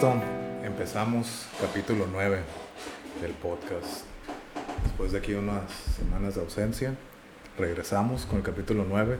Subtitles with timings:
[0.00, 0.18] Listo,
[0.64, 2.40] empezamos capítulo 9
[3.20, 4.04] del podcast.
[4.84, 6.94] Después de aquí unas semanas de ausencia,
[7.58, 9.18] regresamos con el capítulo 9.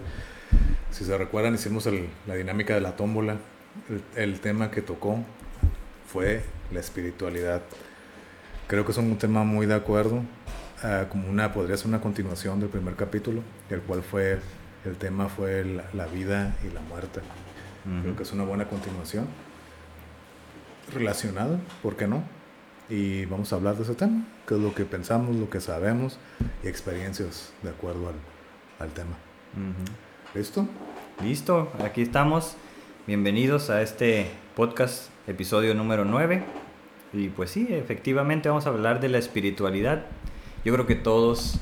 [0.91, 1.87] Si se recuerdan, hicimos
[2.27, 3.37] la dinámica de la tómbola.
[4.17, 5.19] El, tema que tocó
[6.11, 7.61] fue la espiritualidad.
[8.67, 10.23] Creo que es un tema muy de acuerdo,
[10.83, 14.39] ah, como una, podría ser una continuación del primer capítulo, el cual fue,
[14.87, 15.63] el tema fue
[15.93, 17.21] la, vida y la muerte.
[18.01, 19.27] Creo que es una buena continuación
[20.91, 22.23] relacionado, ¿por qué no?
[22.89, 26.19] Y vamos a hablar de ese tema, qué es lo que pensamos, lo que sabemos
[26.65, 28.17] y experiencias de acuerdo al,
[28.79, 29.17] al tema.
[30.35, 30.67] ¿Listo?
[31.23, 32.57] Listo, aquí estamos.
[33.07, 36.43] Bienvenidos a este podcast, episodio número 9.
[37.13, 40.07] Y pues sí, efectivamente vamos a hablar de la espiritualidad.
[40.65, 41.61] Yo creo que todos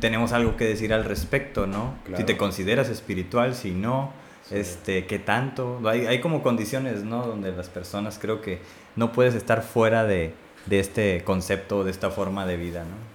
[0.00, 1.94] tenemos algo que decir al respecto, ¿no?
[2.16, 4.12] Si te consideras espiritual, si no,
[4.52, 5.80] este, qué tanto.
[5.84, 7.26] Hay, hay, como condiciones, ¿no?
[7.26, 8.60] Donde las personas creo que
[8.96, 10.34] no puedes estar fuera de,
[10.66, 13.12] de este concepto, de esta forma de vida, ¿no?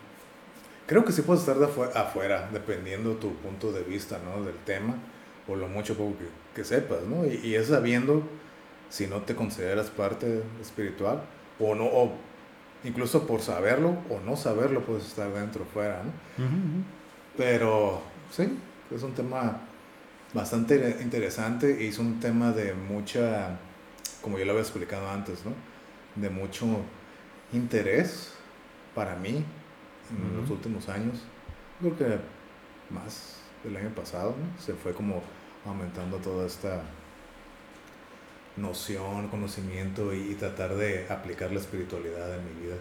[0.85, 1.65] Creo que sí puedes estar de
[1.95, 4.43] afuera, dependiendo tu punto de vista, ¿no?
[4.43, 4.95] Del tema,
[5.47, 6.03] o lo mucho que,
[6.55, 7.25] que sepas, ¿no?
[7.25, 8.23] Y, y, es sabiendo
[8.89, 11.23] si no te consideras parte espiritual,
[11.59, 12.13] o no, o
[12.83, 16.11] incluso por saberlo o no saberlo puedes estar dentro o fuera, ¿no?
[17.35, 18.57] Pero, sí,
[18.93, 19.66] es un tema
[20.33, 23.57] bastante interesante y es un tema de mucha,
[24.21, 25.53] como yo lo había explicado antes, ¿no?
[26.21, 26.65] De mucho
[27.53, 28.33] interés
[28.93, 29.43] para mí
[30.11, 31.23] en los últimos años.
[31.79, 32.19] Creo que
[32.89, 34.61] más del año pasado, ¿no?
[34.61, 35.21] Se fue como
[35.65, 36.81] aumentando toda esta
[38.57, 42.75] noción, conocimiento y, tratar de aplicar la espiritualidad en mi vida.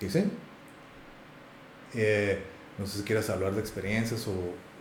[0.00, 0.30] Y sí.
[1.94, 2.42] Eh,
[2.78, 4.32] no sé si quieres hablar de experiencias o,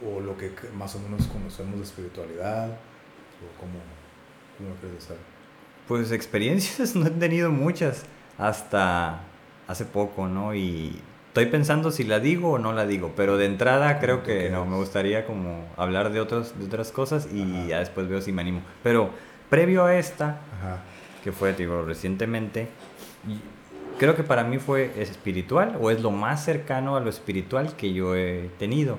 [0.05, 3.79] o lo que más o menos conocemos de espiritualidad, o cómo,
[4.57, 5.21] cómo quieres saber.
[5.87, 8.03] Pues experiencias no he tenido muchas
[8.37, 9.21] hasta
[9.67, 10.55] hace poco, ¿no?
[10.55, 14.49] Y estoy pensando si la digo o no la digo, pero de entrada creo que
[14.49, 18.31] no, me gustaría como hablar de, otros, de otras cosas y ya después veo si
[18.31, 18.61] me animo.
[18.83, 19.09] Pero
[19.49, 20.37] previo a esta,
[21.23, 22.67] que fue, digo, recientemente,
[23.97, 27.93] creo que para mí fue espiritual o es lo más cercano a lo espiritual que
[27.93, 28.97] yo he tenido.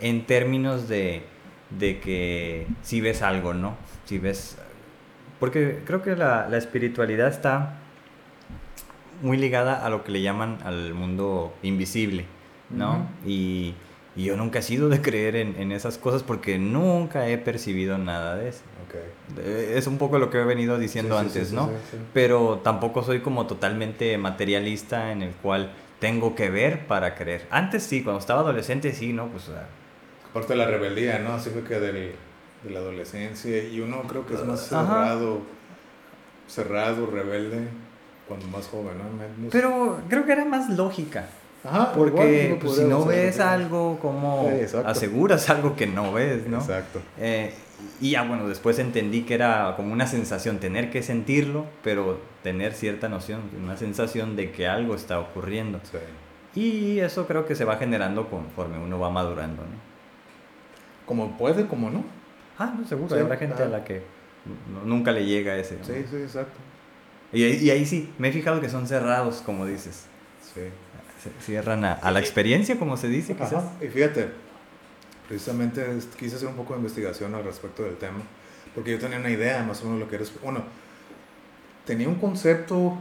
[0.00, 1.22] En términos de,
[1.70, 3.76] de, que si ves algo, ¿no?
[4.04, 4.58] Si ves...
[5.40, 7.78] Porque creo que la, la espiritualidad está
[9.22, 12.26] muy ligada a lo que le llaman al mundo invisible,
[12.70, 13.08] ¿no?
[13.24, 13.74] y,
[14.14, 17.98] y, yo nunca he sido de creer en, en, esas cosas porque nunca he percibido
[17.98, 18.62] nada de eso.
[19.44, 21.70] Es un poco lo que he venido diciendo antes, ¿no?
[22.12, 27.46] Pero tampoco soy como totalmente materialista en el cual tengo que ver para creer.
[27.50, 29.28] Antes sí, cuando estaba adolescente sí, ¿no?
[29.28, 29.50] Pues...
[30.30, 31.34] Aparte de la rebeldía, ¿no?
[31.34, 32.14] Así fue que de
[32.70, 35.40] la adolescencia y uno creo que es más cerrado,
[36.46, 37.68] cerrado, rebelde
[38.28, 39.48] cuando más joven, ¿no?
[39.50, 41.28] Pero creo que era más lógica.
[41.64, 44.48] Ajá, porque pues, si no ves algo, ¿cómo
[44.84, 46.58] aseguras algo que no ves, no?
[46.58, 47.00] Exacto.
[47.18, 47.52] Eh,
[48.00, 52.72] y ya bueno, después entendí que era como una sensación, tener que sentirlo, pero tener
[52.72, 55.80] cierta noción, una sensación de que algo está ocurriendo.
[56.54, 59.86] Y eso creo que se va generando conforme uno va madurando, ¿no?
[61.06, 62.04] Como puede, como no.
[62.58, 63.14] Ah, no, seguro.
[63.14, 64.02] Hay Habrá gente a la que
[64.84, 65.76] nunca le llega ese.
[65.82, 66.58] Sí, sí, exacto.
[67.32, 70.06] Y, y, ahí sí, me he fijado que son cerrados, como dices.
[70.42, 70.62] Sí.
[71.22, 73.64] Se cierran a, a la experiencia, como se dice, quizás.
[73.80, 74.30] Y fíjate,
[75.28, 75.84] precisamente
[76.18, 78.20] quise hacer un poco de investigación al respecto del tema,
[78.74, 80.64] porque yo tenía una idea más o menos de lo que era, bueno,
[81.84, 82.96] tenía un concepto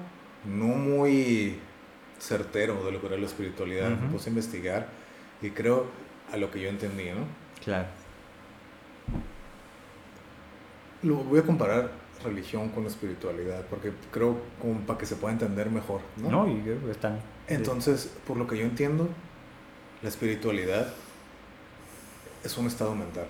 [0.46, 1.60] no muy
[2.20, 4.88] certero de lo que era la espiritualidad, me puse a investigar
[5.42, 5.88] y creo
[6.32, 7.26] a lo que yo entendí, ¿no?
[7.64, 7.88] Claro.
[11.04, 11.92] Lo voy a comparar
[12.24, 16.30] religión con la espiritualidad, porque creo como para que se pueda entender mejor, ¿no?
[16.30, 17.20] No, y están...
[17.48, 19.08] Entonces, por lo que yo entiendo,
[20.02, 20.94] la espiritualidad
[22.46, 23.28] es un estado mental.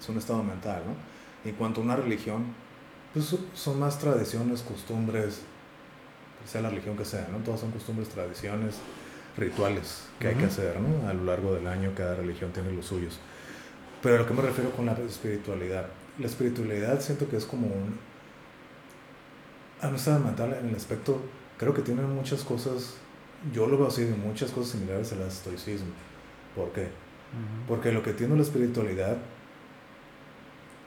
[0.00, 1.48] Es un estado mental, ¿no?
[1.48, 2.44] En cuanto a una religión,
[3.12, 5.42] pues son más tradiciones, costumbres,
[6.46, 7.38] sea la religión que sea, ¿no?
[7.38, 8.76] Todas son costumbres, tradiciones,
[9.36, 11.08] rituales que hay que hacer, ¿no?
[11.08, 13.18] A lo largo del año cada religión tiene los suyos.
[14.02, 15.86] Pero a lo que me refiero con la espiritualidad,
[16.18, 17.98] la espiritualidad siento que es como un...
[19.82, 21.20] A un estado mental en el aspecto,
[21.58, 22.94] creo que tiene muchas cosas,
[23.52, 25.92] yo lo veo así, muchas cosas similares al estoicismo.
[26.54, 26.88] ¿Por qué?
[27.68, 29.16] Porque lo que tiene la espiritualidad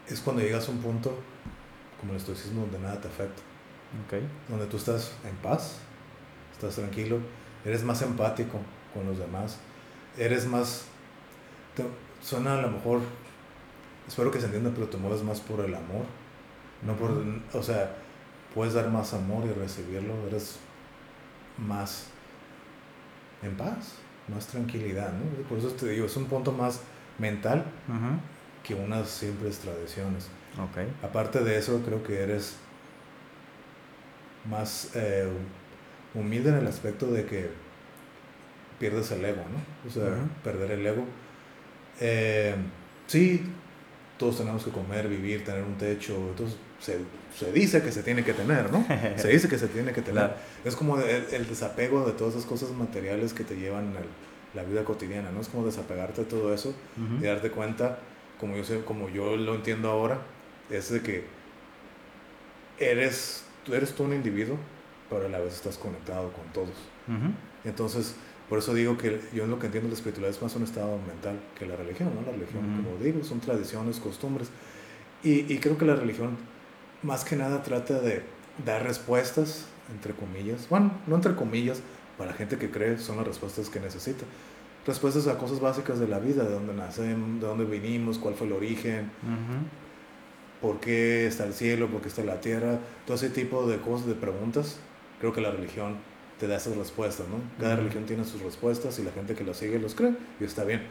[0.08, 1.18] es cuando llegas a un punto,
[2.00, 3.42] como el estoicismo, donde nada te afecta.
[4.48, 5.78] Donde tú estás en paz,
[6.54, 7.20] estás tranquilo,
[7.66, 8.60] eres más empático
[8.94, 9.60] con los demás,
[10.18, 10.86] eres más...
[12.22, 13.02] suena a lo mejor,
[14.08, 16.06] espero que se entienda, pero te mueves más por el amor
[16.84, 17.12] No por,
[17.54, 17.96] o sea,
[18.54, 20.60] puedes dar más amor y recibirlo, eres
[21.58, 22.08] más
[23.42, 23.96] en paz,
[24.34, 25.48] más tranquilidad, ¿no?
[25.48, 26.82] Por eso te digo, es un punto más
[27.18, 27.66] mental
[28.64, 30.28] que unas simples tradiciones.
[30.72, 30.92] Okay.
[31.04, 32.58] Aparte de eso, creo que eres
[34.50, 35.28] más eh,
[36.14, 37.50] humilde en el aspecto de que
[38.80, 39.90] pierdes el ego, ¿no?
[39.90, 41.06] O sea, perder el ego.
[42.00, 42.56] Eh,
[43.08, 43.44] sí,
[44.18, 47.00] todos tenemos que comer, vivir, tener un techo, entonces se,
[47.38, 48.86] se dice que se tiene que tener, ¿no?
[49.18, 50.34] se dice que se tiene que tener.
[50.66, 54.84] Es como el, desapego de todas esas cosas materiales que te llevan a la vida
[54.84, 55.42] cotidiana, ¿no?
[55.42, 56.74] Es como desapegarte de todo eso
[57.22, 58.00] y darte cuenta,
[58.40, 60.20] como yo, sé, como yo lo entiendo ahora,
[60.70, 61.24] es de que
[62.80, 64.58] eres, eres tú un individuo,
[65.10, 66.76] pero a la vez estás conectado con todos.
[67.64, 68.16] Entonces,
[68.48, 70.98] por eso digo que yo en lo que entiendo la espiritualidad es más un estado
[71.08, 72.22] mental que la religión, ¿no?
[72.22, 74.50] La religión, como digo, son tradiciones, costumbres.
[75.24, 76.38] Y, y, creo que la religión
[77.04, 78.24] más que nada trata de
[78.66, 81.82] dar respuestas, entre comillas, bueno, no entre comillas,
[82.18, 84.26] para la gente que cree son las respuestas que necesita.
[84.86, 88.48] Respuestas a cosas básicas de la vida, de dónde nacemos, de dónde vinimos, cuál fue
[88.48, 89.12] el origen,
[90.62, 94.08] por qué está el cielo, por qué está la tierra, todo ese tipo de cosas,
[94.08, 94.80] de preguntas.
[95.20, 95.98] Creo que la religión
[96.40, 97.36] te da esas respuestas, ¿no?
[97.60, 100.64] Cada religión tiene sus respuestas y la gente que la sigue los cree y está
[100.64, 100.82] bien.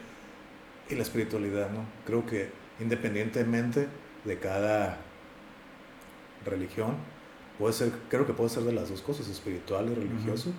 [0.89, 1.85] Y la espiritualidad, ¿no?
[2.05, 3.87] Creo que independientemente
[4.25, 4.97] de cada
[6.45, 6.95] religión,
[7.57, 10.51] puede ser, creo que puede ser de las dos cosas, espiritual y religioso,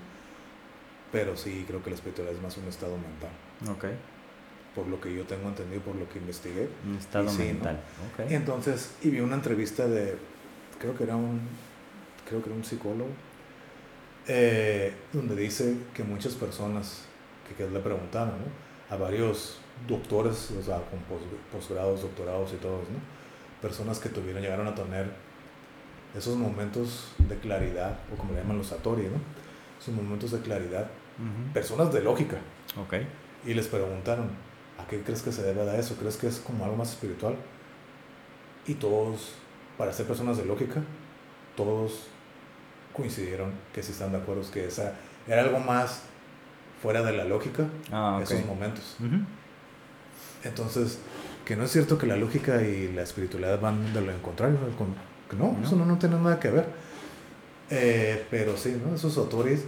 [1.11, 3.31] pero sí creo que la espiritualidad es más un estado mental.
[3.71, 3.87] Ok.
[4.75, 6.69] Por lo que yo tengo entendido, por lo que investigué.
[6.87, 7.81] Un estado mental.
[8.29, 10.17] Y entonces, y vi una entrevista de,
[10.79, 11.41] creo que era un,
[12.29, 13.11] creo que era un psicólogo,
[14.29, 17.03] eh, donde dice que muchas personas,
[17.56, 18.94] que, le preguntaron, ¿no?
[18.94, 21.00] A varios doctores, o sea, con
[21.50, 22.99] posgrados, doctorados y todos, ¿no?
[23.61, 25.11] Personas que tuvieron, llegaron a tener
[26.17, 29.21] esos momentos de claridad, o como le llaman los satori, ¿no?
[29.81, 30.91] Esos momentos de claridad,
[31.53, 32.39] personas de lógica.
[32.87, 33.07] Okay.
[33.47, 34.31] Y les preguntaron,
[34.79, 35.97] ¿a qué crees que se debe a eso?
[35.97, 37.37] ¿Crees que es como algo más espiritual?
[38.67, 39.33] Y todos,
[39.79, 40.83] para ser personas de lógica,
[41.57, 42.07] todos
[42.93, 44.95] coincidieron que sí están de acuerdo, que esa
[45.27, 46.03] era algo más
[46.83, 48.97] fuera de la lógica, ah, esos momentos.
[50.43, 50.99] Entonces,
[51.45, 54.59] que no es cierto que la lógica y la espiritualidad van de lo contrario,
[55.37, 56.67] no, eso no, no tiene nada que ver.
[57.71, 58.94] Eh, pero sí, ¿no?
[58.94, 59.65] Esos autores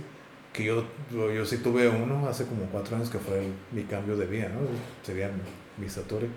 [0.52, 4.26] que yo, yo, sí tuve uno hace como cuatro años que fue mi cambio de
[4.26, 4.60] vida, ¿no?
[5.02, 6.28] Sería mi, mi Satori.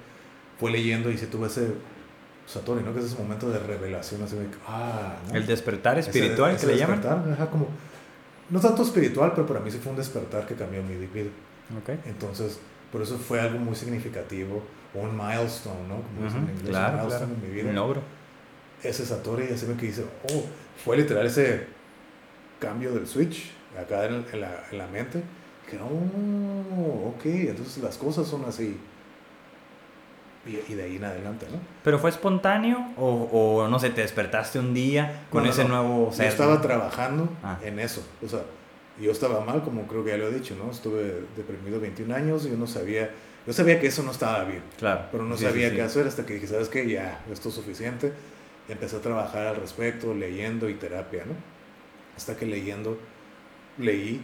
[0.60, 1.74] Fue leyendo y sí tuve ese
[2.46, 2.94] Satori, ¿no?
[2.94, 7.02] Que es ese momento de revelación, así de ah, El despertar espiritual que le llaman.
[7.52, 7.68] como,
[8.50, 11.32] no tanto espiritual, pero para mí sí fue un despertar que cambió mi vida.
[11.82, 12.00] Okay.
[12.06, 12.60] Entonces,
[12.92, 14.62] por eso fue algo muy significativo,
[14.94, 15.96] un milestone, ¿no?
[15.96, 17.70] Como dicen en inglés, claro, un milestone en mi vida.
[17.70, 18.02] Un logro
[18.90, 20.44] ese Satori, así me que dice, oh,
[20.84, 21.68] fue literal ese
[22.60, 25.22] cambio del switch acá en, la, en la, mente,
[25.70, 28.80] que, oh, ok, entonces las cosas son así.
[30.46, 31.58] Y, de ahí en adelante, ¿no?
[31.84, 36.26] ¿Pero fue espontáneo o, o no sé, te despertaste un día con ese nuevo ser?
[36.26, 37.58] Yo estaba trabajando ah.
[37.64, 38.42] en eso, o sea,
[39.02, 40.70] yo estaba mal, como creo que ya lo he dicho, ¿no?
[40.70, 43.10] Estuve deprimido 21 años y yo no sabía,
[43.48, 44.62] yo sabía que eso no estaba bien.
[44.78, 45.06] Claro.
[45.12, 46.88] Pero no sabía qué hacer hasta que dije, ¿sabes qué?
[46.88, 48.14] Ya, esto es suficiente
[48.68, 51.34] empecé a trabajar al respecto, leyendo y terapia, ¿no?
[52.16, 52.98] Hasta que leyendo,
[53.78, 54.22] leí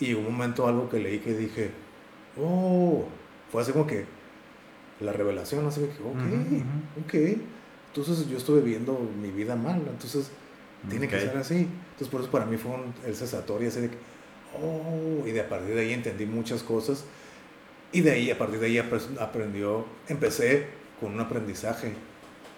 [0.00, 1.70] y un momento algo que leí que dije,
[2.40, 3.04] oh,
[3.50, 4.04] fue así como que
[5.00, 7.38] la revelación, así que, ok, ok.
[7.88, 10.30] Entonces yo estuve viendo mi vida mal, entonces
[10.88, 11.68] tiene que ser así.
[11.92, 13.96] Entonces por eso para mí fue un, el cesatorio así de que,
[14.60, 17.04] oh, y de a partir de ahí entendí muchas cosas.
[17.92, 20.66] Y de ahí, a partir de ahí aprendió, empecé
[20.98, 21.92] con un aprendizaje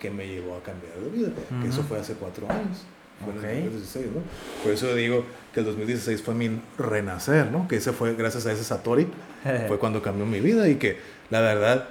[0.06, 1.28] que me llevó a cambiar de vida,
[1.60, 2.84] que eso fue hace cuatro años.
[3.24, 4.22] Fue en el 2016, ¿no?
[4.62, 7.66] Por eso digo que el 2016 fue mi renacer, ¿no?
[7.66, 9.08] Que ese fue, gracias a ese Satori,
[9.68, 10.98] fue cuando cambió mi vida y que
[11.30, 11.88] la verdad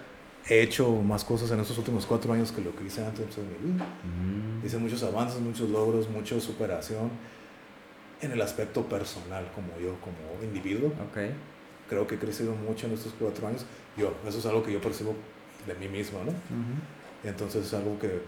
[0.48, 3.42] he hecho más cosas en estos últimos cuatro años que lo que hice antes de
[3.42, 3.84] mi vida.
[3.84, 4.66] Mm.
[4.66, 7.10] Hice muchos avances, muchos logros, mucha superación
[8.22, 10.94] en el aspecto personal, como yo, como individuo.
[11.12, 11.32] Okay.
[11.90, 13.66] Creo que he crecido mucho en estos cuatro años.
[13.98, 15.16] Yo, eso es algo que yo percibo
[15.68, 16.32] de mí mismo, ¿no?
[17.26, 18.22] Entonces es algo que,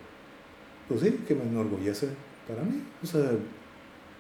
[0.88, 2.10] pues sí, que me enorgullece
[2.48, 2.84] para mí.
[3.04, 3.30] O sea,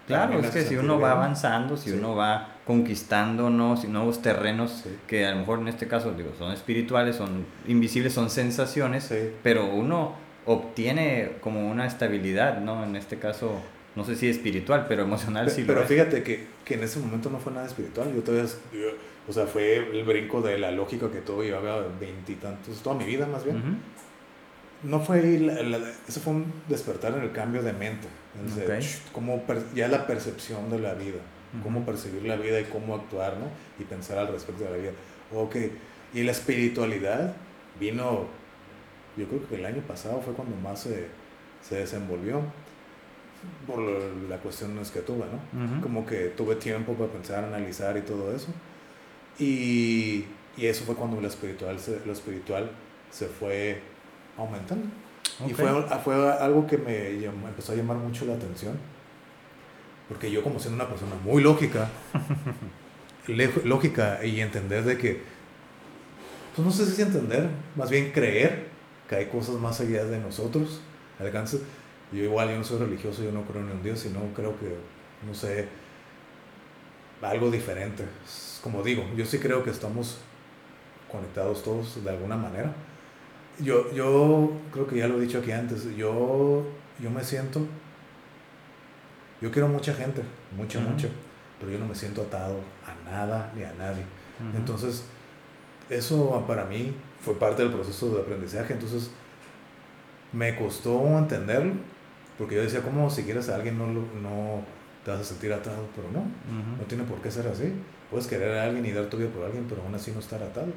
[0.05, 5.31] claro, es que si uno va avanzando, si uno va conquistando nuevos terrenos, que a
[5.31, 10.15] lo mejor en este caso digo, son espirituales, son invisibles, son sensaciones, pero uno
[10.45, 12.83] obtiene como una estabilidad, ¿no?
[12.83, 13.61] En este caso,
[13.95, 15.63] no sé si espiritual, pero emocional sí.
[15.65, 18.49] Pero fíjate que, que, en ese momento no fue nada espiritual, yo todavía,
[19.27, 23.27] o sea, fue el brinco de la lógica que todo llevaba veintitantos, toda mi vida
[23.27, 23.81] más bien
[24.83, 25.19] no fue,
[26.07, 28.07] eso fue un despertar en el cambio de mente,
[29.11, 29.43] como
[29.73, 31.19] ya la percepción de la vida,
[31.63, 33.47] cómo percibir la vida y cómo actuar, ¿no?
[33.79, 34.91] Y pensar al respecto de la vida.
[35.33, 35.55] Ok,
[36.13, 37.33] y la espiritualidad
[37.79, 38.25] vino,
[39.17, 41.07] yo creo que el año pasado fue cuando más se,
[41.67, 42.41] se desenvolvió
[43.65, 45.81] por la cuestión que tuve, ¿no?
[45.81, 48.47] Como que tuve tiempo para pensar, analizar y todo eso.
[49.39, 50.25] Y,
[50.57, 52.71] y eso fue cuando lo espiritual se, lo espiritual
[53.11, 53.81] se fue
[54.37, 54.87] aumentando.
[55.45, 55.69] Y fue,
[56.03, 58.77] fue algo que me, empezó a llamar mucho la atención.
[60.07, 61.89] Porque yo como siendo una persona muy lógica,
[63.65, 65.21] lógica y entender de que,
[66.55, 68.67] pues no sé si entender, más bien creer
[69.09, 70.81] que hay cosas más allá de nosotros.
[72.11, 74.75] Yo igual, yo no soy religioso, yo no creo en un Dios, sino creo que,
[75.27, 75.67] no sé,
[77.21, 78.05] algo diferente.
[78.63, 80.19] Como digo, yo sí creo que estamos
[81.11, 82.73] conectados todos de alguna manera
[83.59, 86.65] yo, yo creo que ya lo he dicho aquí antes, yo,
[86.99, 87.65] yo me siento,
[89.41, 90.21] yo quiero mucha gente,
[90.55, 91.07] mucha, mucha,
[91.59, 94.03] pero yo no me siento atado a nada ni a nadie.
[94.55, 95.05] Entonces,
[95.89, 99.09] eso para mí fue parte del proceso de aprendizaje, entonces
[100.33, 101.73] me costó entenderlo,
[102.37, 104.61] porque yo decía, ¿cómo si quieres a alguien no, no
[105.03, 105.87] te vas a sentir atado?
[105.95, 106.19] Pero no,
[106.77, 107.73] no tiene por qué ser así.
[108.11, 110.41] Puedes querer a alguien y dar tu vida por alguien, pero aún así no estar
[110.43, 110.67] atado.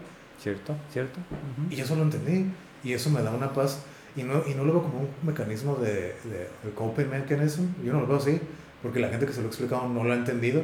[0.40, 1.20] Cierto, cierto.
[1.68, 2.50] Y eso lo entendí.
[2.84, 3.80] Y eso me da una paz.
[4.16, 7.66] Y no, y no lo veo como un mecanismo de, de, coping mechanism.
[7.84, 8.40] Yo no lo veo así.
[8.82, 10.62] Porque la gente que se lo ha explicado no lo ha entendido.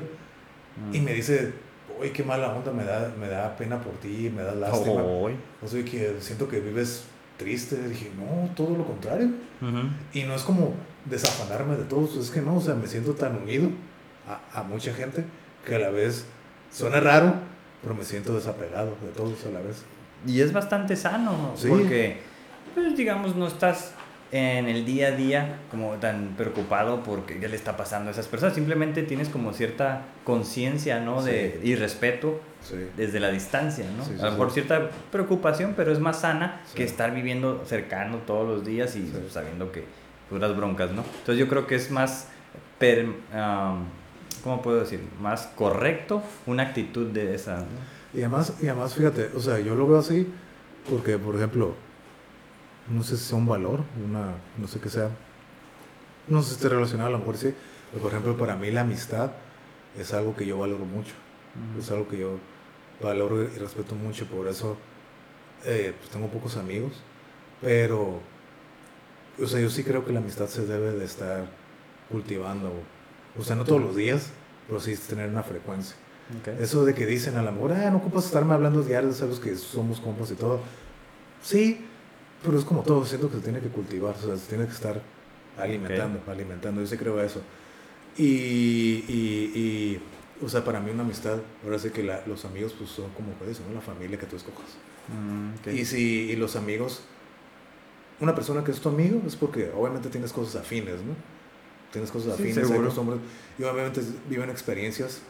[0.93, 1.15] Y me mm.
[1.15, 1.53] dice,
[2.01, 5.03] uy, qué mala onda, me da, me da pena por ti, me da lástima.
[5.03, 5.31] O
[5.67, 7.05] sea, que siento que vives
[7.37, 7.77] triste.
[7.89, 9.31] Dije, no, todo lo contrario.
[10.13, 12.17] Y no es como desafanarme de todos.
[12.17, 13.69] Es que no, o sea, me siento tan unido
[14.27, 15.25] a, a mucha gente
[15.65, 16.27] que a la vez
[16.73, 17.35] suena raro,
[17.83, 19.85] pero me siento desapegado de todos a la vez.
[20.27, 22.19] Y es bastante sano, porque,
[22.75, 23.93] pues digamos, no estás
[24.33, 28.27] en el día a día como tan preocupado porque qué le está pasando a esas
[28.27, 28.55] personas.
[28.55, 31.23] Simplemente tienes como cierta conciencia, ¿no?
[31.23, 32.41] De, y respeto
[32.97, 34.03] desde la distancia, ¿no?
[34.21, 38.67] a lo mejor cierta preocupación, pero es más sana que estar viviendo cercano todos los
[38.67, 39.85] días y sabiendo que
[40.29, 41.05] puras broncas, ¿no?
[41.19, 42.29] Entonces yo creo que es más...
[42.79, 43.07] Per,
[44.43, 45.01] ¿Cómo puedo decir?
[45.21, 47.65] Más correcto una actitud de esa...
[48.17, 50.27] Y además, y además, fíjate, o sea, yo lo veo así
[50.89, 51.75] porque, por ejemplo,
[52.89, 55.11] no sé si sea un valor, una, no sé qué sea,
[56.27, 57.53] no sé si esté relacionado, a lo mejor sí,
[57.91, 59.33] pero por ejemplo, para mí la amistad
[59.99, 61.13] es algo que yo valoro mucho,
[61.79, 62.39] es algo que yo
[63.03, 64.79] valoro y respeto mucho, por eso
[65.67, 66.93] eh, pues tengo pocos amigos,
[67.61, 68.21] pero,
[69.39, 71.51] o sea, yo sí creo que la amistad se debe de estar
[72.11, 72.73] cultivando,
[73.39, 74.31] o sea, no todos los días,
[74.67, 75.97] pero sí tener una frecuencia.
[76.59, 80.01] Eso de que dicen al amor, ah, no ocupas estarme hablando diario, sabes que somos
[80.01, 80.61] compas y todo.
[81.43, 81.85] Sí,
[82.43, 84.73] pero es como todo, siento que se tiene que cultivar, o sea, se tiene que
[84.73, 85.01] estar
[85.57, 87.41] alimentando, alimentando, yo sí creo eso.
[88.17, 90.03] Y, y, y,
[90.43, 93.61] o sea, para mí una amistad, ahora sé que los amigos pues son como puedes,
[93.61, 93.73] ¿no?
[93.73, 94.77] La familia que tú escojas.
[95.09, 97.03] Mm, y si y los amigos,
[98.21, 101.15] una persona que es tu amigo es porque obviamente tienes cosas afines, ¿no?
[101.93, 103.21] Tienes cosas afines, hay hombres,
[103.59, 105.21] y obviamente viven experiencias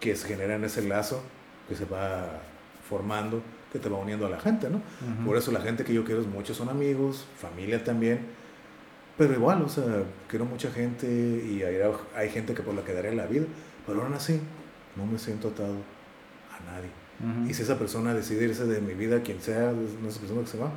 [0.00, 1.22] que se generan ese lazo
[1.68, 2.40] que se va
[2.88, 4.80] formando, que te va uniendo a la gente, ¿no?
[5.24, 8.20] Por eso la gente que yo quiero es muchos son amigos, familia también,
[9.18, 9.84] pero igual, o sea,
[10.28, 11.76] quiero mucha gente y hay,
[12.16, 13.46] hay gente que por la que daré la vida,
[13.86, 14.40] pero aún así
[14.96, 15.74] no me siento atado
[16.52, 16.90] a nadie.
[17.50, 20.46] Y si esa persona decide irse de mi vida, quien sea, no esa persona que
[20.46, 20.70] se va,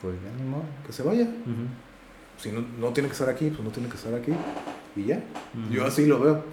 [0.00, 0.64] pues ya ni modo.
[0.86, 1.28] Que se vaya.
[2.38, 4.32] Si no, no tiene que estar aquí, pues no tiene que estar aquí.
[4.96, 5.22] Y ya.
[5.70, 6.44] Yo así lo veo.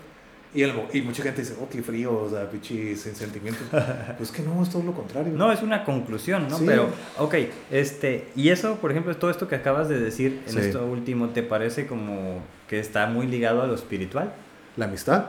[0.54, 3.64] Y, y mucha gente dice, oh, qué frío, o sea, pichi, sin sentimientos.
[4.18, 5.34] pues que no, es todo lo contrario.
[5.36, 6.60] No, es una conclusión, ¿no?
[6.60, 7.36] Pero, ok,
[7.72, 11.42] este, y eso, por ejemplo, todo esto que acabas de decir en esto último, ¿te
[11.42, 14.34] parece como que está muy ligado a lo espiritual?
[14.78, 15.26] ¿La amistad?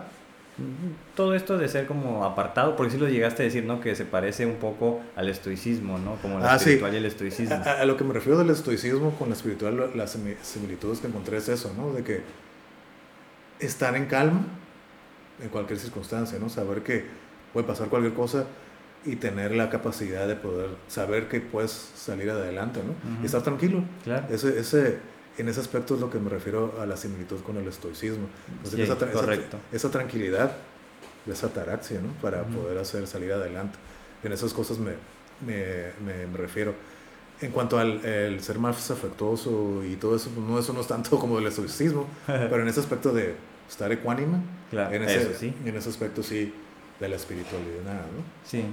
[1.16, 3.80] Todo esto de ser como apartado, porque si lo llegaste a decir, ¿no?
[3.80, 6.16] Que se parece un poco al estoicismo, ¿no?
[6.16, 7.56] Como la ah, espiritual y el estoicismo.
[7.56, 11.38] A, a, lo que me refiero del estoicismo con la espiritual, las similitudes que encontré
[11.38, 11.92] es eso, ¿no?
[11.92, 12.20] De que
[13.58, 14.44] estar en calma
[15.42, 16.48] en cualquier circunstancia, ¿no?
[16.48, 17.04] Saber que
[17.52, 18.46] puede pasar cualquier cosa
[19.06, 23.22] y tener la capacidad de poder saber que puedes salir adelante, ¿no?
[23.22, 23.84] Y estar tranquilo.
[24.02, 24.26] Claro.
[24.30, 24.98] Ese, ese,
[25.36, 28.26] en ese aspecto es lo que me refiero a la similitud con el estoicismo.
[28.64, 29.58] esa, correcto.
[29.72, 30.52] Esa, tranquilidad,
[31.30, 32.12] esa ataraxia, ¿no?
[32.22, 33.78] Para poder hacer salir adelante.
[34.22, 34.92] En esas cosas me,
[35.46, 36.74] me, me, refiero.
[37.40, 40.86] En cuanto al el ser más afectuoso y todo eso, pues, no, eso no es
[40.86, 43.34] tanto como el estoicismo, pero en ese aspecto de
[43.68, 44.38] estar ecuánime.
[44.70, 45.54] Claro, en ese, sí.
[45.64, 46.52] En ese aspecto sí,
[47.00, 48.24] de la espiritualidad, ¿no?
[48.44, 48.64] Sí.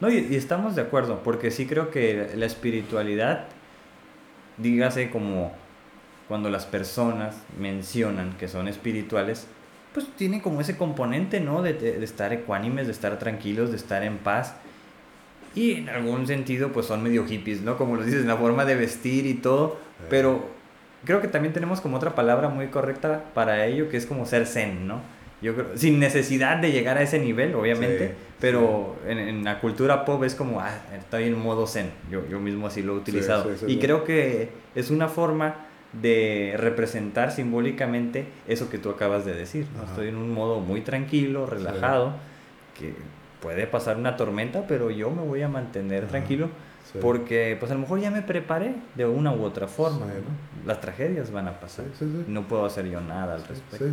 [0.00, 3.46] No, y, estamos de acuerdo, porque sí creo que la espiritualidad
[4.56, 5.52] dígase como
[6.28, 9.46] cuando las personas mencionan que son espirituales,
[9.92, 11.62] pues tienen como ese componente, ¿no?
[11.62, 14.56] De, de, estar ecuánimes, de estar tranquilos, de estar en paz.
[15.54, 17.76] Y en algún sentido, pues son medio hippies, ¿no?
[17.76, 19.78] Como lo dices, en la forma de vestir y todo.
[20.10, 20.48] Pero
[21.04, 24.46] creo que también tenemos como otra palabra muy correcta para ello, que es como ser
[24.46, 25.00] zen, ¿no?
[25.42, 30.04] Yo creo, sin necesidad de llegar a ese nivel, obviamente, pero En, en, la cultura
[30.04, 31.90] pop es como, ah, estoy en modo zen.
[32.10, 33.50] Yo, yo mismo así lo he utilizado.
[33.66, 39.66] y creo que es una forma de representar simbólicamente eso que tú acabas de decir.
[39.76, 39.84] ¿no?
[39.84, 42.14] Estoy en un modo muy tranquilo, relajado,
[42.78, 42.94] que
[43.40, 46.48] puede pasar una tormenta, pero yo me voy a mantener tranquilo
[47.00, 50.06] porque pues a lo mejor ya me preparé de una u otra forma.
[50.66, 51.86] Las tragedias van a pasar.
[52.28, 53.86] No puedo hacer yo nada al respecto.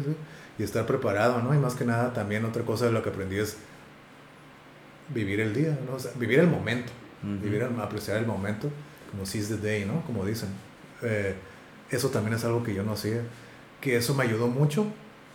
[0.57, 1.53] Y estar preparado, ¿no?
[1.53, 3.57] Y más que nada también otra cosa de lo que aprendí es
[5.09, 5.97] vivir el día, ¿no?
[6.19, 6.91] vivir el momento,
[7.23, 8.69] vivir apreciar el momento,
[9.09, 10.01] como seize the day, ¿no?
[10.05, 10.49] Como dicen.
[11.01, 11.35] Eh,
[11.89, 13.21] eso también es algo que yo no hacía,
[13.81, 14.85] que eso me ayudó mucho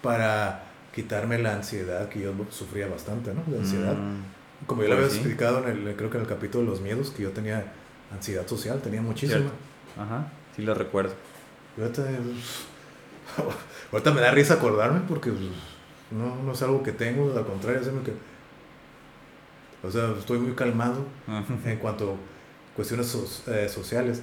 [0.02, 3.42] para quitarme la ansiedad que yo sufría bastante, ¿no?
[3.46, 3.94] De ansiedad.
[3.94, 4.22] Mm,
[4.66, 7.11] Como yo lo había explicado en el, creo que en el capítulo de los miedos,
[7.11, 7.73] que yo tenía
[8.12, 9.50] ansiedad social, tenía muchísima.
[9.96, 11.14] Ajá, sí lo recuerdo.
[11.78, 12.02] Ahorita,
[13.92, 15.44] ahorita me da risa acordarme porque pues,
[16.11, 18.12] no, no es algo que tengo, al contrario, es que...
[19.87, 21.04] O sea, estoy muy calmado
[21.64, 22.16] en cuanto a
[22.75, 24.23] cuestiones eh, sociales.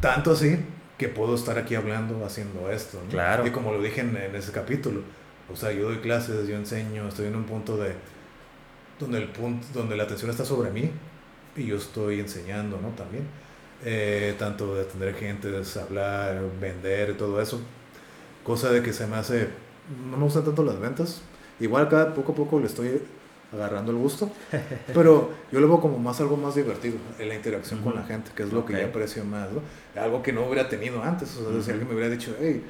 [0.00, 0.58] Tanto así
[0.98, 3.00] que puedo estar aquí hablando, haciendo esto.
[3.10, 3.46] Claro.
[3.46, 5.02] Y como lo dije en, ese capítulo,
[5.52, 7.94] o sea, yo doy clases, yo enseño, estoy en un punto de
[9.04, 10.90] donde el punto donde la atención está sobre mí
[11.56, 12.88] y yo estoy enseñando, ¿no?
[12.90, 13.24] También
[13.84, 17.60] eh, tanto de atender gente, de hablar, vender, todo eso,
[18.42, 19.48] cosa de que se me hace
[20.10, 21.20] no me gustan tanto las ventas.
[21.60, 23.02] Igual cada poco a poco le estoy
[23.52, 24.30] agarrando el gusto.
[24.94, 28.30] Pero yo lo veo como más algo más divertido, en la interacción con la gente,
[28.34, 29.60] que es lo que yo aprecio más, ¿no?
[30.00, 31.36] Algo que no hubiera tenido antes.
[31.36, 32.64] O sea, si alguien me hubiera dicho, hey,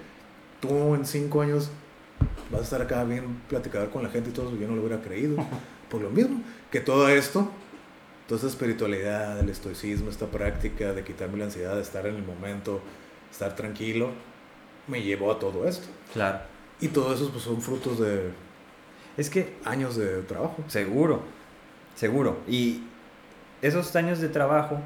[0.61, 1.71] tú en cinco años
[2.51, 4.83] vas a estar acá bien platicador con la gente y todo eso, yo no lo
[4.83, 5.37] hubiera creído.
[5.95, 7.49] Por lo mismo, que todo esto,
[8.27, 12.25] toda esa espiritualidad, el estoicismo, esta práctica de quitarme la ansiedad, de estar en el
[12.25, 12.81] momento,
[13.31, 14.11] estar tranquilo,
[14.89, 15.87] me llevó a todo esto.
[16.13, 16.41] Claro.
[16.81, 18.33] Y todo eso pues, son frutos de
[19.17, 19.55] es que...
[19.65, 20.57] Años de trabajo.
[20.67, 21.23] Seguro,
[21.95, 22.39] seguro.
[22.49, 22.83] Y
[23.63, 24.81] esos años de trabajo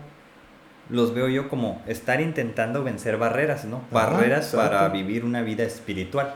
[0.91, 3.81] los veo yo como estar intentando vencer barreras, ¿no?
[3.91, 6.35] barreras para vivir una vida espiritual,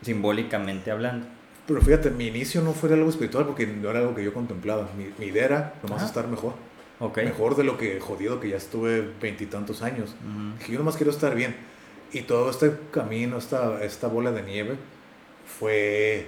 [0.00, 1.26] simbólicamente hablando.
[1.68, 4.88] Pero fíjate, mi inicio no fue algo espiritual porque no era algo que yo contemplaba.
[4.96, 6.54] Mi, idea era nomás estar mejor.
[6.98, 7.26] Okay.
[7.26, 10.16] Mejor de lo que jodido que ya estuve veintitantos años.
[10.58, 11.54] Dije, yo nomás quiero estar bien.
[12.10, 14.76] Y todo este camino, esta, esta bola de nieve,
[15.46, 16.26] fue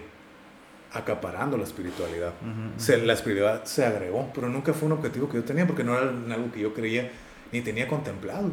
[0.92, 2.34] acaparando la espiritualidad.
[2.42, 6.10] la espiritualidad se agregó, pero nunca fue un objetivo que yo tenía porque no era
[6.34, 7.10] algo que yo creía
[7.50, 8.50] ni tenía contemplado.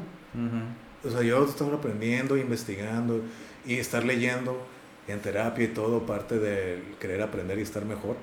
[1.04, 3.22] O sea, yo estaba aprendiendo, investigando
[3.66, 4.66] y estar leyendo
[5.08, 8.18] en terapia y todo, parte de querer aprender y estar mejor.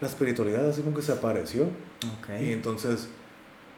[0.00, 1.68] La espiritualidad así como que se apareció.
[2.40, 3.08] Y entonces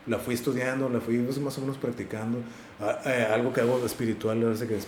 [0.06, 2.38] la fui estudiando, la fui más o menos practicando.
[2.80, 4.78] Ah, eh, algo que hago espiritual, parece que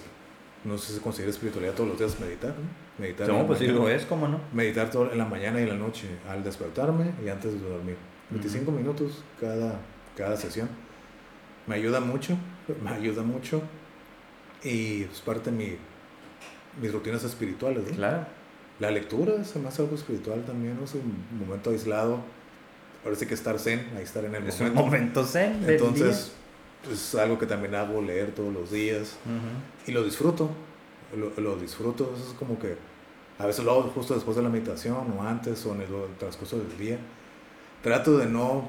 [0.64, 2.54] no sé si se considera espiritualidad todos los días meditar.
[2.98, 3.28] Meditar.
[3.28, 4.40] No, pues sí lo es, ¿cómo no?
[4.52, 7.96] Meditar todo en la mañana y en la noche, al despertarme y antes de dormir.
[8.30, 9.78] 25 minutos cada,
[10.16, 10.68] cada sesión.
[11.66, 12.36] Me ayuda mucho,
[12.82, 13.62] me ayuda mucho.
[14.64, 15.76] Y es parte de mi,
[16.80, 17.84] mis rutinas espirituales.
[17.94, 18.26] Claro.
[18.78, 22.20] La lectura se me hace algo espiritual también, es un momento aislado.
[23.02, 24.80] Parece que estar zen, ahí estar en el es momento.
[24.80, 25.64] un momento zen.
[25.66, 26.32] Entonces,
[26.90, 29.16] es algo que también hago leer todos los días.
[29.86, 30.50] Y lo disfruto
[31.14, 32.76] lo, lo, disfruto, es como que
[33.38, 36.58] a veces lo hago justo después de la meditación o antes o en el, transcurso
[36.58, 36.98] del día.
[37.82, 38.68] Trato de no,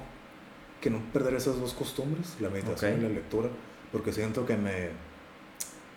[0.82, 3.50] que no perder esas dos costumbres, la meditación y la lectura,
[3.92, 4.90] porque siento que me,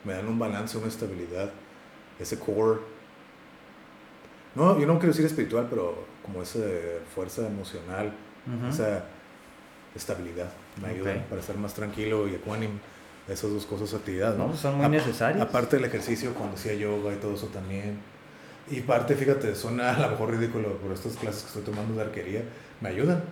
[0.04, 1.50] me dan un balance, una estabilidad,
[2.20, 2.80] ese core.
[4.54, 6.60] No, yo no quiero decir espiritual, pero como esa
[7.14, 8.12] fuerza emocional,
[8.68, 9.04] esa
[9.94, 12.74] estabilidad, me ayuda para estar más tranquilo y ecuánime
[13.28, 14.54] esas dos cosas, actividades, ¿no?
[14.56, 15.40] son muy necesarias.
[15.40, 17.98] Aparte del ejercicio, cuando hacía yoga y todo eso también.
[18.70, 22.02] Y parte, fíjate, suena a lo mejor ridículo, pero estas clases que estoy tomando de
[22.02, 22.42] arquería
[22.80, 23.22] me ayudan.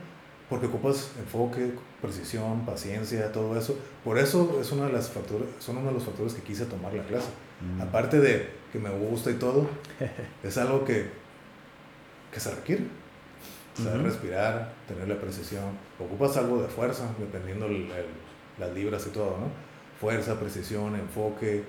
[0.48, 3.76] Porque ocupas enfoque, precisión, paciencia, todo eso.
[4.02, 6.94] Por eso es uno de las factores, son uno de los factores que quise tomar
[6.94, 7.28] la clase.
[7.60, 7.82] Mm.
[7.82, 9.68] Aparte de que me gusta y todo,
[10.42, 11.10] es algo que,
[12.32, 12.84] que se requiere.
[13.74, 15.78] Saber respirar, tener la precisión.
[16.00, 17.68] Ocupas algo de fuerza, dependiendo
[18.58, 19.68] las libras y todo, ¿no?
[20.00, 21.64] fuerza, precisión, enfoque,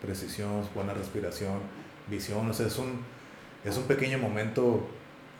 [0.00, 1.60] precisión, buena respiración,
[2.08, 2.48] visión.
[2.48, 3.00] O sea, es un,
[3.64, 4.86] es un pequeño momento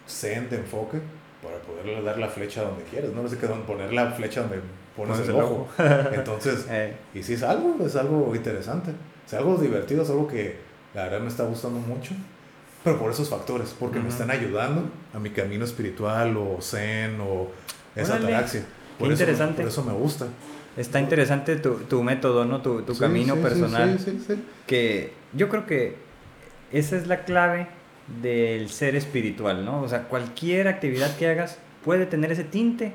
[0.08, 0.98] zen de enfoque
[1.42, 3.10] para poderle dar la flecha donde quieras.
[3.12, 4.60] No sé qué poner la flecha donde
[4.96, 5.68] pones, el, ojo.
[6.12, 6.96] Entonces, eh.
[7.14, 8.92] y si es algo, es algo interesante.
[9.26, 10.58] Es algo divertido, es algo que
[10.94, 12.14] la verdad me está gustando mucho.
[12.82, 17.50] Pero por esos factores, porque me están ayudando a mi camino espiritual o zen o
[17.96, 18.64] esa ataraxia.
[18.98, 19.62] Por eso, interesante.
[19.62, 20.26] Por eso me gusta.
[20.76, 22.60] Está interesante tu, tu método, ¿no?
[22.60, 23.98] Tu, tu camino personal.
[23.98, 24.18] Sí,
[24.66, 25.96] que yo creo que
[26.72, 27.68] esa es la clave
[28.20, 29.80] del ser espiritual, ¿no?
[29.80, 32.92] O sea, cualquier actividad que hagas puede tener ese tinte,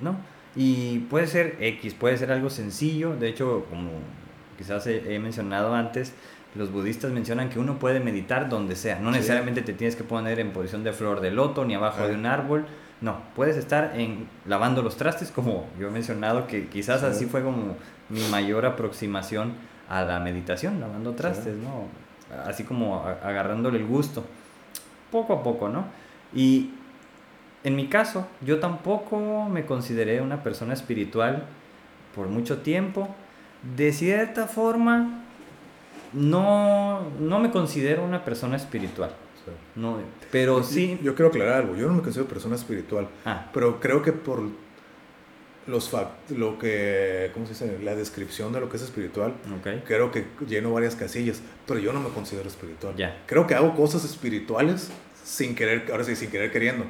[0.00, 0.16] ¿no?
[0.54, 3.16] Y puede ser X, puede ser algo sencillo.
[3.16, 3.90] De hecho, como
[4.56, 6.12] quizás he, mencionado antes,
[6.54, 9.00] los budistas mencionan que uno puede meditar donde sea.
[9.00, 12.14] No necesariamente te tienes que poner en posición de flor de loto ni abajo de
[12.14, 12.66] un árbol.
[13.00, 17.42] No, puedes estar en lavando los trastes, como yo he mencionado, que quizás así fue
[17.42, 17.76] como
[18.08, 19.52] mi mayor aproximación
[19.88, 21.88] a la meditación, lavando trastes, ¿no?
[22.46, 24.24] Así como agarrándole el gusto,
[25.10, 25.86] poco a poco, ¿no?
[26.32, 26.70] Y
[27.64, 31.44] en mi caso, yo tampoco me consideré una persona espiritual
[32.14, 33.08] por mucho tiempo.
[33.76, 35.23] De cierta forma,
[36.14, 39.14] no, no me considero una persona espiritual.
[39.76, 39.98] No,
[40.30, 40.98] pero sí.
[41.02, 41.76] Yo quiero aclarar algo.
[41.76, 43.08] Yo no me considero persona espiritual.
[43.24, 43.50] Ah.
[43.52, 44.42] Pero creo que por
[45.66, 45.90] los
[46.30, 47.78] lo que, ¿cómo se dice?
[47.82, 49.34] La descripción de lo que es espiritual.
[49.86, 51.42] Creo que lleno varias casillas.
[51.66, 52.94] Pero yo no me considero espiritual.
[53.26, 54.90] Creo que hago cosas espirituales
[55.22, 56.86] sin querer, ahora sí, sin querer queriendo.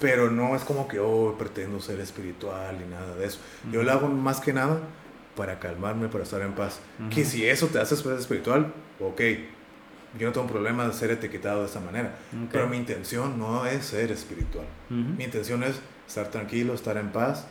[0.00, 3.38] Pero no es como que, oh, pretendo ser espiritual ni nada de eso.
[3.70, 4.80] Yo lo hago más que nada
[5.36, 6.80] para calmarme, para estar en paz.
[7.10, 9.20] Que si eso te hace espiritual, ok.
[10.18, 12.14] Yo no tengo problema de ser etiquetado de esa manera.
[12.50, 14.66] Pero mi intención no es ser espiritual.
[14.90, 17.46] Mi intención es estar tranquilo, estar en paz,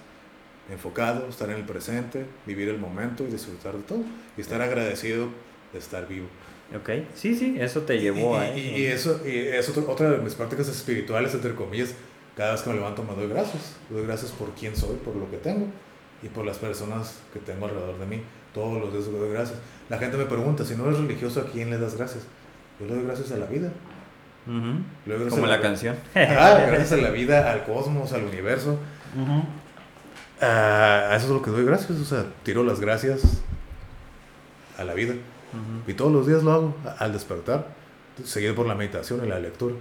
[0.70, 4.04] enfocado, estar en el presente, vivir el momento y disfrutar de todo.
[4.38, 5.30] Y estar agradecido
[5.74, 6.28] de estar vivo.
[6.76, 8.48] Ok, sí, sí, eso te llevó a...
[8.58, 11.94] Y, y, eso, y es otra de mis prácticas espirituales, entre comillas.
[12.38, 13.76] Cada vez que me levanto me doy gracias.
[13.89, 15.67] doy gracias por quién soy, por lo que tengo
[16.22, 18.24] y por las personas que tengo alrededor de mí.
[18.54, 19.60] Todos los días doy gracias.
[19.90, 22.24] La gente me pregunta, si no eres religioso, ¿a quién le das gracias?
[22.80, 23.72] Yo le doy gracias a la vida.
[25.30, 25.96] Como la, canción.
[26.16, 28.78] Ah, gracias a la vida, al cosmos, al universo.
[30.42, 32.00] Ah, a eso es lo que doy gracias.
[32.00, 33.42] O sea, tiro las gracias
[34.78, 35.14] a la vida.
[35.88, 37.68] Y todos los días lo hago al despertar,
[38.24, 39.76] seguido por la meditación y la lectura.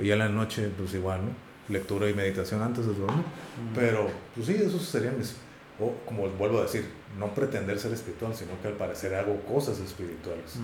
[0.00, 1.72] Y ya en la noche, pues igual, ¿no?
[1.72, 3.24] Lectura y meditación antes de dormir.
[3.74, 5.36] Pero, pues sí, esos serían mis.
[5.78, 6.86] O, como vuelvo a decir,
[7.18, 10.56] no pretender ser espiritual, sino que al parecer hago cosas espirituales.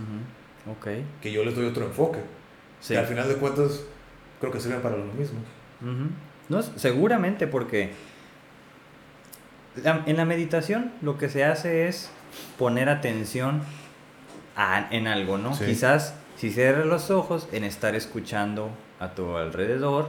[1.20, 2.20] Que yo les doy otro enfoque.
[2.80, 2.96] Sí.
[2.96, 3.82] al final de cuentas,
[4.40, 5.38] creo que sirven para lo mismo.
[6.48, 7.92] no, seguramente porque
[9.84, 12.10] en la meditación lo que se hace es
[12.58, 13.62] poner atención
[14.90, 15.56] en algo, ¿no?
[15.56, 20.08] Quizás si cierras los ojos en estar escuchando a tu alrededor,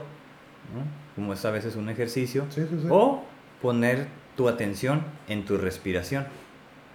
[0.74, 1.04] ¿no?
[1.16, 2.46] como es a veces un ejercicio,
[2.90, 3.24] o
[3.62, 6.26] poner tu atención en tu respiración.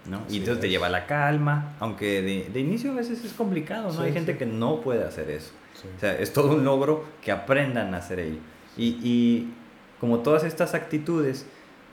[0.06, 0.22] ¿no?
[0.30, 3.92] y entonces te lleva a la calma, aunque de, de, inicio a veces es complicado,
[3.92, 4.00] ¿no?
[4.00, 5.52] Hay gente que no puede hacer eso.
[5.96, 8.38] O sea, es todo un logro que aprendan a hacer ello.
[8.76, 9.52] Y, y
[10.00, 11.46] como todas estas actitudes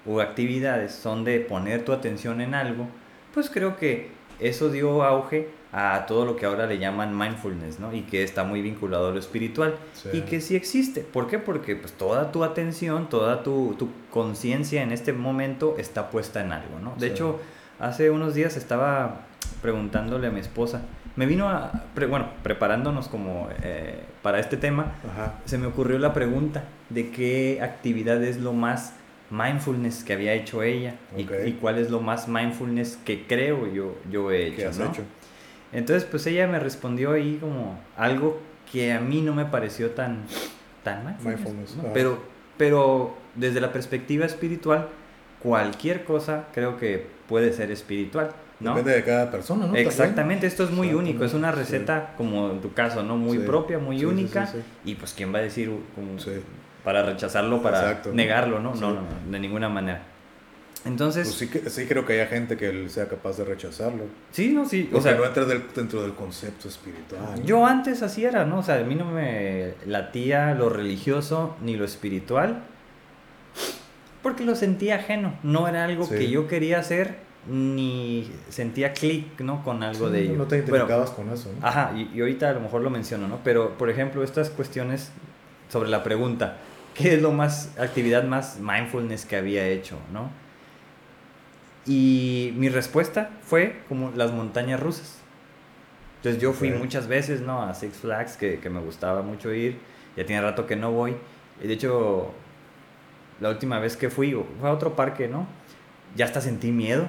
[0.05, 2.88] o actividades son de poner tu atención en algo,
[3.34, 7.93] pues creo que eso dio auge a todo lo que ahora le llaman mindfulness, ¿no?
[7.93, 9.75] Y que está muy vinculado a lo espiritual
[10.13, 11.01] y que sí existe.
[11.01, 11.38] ¿Por qué?
[11.38, 16.53] Porque pues toda tu atención, toda tu, tu conciencia en este momento está puesta en
[16.53, 16.95] algo, ¿no?
[16.97, 17.41] De hecho,
[17.77, 19.23] hace unos días estaba
[19.61, 20.83] preguntándole a mi esposa,
[21.17, 24.93] me vino a, bueno, preparándonos como eh, para este tema,
[25.43, 28.93] se me ocurrió la pregunta de qué actividad es lo más
[29.29, 34.31] mindfulness que había hecho ella y, cuál es lo más mindfulness que creo yo, yo
[34.31, 34.69] he hecho.
[34.69, 35.03] has hecho?
[35.75, 38.39] Entonces, pues ella me respondió ahí como algo
[38.71, 40.23] que a mí no me pareció tan,
[40.83, 41.75] tan mindfulness.
[41.93, 42.17] pero,
[42.57, 44.88] pero desde la perspectiva espiritual,
[45.39, 48.31] cualquier cosa creo que puede ser espiritual.
[48.61, 48.69] ¿no?
[48.69, 49.75] Depende de cada persona, ¿no?
[49.75, 53.17] Exactamente, esto es muy único, es una receta como en tu caso, ¿no?
[53.17, 54.49] Muy propia, muy única.
[54.85, 55.69] y pues quién va a decir
[56.85, 58.73] para rechazarlo, para negarlo, ¿no?
[58.75, 58.93] ¿no?
[58.93, 60.01] No, de ninguna manera.
[60.86, 61.28] Entonces...
[61.28, 64.04] Pues sí, creo que haya gente que sea capaz de rechazarlo.
[64.32, 64.89] Sí, no, sí.
[64.93, 67.43] o sea, no entra dentro del concepto espiritual.
[67.43, 68.60] Yo antes así era, ¿no?
[68.60, 72.63] O sea, a mí no me latía lo religioso ni lo espiritual.
[74.21, 75.38] Porque lo sentía ajeno.
[75.43, 79.63] No era algo que yo quería hacer ni sentía clic, ¿no?
[79.63, 80.36] Con algo de ello.
[80.36, 81.65] No te identificabas con eso, ¿no?
[81.65, 83.39] Ajá, y, y, ahorita a lo mejor lo menciono, ¿no?
[83.43, 85.12] Pero, por ejemplo, estas cuestiones
[85.69, 86.58] sobre la pregunta,
[86.95, 90.32] ¿qué es lo más, actividad más mindfulness que había hecho, ¿no?
[91.86, 95.19] Y mi respuesta fue como las montañas rusas.
[96.17, 97.62] Entonces yo fui muchas veces, ¿no?
[97.62, 99.78] A Six Flags, que, que me gustaba mucho ir.
[100.17, 101.15] Ya tiene rato que no voy.
[101.62, 102.32] De hecho,
[103.39, 105.48] la última vez que fui, fue a otro parque, ¿no?
[106.15, 107.08] Ya hasta sentí miedo.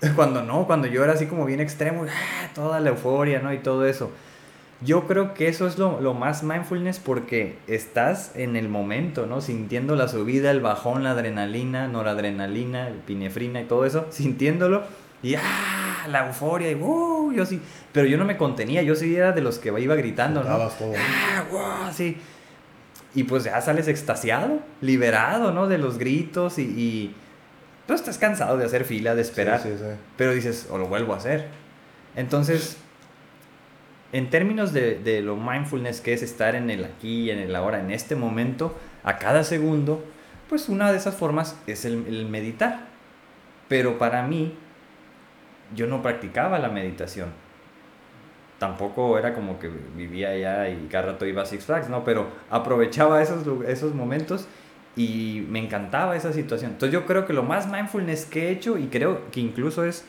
[0.16, 2.50] Cuando no, cuando yo era así como bien extremo, ¡ah!
[2.54, 3.52] toda la euforia, ¿no?
[3.52, 4.12] Y todo eso.
[4.80, 9.40] Yo creo que eso es lo, lo, más mindfulness porque estás en el momento, ¿no?
[9.40, 14.84] Sintiendo la subida, el bajón, la adrenalina, noradrenalina, el pinefrina y todo eso, sintiéndolo
[15.20, 16.06] y ¡ah!
[16.08, 17.32] La euforia y ¡uh!
[17.32, 17.60] Yo sí,
[17.92, 20.50] pero yo no me contenía, yo sí era de los que iba gritando, ¿no?
[20.96, 21.44] ¡Ah!
[21.50, 21.92] ¡Wow!
[21.92, 22.16] Sí.
[23.16, 25.66] Y pues ya sales extasiado, liberado, ¿no?
[25.66, 27.14] De los gritos y, y
[27.88, 29.60] pues estás cansado de hacer fila, de esperar.
[29.60, 29.96] Sí, sí, sí.
[30.16, 31.48] Pero dices, o lo vuelvo a hacer.
[32.14, 32.76] Entonces
[34.12, 37.80] en términos de, de, lo mindfulness que es estar en el aquí, en el ahora,
[37.80, 40.02] en este momento, a cada segundo,
[40.48, 42.86] pues una de esas formas es el, el, meditar.
[43.68, 44.54] Pero para mí,
[45.74, 47.28] yo no practicaba la meditación.
[48.58, 52.02] Tampoco era como que vivía allá y cada rato iba a Six Flags, ¿no?
[52.02, 54.48] Pero aprovechaba esos, esos momentos
[54.96, 56.72] y me encantaba esa situación.
[56.72, 60.06] Entonces yo creo que lo más mindfulness que he hecho, y creo que incluso es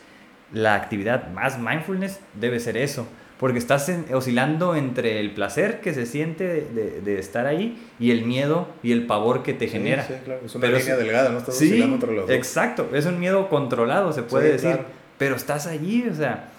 [0.52, 3.06] la actividad más mindfulness, debe ser eso
[3.40, 8.26] porque estás oscilando entre el placer que se siente de, de, estar ahí y el
[8.26, 10.06] miedo y el pavor que te genera.
[10.06, 10.42] Sí, claro.
[10.44, 12.36] Es una línea delgada, no estás sí, oscilando entre los dos.
[12.36, 14.80] Exacto, es un miedo controlado, se puede decir,
[15.16, 16.50] pero estás allí, o sea.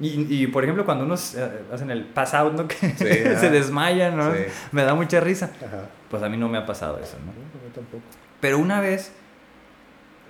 [0.00, 2.66] Y, y, por ejemplo, cuando unos eh, hacen el pass out, ¿no?
[2.68, 2.84] Que
[3.38, 4.32] se desmayan, ¿no?
[4.72, 5.52] Me da mucha risa.
[5.64, 5.84] Ajá.
[6.10, 7.26] Pues a mí no me ha pasado eso, ¿no?
[7.26, 8.02] No, tampoco.
[8.40, 9.12] Pero una vez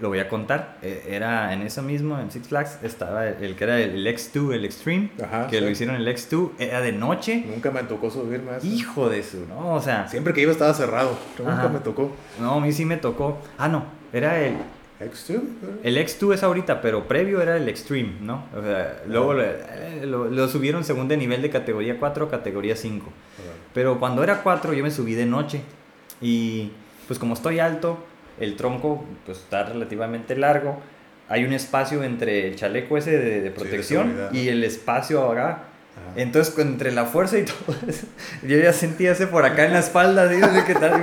[0.00, 0.78] lo voy a contar.
[0.82, 4.64] Eh, era en eso mismo, en Six Flags, estaba el, que era el X2, el
[4.64, 5.10] Extreme,
[5.50, 7.44] que lo hicieron el X2, era de noche.
[7.46, 8.66] Nunca me tocó subirme a eso.
[8.66, 9.74] Hijo de su, ¿no?
[9.74, 10.08] O sea.
[10.08, 12.12] Siempre que iba estaba cerrado, nunca me tocó.
[12.40, 13.38] No, a mí sí me tocó.
[13.58, 14.56] Ah, no, era el.
[15.00, 15.40] ¿X2?
[15.82, 18.46] El X2 es ahorita, pero previo era el Extreme, ¿no?
[18.56, 23.04] O sea, luego eh, lo, lo, subieron según de nivel de categoría 4 categoría 5.
[23.74, 25.62] Pero cuando era 4 yo me subí de noche.
[26.20, 26.70] Y
[27.08, 27.98] pues como estoy alto,
[28.40, 30.78] el tronco pues, está relativamente largo.
[31.28, 35.64] Hay un espacio entre el chaleco ese de, protección y el espacio acá.
[36.16, 38.06] Entonces, entre la fuerza y todo eso,
[38.42, 40.30] yo ya sentía ese por acá en la espalda,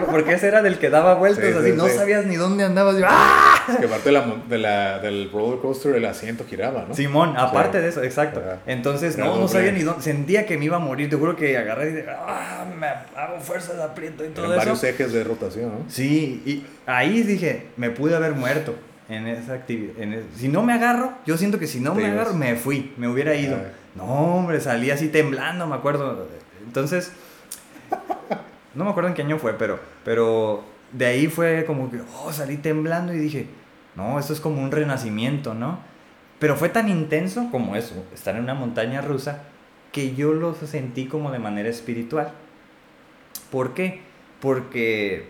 [0.09, 2.95] porque ese era del que daba vueltas, así, no sabías ni dónde andabas.
[3.05, 3.65] ¡ah!
[3.69, 6.95] Es que aparte de la, de la, del roller coaster, el asiento giraba, ¿no?
[6.95, 8.41] Simón, aparte de eso, exacto.
[8.65, 11.57] Entonces, no, no sabía ni dónde, sentía que me iba a morir, te juro que
[11.57, 12.65] agarré y dije, ¡ah!
[12.79, 14.55] Me hago fuerzas, aprieto y todo eso.
[14.55, 15.85] varios ejes de rotación, ¿no?
[15.89, 18.75] Sí, y ahí dije, me pude haber muerto
[19.11, 19.93] en esa actividad.
[20.35, 23.35] si no me agarro, yo siento que si no me agarro, me fui, me hubiera
[23.35, 23.57] ido.
[23.95, 26.27] No, hombre, salí así temblando, me acuerdo.
[26.65, 27.11] Entonces,
[28.73, 32.31] no me acuerdo en qué año fue, pero, pero de ahí fue como que, oh,
[32.31, 33.47] salí temblando y dije,
[33.95, 35.79] no, esto es como un renacimiento, ¿no?
[36.39, 39.43] Pero fue tan intenso como eso, estar en una montaña rusa,
[39.91, 42.31] que yo lo sentí como de manera espiritual.
[43.51, 44.01] ¿Por qué?
[44.39, 45.27] Porque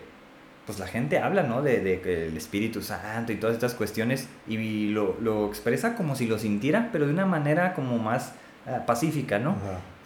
[0.72, 1.60] pues la gente habla, ¿no?
[1.60, 6.26] De, de, el Espíritu Santo y todas estas cuestiones y lo, lo, expresa como si
[6.26, 8.32] lo sintiera, pero de una manera como más
[8.66, 9.54] eh, pacífica, ¿no?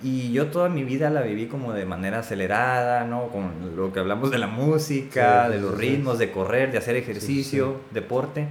[0.02, 3.28] Y yo toda mi vida la viví como de manera acelerada, ¿no?
[3.28, 7.80] Con lo que hablamos de la música, de los ritmos, de correr, de hacer ejercicio,
[7.92, 8.48] deporte.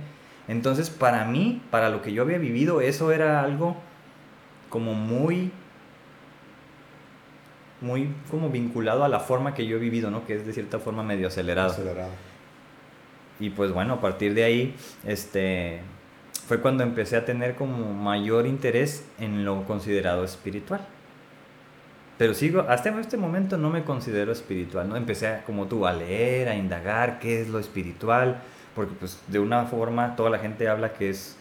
[0.48, 3.76] Entonces, para mí, para lo que yo había vivido, eso era algo
[4.70, 5.52] como muy
[7.82, 10.26] muy como vinculado a la forma que yo he vivido, ¿no?
[10.26, 11.72] Que es de cierta forma medio acelerado.
[11.72, 12.12] Acelerado.
[13.40, 15.82] Y pues bueno, a partir de ahí, este,
[16.48, 20.82] fue cuando empecé a tener como mayor interés en lo considerado espiritual.
[22.18, 24.96] Pero sigo, hasta este momento no me considero espiritual, ¿no?
[24.96, 28.42] Empecé a, como tú a leer, a indagar qué es lo espiritual,
[28.74, 31.36] porque pues de una forma toda la gente habla que es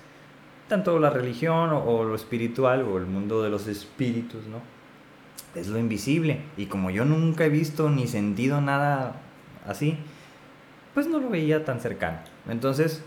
[0.69, 4.74] tanto la religión o, o lo espiritual o el mundo de los espíritus, ¿no?
[5.55, 6.41] Es lo invisible.
[6.57, 9.21] Y como yo nunca he visto ni sentido nada
[9.67, 9.99] así,
[10.95, 12.19] pues no lo veía tan cercano.
[12.49, 13.03] Entonces,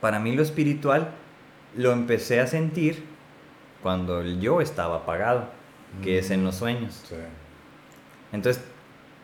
[0.00, 1.10] para mí lo espiritual
[1.76, 3.04] lo empecé a sentir
[3.82, 5.48] cuando el yo estaba apagado,
[6.02, 7.04] que es en los sueños.
[8.32, 8.62] Entonces,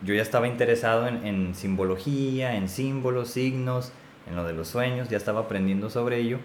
[0.03, 3.92] yo ya estaba interesado en, simbología, en símbolos, signos,
[4.29, 6.38] en lo de los sueños, ya estaba aprendiendo sobre ello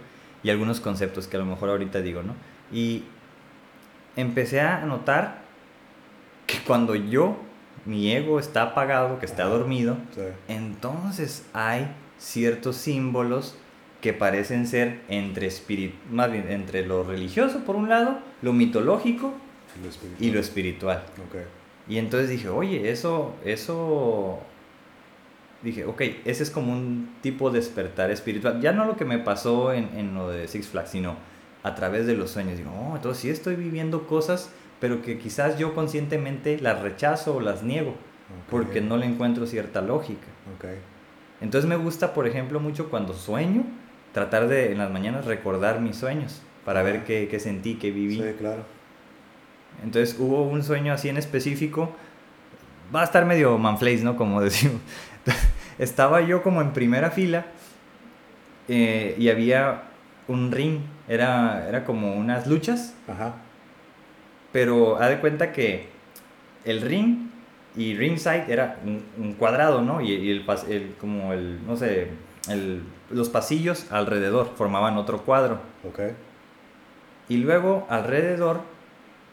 [0.43, 2.35] y algunos conceptos que a lo mejor ahorita digo, ¿no?
[2.71, 3.03] Y
[4.15, 5.46] empecé a notar
[6.47, 7.37] que cuando yo,
[7.85, 9.97] mi ego está apagado, que está dormido,
[10.47, 13.55] entonces hay ciertos símbolos
[14.01, 15.51] que parecen ser entre
[16.11, 19.33] más bien entre lo religioso por un lado, lo mitológico
[20.19, 21.03] y lo espiritual.
[21.87, 24.39] Y entonces dije, oye, eso, eso,
[25.63, 28.59] dije, ok, ese es como un tipo de despertar espiritual.
[28.61, 31.15] Ya no lo que me pasó en, en lo de Six Flags, sino
[31.63, 32.57] a través de los sueños.
[32.57, 37.41] Digo, oh, entonces sí estoy viviendo cosas, pero que quizás yo conscientemente las rechazo o
[37.41, 37.95] las niego,
[38.49, 40.27] porque no le encuentro cierta lógica.
[41.41, 43.63] Entonces me gusta, por ejemplo, mucho cuando sueño,
[44.13, 48.15] tratar de en las mañanas recordar mis sueños para ver qué, qué sentí, qué viví.
[48.15, 48.63] Sí, claro.
[49.83, 51.91] Entonces hubo un sueño así en específico.
[52.93, 54.15] Va a estar medio manflays, ¿no?
[54.15, 54.81] Como decimos.
[55.77, 57.45] Estaba yo como en primera fila
[58.67, 59.83] eh, y había
[60.27, 60.79] un ring.
[61.07, 62.95] Era, era como unas luchas.
[63.07, 63.35] Ajá.
[64.57, 65.85] Pero haz de cuenta que
[66.65, 67.27] el ring
[67.75, 70.01] y ringside era un, un cuadrado, ¿no?
[70.01, 72.07] Y, y el, el- como el, no sé,
[72.49, 75.59] el, los pasillos alrededor formaban otro cuadro.
[75.87, 75.99] Ok.
[77.29, 78.61] Y luego alrededor,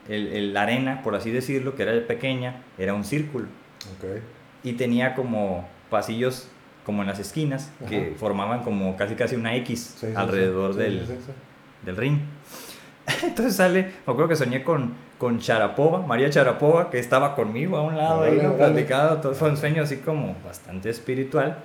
[0.09, 3.47] la arena, por así decirlo, que era pequeña, era un círculo.
[3.97, 4.21] Ok.
[4.63, 6.49] Y tenía como pasillos
[6.85, 10.81] como en las esquinas que formaban como casi casi una X Sí, sí, alrededor sí.
[10.81, 11.07] del,
[11.83, 12.19] del ring.
[13.23, 17.83] Entonces sale, me acuerdo que soñé con, con Charapova, María Charapova, que estaba conmigo a
[17.83, 18.55] un lado ahí, Órale, ¿no?
[18.55, 18.73] órale.
[18.73, 21.57] platicando, todo fue un sueño así como bastante espiritual.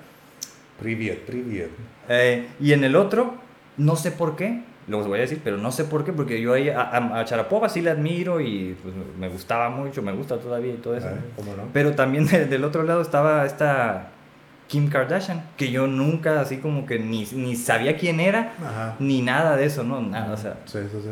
[0.80, 1.70] Privet, privet.
[2.08, 3.34] Eh, y en el otro,
[3.78, 6.54] no sé por qué, lo voy a decir, pero no sé por qué, porque yo
[6.54, 10.38] ahí a, a- a Charapova sí la admiro y pues, me gustaba mucho, me gusta
[10.38, 11.10] todavía y todo eso.
[11.10, 11.18] ¿no?
[11.36, 11.64] ¿Cómo no?
[11.74, 14.08] Pero también de- del otro lado estaba esta
[14.68, 18.96] Kim Kardashian, que yo nunca así como que ni, ni sabía quién era, Ajá.
[19.00, 20.00] ni nada de eso, ¿no?
[20.02, 20.56] Nada, o sea.
[20.66, 21.10] Sí, sí, sí.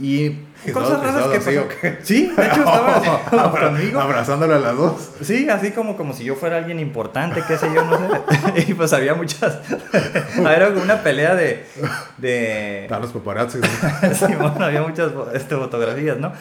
[0.00, 1.68] Y ¿Y cosas raras que pasaron.
[1.80, 1.98] qué?
[2.02, 2.96] Sí, de hecho estaba
[3.30, 4.00] Abra- conmigo.
[4.00, 5.10] Abrazándole a las dos.
[5.22, 8.64] Sí, así como, como si yo fuera alguien importante, qué sé yo, no sé.
[8.68, 9.58] y pues había muchas.
[10.38, 11.64] Era una pelea de.
[12.18, 13.12] de Están los
[14.14, 16.32] sí, bueno, había muchas este, fotografías, ¿no?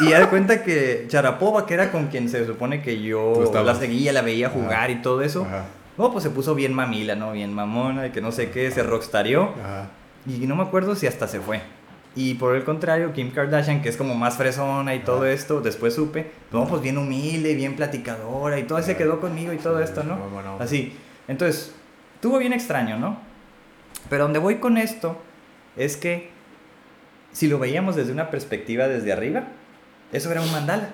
[0.00, 3.74] Y ya de cuenta que Charapova, que era con quien se supone que yo la
[3.74, 5.44] seguía, la veía jugar y todo eso.
[5.46, 5.64] Ajá.
[5.98, 7.32] No, pues se puso bien mamila, ¿no?
[7.32, 9.54] Bien mamona, y que no sé qué, se rockstareó.
[9.64, 9.86] Ajá.
[10.26, 11.62] Y no me acuerdo si hasta se fue.
[12.16, 15.94] Y por el contrario, Kim Kardashian, que es como más fresona y todo esto, después
[15.94, 20.02] supe, no, pues bien humilde, bien platicadora y todo, se quedó conmigo y todo esto,
[20.02, 20.18] ¿no?
[20.58, 20.96] Así.
[21.28, 21.74] Entonces,
[22.14, 23.18] estuvo bien extraño, ¿no?
[24.08, 25.18] Pero donde voy con esto
[25.76, 26.30] es que
[27.32, 29.48] si lo veíamos desde una perspectiva desde arriba,
[30.10, 30.88] eso era un mandala.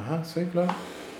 [0.00, 0.72] Ajá, sí, claro.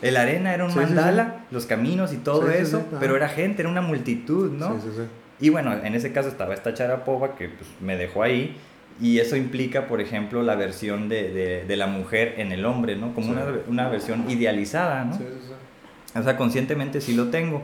[0.03, 0.95] El arena era un Sí, sí, sí.
[0.95, 4.75] mandala, los caminos y todo eso, pero era gente, era una multitud, ¿no?
[4.77, 5.03] Sí, sí, sí.
[5.47, 8.57] Y bueno, en ese caso estaba esta Charapova que pues, me dejó ahí.
[9.01, 12.97] Y eso implica, por ejemplo, la versión de, de, de la mujer en el hombre,
[12.97, 13.15] ¿no?
[13.15, 13.33] Como Sí.
[13.33, 15.17] una, una versión idealizada, ¿no?
[15.17, 16.19] Sí, sí, sí.
[16.19, 17.63] O sea, conscientemente sí lo tengo.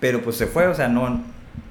[0.00, 1.20] Pero pues se fue, o sea, no,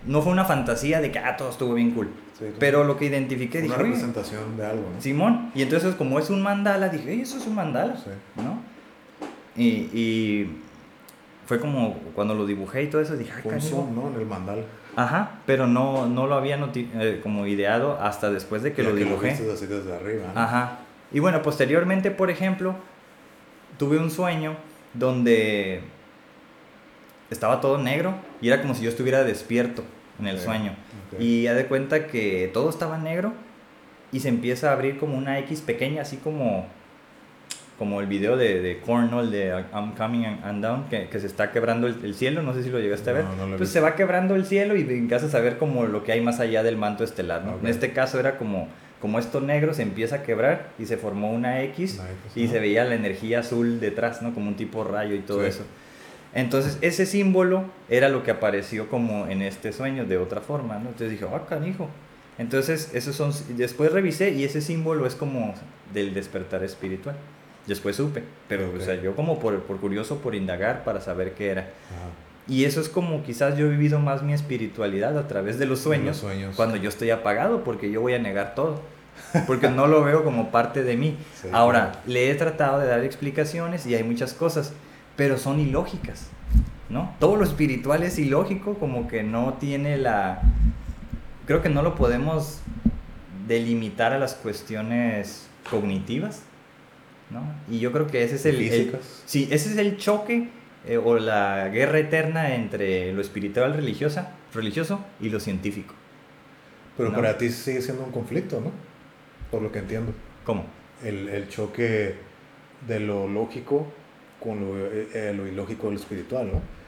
[0.06, 2.10] no fue una fantasía de que, ah, todo estuvo bien cool.
[2.58, 5.02] Pero lo que identifiqué, Una dije, "Oye, representación de algo, ¿no?
[5.02, 5.52] Simón.
[5.56, 8.12] Y entonces, como es un mandala, dije, "Oye, eso es un mandala, Sí.
[8.38, 8.60] ¿no?
[9.62, 10.58] Y, y
[11.48, 13.76] fue como cuando lo dibujé y todo eso, dije, Fue un canijo".
[13.78, 14.08] zoom, ¿no?
[14.10, 14.64] En el mandal.
[15.02, 18.90] Ajá, pero no, no lo había noti- eh, como ideado hasta después de que Ya
[18.90, 19.32] lo dibujé.
[19.32, 20.26] así desde arriba.
[20.34, 20.40] ¿no?
[20.42, 20.80] Ajá.
[21.12, 22.76] Y bueno, posteriormente, por ejemplo,
[23.78, 24.56] tuve un sueño
[24.94, 25.82] donde
[27.30, 29.84] estaba todo negro y era como si yo estuviera despierto
[30.20, 30.74] en el sueño.
[31.18, 33.34] Y ya de cuenta que todo estaba negro
[34.12, 36.68] y se empieza a abrir como una X pequeña, así como,
[37.80, 38.72] como el video de, de.
[38.74, 42.54] El de I'm Coming and Down, que, que se está quebrando el, el cielo, no
[42.54, 43.24] sé si lo llegaste a ver.
[43.24, 46.12] No, no pues se va quebrando el cielo y empiezas a ver como lo que
[46.12, 47.54] hay más allá del manto estelar, ¿no?
[47.56, 47.64] Ok.
[47.64, 48.68] En este caso era como,
[49.02, 52.00] como esto negro se empieza a quebrar y se formó una X
[52.36, 54.34] y se veía la energía azul detrás, ¿no?
[54.34, 55.48] Como un tipo rayo y todo Sí.
[55.48, 55.64] eso.
[56.34, 60.90] Entonces, ese símbolo era lo que apareció como en este sueño de otra forma, ¿no?
[60.90, 61.90] Entonces dije, ah, canijo.
[62.38, 63.32] Entonces, esos son.
[63.58, 65.56] Después revisé y ese símbolo es como
[65.94, 67.16] del despertar espiritual.
[67.70, 68.76] Después supe, pero, Ok.
[68.78, 71.62] o sea, yo como por, por curioso, por indagar, para saber qué era.
[71.62, 72.10] Ajá.
[72.48, 75.80] Y eso es como quizás yo he vivido más mi espiritualidad a través de los
[75.80, 76.56] sueños, Los sueños.
[76.56, 78.82] cuando yo estoy apagado, porque yo voy a negar todo.
[79.46, 81.16] Porque no lo veo como parte de mí.
[81.42, 82.00] Sí, Ahora, claro.
[82.08, 84.74] le he tratado de dar explicaciones y hay muchas cosas,
[85.16, 86.28] pero son ilógicas,
[86.90, 87.14] ¿no?
[87.20, 90.42] Todo lo espiritual es ilógico, como que no tiene la...
[91.46, 92.62] Creo que no lo podemos
[93.48, 96.42] delimitar a las cuestiones cognitivas,
[97.30, 97.42] ¿no?
[97.70, 98.62] Y yo creo que ese es el...
[98.62, 100.50] el- sí, ese es el choque
[100.88, 105.94] eh, o la guerra eterna entre lo espiritual religiosa, religioso y lo científico.
[106.98, 107.16] Pero No.
[107.16, 108.72] para ti sigue siendo un conflicto, ¿no?
[109.52, 110.12] Por lo que entiendo.
[110.44, 110.66] ¿Cómo?
[111.04, 112.16] El, el choque
[112.88, 113.88] de lo lógico
[114.40, 116.80] con lo, eh, eh, lo ilógico de lo espiritual, ¿no?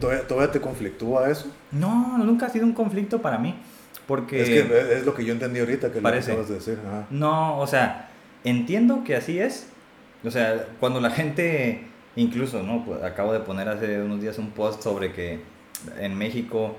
[0.00, 1.52] ¿Todavía, todavía te conflictúa eso?
[1.70, 3.54] No, nunca ha sido un conflicto para mí,
[4.06, 4.42] porque...
[4.42, 6.28] Es que es lo que yo entendí ahorita que Parece.
[6.28, 6.78] lo acabas de decir.
[6.86, 7.06] Ajá.
[7.10, 8.07] No, o sea,
[8.44, 9.68] entiendo que así es.
[10.24, 11.82] O sea, cuando la gente,
[12.16, 12.84] incluso, ¿no?
[12.84, 15.40] Pues, acabo de poner hace unos días un post sobre que
[16.00, 16.76] en México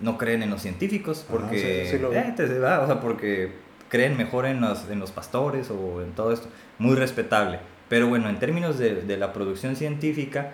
[0.00, 2.84] no creen en los científicos Ajá, porque, sí, sí lo eh, te- ¿verdad?
[2.84, 3.52] o sea, porque
[3.88, 6.48] creen mejor en los, en los pastores o en todo esto.
[6.78, 7.60] Muy respetable.
[7.88, 10.50] Pero bueno, en términos de, de la producción científica,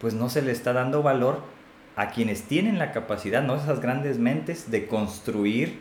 [0.00, 1.40] pues no se le está dando valor
[1.96, 3.54] a quienes tienen la capacidad, ¿no?
[3.54, 5.78] Esas grandes mentes de construir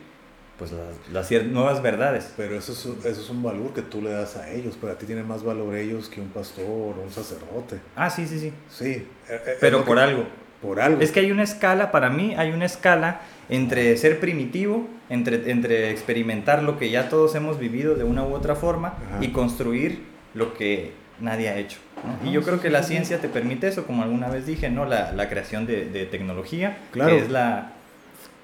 [0.58, 2.34] pues las, las nuevas verdades.
[2.38, 4.98] Pero eso es, eso es un valor que tú le das a ellos, pero a
[4.98, 7.80] ti tienen más valor ellos que un pastor o un sacerdote.
[7.96, 8.54] Ah, sí, sí, sí.
[8.70, 8.86] Sí.
[8.90, 10.26] eh, eh, Pero por que- algo.
[10.62, 11.02] Por algo.
[11.02, 15.92] Es que hay una escala, para mí hay una escala entre ser primitivo, entre, entre
[15.92, 19.18] experimentar lo que ya todos hemos vivido de una u otra forma Ajá.
[19.22, 21.80] y construir lo que nadie ha hecho.
[22.06, 22.14] ¿no?
[22.14, 24.86] Ajá, y yo creo que la ciencia te permite eso, como alguna vez dije, ¿no?
[24.86, 27.10] La, la creación de, de tecnología, Claro.
[27.12, 27.74] que es la,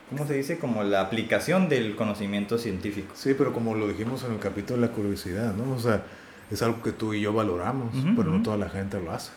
[0.10, 0.58] ¿cómo se dice?
[0.58, 3.14] Como la aplicación del conocimiento científico.
[3.16, 5.74] Sí, pero como lo dijimos en el capítulo de la curiosidad, ¿no?
[5.76, 6.04] O sea,
[6.52, 9.32] es algo que tú y yo valoramos, Ujú, pero no toda la gente lo hace.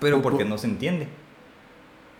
[0.00, 1.08] Pero porque por- no se entiende.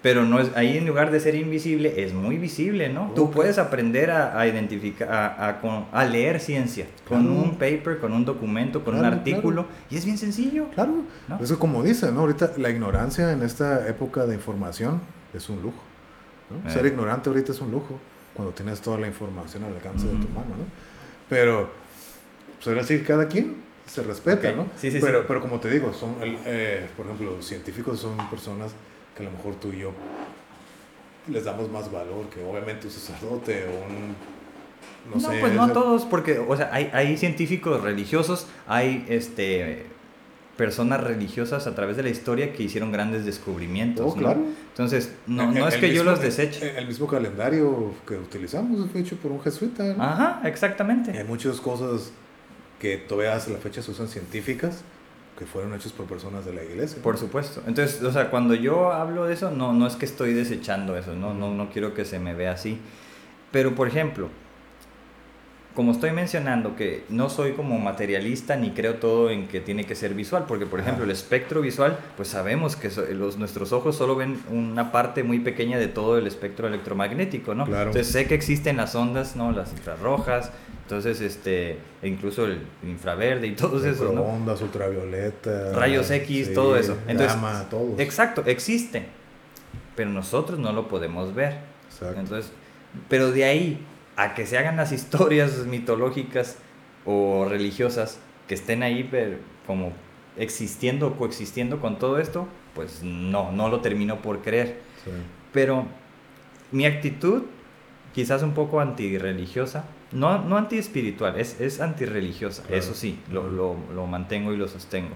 [0.03, 3.13] Pero no es, ahí en lugar de ser invisible, es muy visible, ¿no?
[3.15, 3.33] Tú Ok.
[3.37, 7.41] puedes aprender a, a identificar, a, a a leer ciencia con Claro.
[7.41, 10.67] un paper, con un documento, con un Claro, artículo, y es bien sencillo.
[10.75, 10.93] Claro,
[11.27, 11.39] ¿No?
[11.43, 12.21] eso como dice, ¿no?
[12.21, 15.01] Ahorita la ignorancia en esta época de información
[15.33, 15.83] es un lujo.
[16.63, 16.69] ¿No?
[16.69, 16.73] Eh.
[16.73, 17.99] Ser ignorante ahorita es un lujo,
[18.35, 20.65] cuando tienes toda la información al alcance de tu mano, ¿no?
[21.29, 21.71] Pero,
[22.57, 24.67] pues ahora sí, cada quien se respeta, ¿no?
[24.77, 25.25] sí, sí, pero, sí.
[25.29, 28.73] pero como te digo, son, eh, por ejemplo, los científicos son personas
[29.17, 29.93] que a lo mejor tú y yo
[31.29, 34.15] les damos más valor que obviamente un sacerdote o un...
[35.11, 35.39] No, No, sé.
[35.41, 39.87] pues no esa- todos, porque, o sea, hay, hay científicos religiosos, hay este
[40.57, 44.07] personas religiosas a través de la historia que hicieron grandes descubrimientos.
[44.07, 44.23] Oh, ¿no?
[44.23, 44.41] claro.
[44.71, 46.71] Entonces, no, El- no es que yo mismo- los deseche.
[46.71, 49.83] El, el mismo calendario que utilizamos fue hecho por un jesuita.
[49.95, 50.03] ¿no?
[50.03, 51.11] Ajá, Y exactamente.
[51.17, 52.13] Hay muchas cosas
[52.79, 54.83] que todavía hasta la fecha se usan científicas
[55.39, 57.03] que fueron hechas por personas de la iglesia.
[57.03, 57.61] Por supuesto.
[57.67, 61.15] Entonces, o sea, cuando yo hablo de eso, no, no es que estoy desechando eso,
[61.17, 62.79] no, no, no quiero que se me vea así.
[63.51, 64.29] Pero, por ejemplo,
[65.75, 69.97] como estoy mencionando que no soy como materialista ni creo todo en que tiene que
[69.97, 74.14] ser visual, porque, por ejemplo, el espectro visual, pues sabemos que los, nuestros ojos solo
[74.14, 77.66] ven una parte muy pequeña de todo el espectro electromagnético, ¿no?
[77.66, 77.91] Claro.
[77.91, 79.51] Entonces sé que existen las ondas, ¿no?
[79.51, 80.53] Las infrarrojas,
[80.85, 84.20] entonces, este, e incluso el infraverde y todos esos, ¿no?
[84.20, 85.72] Microondas, ultravioleta.
[85.72, 86.97] Rayos X, todo eso.
[87.09, 87.95] Entonces, gamma, todo.
[87.99, 89.07] Exacto, existe.
[89.97, 91.59] Pero nosotros no lo podemos ver.
[91.91, 92.20] Exacto.
[92.20, 92.53] Entonces,
[93.09, 93.87] pero de ahí
[94.17, 96.59] a que se hagan las historias mitológicas
[97.05, 99.37] o religiosas que estén ahí pero
[99.67, 99.93] como
[100.37, 104.81] existiendo o coexistiendo con todo esto, pues no, no lo termino por creer.
[105.05, 105.11] Sí.
[105.53, 105.87] Pero
[106.73, 107.43] mi actitud,
[108.12, 112.77] quizás un poco antirreligiosa, no, no antiespiritual, es, es antirreligiosa, Claro.
[112.77, 115.15] eso sí, lo, lo, lo mantengo y lo sostengo.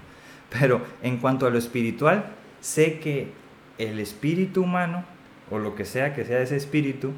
[0.51, 2.27] Pero en cuanto a lo espiritual,
[2.61, 3.33] sé que
[3.79, 5.05] el espíritu humano,
[5.51, 7.13] o lo que sea que sea ese espíritu,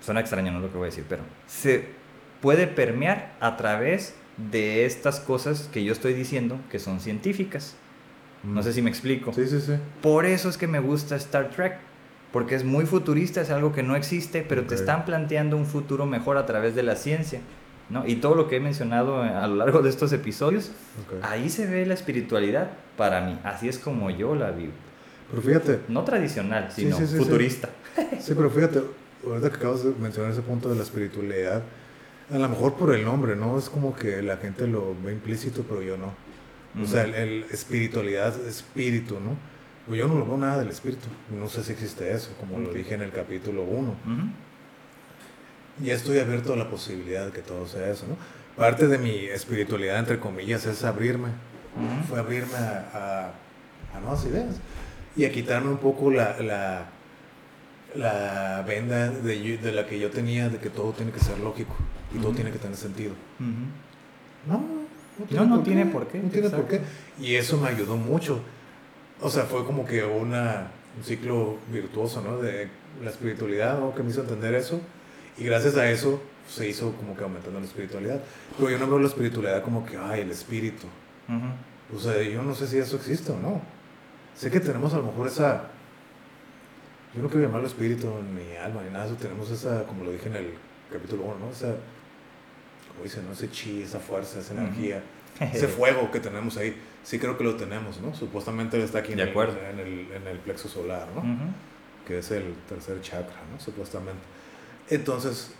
[0.00, 1.86] suena extraño no lo que voy a decir, pero se
[2.40, 4.14] puede permear a través
[4.50, 7.74] de estas cosas que yo estoy diciendo que son científicas.
[8.44, 9.32] No sé si me explico.
[9.32, 9.72] Sí, sí, sí.
[10.00, 11.78] Por eso es que me gusta Star Trek.
[12.32, 16.04] Porque es muy futurista, es algo que no existe, pero te están planteando un futuro
[16.04, 17.40] mejor a través de la ciencia.
[17.88, 18.06] ¿no?
[18.06, 20.70] Y todo lo que he mencionado a lo largo de estos episodios,
[21.22, 23.38] ahí se ve la espiritualidad para mí.
[23.44, 24.72] Así es como yo la vivo.
[25.30, 27.18] Pero fíjate, No tradicional, sino sí, sí, sí.
[27.18, 27.70] futurista.
[28.20, 28.82] sí, pero fíjate,
[29.26, 31.62] ahorita que acabas de mencionar ese punto de la espiritualidad,
[32.30, 33.58] a lo mejor por el nombre, ¿no?
[33.58, 36.12] Es como que la gente lo ve implícito, pero yo no.
[36.82, 39.36] O sea, el, el espiritualidad, espíritu, ¿no?
[39.86, 41.08] Pues yo no lo veo nada del espíritu.
[41.36, 43.88] No sé si existe eso, como lo dije en el capítulo 1.
[43.88, 43.94] Ujú.
[45.80, 48.16] Ya estoy abierto a la posibilidad de que todo sea eso, ¿no?
[48.56, 51.28] Parte de mi espiritualidad, entre comillas, es abrirme.
[52.08, 52.90] Fue abrirme a,
[53.92, 54.56] a- a nuevas ideas
[55.16, 56.86] y a quitarme un poco la, la,
[57.96, 61.74] la venda de, de la que yo tenía de que todo tiene que ser lógico
[62.14, 62.36] y todo Ujú.
[62.36, 63.12] tiene que tener sentido.
[64.46, 64.62] No,
[65.30, 66.80] No, no tiene por qué, No tiene por qué.
[67.20, 68.40] Y eso me ayudó mucho.
[69.20, 72.38] O sea, fue como que una, un ciclo virtuoso, ¿no?
[72.38, 72.68] De
[73.02, 73.94] la espiritualidad, ¿no?
[73.94, 74.80] Que me hizo entender eso.
[75.36, 78.20] Y gracias a eso se hizo como que aumentando la espiritualidad.
[78.56, 80.86] Pero yo no veo la espiritualidad como que, ay, el espíritu.
[81.94, 83.60] O sea, yo no sé si eso existe o no.
[84.36, 85.64] Sé que tenemos a lo mejor esa.
[87.18, 90.12] Yo no quiero llamarlo espíritu ni alma ni nada, de eso tenemos esa, como lo
[90.12, 90.54] dije en el
[90.92, 91.50] capítulo 1, ¿no?
[91.50, 91.74] Esa,
[92.92, 93.32] como dicen, ¿no?
[93.32, 95.02] Ese chi, esa fuerza, esa energía,
[95.40, 96.80] ese fuego que tenemos ahí.
[97.02, 98.14] Sí creo que lo tenemos, ¿no?
[98.14, 101.24] Supuestamente está aquí en, el, en, el, en el plexo solar, ¿no?
[102.06, 103.58] Que es el tercer chakra, ¿no?
[103.58, 104.22] Supuestamente.
[104.88, 105.50] Entonces,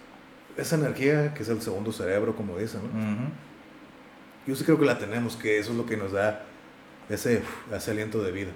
[0.56, 3.32] esa energía, que es el segundo cerebro, como dicen, ¿no?
[4.46, 6.44] Yo sí creo que la tenemos, que eso es lo que nos da
[7.08, 7.42] ese,
[7.74, 8.52] ese aliento de vida.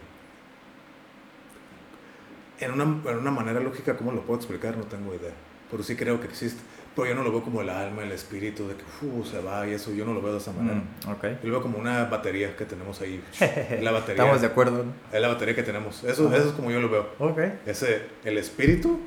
[2.63, 4.77] En una, en una manera lógica, ¿cómo lo puedo explicar?
[4.77, 5.33] No tengo idea.
[5.71, 6.61] pero sí creo que existe.
[6.95, 9.67] Pero yo no lo veo como el alma, el espíritu, de que uh, se va
[9.67, 10.77] y eso, yo no lo veo de esa manera.
[10.77, 11.25] Mm, ok.
[11.43, 13.23] Yo lo veo como una batería que tenemos ahí.
[13.81, 14.23] La batería.
[14.23, 14.93] Estamos de acuerdo, ¿no?
[15.11, 16.05] Es la batería que tenemos.
[16.05, 17.09] Eso, eso es como yo lo veo.
[17.19, 17.39] Ok.
[17.67, 19.01] Ese, el espíritu,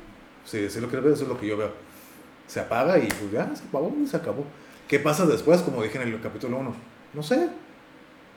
[0.44, 1.70] si sí, lo que veo, eso es lo que yo veo.
[2.48, 4.44] Se apaga y pues ya, se apagó y se acabó.
[4.88, 5.62] ¿Qué pasa después?
[5.62, 6.74] Como dije en el capítulo 1.
[7.14, 7.48] No sé.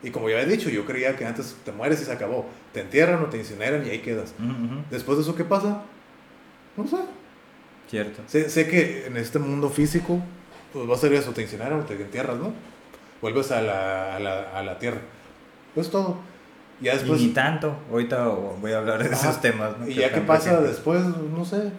[0.02, 2.46] Y como ya he dicho, yo creía que antes te mueres y se acabó.
[2.74, 4.34] Te entierran o te incineran y ahí quedas.
[4.90, 5.82] Después de eso, ¿qué pasa?
[6.78, 6.98] No sé.
[7.90, 8.22] Cierto.
[8.28, 10.20] Sé, sé que en este mundo físico,
[10.72, 12.54] pues va a ser eso, te incineran o te entierras, ¿no?
[13.22, 15.02] Vuelves a la, a la, a la tierra.
[15.76, 16.18] Pues todo.
[16.80, 17.20] Ya después...
[17.20, 17.76] y ni tanto.
[17.92, 19.78] Ahorita voy a hablar de esos temas.
[19.78, 19.86] ¿no?
[19.88, 21.72] Y Que ya que pasa después, no sé.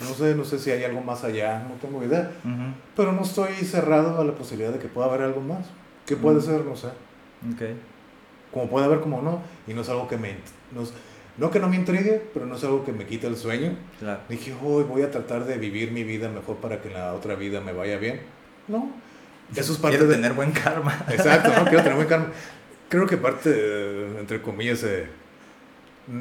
[0.00, 2.30] No sé, no sé si hay algo más allá, no tengo idea.
[2.44, 2.72] Ujú.
[2.94, 5.66] Pero no estoy cerrado a la posibilidad de que pueda haber algo más.
[6.06, 6.64] ¿Qué puede ser?
[6.64, 6.88] No sé.
[7.54, 7.62] Ok.
[8.52, 9.42] Como puede haber, como no.
[9.66, 10.36] Y no es algo que me...
[10.72, 10.92] No, es-
[11.36, 13.76] no que no me intrigue, pero no es algo que me quite el sueño.
[14.00, 14.20] Claro.
[14.28, 17.36] Dije, hoy voy a tratar de vivir mi vida mejor para que en la otra
[17.36, 18.20] vida me vaya bien.
[18.66, 18.90] No.
[19.54, 20.16] Eso es parte Quiero de...
[20.16, 21.04] tener buen karma.
[21.08, 21.62] Exacto, ¿no?
[21.64, 22.26] Quiero tener buen karma.
[22.88, 25.06] Creo que parte, eh, entre comillas, eh,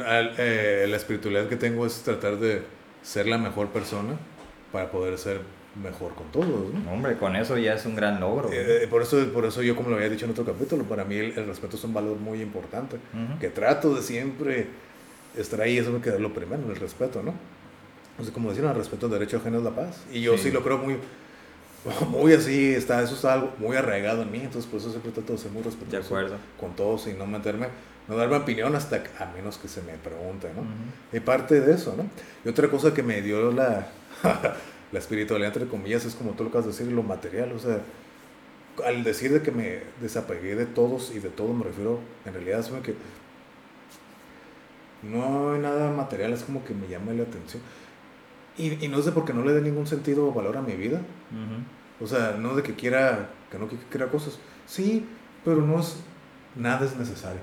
[0.05, 2.61] al- eh, la espiritualidad que tengo es tratar de
[3.01, 4.13] ser la mejor persona
[4.71, 5.41] para poder ser
[5.81, 6.91] mejor con todos, ¿no?
[6.91, 8.51] Hombre, con eso ya es un gran logro.
[8.51, 11.03] Eh, eh, por, eso, por eso yo, como lo había dicho en otro capítulo, para
[11.05, 13.39] mí el, el respeto es un valor muy importante, Ujú.
[13.39, 14.67] que trato de siempre
[15.37, 17.33] estar ahí, eso es lo, que, lo primero, el respeto, ¿no?
[18.23, 19.97] Sea, como decían, el respeto al derecho ajeno es la paz.
[20.11, 20.51] Y yo sí, Sí.
[20.51, 20.97] lo creo muy,
[22.09, 25.33] muy así, está, eso está algo muy arraigado en mí, entonces por eso siempre trato
[25.33, 26.35] de ser muy respetuoso De acuerdo.
[26.59, 27.67] con todos y no meterme,
[28.07, 30.61] no darme opinión hasta a menos que se me pregunte, ¿no?
[30.61, 30.71] Ujú.
[31.13, 32.05] Y parte de eso, ¿no?
[32.43, 33.87] Y otra cosa que me dio la,
[34.91, 37.79] la espiritualidad, entre comillas, es como tú lo acabas de decir, lo material, o sea,
[38.85, 42.59] al decir de que me desapegué de todos y de todo, me refiero, en realidad
[42.59, 42.95] es que
[45.03, 47.61] no hay nada material, es como que me llama la atención.
[48.57, 50.73] Y, y no es de porque no le dé ningún sentido o valor a mi
[50.73, 52.03] vida, Ujú.
[52.03, 55.05] o sea, no de que quiera, que no que quiera cosas, sí,
[55.45, 55.97] pero no es,
[56.55, 57.41] nada es necesario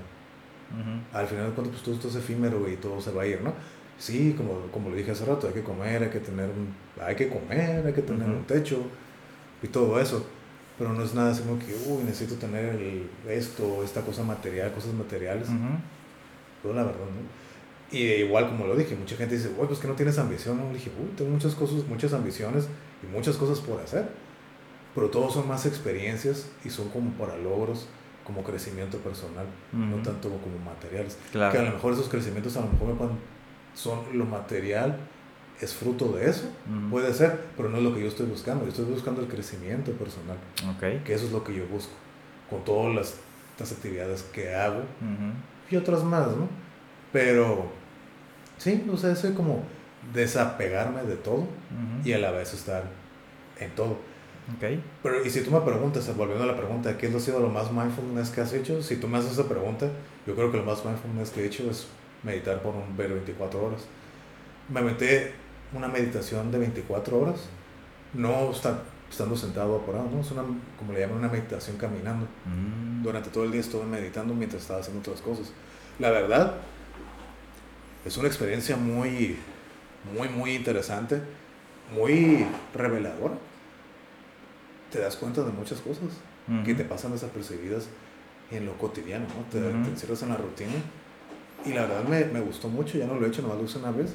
[0.73, 1.17] Ujú.
[1.17, 3.41] al final de cuentas, pues todo esto es efímero y todo se va a ir,
[3.43, 3.53] ¿no?
[3.99, 7.15] Sí, como, como lo dije hace rato, hay que comer, hay que tener un, hay
[7.15, 8.39] que comer, hay que tener Ujú.
[8.39, 8.79] un techo
[9.63, 10.27] y todo eso.
[10.77, 14.73] Pero no es nada así como que, uy, necesito tener el- esto, esta cosa material,
[14.73, 15.49] cosas materiales.
[15.49, 15.59] Ujú.
[16.63, 17.45] Pero la verdad, ¿no?
[17.97, 20.57] Y igual, como lo dije, mucha gente dice, uy, pues que no tienes ambición.
[20.59, 22.67] No, le dije, uy, tengo muchas cosas, muchas ambiciones
[23.03, 24.09] y muchas cosas por hacer.
[24.97, 27.87] Pero todos son más experiencias y son como para logros,
[28.25, 30.03] como crecimiento personal, no Ujú.
[30.05, 31.17] tanto como materiales.
[31.31, 31.53] Claro.
[31.53, 33.19] Que a lo mejor esos crecimientos a lo mejor me puedan-
[33.75, 34.97] son lo material,
[35.61, 36.45] es fruto de eso.
[36.91, 38.65] Puede ser, pero no es lo que yo estoy buscando.
[38.65, 40.37] Yo estoy buscando el crecimiento personal,
[40.77, 41.05] Ok.
[41.05, 41.93] que eso es lo que yo busco,
[42.51, 43.15] con todas las,
[43.59, 45.33] las actividades que hago Ujú.
[45.71, 46.49] y otras más, ¿no?
[47.13, 47.67] Pero,
[48.59, 49.63] sí, o sea, eso es como
[50.13, 51.49] desapegarme de todo Ujú.
[52.05, 52.85] y a la vez estar
[53.59, 53.93] en todo.
[54.57, 54.79] Ok.
[55.03, 57.73] Pero, y si tú me preguntas, volviendo a la pregunta, ¿qué ha sido lo más
[57.73, 58.83] mindfulness que has hecho?
[58.83, 59.89] Si tú me haces esa pregunta,
[60.27, 61.87] yo creo que lo más mindfulness que he hecho es
[62.25, 63.83] meditar por un ver 24 horas.
[64.69, 65.07] Me metí
[65.73, 67.41] una meditación de 24 horas,
[68.15, 70.21] no estar, estando sentado o parado, ¿no?
[70.21, 70.43] Es una,
[70.79, 72.27] como le llaman, una meditación caminando.
[72.47, 73.03] Mm.
[73.03, 75.53] Durante todo el día estuve meditando mientras estaba haciendo otras cosas.
[75.99, 76.55] La verdad,
[78.05, 79.37] es una experiencia muy,
[80.17, 81.21] muy, muy interesante,
[81.95, 83.35] muy reveladora.
[84.91, 86.05] Te das cuenta de muchas cosas
[86.65, 87.89] que te pasan desapercibidas
[88.51, 89.45] en lo cotidiano, ¿no?
[89.51, 89.83] Te, Ujú.
[89.83, 90.73] te encierras en la rutina.
[91.67, 93.79] Y la verdad me, me gustó mucho, ya no lo he hecho, nomás lo hice
[93.79, 94.15] una vez.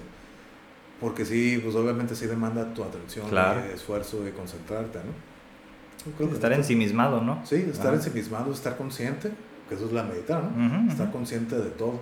[0.99, 3.61] Porque sí, pues obviamente sí demanda tu atención, Claro.
[3.73, 6.11] esfuerzo de concentrarte, ¿no?
[6.17, 7.41] Creo que Estar neta- ensimismado, ¿no?
[7.45, 7.95] Sí, estar Ajá.
[7.95, 9.31] ensimismado, estar consciente,
[9.67, 10.91] que eso es la meditar, ¿no?
[10.91, 11.99] Estar consciente de todo.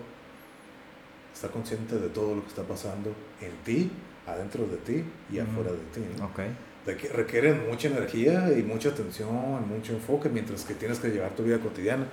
[1.34, 3.91] Estar consciente de todo lo que está pasando en ti,
[4.26, 6.02] adentro de ti y afuera de ti.
[6.18, 6.26] ¿no?
[6.26, 6.39] Ok.
[6.86, 9.30] De que requieren mucha energía y mucha atención,
[9.68, 12.06] mucho enfoque, mientras que tienes que llevar tu vida cotidiana.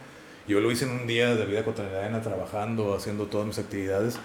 [0.47, 4.17] Yo lo hice en un día de vida cotidiana, trabajando, haciendo todas mis actividades.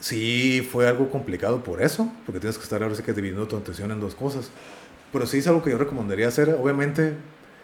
[0.00, 3.56] Sí, fue algo complicado por eso, porque tienes que estar ahora sí que dividiendo tu
[3.56, 4.50] atención en dos cosas.
[5.12, 6.50] Pero sí es algo que yo recomendaría hacer.
[6.60, 7.14] Obviamente,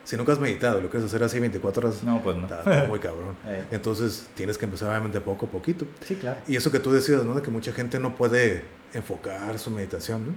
[0.05, 2.45] si nunca has meditado, lo quieres hacer así 24 horas, No, pues no.
[2.45, 3.37] está, está muy cabrón.
[3.47, 5.85] Eh, Entonces tienes que empezar obviamente poco a poquito.
[6.03, 6.41] sí, claro.
[6.49, 7.35] Y eso que tú decías, ¿no?
[7.35, 10.33] De que mucha gente no puede enfocar su meditación, ¿no?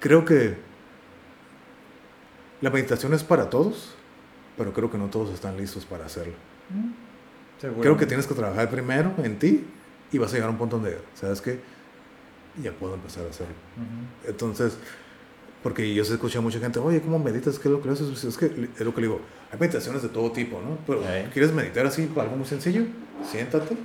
[0.00, 0.56] Creo que
[2.60, 3.94] la meditación es para todos,
[4.56, 6.34] pero creo que no todos están listos para hacerlo.
[6.70, 7.80] Mm.
[7.80, 9.64] Creo que tienes que trabajar primero en ti
[10.10, 11.60] y vas a llegar a un punto donde, ¿sabes qué?
[12.62, 13.54] Ya puedo empezar a hacerlo.
[13.76, 14.30] Ujú.
[14.30, 14.76] Entonces,
[15.62, 17.58] porque yo se escucha a mucha gente, oye, ¿cómo meditas?
[17.58, 18.08] ¿Qué es lo que haces?
[18.08, 19.20] Pues Es que es lo que le digo,
[19.52, 20.76] hay meditaciones de todo tipo, ¿no?
[20.86, 21.02] Pero.
[21.32, 22.82] ¿quieres meditar así, algo muy sencillo?
[23.30, 23.76] Siéntate,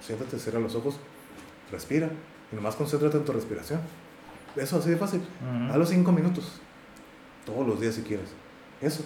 [0.00, 0.98] siéntate, cierra los ojos,
[1.72, 2.08] respira
[2.52, 3.80] y nomás concéntrate en tu respiración.
[4.54, 5.22] Eso así de fácil.
[5.70, 6.60] A los cinco minutos.
[7.44, 8.28] Todos los días si quieres.
[8.80, 9.02] Eso.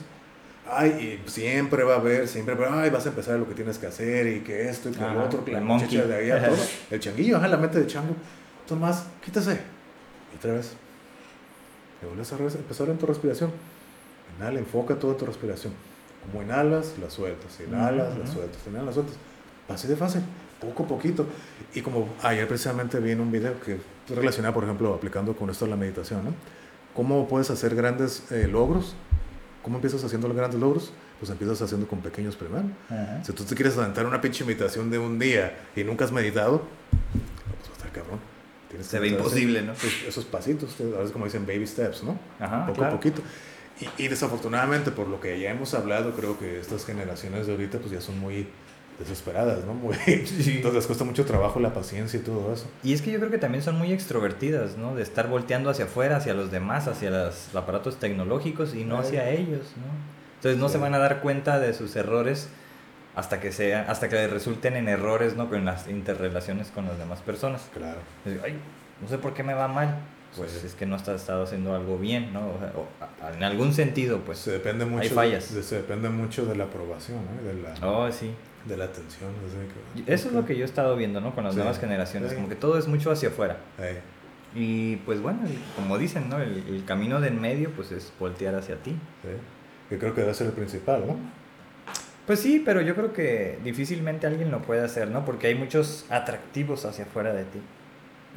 [0.73, 3.79] Ay, y siempre va a haber, siempre va ay, vas a empezar lo que tienes
[3.79, 6.57] que hacer y que esto y que lo otro, que la muchacha de ahí, todo.
[6.91, 8.14] El changuillo, ajá, la mente de chango.
[8.68, 9.61] Tomás, quítase.
[10.33, 10.73] Y otra vez.
[12.03, 13.51] Y vuelves a empezar en tu respiración.
[14.37, 15.73] Inhala, enfoca toda tu respiración.
[16.25, 17.59] Como inhalas, la sueltas.
[17.61, 18.61] Inhalas, la sueltas.
[18.66, 19.16] Inhalas, la sueltas.
[19.68, 20.23] Así de fácil,
[20.61, 21.27] poco a poquito.
[21.75, 23.79] Y como ayer precisamente vi en un video que
[24.14, 26.35] relaciona, por ejemplo, aplicando con esto la meditación, ¿no?
[26.95, 28.95] ¿Cómo puedes hacer grandes eh, logros?
[29.63, 30.93] ¿Cómo empiezas haciendo los grandes logros?
[31.19, 32.65] Pues empiezas haciendo con pequeños primero.
[33.23, 36.63] Si tú te quieres aventar una pinche meditación de un día y nunca has meditado,
[37.59, 38.21] pues va a estar cabrón.
[38.83, 39.73] Se ve imposible, ¿no?
[40.07, 42.19] Esos, pasitos, a veces como dicen baby steps, ¿no?
[42.39, 43.21] Ajá, poco a poquito.
[43.81, 47.79] Y, y, desafortunadamente, por lo que ya hemos hablado, creo que estas generaciones de ahorita
[47.79, 48.47] pues ya son muy
[49.01, 49.75] desesperadas, ¿no?
[49.81, 52.67] Muy, Entonces les cuesta mucho trabajo la paciencia y todo eso.
[52.85, 54.95] Y es que yo creo que también son muy extrovertidas, ¿no?
[54.95, 59.31] De estar volteando hacia afuera, hacia los demás, hacia los aparatos tecnológicos y no hacia
[59.31, 60.21] ellos, ¿no?
[60.37, 62.49] Entonces no se van a dar cuenta de sus errores
[63.15, 65.49] hasta que sea, hasta que resulten en errores, ¿no?
[65.49, 67.69] Con las interrelaciones con las demás personas.
[67.75, 67.99] Claro.
[68.45, 68.59] Ay,
[69.03, 69.99] no sé por qué me va mal.
[70.37, 72.41] Pues es que no estás estado haciendo algo bien, ¿no?
[72.41, 72.87] O
[73.35, 74.39] en algún sentido, pues.
[74.39, 75.03] Se depende mucho.
[75.03, 75.45] Hay fallas.
[75.45, 77.43] se depende mucho de la aprobación, ¿no?
[77.43, 78.33] De la, oh, sí
[78.65, 79.31] de la atención.
[80.07, 81.35] Eso es lo que yo he estado viendo, ¿no?
[81.35, 83.59] Con las nuevas generaciones, como que todo es mucho hacia afuera.
[84.55, 85.41] Y pues bueno,
[85.77, 86.41] como dicen, ¿no?
[86.41, 88.97] El, camino de en medio, pues es voltear hacia ti.
[89.91, 91.17] Yo creo que debe ser el principal, ¿no?
[92.27, 95.25] Pues sí, pero yo creo que difícilmente alguien lo puede hacer, ¿no?
[95.25, 97.59] Porque hay muchos atractivos hacia afuera de ti.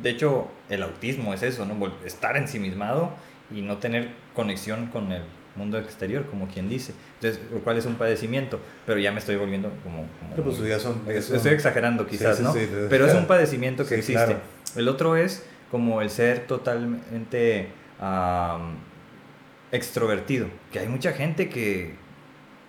[0.02, 1.76] De hecho, el autismo es eso, ¿no?
[2.04, 3.12] Estar ensimismado
[3.52, 5.22] y no tener conexión con el
[5.56, 6.94] mundo exterior, como quien dice.
[7.16, 10.06] Entonces, lo cual es un padecimiento, pero ya me estoy volviendo como...
[10.44, 12.54] pues ya son, Estoy exagerando quizás, ¿no?
[12.90, 14.38] pero es un padecimiento que existe.
[14.76, 17.70] El otro es como el ser totalmente
[19.72, 21.96] extrovertido, que hay mucha gente que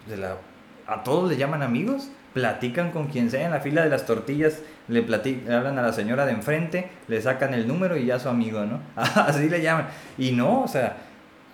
[0.09, 0.39] de la,
[0.87, 4.61] a todos le llaman amigos, platican con quien sea en la fila de las tortillas,
[4.89, 8.29] le, platican, hablan a la señora de enfrente, le sacan el número y ya su
[8.29, 8.81] amigo, ¿no?
[8.97, 9.89] Así le llaman.
[10.19, 10.97] Y no, o sea,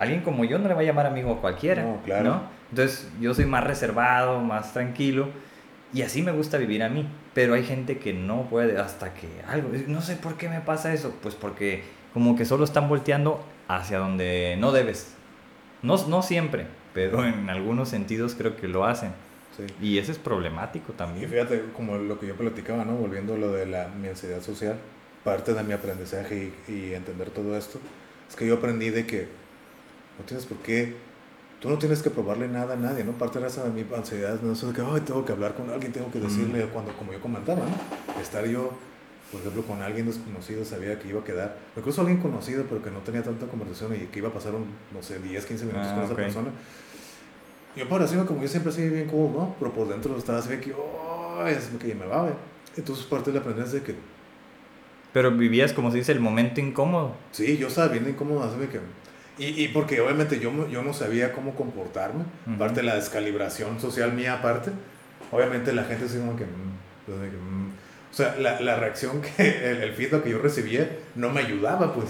[0.01, 1.83] alguien como yo no le va a llamar amigo a cualquiera.
[1.83, 2.41] No, claro.
[2.71, 5.29] Entonces yo soy más reservado, más tranquilo.
[5.93, 7.07] Y así me gusta vivir a mí.
[7.35, 9.69] Pero hay gente que no puede hasta que algo...
[9.87, 11.13] No sé por qué me pasa eso.
[11.21, 11.83] Pues porque
[12.15, 15.13] como que solo están volteando hacia donde no debes.
[15.83, 19.11] No, no siempre, pero en algunos sentidos creo que lo hacen.
[19.55, 19.65] Sí.
[19.85, 21.25] Y eso es problemático también.
[21.25, 22.93] Y fíjate, como lo que yo platicaba, ¿no?
[22.93, 24.77] Volviendo a lo de la, mi ansiedad social,
[25.23, 27.79] parte de mi aprendizaje y, y entender todo esto,
[28.27, 29.40] es que yo aprendí de que
[30.21, 30.95] no tienes por qué,
[31.59, 33.13] tú no tienes que probarle nada a nadie, ¿no?
[33.13, 35.91] Parte de esa mi ansiedad, no sé de que, ay, tengo que hablar con alguien,
[35.91, 38.21] tengo que decirle, cuando, como yo comentaba, ¿no?
[38.21, 38.71] Estar yo,
[39.31, 42.91] por ejemplo, con alguien desconocido, sabía que iba a quedar, incluso alguien conocido, pero que
[42.91, 45.87] no tenía tanta conversación y que iba a pasar, un, no sé, 10, 15 minutos
[45.89, 46.49] ah, con esa persona.
[47.75, 49.55] Yo por encima, como yo siempre así bien como, ¿no?
[49.57, 52.33] Pero por dentro estaba así que, oh, es que me va, ¿eh?
[52.77, 53.95] Entonces parte de la aprendizaje de que...
[55.13, 57.15] Pero vivías, como se dice, el momento incómodo.
[57.31, 58.79] Sí, yo estaba bien incómodo, así que
[59.37, 62.25] y, y, porque obviamente yo, yo no sabía cómo comportarme,
[62.59, 64.71] parte de la descalibración social mía aparte,
[65.31, 66.45] obviamente la gente así como que...
[66.45, 66.71] Mm,
[67.05, 67.69] pues, mm".
[68.11, 69.31] o sea, la, la reacción que,
[69.71, 72.09] el, el, feedback que yo recibía no me ayudaba, pues.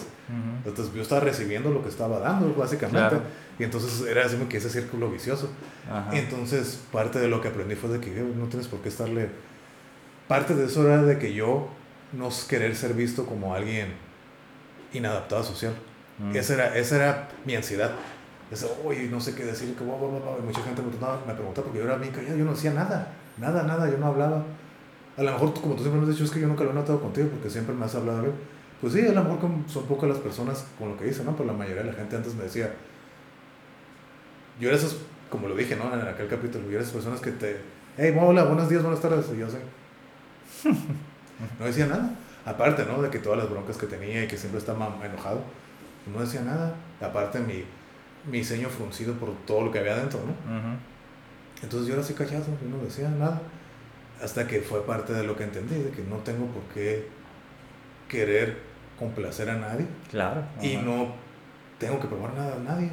[0.65, 3.17] Entonces yo estaba recibiendo lo que estaba dando, básicamente.
[3.59, 5.49] Y entonces era así como que ese círculo vicioso.
[6.13, 9.29] Y entonces parte de lo que aprendí fue de que no tienes por qué estarle...
[10.29, 11.67] Parte de eso era de que yo
[12.13, 13.89] no querer ser visto como alguien
[14.93, 15.73] inadaptado social.
[16.19, 16.35] Mm.
[16.35, 17.91] Esa, era, esa era mi ansiedad.
[18.51, 21.95] Esa, uy, no sé qué decir, que mucha gente me, me preguntaba porque yo era
[21.95, 24.43] bien callado, yo no decía nada, nada, nada, yo no hablaba.
[25.17, 26.73] A lo mejor, como tú siempre me has dicho, es que yo nunca lo he
[26.73, 28.33] notado contigo porque siempre me has hablado bien.
[28.81, 31.35] Pues sí, a lo mejor son pocas las personas con lo que dicen, ¿no?
[31.35, 32.73] Pero la mayoría de la gente antes me decía,
[34.59, 34.97] yo era esos,
[35.29, 35.93] como lo dije, ¿no?
[35.93, 37.57] En aquel capítulo, yo era esas personas que te,
[37.97, 39.59] hey, hola, buenos días, buenas tardes, y yo sé.
[41.59, 42.15] no decía nada.
[42.43, 43.01] Aparte, ¿no?
[43.01, 45.41] De que todas las broncas que tenía y que siempre estaba enojado
[46.07, 46.75] no decía nada.
[46.99, 47.63] Aparte mi,
[48.29, 50.79] mi diseño fruncido por todo lo que había dentro, ¿no?
[51.61, 53.41] Entonces yo era así callado, yo no decía nada.
[54.21, 57.07] Hasta que fue parte de lo que entendí, de que no tengo por qué
[58.07, 58.57] querer
[58.99, 59.87] complacer a nadie.
[60.09, 60.43] Claro.
[60.61, 61.13] Y no
[61.79, 62.91] tengo que probar nada a nadie.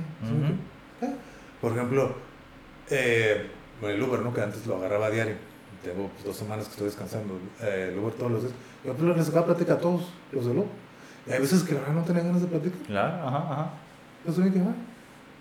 [1.02, 1.14] Eh,
[1.60, 2.14] por ejemplo,
[2.88, 3.50] eh,
[3.82, 4.32] el Uber, ¿no?
[4.32, 5.34] Que antes lo agarraba a diario.
[5.82, 7.38] Tengo pues, dos semanas que estoy descansando.
[7.60, 8.54] Eh, el Uber todos los días.
[8.84, 10.66] Yo pues, les sacaba plática a todos los de Uber
[11.28, 12.78] y hay veces que la verdad no tenía ganas de platicar.
[12.86, 13.70] Claro, ajá, ajá.
[14.26, 14.60] Yo soy que,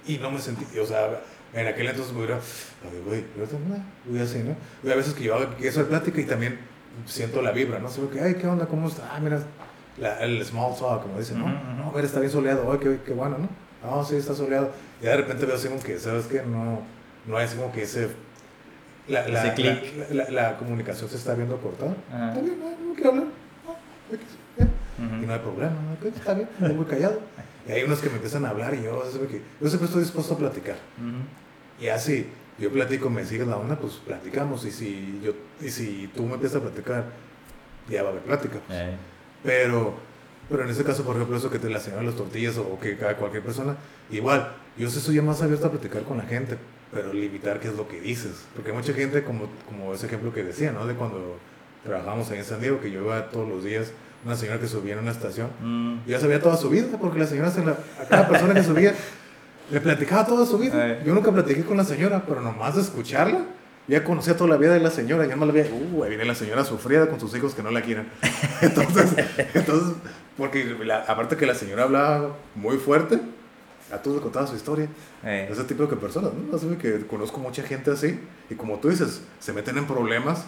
[0.06, 1.20] Y no me sentí, o sea,
[1.54, 2.40] en aquel entonces me hubiera,
[3.06, 3.24] güey,
[4.08, 4.56] voy así, ¿no?
[4.84, 6.60] Y hay veces que yo hago eso de plática y también
[7.06, 7.88] siento la vibra, ¿no?
[7.90, 8.66] Ve que, ay, ¿qué onda?
[8.68, 9.10] ¿Cómo está?
[9.14, 9.40] Ah, mira,
[9.98, 11.48] la, el small talk, como dicen, ¿no?
[11.48, 13.50] No, mira, está bien soleado, ay, qué, qué bueno, ¿no?
[13.84, 14.72] Ah, sí, está soleado.
[15.02, 16.42] Y de repente veo así como que, ¿sabes qué?
[16.44, 16.82] No,
[17.26, 18.10] no hay así como que ese...
[19.08, 19.56] La, la,
[20.12, 21.96] la, la- comunicación se está viendo cortada.
[22.12, 23.28] Está bien, no, no quiero hablar.
[23.68, 23.76] Ah,
[25.18, 25.24] Ya.
[25.24, 26.08] Y no hay problema, ¿no?
[26.08, 27.20] Está bien, estoy muy callado.
[27.68, 30.34] Y hay unos que me empiezan a hablar y yo, que, yo siempre estoy dispuesto
[30.36, 30.78] a platicar.
[31.80, 34.66] Y así, yo platico, me sigues la onda, pues platicamos.
[34.66, 37.06] Y si, yo, y si tú me empiezas a platicar,
[37.90, 38.60] ya va a haber plática.
[38.70, 38.96] Eh,
[39.44, 39.96] Pero,
[40.50, 42.98] pero en este caso, por ejemplo, eso que te la señalan las tortillas o que
[42.98, 43.76] cada cualquier persona,
[44.10, 46.58] igual, yo sí soy más abierto a platicar con la gente,
[46.92, 48.46] pero limitar qué es lo que dices.
[48.56, 50.88] Porque hay mucha gente, como, como ese ejemplo que decía, ¿no?
[50.88, 51.38] De cuando
[51.84, 53.92] trabajamos ahí en San Diego, que yo iba todos los días,
[54.28, 57.18] una señora que subía en una estación, mm, y ya sabía toda su vida, porque
[57.20, 58.94] la señora, se la, a cada persona que subía,
[59.72, 60.74] le platicaba toda su vida.
[60.76, 61.02] Eh.
[61.06, 63.40] Yo nunca platiqué con la señora, pero nomás de escucharla,
[63.88, 66.26] ya conocía toda la vida de la señora, ya no la veía, uh, ahí viene
[66.26, 68.08] la señora sufrida con sus hijos que no la quieren.
[68.62, 69.14] Entonces,
[69.54, 69.96] entonces
[70.38, 73.20] porque la- aparte que la señora hablaba muy fuerte,
[73.92, 74.88] a todos le contaba su historia.
[75.24, 76.56] eh, Ese tipo de personas, ¿no?
[76.56, 78.20] Así que conozco mucha gente así,
[78.50, 80.44] y como tú dices, se meten en problemas,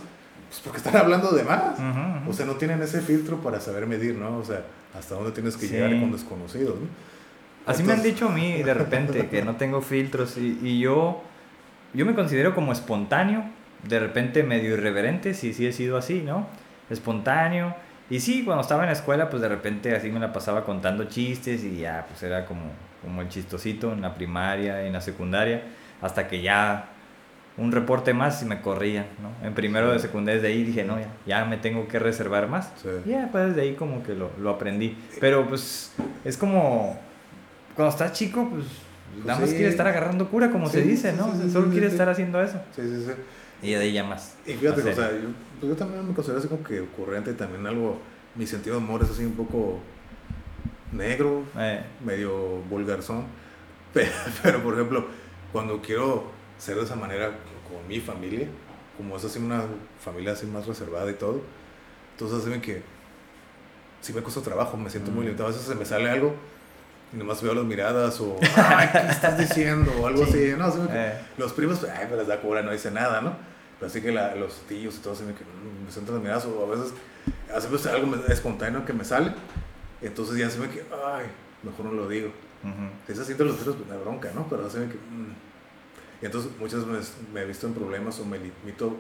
[0.50, 1.78] pues porque están hablando de más.
[1.80, 2.30] ujú.
[2.30, 4.38] O sea, no tienen ese filtro para saber medir, ¿no?
[4.38, 4.64] O sea,
[4.98, 5.74] hasta dónde tienes que Sí.
[5.76, 6.88] llegar con desconocidos, ¿no?
[7.66, 11.22] Así me han dicho a mí de repente que no tengo filtros y, y yo,
[11.94, 13.44] yo me considero como espontáneo,
[13.88, 16.48] de repente medio irreverente, si sí he sido así, ¿no?
[16.90, 17.76] Espontáneo.
[18.10, 21.04] Y sí, cuando estaba en la escuela, pues de repente así me la pasaba contando
[21.04, 22.64] chistes y ya, pues era como,
[23.04, 25.62] como el chistosito en la primaria, en la secundaria,
[26.02, 26.90] hasta que ya
[27.60, 29.46] un reporte más y me corrían, ¿no?
[29.46, 32.72] En primero de secundaria desde ahí dije, no, ya, ya me tengo que reservar más.
[32.82, 32.90] Sí.
[33.06, 34.98] Y ya, pues desde ahí como que lo, lo aprendí.
[35.20, 35.92] Pero pues
[36.24, 36.98] es como
[37.76, 38.66] cuando estás chico, pues
[39.26, 39.56] nada más sí.
[39.56, 41.34] quieres estar agarrando cura, como se dice, ¿no?
[41.50, 41.80] Solo sí.
[41.84, 42.60] estar haciendo eso.
[42.76, 43.12] Sí, sí, sí.
[43.62, 44.36] Y de ahí ya más.
[44.46, 45.28] Y fíjate, o sea, yo,
[45.60, 48.00] pues yo también me considero así como que ocurrente y también algo,
[48.36, 49.80] mi sentido de humor es así un poco
[50.92, 53.26] negro, Eh, medio vulgarzón.
[53.94, 54.12] Pero,
[54.44, 55.06] pero, por ejemplo,
[55.52, 57.32] cuando quiero ser de esa manera
[57.70, 58.48] con mi familia,
[58.98, 59.64] como es así una
[60.04, 61.42] familia así más reservada y todo,
[62.14, 62.82] entonces así que
[64.02, 65.26] si me cuesta trabajo, me siento muy Mm.
[65.28, 65.50] limitado.
[65.50, 66.34] A veces se me sale algo
[67.14, 69.92] y nomás veo las miradas o, ay, ¿qué estás diciendo?
[70.02, 70.66] O algo así, ¿no?
[70.66, 73.34] Así eh, los primos, ay, me les da cura, no dice nada, ¿no?
[73.80, 76.22] Pero así que la- los tíos y todo, así me, que, mm, me siento las
[76.22, 76.94] miradas o a veces,
[77.52, 79.34] a veces algo espontáneo que me sale,
[80.02, 81.26] entonces ya se me que, ay,
[81.64, 82.30] mejor no lo digo.
[82.64, 82.90] ujú.
[83.08, 84.48] Si se sienten los tíos, pues me bronca, ¿no?
[84.50, 85.34] Pero así me que, mm.
[86.22, 88.96] Y entonces muchas veces me he visto en problemas o me limito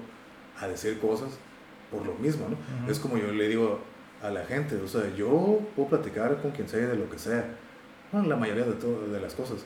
[0.60, 1.30] a decir cosas
[1.92, 2.92] por lo mismo, ¿no?
[2.92, 3.80] Es como yo le digo
[4.22, 7.46] a la gente, o sea, yo puedo platicar con quien sea de lo que sea,
[8.12, 9.58] bueno, la mayoría de, todo, de las cosas,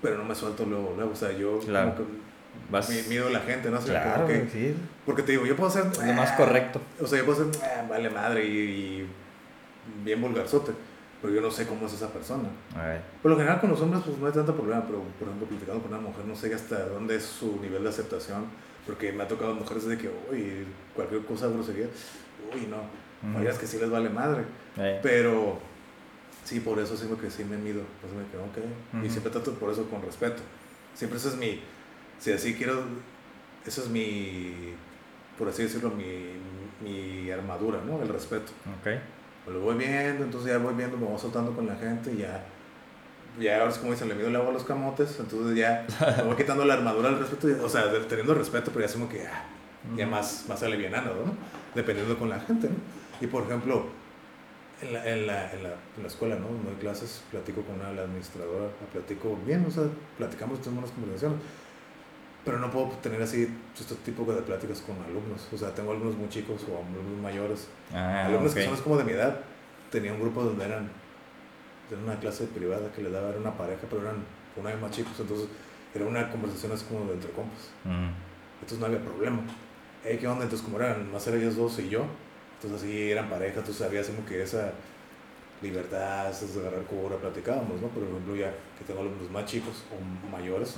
[0.00, 1.94] pero no me suelto luego, luego, o sea, yo Claro.
[1.94, 2.32] como que
[2.70, 3.78] Vas, mido a la gente, ¿no?
[3.78, 4.74] Así como claro, que- sí.
[5.06, 5.86] porque te digo, yo puedo ser...
[5.86, 6.82] Es lo más correcto.
[7.00, 9.06] O sea, yo puedo ser, ah, vale madre y, y
[10.04, 10.72] bien vulgarzote,
[11.22, 12.48] pero yo no sé cómo es esa persona.
[12.76, 15.46] Eh, Por lo general con los hombres pues no hay tanto problema, pero por ejemplo
[15.46, 18.46] platicando con una mujer no sé hasta dónde es su nivel de aceptación,
[18.84, 21.86] porque me ha tocado mujeres de que, uy, cualquier cosa grosería,
[22.52, 23.38] uy, no, Ujú.
[23.38, 24.42] vayas que sí les vale madre,
[24.76, 25.60] eh, pero
[26.44, 28.58] sí, por eso siento que sí me mido, pues me quedo, ok,
[28.94, 29.10] y Ujú.
[29.12, 30.42] siempre trato por eso con respeto,
[30.94, 31.60] siempre ese es mi,
[32.18, 32.82] si así quiero,
[33.64, 34.74] esa es mi,
[35.38, 36.32] por así decirlo, mi,
[36.80, 38.02] mi armadura, ¿no?
[38.02, 38.50] El respeto
[38.80, 38.88] ok.
[39.44, 42.18] Pues lo voy viendo, entonces ya voy viendo, me voy soltando con la gente y
[42.18, 42.44] ya,
[43.40, 45.86] ya ahora es como dicen, le mido el agua a los camotes, entonces ya
[46.18, 49.08] me voy quitando la armadura del respeto, y- o sea, teniendo respeto, pero ya como
[49.08, 49.44] que ah,
[49.96, 50.10] ya Ujú.
[50.14, 51.34] más, más alivianado, ¿no?
[51.74, 52.76] Dependiendo con la gente, ¿no?
[53.20, 53.86] Y por ejemplo,
[54.80, 56.46] en la, en la, en la, en la escuela, ¿no?
[56.48, 59.84] No hay clases, platico con una la administradora, la platico bien, o sea,
[60.18, 61.38] platicamos, tenemos buenas conversaciones,
[62.44, 66.16] pero no puedo tener así este tipo de pláticas con alumnos, o sea, tengo alumnos
[66.16, 69.40] muy chicos o alumnos mayores, Ah, alumnos que son como de mi edad.
[69.90, 70.88] Tenía un grupo donde eran
[71.90, 74.16] de una clase privada que le daba, era una pareja, pero eran
[74.56, 75.48] un año más chicos, entonces
[75.94, 77.70] era una conversación así como de entre compas.
[77.84, 77.92] Ujú.
[78.62, 79.40] Entonces no había problema.
[80.04, 80.44] Hey, ¿Qué onda?
[80.44, 82.04] Entonces como eran más eran ellos dos y yo,
[82.54, 84.72] entonces así eran pareja, entonces había como que esa
[85.60, 87.88] libertad, esas de agarrar cubura, platicábamos, ¿no?
[87.88, 90.76] Por ejemplo, ya que tengo alumnos más chicos o mayores.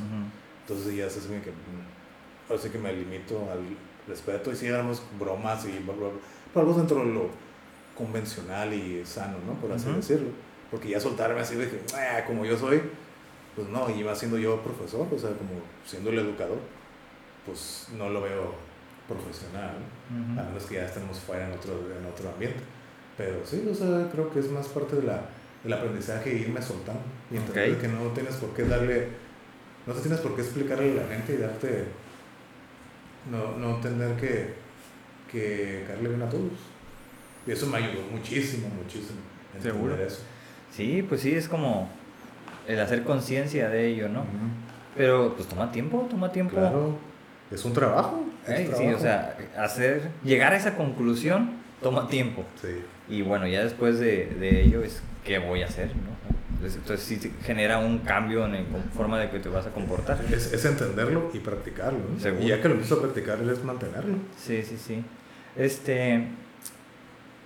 [0.67, 3.61] Entonces ya se hace que, mm, ahora sí que me limito al
[4.09, 6.19] respeto y sí éramos bromas y bla, bla, bla,
[6.53, 7.29] pero algo dentro de lo
[7.97, 9.55] convencional y sano, ¿no?
[9.55, 9.97] Por así Ujú.
[9.97, 10.29] decirlo.
[10.71, 12.83] Porque ya soltarme así de que, "Ah, como yo soy,
[13.55, 15.51] pues no, y más siendo yo profesor, o sea, como
[15.87, 16.59] siendo el educador,
[17.47, 18.55] pues no lo veo
[19.07, 19.75] profesional,
[20.11, 20.33] ¿no?
[20.35, 20.41] Ujú.
[20.41, 22.61] a menos que ya estemos fuera en otro, en otro ambiente.
[23.17, 25.21] Pero sí, o sea, creo que es más parte de la,
[25.63, 27.01] del aprendizaje irme soltando
[27.31, 27.81] y entender Ok.
[27.81, 29.09] que no tienes por qué darle,
[29.87, 31.85] no te tienes por qué explicarle a la gente y darte,
[33.31, 34.55] no, no tener que,
[35.31, 36.53] que caerle bien a todos.
[37.47, 39.21] Y eso me ayudó muchísimo, muchísimo.
[39.61, 39.97] Seguro.
[39.97, 40.23] Eso.
[40.71, 41.89] Sí, pues sí, es como
[42.67, 44.25] el hacer conciencia de ello, ¿no?
[44.97, 46.57] Pero pues toma tiempo, toma tiempo.
[46.57, 46.97] Claro,
[47.51, 48.25] es un trabajo.
[48.47, 52.45] Sí, o sea, hacer, llegar a esa conclusión toma tiempo.
[52.61, 52.83] Sí.
[53.09, 56.34] Y bueno, ya después de, de ello es qué voy a hacer, ¿no?
[56.65, 58.61] Entonces sí genera un cambio en la
[58.97, 60.19] forma de que te vas a comportar.
[60.33, 61.99] Es, es entenderlo y practicarlo.
[61.99, 62.41] ¿no?
[62.41, 64.17] Y ya que lo empiezo a practicar es mantenerlo.
[64.39, 65.05] Sí, sí, sí.
[65.57, 66.25] Este,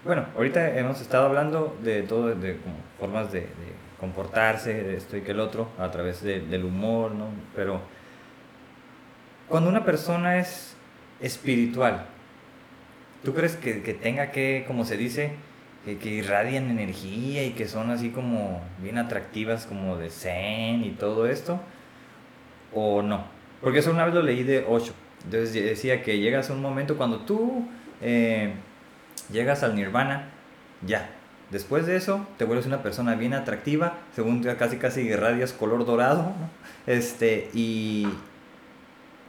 [0.04, 5.16] bueno, ahorita hemos estado hablando de todo, de como formas de, de comportarse, de esto
[5.16, 7.26] y que el otro, a través del humor, ¿no?
[7.54, 7.80] Pero
[9.48, 10.74] cuando una persona es
[11.20, 12.06] espiritual,
[13.24, 15.32] ¿tú crees que, que tenga que, como se dice,
[15.84, 21.26] que, irradian energía y que son así como bien atractivas, como de zen y todo
[21.26, 21.60] esto,
[22.74, 23.24] o no.
[23.60, 24.92] Porque eso una vez lo leí de 8.
[25.24, 27.66] Entonces decía que llegas a un momento cuando tú
[28.00, 28.52] eh,
[29.32, 30.30] llegas al nirvana,
[30.86, 31.10] ya.
[31.50, 36.34] Después de eso, te vuelves una persona bien atractiva, según casi casi irradias color dorado,
[36.86, 38.06] este, y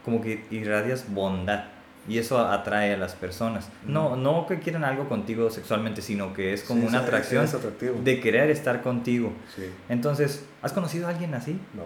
[0.04, 3.70] como que irradias bondad y eso atrae a las personas.
[3.86, 7.48] No, no que quieran algo contigo sexualmente, sino que es como una atracción
[8.04, 9.34] de querer estar contigo.
[9.90, 11.60] Entonces, ¿has conocido a alguien así?
[11.74, 11.84] No.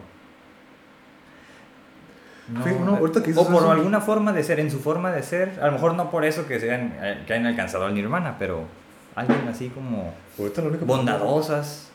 [2.50, 3.00] No,
[3.36, 6.12] o por alguna forma de ser, en su forma de ser, a lo mejor no
[6.12, 8.66] por eso que, sean, eh, que hayan alcanzado al nirvana, pero
[9.16, 10.14] alguien así como
[10.86, 11.90] bondadosas.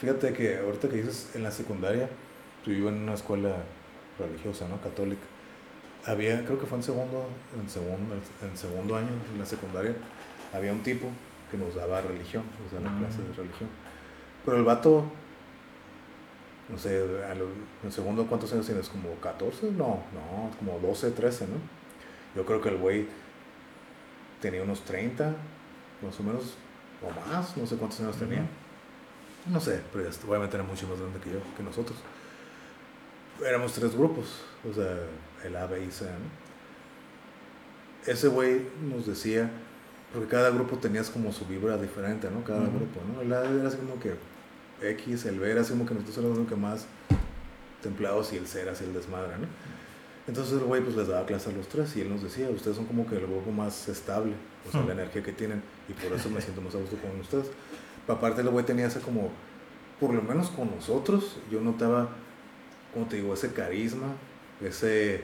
[0.00, 2.08] Fíjate que ahorita que dices en la secundaria,
[2.66, 3.56] yo iba en una escuela
[4.18, 4.80] religiosa, ¿no?
[4.80, 5.22] Católica.
[6.06, 7.26] Había, creo que fue en segundo,
[7.58, 9.94] en segundo, en segundo año, en la secundaria,
[10.52, 11.08] había un tipo
[11.50, 13.70] que nos daba religión, nos daba clase de religión.
[14.44, 15.04] Pero el vato,
[16.68, 17.04] no sé,
[17.82, 18.88] en segundo, ¿cuántos años tienes?
[18.88, 19.70] ¿Como 14?
[19.72, 21.56] No, no, como 12, 13, ¿no?
[22.36, 23.06] Yo creo que el güey
[24.40, 25.34] tenía unos 30,
[26.02, 26.56] más o menos,
[27.02, 28.44] o más, no sé cuántos años tenía.
[29.46, 31.98] No sé, pero obviamente era mucho más grande que yo, que nosotros
[33.42, 34.96] éramos tres grupos, o sea,
[35.44, 36.06] el A, B y C,
[38.06, 39.50] Ese güey nos decía,
[40.12, 42.44] porque cada grupo tenías como su vibra diferente, ¿no?
[42.44, 43.22] Cada grupo, ¿no?
[43.22, 44.14] El A era así como que
[44.82, 46.86] X, el B era así como que nosotros éramos que más
[47.82, 49.46] templados y el C era así el desmadre, ¿no?
[50.26, 52.76] Entonces el güey pues les daba clase a los tres y él nos decía, ustedes
[52.76, 54.32] son como que el grupo más estable,
[54.66, 57.20] o sea, la energía que tienen y por eso me siento más a gusto con
[57.20, 57.50] ustedes.
[58.06, 59.30] Pero aparte el güey tenía ese como,
[60.00, 62.08] por lo menos con nosotros, yo notaba
[62.94, 64.14] como te digo, ese carisma,
[64.62, 65.22] ese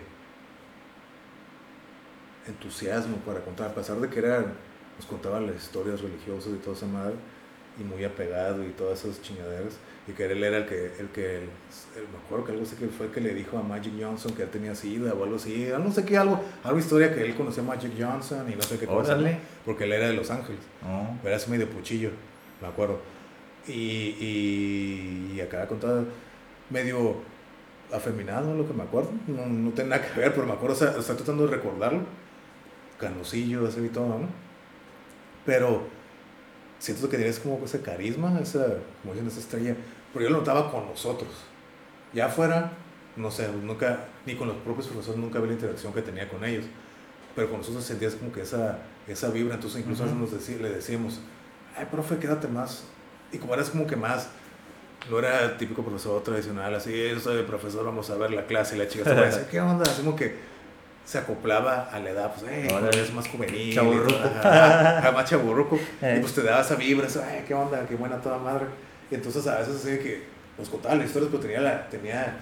[2.46, 6.76] entusiasmo para contar, a pesar de que era, nos contaba las historias religiosas y toda
[6.76, 7.14] esa madre,
[7.78, 9.74] y muy apegado y todas esas chingaderas,
[10.08, 11.42] y que él era el que, el que,
[11.94, 14.42] me acuerdo que algo así que fue el que le dijo a Magic Johnson que
[14.42, 17.62] él tenía sida o algo así, no sé qué, algo, algo historia que él conocía
[17.62, 19.16] a Magic Johnson y no sé qué cosa,
[19.64, 21.14] porque él era de Los Ángeles, oh.
[21.24, 22.10] era así medio puchillo,
[22.60, 22.98] me acuerdo,
[23.68, 26.02] y, y, y acá contaba
[26.68, 27.29] medio
[27.92, 29.10] afeminado, lo que me acuerdo.
[29.26, 32.00] No, no tiene nada que ver, pero me acuerdo, o sea, estoy tratando de recordarlo.
[32.98, 34.28] Canosillo, ese y todo, ¿no?
[35.46, 35.82] Pero
[36.78, 38.66] siento que tienes como ese carisma, esa,
[39.02, 39.76] como dicen, esa estrella.
[40.12, 41.30] Pero yo lo notaba con nosotros.
[42.12, 42.72] Ya afuera,
[43.16, 46.44] no sé, nunca, ni con los propios profesores, nunca vi la interacción que tenía con
[46.44, 46.64] ellos.
[47.34, 50.70] Pero con nosotros sentías como que esa, esa vibra, entonces incluso a veces nos le
[50.70, 51.20] decíamos,
[51.76, 52.84] ay, profe, quédate más.
[53.32, 54.28] Y como eras como que más
[55.08, 58.46] no era el típico profesor tradicional, así, yo soy el profesor, vamos a ver la
[58.46, 59.90] clase, y la chica estaba así, ¿qué onda?
[59.90, 60.34] Así como que
[61.04, 63.74] se acoplaba a la edad, pues, eh, es más juvenil,
[65.12, 66.18] más chaburruco, y eh.
[66.20, 67.86] pues te daba esa vibra, eso, eh, ¿qué onda?
[67.86, 68.66] Qué buena toda madre.
[69.10, 70.22] Y entonces a veces así que
[70.58, 72.36] nos contaba las historias, pero tenía, la, tenía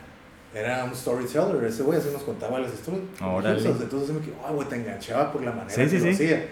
[0.54, 3.04] era un storyteller, ese güey así nos contaba las historias.
[3.20, 6.48] Entonces me que, ah, güey, te enganchaba por la manera que lo hacía.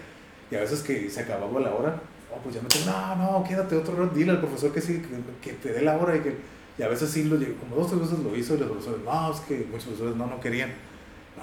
[0.51, 2.01] Y a veces que se acababa la hora, oh,
[2.43, 5.03] pues ya me tengo, no, no, quédate otro rato, dile al profesor que sí,
[5.41, 6.37] que, te dé la hora y que,
[6.79, 9.01] y a veces sí, lo, como dos o tres veces lo hizo y los profesores,
[9.05, 10.73] no, es que muchos profesores no, no querían,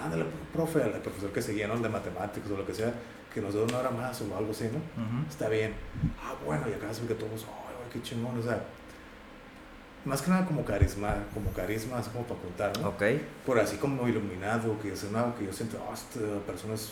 [0.02, 1.76] ándale, profe, al profesor que seguía, ¿no?
[1.76, 2.94] El de matemáticos o lo que sea,
[3.34, 5.30] que nos dé una hora más o algo así, ¿no?
[5.30, 5.74] Está bien.
[6.24, 8.64] Ah, bueno, y acá se ve que todos, ay, qué chingón, o sea,
[10.06, 12.90] más que nada como carisma, como carisma, así como para contar, ¿no?
[12.90, 13.04] Ok.
[13.46, 16.92] Por así como iluminado, que es una, que yo siento, oh, esta persona es,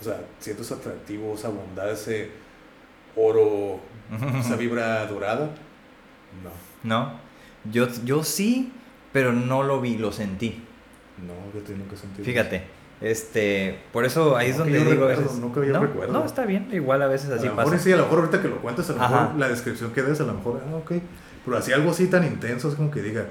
[0.00, 2.30] o sea, siento ese atractivo, esa bondad, ese
[3.16, 3.80] oro,
[4.38, 5.50] esa vibra dorada.
[6.42, 6.50] No.
[6.82, 7.12] No.
[7.70, 8.72] Yo, yo sí,
[9.12, 10.62] pero no lo vi, lo sentí.
[11.18, 12.22] No, yo nunca sentí.
[12.22, 12.64] Fíjate,
[13.00, 15.08] este, por eso ahí es donde digo
[15.40, 16.12] Nunca había no, recuerdo.
[16.12, 17.70] No, está bien, igual a veces así a lo pasa.
[17.70, 20.02] Mejor sí, a lo mejor ahorita que lo cuentas, a lo mejor la descripción que
[20.02, 20.92] des, a lo mejor, ah, ok.
[21.44, 23.26] Pero así algo así tan intenso es como que diga,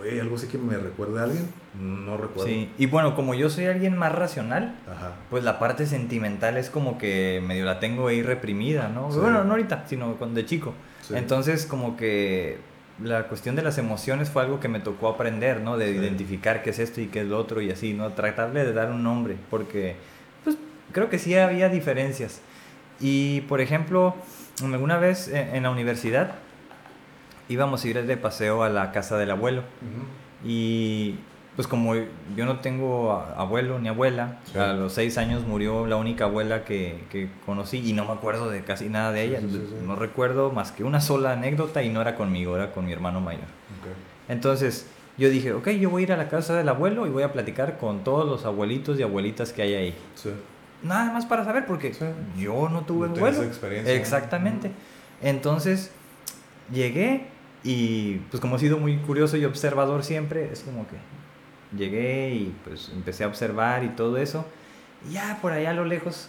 [0.00, 1.46] güey, algo así que me recuerde a alguien,
[1.78, 2.46] no recuerdo.
[2.46, 4.74] Sí, y bueno, como yo soy alguien más racional,
[5.28, 9.08] pues la parte sentimental es como que medio la tengo ahí reprimida, ¿no?
[9.08, 10.74] Bueno, no ahorita, sino cuando de chico.
[11.10, 12.58] Entonces, como que
[13.02, 15.76] la cuestión de las emociones fue algo que me tocó aprender, ¿no?
[15.76, 18.10] De identificar qué es esto y qué es lo otro y así, ¿no?
[18.10, 19.96] Tratarle de dar un nombre, porque,
[20.44, 20.56] pues,
[20.92, 22.40] creo que sí había diferencias.
[23.00, 24.14] Y, por ejemplo,
[24.62, 26.34] alguna vez en la universidad,
[27.50, 29.62] íbamos a ir de paseo a la casa del abuelo.
[30.44, 31.16] Y
[31.56, 36.24] pues como yo no tengo abuelo ni abuela, a los seis años murió la única
[36.24, 39.40] abuela que, que, conocí y no me acuerdo de casi nada de ella.
[39.84, 43.20] no recuerdo más que una sola anécdota y no era conmigo, era con mi hermano
[43.20, 43.44] mayor.
[44.28, 44.86] Entonces
[45.18, 47.32] yo dije, ok, yo voy a ir a la casa del abuelo y voy a
[47.32, 49.94] platicar con todos los abuelitos y abuelitas que hay ahí.
[50.82, 51.92] Nada más para saber, porque
[52.38, 53.42] yo no tuve abuelo.
[53.86, 54.70] Exactamente.
[55.20, 55.90] Entonces
[56.72, 57.26] llegué
[57.62, 60.96] y pues como he sido muy curioso y observador siempre, es como que
[61.76, 64.46] llegué y pues empecé a observar y todo eso.
[65.08, 66.28] Y ya por allá a lo lejos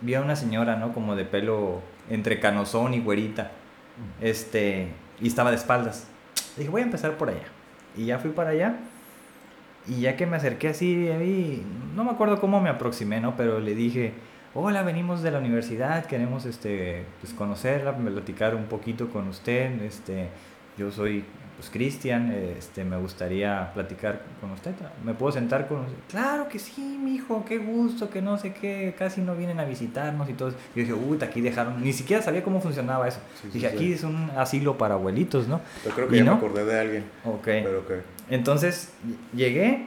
[0.00, 0.92] vi a una señora, ¿no?
[0.92, 1.80] Como de pelo
[2.10, 3.52] entre canosón y güerita.
[4.20, 4.88] Este,
[5.20, 6.06] y estaba de espaldas.
[6.56, 7.46] Dije, voy a empezar por allá.
[7.96, 8.76] Y ya fui para allá.
[9.86, 11.64] Y ya que me acerqué así, ahí,
[11.96, 13.36] no me acuerdo cómo me aproximé, ¿no?
[13.36, 14.12] Pero le dije,
[14.54, 20.28] hola, venimos de la universidad, queremos este, pues, conocerla, platicar un poquito con usted, este,
[20.78, 21.24] yo soy
[21.56, 24.72] pues Cristian, este, me gustaría platicar con usted.
[25.04, 25.94] ¿Me puedo sentar con usted?
[26.08, 29.64] Claro que sí, mi hijo, qué gusto, que no sé qué, casi no vienen a
[29.64, 30.50] visitarnos y todo.
[30.50, 33.20] Yo dije, uy, aquí dejaron, ni siquiera sabía cómo funcionaba eso.
[33.52, 35.60] dije, aquí es un asilo para abuelitos, ¿no?
[35.84, 37.04] Yo creo que ya me acordé de alguien.
[37.24, 37.48] Ok.
[38.28, 38.92] Entonces
[39.32, 39.86] llegué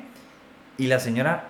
[0.78, 1.50] y la señora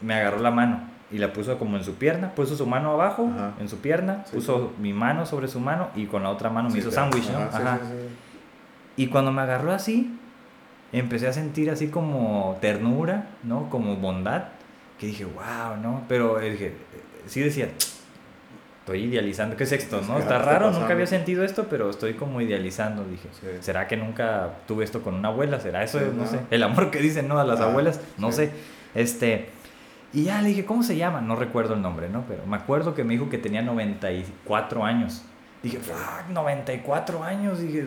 [0.00, 3.30] me agarró la mano y la puso como en su pierna, puso su mano abajo,
[3.58, 6.78] en su pierna, puso mi mano sobre su mano y con la otra mano me
[6.78, 7.38] hizo sándwich, ¿no?
[7.38, 7.80] Ajá.
[8.98, 10.18] Y cuando me agarró así,
[10.92, 13.70] empecé a sentir así como ternura, ¿no?
[13.70, 14.48] Como bondad,
[14.98, 16.02] que dije, wow, ¿no?
[16.08, 16.74] Pero dije,
[17.26, 17.68] sí decía,
[18.80, 20.18] estoy idealizando, ¿qué es esto, no?
[20.18, 23.28] Está raro, nunca había sentido esto, pero estoy como idealizando, dije.
[23.60, 25.60] ¿Será que nunca tuve esto con una abuela?
[25.60, 26.00] ¿Será eso?
[26.00, 26.40] no, sé.
[26.50, 27.38] El amor que dicen, ¿no?
[27.38, 28.50] A las abuelas, no sé.
[28.96, 29.50] Este,
[30.12, 31.20] y ya le dije, ¿cómo se llama?
[31.20, 32.24] No recuerdo el nombre, ¿no?
[32.26, 35.22] Pero me acuerdo que me dijo que tenía 94 años.
[35.62, 37.60] Dije, fuck, 94 años.
[37.60, 37.86] Dije,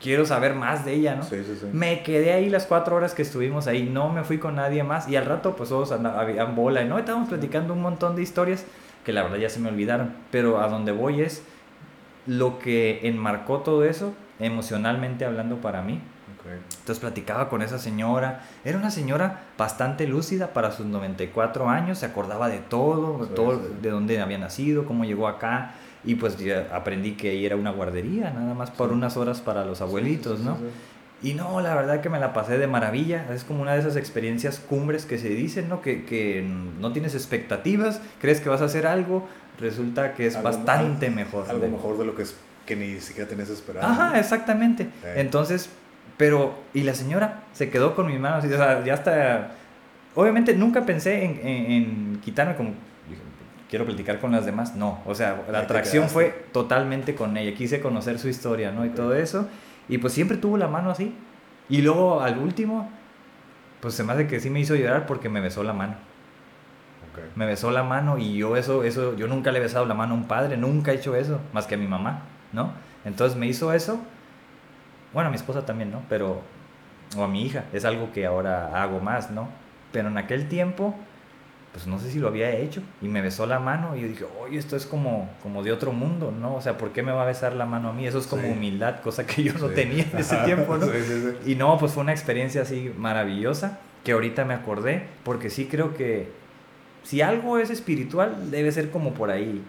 [0.00, 1.22] quiero saber más de ella, ¿no?
[1.22, 1.66] Sí, sí, sí.
[1.72, 5.08] Me quedé ahí las cuatro horas que estuvimos ahí, no me fui con nadie más
[5.08, 8.64] y al rato pues todos habían bola y no, estábamos platicando un montón de historias
[9.04, 11.42] que la verdad ya se me olvidaron, pero a donde voy es
[12.26, 16.00] lo que enmarcó todo eso emocionalmente hablando para mí.
[16.80, 22.06] Entonces platicaba con esa señora, era una señora bastante lúcida para sus 94 años, se
[22.06, 25.74] acordaba de todo, todo de dónde había nacido, cómo llegó acá,
[26.04, 29.64] y pues ya aprendí que ahí era una guardería, nada más por unas horas para
[29.64, 30.56] los abuelitos, ¿no?
[31.20, 33.26] Y no, la verdad que me la pasé de maravilla.
[33.34, 35.82] Es como una de esas experiencias cumbres que se dicen, ¿no?
[35.82, 39.26] Que, que no tienes expectativas, crees que vas a hacer algo,
[39.58, 41.46] resulta que es bastante mejor.
[41.48, 42.36] Algo mejor de lo que, es,
[42.66, 43.84] que ni siquiera tenías esperado.
[43.84, 44.88] Ajá, exactamente.
[45.16, 45.70] Entonces,
[46.16, 49.54] pero, y la señora se quedó con mi mano, o sea, ya hasta...
[50.14, 52.74] Obviamente nunca pensé en, en, en quitarme como
[53.68, 54.74] quiero platicar con las demás.
[54.74, 57.54] No, o sea, la atracción fue totalmente con ella.
[57.56, 58.84] Quise conocer su historia, ¿no?
[58.84, 59.48] Y todo eso.
[59.88, 61.14] Y pues siempre tuvo la mano así.
[61.68, 62.90] Y luego al último,
[63.80, 65.94] pues se me hace que sí me hizo llorar porque me besó la mano.
[67.34, 70.14] Me besó la mano y yo eso, eso, yo nunca le he besado la mano
[70.14, 72.72] a un padre, nunca he hecho eso, más que a mi mamá, ¿no?
[73.04, 74.00] Entonces me hizo eso.
[75.12, 76.02] Bueno, a mi esposa también, ¿no?
[76.08, 76.42] Pero,
[77.16, 79.48] o a mi hija, es algo que ahora hago más, ¿no?
[79.90, 80.94] Pero en aquel tiempo
[81.72, 84.24] pues no sé si lo había hecho y me besó la mano y yo dije,
[84.40, 86.56] oye, esto es como, como de otro mundo, ¿no?
[86.56, 88.06] O sea, ¿por qué me va a besar la mano a mí?
[88.06, 90.86] Eso es como humildad, cosa que yo no tenía en ese tiempo, ¿no?
[91.46, 95.94] y no, pues fue una experiencia así maravillosa que ahorita me acordé, porque sí creo
[95.94, 96.28] que
[97.02, 99.62] si algo es espiritual, debe ser como por ahí,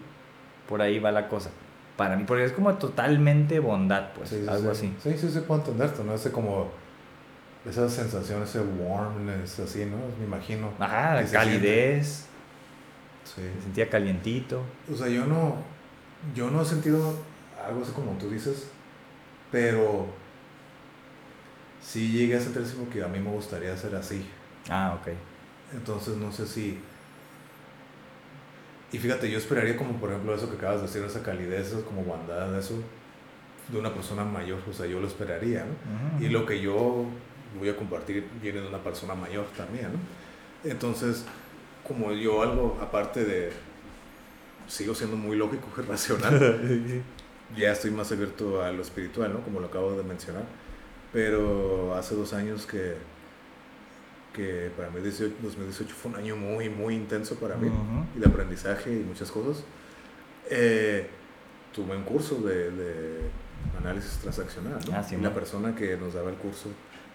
[0.68, 1.50] por ahí va la cosa.
[1.96, 4.94] Para mí, porque es como totalmente bondad, pues, algo así.
[5.02, 6.14] Sí, sí, sí, puedo entenderte, ¿no?
[6.14, 6.70] Ese como
[7.68, 9.98] esa sensación, ese warmness, así, ¿no?
[10.18, 10.72] Me imagino.
[10.78, 12.26] Ajá, calidez.
[13.24, 13.42] Sí.
[13.42, 14.62] Me sentía calientito.
[14.92, 15.56] O sea, yo no,
[16.34, 17.14] yo no he sentido
[17.64, 18.68] algo así como tú dices,
[19.52, 20.06] pero
[21.82, 24.26] sí llegué a sentir como que a mí me gustaría ser así.
[24.68, 25.12] Ah, ok.
[25.72, 26.80] Entonces no sé si...
[28.92, 31.84] Y fíjate, yo esperaría como por ejemplo eso que acabas de decir, esa calidez, eso
[31.84, 32.74] como bondad, eso
[33.68, 36.24] de una persona mayor, o sea, yo lo esperaría, ¿no?
[36.24, 37.04] Y lo que yo
[37.58, 40.70] voy a compartir viene de una persona mayor también, ¿no?
[40.70, 41.24] Entonces,
[41.86, 43.50] como yo algo aparte de,
[44.66, 47.02] sigo siendo muy lógico y racional,
[47.56, 49.40] ya estoy más abierto a lo espiritual, ¿no?
[49.40, 50.44] Como lo acabo de mencionar.
[51.12, 52.94] Pero hace dos años que,
[54.32, 57.68] que para mí 2018 fue un año muy, muy intenso para mí,
[58.16, 59.64] y de aprendizaje y muchas cosas.
[60.48, 61.08] Eh,
[61.72, 63.20] tuve un curso de, de
[63.78, 64.96] análisis transaccional, ¿no?
[64.96, 66.68] Ah, y la persona que nos daba el curso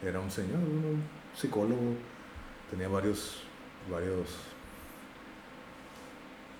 [0.08, 1.04] era un señor, un
[1.36, 1.96] psicólogo,
[2.70, 3.44] tenía varios,
[3.92, 4.28] varios,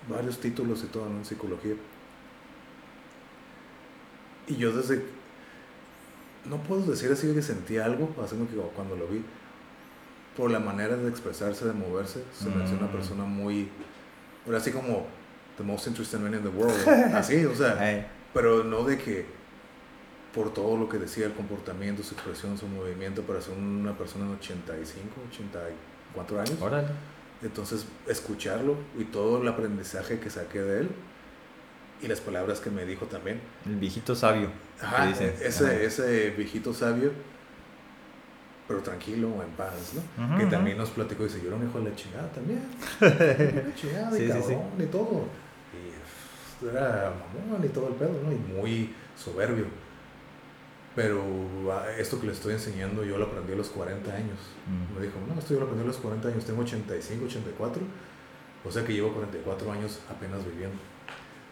[0.08, 1.74] varios títulos y todo en psicología.
[4.48, 5.04] Y yo desde,
[6.44, 9.24] no puedo decir así que sentí algo, haciendo que cuando lo vi,
[10.36, 12.92] por la manera de expresarse, de moverse, se me hace una mm.
[12.92, 13.68] persona muy,
[14.44, 15.06] pero así como
[15.56, 16.76] the most interesting man in the world,
[17.14, 19.35] así, o sea, pero no de que
[20.36, 24.26] por todo lo que decía el comportamiento, su expresión, su movimiento, para ser una persona
[24.26, 26.60] de 85, 84 años.
[26.60, 26.88] Órale.
[27.42, 30.88] Entonces, escucharlo y todo el aprendizaje que saqué de él
[32.02, 33.40] y las palabras que me dijo también.
[33.64, 34.50] El viejito sabio.
[34.78, 37.12] Ajá, ese, ese viejito sabio,
[38.68, 40.36] pero tranquilo, en paz, ¿no?
[40.36, 42.60] que también nos platicó y dice, yo era un hijo de la chingada también.
[43.00, 45.24] la chingada, y cabrón, y todo.
[45.72, 48.32] Y era mamón y todo el pedo, ¿no?
[48.32, 49.85] Y muy soberbio.
[50.96, 51.22] Pero
[51.70, 54.38] ah, esto que le estoy enseñando yo lo aprendí a los 40 años.
[54.94, 57.82] Me dijo, no, esto yo lo aprendí a los 40 años, tengo 85, 84.
[58.64, 60.78] O sea que llevo 44 años apenas viviendo.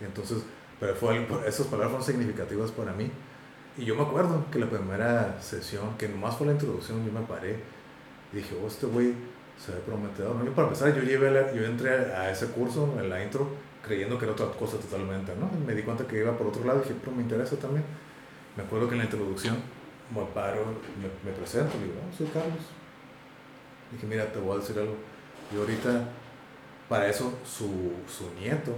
[0.01, 0.39] Entonces,
[0.81, 3.11] pero fue, esas palabras fueron significativas para mí.
[3.77, 7.27] Y yo me acuerdo que la primera sesión, que nomás fue la introducción, yo me
[7.27, 7.59] paré
[8.33, 9.13] y dije, oh, este güey
[9.59, 10.37] se ve prometedor.
[10.37, 10.51] ¿no?
[10.53, 13.49] para empezar, yo, llevé yo entré a ese curso, en la intro,
[13.85, 15.51] creyendo que era otra cosa totalmente, ¿no?
[15.67, 17.85] me di cuenta que iba por otro lado y dije, pero me interesa también.
[18.57, 19.57] Me acuerdo que en la introducción
[20.15, 20.65] me paro,
[21.01, 22.61] me, me presento, digo, oh, soy Carlos.
[23.91, 24.97] Dije, mira, te voy a decir algo.
[25.53, 26.09] Y ahorita,
[26.89, 28.75] para eso, su, su nieto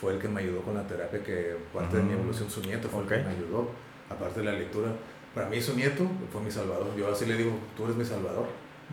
[0.00, 2.88] fue el que me ayudó con la terapia, que parte de mi evolución, su nieto
[2.88, 3.70] fue el que me ayudó,
[4.08, 4.92] aparte de la lectura.
[5.34, 6.94] Para mí su nieto fue mi salvador.
[6.96, 8.46] Yo así le digo, tú eres mi salvador.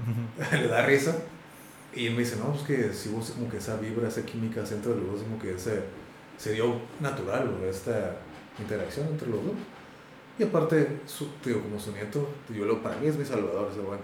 [0.51, 1.15] le da risa.
[1.93, 4.61] Y él me dice, no, es que si vos como que esa vibra, esa química
[4.61, 5.83] entre los dos, como que se,
[6.37, 8.17] se dio natural, esta
[8.59, 9.53] interacción entre los dos.
[10.37, 13.71] Y aparte, su, tío, como su nieto, yo lo, para mí es mi salvador.
[13.85, 14.03] bueno,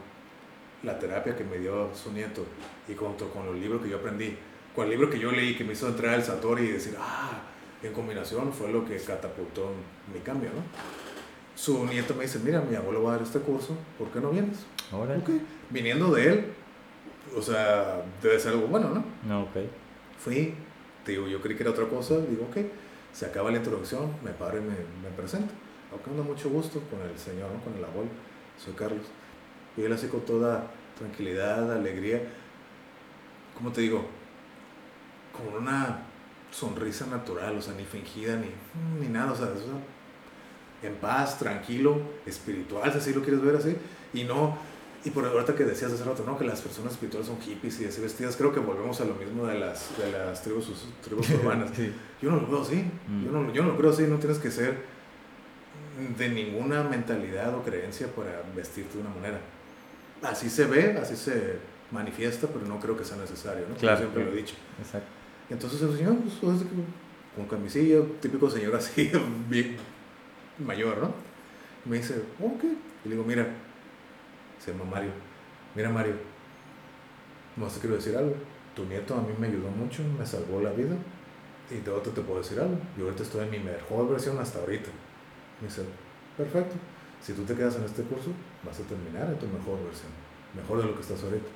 [0.84, 2.46] la terapia que me dio su nieto
[2.88, 4.36] y junto con los libros que yo aprendí,
[4.76, 7.42] con el libro que yo leí que me hizo entrar al Satori y decir, ah,
[7.84, 9.72] en combinación fue lo que catapultó
[10.14, 10.62] mi cambio, ¿no?
[11.56, 14.32] Su nieto me dice, mira, mi abuelo va a dar este curso, ¿por qué no
[14.32, 14.66] vienes?
[14.92, 15.18] Ahora.
[15.18, 15.42] Okay.
[15.70, 16.46] Viniendo de él,
[17.36, 19.04] o sea, debe ser algo bueno, ¿no?
[19.28, 19.58] No, ok.
[20.18, 20.56] Fui,
[21.06, 22.66] digo, yo creí que era otra cosa, digo, ok,
[23.12, 24.70] se acaba la introducción, me paro y me,
[25.04, 25.54] me presento.
[25.92, 27.62] Aunque ando mucho gusto con el señor, ¿no?
[27.64, 28.10] con el abuelo,
[28.58, 29.06] soy Carlos.
[29.78, 30.68] Y él así con toda
[30.98, 32.22] tranquilidad, alegría,
[33.56, 34.06] ¿cómo te digo?
[35.32, 36.04] con una
[36.52, 38.50] sonrisa natural, o sea, ni fingida, ni,
[39.00, 39.50] ni nada, o sea,
[40.84, 43.76] en paz, tranquilo, espiritual, si así lo quieres ver así,
[44.14, 44.58] y no,
[45.04, 46.38] y por ahorita que decías hace rato, ¿no?
[46.38, 49.46] Que las personas espirituales son hippies y así vestidas, creo que volvemos a lo mismo
[49.46, 51.72] de las, de las tribus, tribus urbanas.
[52.22, 53.26] Yo no lo veo así, mm.
[53.26, 55.01] yo, no, yo no lo creo así, no tienes que ser
[56.18, 59.40] de ninguna mentalidad o creencia para vestirte de una manera.
[60.22, 61.58] Así se ve, así se
[61.92, 63.76] manifiesta, pero no creo que sea necesario, ¿no?
[63.76, 64.56] Claro, siempre lo he dicho.
[64.80, 65.10] Exacto.
[65.50, 66.64] Entonces el señor, pues,
[67.36, 69.12] con camisilla, típico señor así,
[69.50, 69.78] bien
[70.60, 71.14] mayor, ¿no?
[71.86, 72.64] Me dice, ok.
[73.06, 73.48] Y le digo, mira,
[74.64, 75.12] se llama Mario.
[75.76, 76.14] Mira, Mario,
[77.58, 78.36] no te quiero decir algo.
[78.76, 80.96] Tu nieto a mí me ayudó mucho, me salvó la vida.
[81.70, 82.78] Y de otro te puedo decir algo.
[82.98, 84.90] Yo ahorita estoy en mi mejor versión hasta ahorita.
[85.62, 85.84] Me dice,
[86.38, 86.76] perfecto.
[87.22, 88.32] Si tú te quedas en este curso,
[88.66, 90.12] vas a terminar en tu mejor versión.
[90.56, 91.48] Mejor de lo que estás ahorita.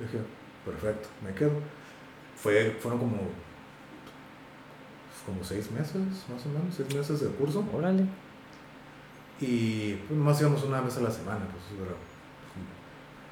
[0.00, 0.18] dije,
[0.66, 1.52] perfecto, me quedo
[2.36, 3.16] fue, fueron como,
[5.26, 7.64] como seis meses, más o menos, seis meses de curso.
[7.72, 8.04] Órale.
[9.40, 11.96] Y pues nomás íbamos una vez a la semana, pues era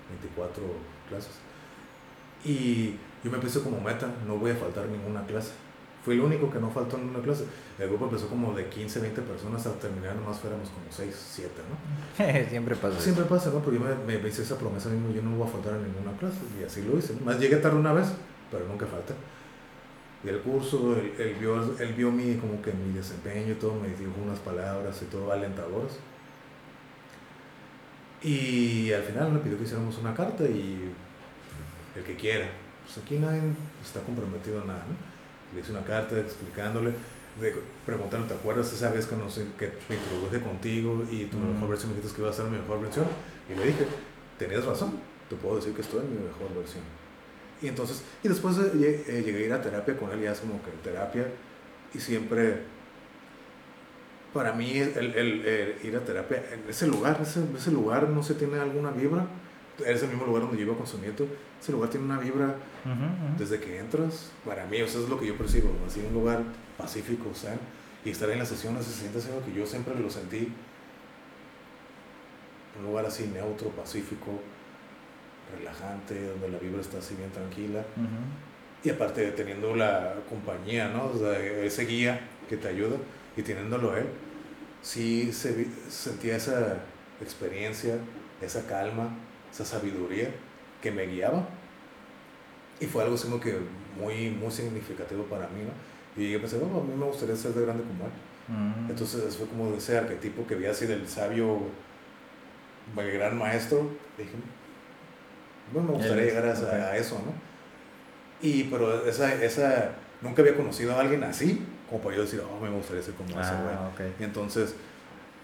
[0.08, 0.62] 24
[1.08, 1.34] clases.
[2.44, 5.52] Y yo me puse como meta, no voy a faltar ninguna clase.
[6.04, 7.44] Fui el único que no faltó en una clase.
[7.78, 11.50] El grupo empezó como de 15, 20 personas, hasta terminar nomás fuéramos como 6, 7,
[11.68, 12.48] ¿no?
[12.50, 13.00] Siempre pasa.
[13.00, 13.60] Siempre pasa, ¿no?
[13.60, 16.12] Pero yo me, me, hice esa promesa mismo, yo no voy a faltar en ninguna
[16.18, 16.38] clase.
[16.60, 17.14] Y así lo hice.
[17.24, 18.08] Más llegué tarde una vez,
[18.50, 19.14] pero nunca falta.
[20.24, 23.88] Y el curso, él, vio, él vio mi, como que mi desempeño y todo, me
[23.88, 25.98] dijo unas palabras y todo alentadoras.
[28.22, 30.92] Y al final me pidió que hiciéramos una carta y
[31.94, 32.48] el que quiera.
[32.84, 33.40] Pues aquí nadie
[33.84, 34.84] está comprometido a nada.
[35.54, 36.92] Le hice una carta explicándole,
[37.40, 37.54] de,
[37.86, 41.68] preguntándole, ¿te acuerdas esa vez que, no sé, que me introduje contigo y tu mejor
[41.68, 43.06] versión me dijiste que iba a ser mi mejor versión?
[43.50, 43.86] Y le dije,
[44.38, 44.98] tenías razón,
[45.28, 46.84] te puedo decir que estoy en mi mejor versión.
[47.60, 50.40] Y entonces, y después eh, eh, llegué a ir a terapia con él, ya es
[50.40, 51.26] como que terapia,
[51.94, 52.62] y siempre
[54.32, 58.34] para mí el, el, ir a terapia en ese lugar, ese, ese lugar no se
[58.34, 59.26] tiene alguna vibra.
[59.84, 61.26] Es el mismo lugar donde yo iba con su nieto.
[61.60, 62.56] Ese lugar tiene una vibra
[63.38, 64.30] desde que entras.
[64.44, 65.70] Para mí, eso es lo que yo percibo.
[65.86, 66.42] Así un lugar
[66.76, 67.56] pacífico, o sea,
[68.04, 70.52] y estar en las sesiones se siente así que yo siempre lo sentí.
[72.78, 74.40] Un lugar así neutro, pacífico,
[75.56, 77.84] relajante, donde la vibra está así bien tranquila.
[78.84, 81.06] Y aparte teniendo la compañía, ¿no?
[81.06, 82.96] O sea, ese guía que te ayuda
[83.36, 84.06] y teniéndolo él,
[84.82, 86.78] sí se, sentía esa
[87.20, 87.96] experiencia,
[88.40, 89.10] esa calma,
[89.52, 90.30] esa sabiduría
[90.80, 91.46] que me guiaba.
[92.80, 93.56] Y fue algo así como que
[94.00, 96.22] muy, muy significativo para mí, ¿no?
[96.22, 98.10] Y yo pensé, oh, a mí me gustaría ser de grande como él.
[98.48, 98.90] Mm.
[98.90, 101.60] Entonces fue como ese arquetipo que vi así del sabio,
[102.96, 103.88] el gran maestro.
[104.18, 104.32] Dije,
[105.72, 107.32] bueno, me gustaría llegar a, eso, ¿no?
[108.46, 112.60] Y, pero esa, esa, nunca había conocido a alguien así, como para yo decir, oh,
[112.60, 114.10] me gustaría ser como ese ah, güey.
[114.18, 114.74] Y entonces,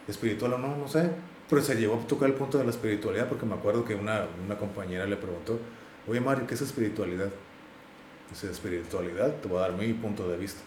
[0.09, 1.09] espiritual o no, no sé,
[1.49, 4.27] pero se llegó a tocar el punto de la espiritualidad, porque me acuerdo que una,
[4.45, 5.59] una compañera le preguntó,
[6.07, 7.31] oye Mario, ¿qué es espiritualidad?
[8.31, 10.61] Dice, espiritualidad, te voy a dar mi punto de vista.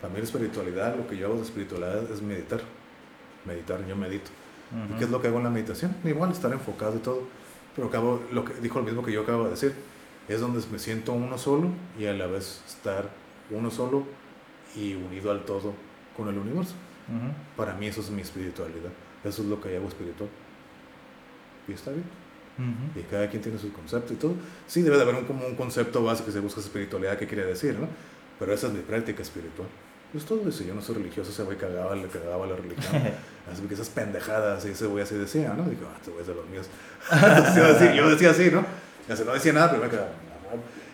[0.00, 2.60] Para mí la espiritualidad, lo que yo hago de espiritualidad es meditar.
[3.44, 4.30] Meditar, yo medito.
[4.90, 5.94] ¿Y qué es lo que hago en la meditación?
[6.04, 7.22] Igual estar enfocado y todo
[7.74, 9.74] pero acabo, lo que dijo lo mismo que yo acabo de decir,
[10.28, 13.10] es donde me siento uno solo y a la vez estar
[13.50, 14.04] uno solo
[14.76, 15.74] y unido al todo
[16.16, 16.74] con el universo.
[17.56, 18.90] Para mí eso es mi espiritualidad,
[19.24, 20.28] eso es lo que hago espiritual.
[21.66, 22.04] Y está bien.
[22.94, 24.34] Y cada quien tiene su concepto y todo.
[24.66, 27.44] Sí, debe de haber un, como un concepto básico que se busca espiritualidad, que quiere
[27.44, 27.88] decir, ¿no?
[28.38, 29.68] Pero esa es mi práctica espiritual.
[30.14, 30.62] Es todo eso.
[30.62, 33.02] Yo no soy religioso, ese güey cagaba, le cagaba la religión.
[33.52, 35.64] así que esas pendejadas, y ese güey así decía, ¿no?
[35.64, 36.68] Digo, ah, este güey es de los míos.
[37.96, 38.64] yo, decía, así, ¿no?
[39.08, 40.10] Y no decía nada, pero me quedaba.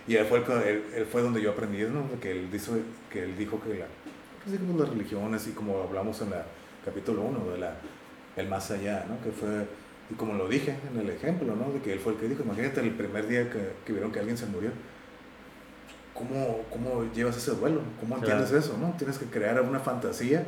[0.09, 2.09] Y él fue, él, él fue donde yo aprendí, ¿no?
[2.21, 2.73] Que él, dijo,
[3.13, 3.87] que él dijo que la,
[4.45, 6.43] pues, la religión, así como hablamos en el
[6.85, 7.75] capítulo 1, de la,
[8.41, 9.21] el más allá, ¿no?
[9.23, 9.67] Que fue,
[10.11, 11.73] y como lo dije en el ejemplo, ¿no?
[11.73, 14.19] De que él fue el que dijo, imagínate el primer día que, que vieron que
[14.19, 14.71] alguien se murió
[16.21, 17.81] ¿cómo, cómo llevas ese duelo?
[17.99, 18.77] ¿Cómo entiendes eso?
[18.79, 18.95] ¿no?
[18.99, 20.47] Tienes que crear una fantasía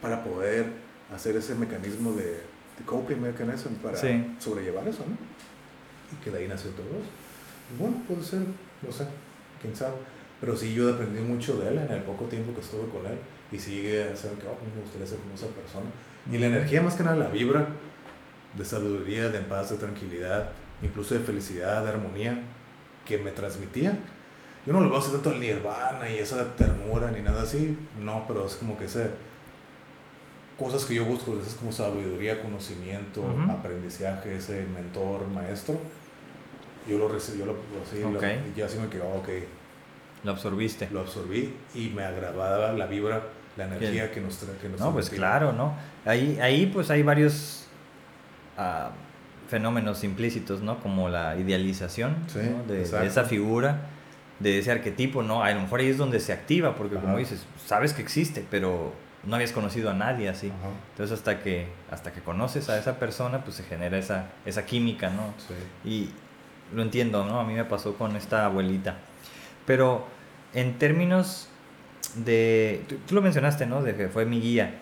[0.00, 0.66] para poder
[1.14, 3.98] hacer ese mecanismo de, de coping mechanism para
[4.38, 5.16] sobrellevar eso, ¿no?
[6.12, 7.10] Y que de ahí nació todo eso.
[7.78, 9.06] bueno, puede ser, no sé,
[9.60, 9.94] quién sabe.
[10.40, 13.18] Pero sí, yo aprendí mucho de él en el poco tiempo que estuve con él.
[13.52, 15.86] Y sigue haciendo que oh, me gustaría ser como esa persona.
[16.30, 17.68] Y la energía, más que nada, la vibra
[18.56, 20.50] de sabiduría, de paz, de tranquilidad,
[20.82, 22.42] incluso de felicidad, de armonía
[23.06, 23.98] que me transmitía
[24.66, 28.24] yo no lo veo así tanto el nirvana y esa ternura ni nada así, no,
[28.28, 29.10] pero es como que ese
[30.58, 35.78] cosas que yo busco, es como sabiduría, conocimiento, aprendizaje, ese mentor, maestro.
[36.86, 39.28] Yo lo recibí, yo lo, así, y ya así me quedó, ok.
[40.22, 40.90] Lo absorbiste.
[40.90, 43.22] Lo absorbí y me agradaba la vibra,
[43.60, 44.56] la energía que nos trae.
[44.56, 45.74] Que no, pues claro, ¿no?
[46.04, 47.66] Ahí, ahí pues hay varios
[48.56, 48.90] ah,
[49.48, 50.80] fenómenos implícitos, ¿no?
[50.80, 52.16] Como la idealización
[52.66, 53.80] de, esa figura
[54.40, 55.44] de ese arquetipo, ¿no?
[55.44, 58.92] A lo mejor ahí es donde se activa, porque como dices, sabes que existe, pero
[59.22, 60.50] no habías conocido a nadie así.
[60.92, 65.10] Entonces hasta que, hasta que conoces a esa persona, pues se genera esa, esa química,
[65.10, 65.34] ¿no?
[65.84, 66.08] Y
[66.74, 67.38] lo entiendo, ¿no?
[67.38, 68.96] A mí me pasó con esta abuelita.
[69.66, 70.06] Pero
[70.54, 71.49] en términos
[72.16, 73.82] de, tú, lo mencionaste, ¿no?
[73.82, 74.78] De que fue mi guía.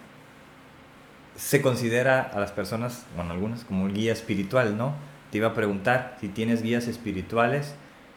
[1.36, 4.94] Se considera a las personas, bueno, algunas, como un guía espiritual, ¿no?
[5.30, 7.74] Te iba a preguntar si tienes guías espirituales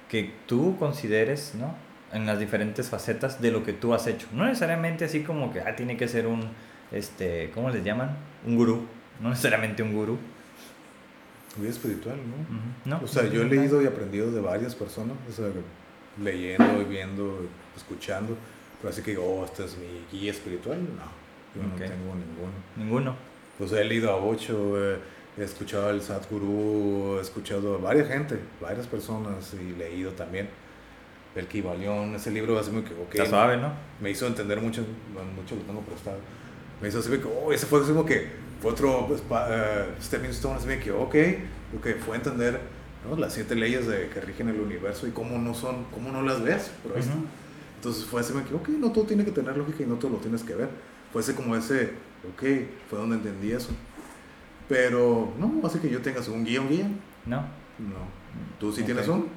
[0.09, 1.75] que tú consideres, ¿no?
[2.13, 4.27] En las diferentes facetas de lo que tú has hecho.
[4.33, 6.49] No necesariamente así como que ah, tiene que ser un,
[6.91, 8.17] este, ¿cómo les llaman?
[8.45, 8.85] Un gurú.
[9.21, 10.17] No necesariamente un gurú.
[11.57, 12.97] Muy espiritual, ¿no?
[12.97, 13.03] ¿No?
[13.03, 15.47] O sea, yo he leído y aprendido de varias personas, o sea,
[16.21, 18.37] leyendo, viendo, escuchando,
[18.81, 22.51] pero así que digo, oh, este es mi guía espiritual, no, yo no tengo ninguno.
[22.75, 23.15] Ninguno.
[23.67, 24.97] Sea, he leído a ocho, eh,
[25.37, 30.49] he escuchado al Sadhguru, he escuchado a varias gente, varias personas y leído también
[31.35, 33.71] el Kibalión, ese libro así me que, Está suave, ¿no?
[34.01, 34.83] Me hizo entender mucho,
[35.35, 36.17] mucho lo tengo prestado.
[36.81, 38.29] Me hizo así que, oh, ese fue como que
[38.61, 41.15] fue otro pues, uh, stepping stone, así me que, ok,
[41.73, 42.59] lo que fue entender
[43.07, 43.15] ¿no?
[43.15, 46.41] las siete leyes de, que rigen el universo y cómo no son, cómo no las
[46.43, 46.95] ves, pero
[47.81, 50.11] Entonces fue así me que, ok, no todo tiene que tener lógica y no todo
[50.11, 50.69] lo tienes que ver.
[51.11, 51.93] Fue ese como ese,
[52.29, 52.43] ok,
[52.87, 53.71] fue donde entendí eso.
[54.69, 56.87] Pero no, así que yo tengas un guía, un guía.
[57.25, 57.37] No.
[57.79, 58.05] No.
[58.59, 59.29] ¿Tú sí tienes un?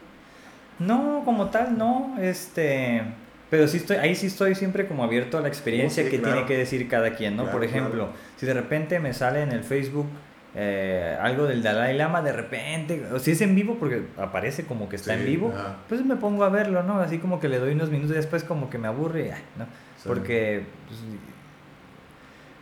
[0.79, 2.19] No, como tal, no.
[2.21, 3.01] Este.
[3.49, 6.59] Pero sí estoy, ahí sí estoy siempre como abierto a la experiencia que tiene que
[6.59, 7.51] decir cada quien, ¿no?
[7.51, 10.07] Por ejemplo, si de repente me sale en el Facebook
[10.57, 14.89] eh, algo del Dalai Lama, de repente, o si es en vivo, porque aparece como
[14.89, 15.53] que está en vivo,
[15.89, 17.01] pues me pongo a verlo, ¿no?
[17.01, 19.67] Así como que le doy unos minutos y después como que me aburre, ¿no?
[20.05, 21.01] Porque pues,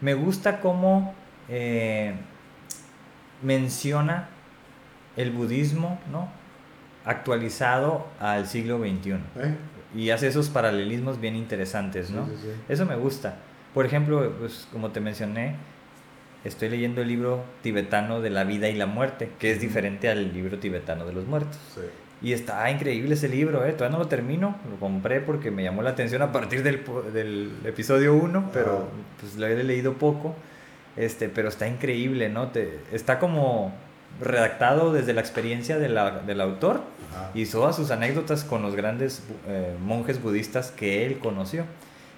[0.00, 1.14] Me gusta cómo
[1.48, 2.14] eh,
[3.42, 4.28] menciona
[5.16, 6.30] el budismo, ¿no?
[7.04, 9.10] Actualizado al siglo XXI.
[9.10, 9.56] ¿Eh?
[9.94, 12.26] Y hace esos paralelismos bien interesantes, ¿no?
[12.26, 12.52] Sí.
[12.70, 13.36] Eso me gusta.
[13.74, 15.56] Por ejemplo, pues como te mencioné,
[16.44, 20.32] estoy leyendo el libro tibetano de la vida y la muerte, que es diferente al
[20.32, 21.58] libro tibetano de los muertos.
[21.74, 21.80] Sí.
[22.24, 23.72] Y está increíble ese libro, ¿eh?
[23.72, 27.50] Todavía no lo termino, lo compré porque me llamó la atención a partir del, del
[27.64, 28.96] episodio 1, pero Ah.
[29.20, 30.34] pues lo he leído poco.
[30.96, 32.48] Este, pero está increíble, ¿no?
[32.48, 33.74] Te, está como
[34.20, 36.82] redactado desde la experiencia de la- del autor
[37.12, 37.30] Ajá.
[37.34, 41.64] y todas sus anécdotas con los grandes eh, monjes budistas que él conoció.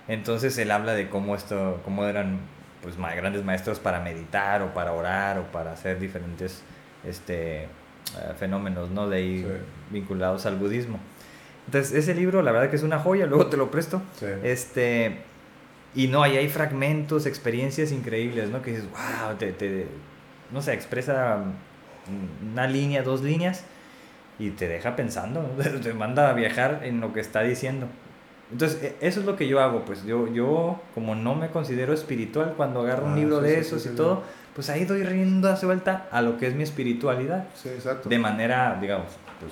[0.08, 2.40] Entonces él habla de cómo esto, cómo eran
[2.84, 6.62] pues grandes maestros para meditar o para orar o para hacer diferentes
[7.04, 7.68] este, eh,
[8.38, 9.08] fenómenos, ¿no?
[9.08, 9.48] De ahí Sí.
[9.90, 10.98] vinculados al budismo.
[11.66, 13.24] Entonces ese libro, la verdad que es una joya.
[13.26, 14.02] Luego te lo presto.
[14.20, 14.26] Sí.
[14.42, 15.16] Este,
[15.94, 18.60] y no, ahí hay fragmentos, experiencias increíbles, ¿no?
[18.60, 19.86] Que dices, wow, te, te-
[20.52, 21.38] no sé, expresa
[22.06, 23.64] mm, una línea, dos líneas
[24.38, 25.40] y te deja pensando,
[25.82, 27.86] te manda a viajar en lo que está diciendo.
[28.54, 31.92] Entonces, e- eso es lo que yo hago, pues yo, yo como no me considero
[31.92, 34.22] espiritual, cuando agarro un Ah, libro sí, de sí, esos sí, y todo,
[34.54, 38.08] pues ahí doy rienda suelta a lo que es mi espiritualidad Sí, exacto.
[38.08, 39.08] de manera, digamos,
[39.40, 39.50] pues,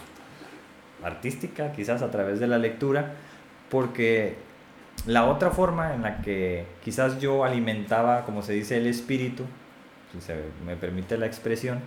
[1.04, 3.14] artística, quizás a través de la lectura,
[3.70, 4.36] porque
[5.06, 9.42] la otra forma en la que quizás yo alimentaba, como se dice, el espíritu,
[10.12, 11.80] si se me permite la expresión,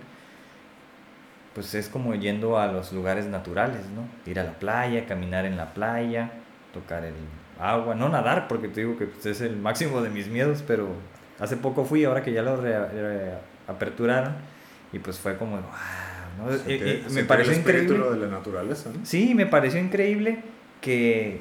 [1.54, 4.02] pues es como yendo a los lugares naturales, ¿no?
[4.30, 6.30] Ir a la playa, caminar en la playa,
[6.80, 7.14] tocar el
[7.60, 10.88] agua, no nadar, porque te digo que pues, es el máximo de mis miedos, pero
[11.40, 14.34] hace poco fui, ahora que ya lo reaperturaron,
[14.92, 15.62] y pues fue como, wow,
[16.38, 16.52] ¿no?
[16.52, 17.98] Y- y Sentir- me sentir pareció el increíble.
[18.10, 19.04] de la naturaleza, ¿no?
[19.04, 20.38] Sí, me pareció increíble
[20.80, 21.40] que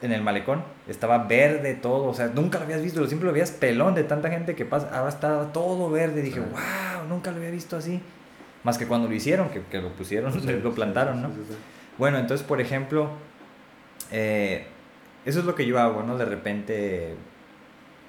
[0.00, 3.50] en el malecón estaba verde todo, o sea, nunca lo habías visto, siempre lo veías
[3.50, 6.46] pelón de tanta gente que pasa, ahora estaba todo verde, dije, Sí.
[6.50, 8.00] wow, nunca lo había visto así.
[8.64, 11.28] Más que cuando lo hicieron, que, que lo pusieron, Sí, lo plantaron, ¿no?
[11.28, 11.34] sí.
[11.96, 13.10] Bueno, entonces, por ejemplo,
[14.10, 14.66] eh,
[15.24, 16.16] eso es lo que yo hago, ¿no?
[16.16, 17.14] De repente,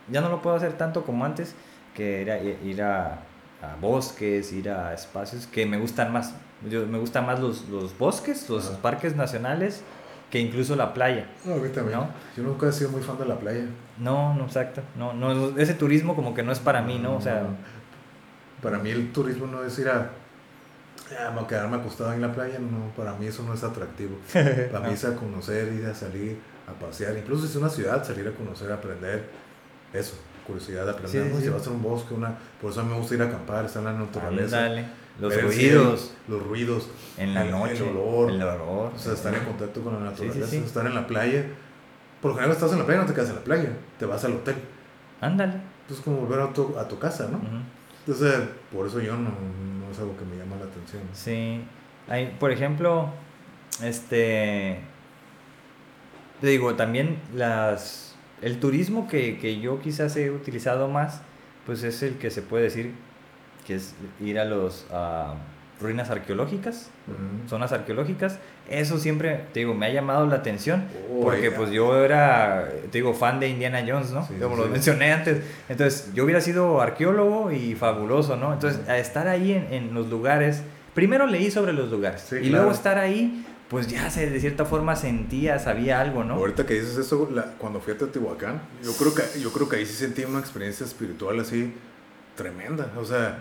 [0.10, 1.56] ya no lo puedo hacer tanto como antes,
[1.94, 3.20] que era ir a,
[3.62, 6.36] a bosques, ir a espacios que me gustan más.
[6.70, 8.82] Yo, me gustan más los, los bosques, los Ajá.
[8.82, 9.82] parques nacionales,
[10.30, 11.28] que incluso la playa.
[11.44, 12.00] También.
[12.00, 12.08] ¿No?
[12.38, 13.66] Yo nunca he sido muy fan de la playa.
[13.98, 14.82] No, no, exacto.
[14.96, 17.16] No, no, ese turismo como que no es para mí, ¿no?
[17.16, 17.44] O sea,
[18.62, 20.12] Para mí el turismo no es ir a,
[21.18, 24.16] a mo- quedarme acostado en la playa, no, para mí eso no es atractivo.
[24.72, 26.38] Para mí es a conocer, ir a salir,
[26.68, 29.26] a pasear, incluso si es una ciudad, salir a conocer, aprender,
[29.94, 30.14] eso,
[30.46, 31.24] curiosidad de aprender.
[31.24, 31.38] Sí, ¿no?
[31.38, 31.44] sí.
[31.46, 33.66] Si vas a un bosque, una, por eso a mí me gusta ir a acampar,
[33.66, 34.58] estar en la naturaleza.
[34.66, 34.86] ándale,
[35.20, 35.96] los el ruidos cielo,
[36.40, 36.88] los ruidos,
[37.18, 38.92] en la el- noche, el olor, el olor.
[38.96, 40.58] o sea, estar en contacto con la Sí, sí, naturaleza, sí.
[40.58, 41.44] estar en la playa.
[42.22, 44.24] Por lo general estás en la playa, no te quedas en la playa, te vas
[44.26, 44.56] al hotel.
[45.22, 45.54] Ándale.
[45.82, 47.38] Entonces como volver a tu, a tu casa, ¿no?
[47.38, 47.48] Ujú.
[48.06, 48.40] Entonces,
[48.74, 50.38] por eso yo no, no es algo que me
[51.14, 51.62] Sí.
[52.08, 53.10] Hay, por ejemplo,
[53.84, 54.80] este.
[56.42, 58.16] Te digo, también las.
[58.42, 61.22] El turismo que, que yo quizás he utilizado más,
[61.66, 62.94] pues es el que se puede decir
[63.68, 65.36] que es ir a los a
[65.82, 66.90] ruinas arqueológicas,
[67.48, 68.40] zonas arqueológicas.
[68.70, 70.86] Eso siempre, te digo, me ha llamado la atención.
[71.12, 74.26] Oh, Porque pues yo era, te digo, fan de Indiana Jones, ¿no?
[74.26, 74.74] Sí, Como sí, lo sí.
[74.74, 75.42] mencioné antes.
[75.70, 78.54] Entonces, yo hubiera sido arqueólogo y fabuloso, ¿no?
[78.54, 80.64] Entonces, a estar ahí en, en los lugares,
[80.94, 82.22] primero leí sobre los lugares.
[82.30, 82.56] Sí, y claro.
[82.58, 86.36] luego estar ahí, pues ya se, de cierta forma sentía, sabía algo, ¿no?
[86.36, 89.76] Ahorita que dices eso, la- cuando fui a Teotihuacán, yo creo, que, yo creo que
[89.78, 91.74] ahí sí sentí una experiencia espiritual así
[92.36, 92.92] tremenda.
[92.98, 93.40] O sea,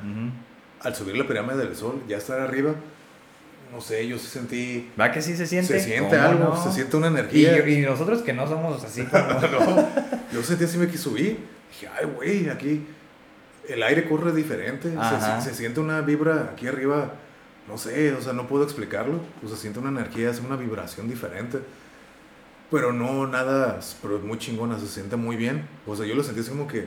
[0.83, 2.75] al subir la pirámide del sol, ya estar arriba,
[3.73, 4.91] no sé, yo sí sentí...
[4.99, 5.79] ¿Va que sí se siente?
[5.79, 6.63] Se siente ¿Cómo algo, no?
[6.63, 7.67] se siente una energía.
[7.69, 9.23] y nosotros que no somos así como...
[9.29, 9.89] no,
[10.33, 11.39] yo sentí así, me quise subir.
[11.71, 12.87] Dije, ay, güey, aquí
[13.69, 14.91] el aire corre diferente.
[15.43, 17.13] Se siente una vibra aquí arriba,
[17.69, 19.21] no sé, o sea, no puedo explicarlo.
[19.45, 21.59] O sea, siente una energía, es una vibración diferente.
[22.71, 25.67] Pero no nada, pero muy chingona, se siente muy bien.
[25.87, 26.87] O sea, yo lo sentí así como que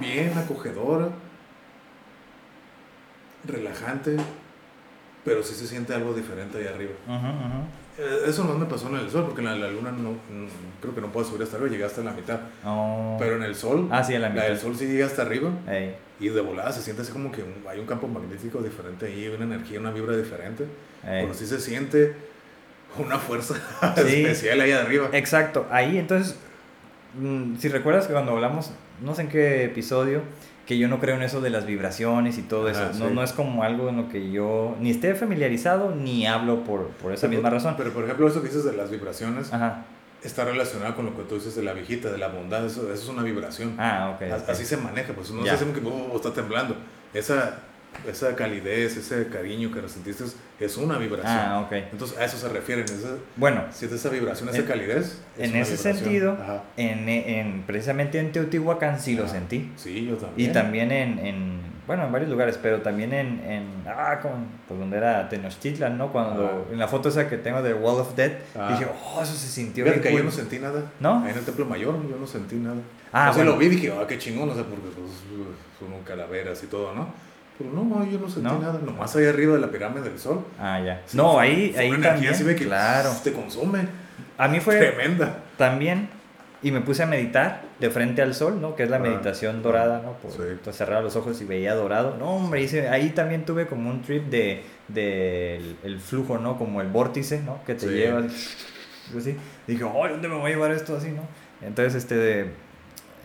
[0.00, 1.08] bien acogedora,
[3.46, 4.16] relajante,
[5.24, 6.92] pero sí se siente algo diferente ahí arriba.
[7.98, 10.48] Eh, Eso no me pasó en el sol, porque en la, la luna no, no-
[10.80, 12.40] creo que no puedo subir hasta arriba, llegué hasta la mitad.
[12.64, 13.16] Oh.
[13.18, 14.44] Pero en el sol, Ah, sí, a la mitad.
[14.46, 15.50] del sol sí llega hasta arriba.
[16.20, 19.28] Y de volada se siente así como que un- hay un campo magnético diferente ahí,
[19.28, 20.64] una energía, una vibra diferente.
[21.04, 21.22] Ey.
[21.22, 22.14] Pero sí se siente
[22.98, 23.54] una fuerza
[23.96, 24.22] Sí.
[24.24, 25.10] especial ahí arriba.
[25.12, 26.36] Exacto, ahí entonces,
[27.20, 28.72] mm, si recuerdas que cuando hablamos,
[29.02, 30.22] no sé en qué episodio,
[30.66, 33.14] que yo no creo en eso de las vibraciones y todo eso, no, sí.
[33.14, 37.12] no es como algo en lo que yo ni esté familiarizado ni hablo por, por
[37.12, 37.74] esa Pero- misma razón.
[37.78, 39.84] Pero por ejemplo, eso que dices de las vibraciones, Ajá,
[40.22, 43.06] está relacionado con lo que tú dices de la viejita, de la bondad, eso, es
[43.08, 43.74] una vibración.
[43.78, 44.48] Ah, ok.
[44.48, 46.76] Así se maneja, pues no se hace que oh, está temblando.
[47.14, 47.60] Esa,
[48.06, 50.24] esa calidez, ese cariño que resentiste
[50.60, 51.38] es una vibración.
[51.38, 51.72] Ah, ok.
[51.92, 52.84] Entonces a eso se refieren.
[53.36, 55.20] bueno, si es esa vibración, esa calidez.
[55.38, 56.36] en ese sentido,
[56.76, 59.70] en, en, precisamente en Teotihuacán sí lo sentí.
[59.76, 60.50] Sí, yo también.
[60.50, 64.78] Y también en, en, bueno, en varios lugares, pero también en, en ah, con, pues
[64.78, 66.12] donde era Tenochtitlan, ¿no?
[66.12, 69.48] Cuando, en la foto esa que tengo de Wall of Death, dije, oh, eso se
[69.48, 70.82] sintió bien que yo no sentí nada.
[71.00, 71.24] ¿No?
[71.24, 72.76] Ahí en el Templo Mayor yo no sentí nada.
[73.10, 75.08] Ah, o sea, lo vi y dije, ah, qué chingón, o sea, porque pues,
[75.78, 77.08] son calaveras y todo, ¿no?
[77.56, 80.44] Pero no, yo no sentí nada, nomás ahí arriba de la pirámide del sol.
[80.60, 81.00] Ah, ya.
[81.14, 82.34] no, ahí, ahí también.
[82.34, 83.10] Así que claro.
[83.24, 83.88] te consume.
[84.36, 84.76] A mí fue.
[84.76, 85.38] Tremenda.
[85.56, 86.10] También.
[86.62, 88.74] Y me puse a meditar de frente al sol, ¿no?
[88.74, 90.14] Que es la ah, meditación dorada, ¿no?
[90.14, 90.72] Por, sí.
[90.72, 92.16] cerrar los ojos y veía dorado.
[92.18, 96.58] No, hombre, hice, ahí también tuve como un trip de, de el, flujo, ¿no?
[96.58, 97.62] Como el vórtice, ¿no?
[97.64, 99.36] Que te lleva así.
[99.66, 101.22] dije, ay, ¿dónde me voy a llevar esto así, no?
[101.62, 102.50] Entonces, este, de,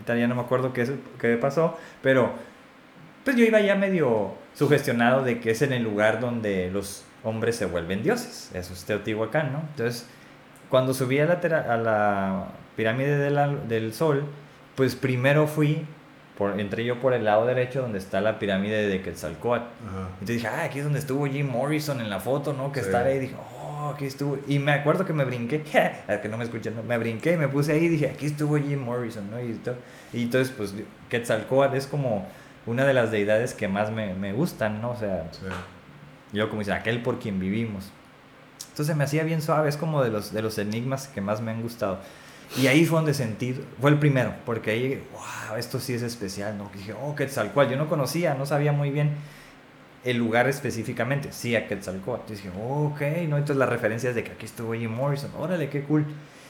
[0.06, 0.88] ya no me acuerdo qué,
[1.20, 2.34] qué pasó, pero
[3.24, 7.56] pues yo iba ya medio sugestionado de que es en el lugar donde los hombres
[7.56, 8.52] se vuelven dioses.
[8.54, 9.60] Eso es Teotihuacán, ¿no?
[9.70, 10.08] Entonces,
[10.70, 14.26] cuando subí a la, a la pirámide del sol,
[14.76, 15.86] pues primero fui,
[16.38, 19.66] por, entré yo por el lado derecho donde está la pirámide de Quetzalcóatl.
[20.14, 22.72] Entonces dije, ah, aquí es donde estuvo Jim Morrison en la foto, ¿no?
[22.72, 23.18] Que está ahí.
[23.18, 24.40] Y dije, oh, aquí estuvo.
[24.48, 25.62] Y me acuerdo que me brinqué,
[26.22, 29.30] que no me escuchan, me brinqué, me puse ahí y dije, aquí estuvo Jim Morrison,
[29.30, 29.40] ¿no?
[29.40, 29.60] Y,
[30.12, 30.74] y entonces, pues,
[31.10, 32.28] Quetzalcóatl es como
[32.66, 34.92] una de las deidades que más me, me gustan, ¿no?
[34.92, 35.30] O sea,
[36.32, 37.92] yo como dice, aquel por quien vivimos.
[38.70, 41.52] Entonces me hacía bien suave, es como de los, de los enigmas que más me
[41.52, 42.00] han gustado.
[42.56, 46.58] Y ahí fue donde sentí, fue el primero, porque ahí, wow, esto sí es especial,
[46.58, 46.70] ¿no?
[46.76, 49.12] dije, oh, Quetzalcoatl, yo no conocía, no sabía muy bien
[50.04, 52.32] el lugar específicamente, sí, a Quetzalcoatl.
[52.32, 53.38] Dije, oh, ok, ¿no?
[53.38, 56.06] Entonces las referencias de que aquí estuvo Jim Morrison, órale, qué cool.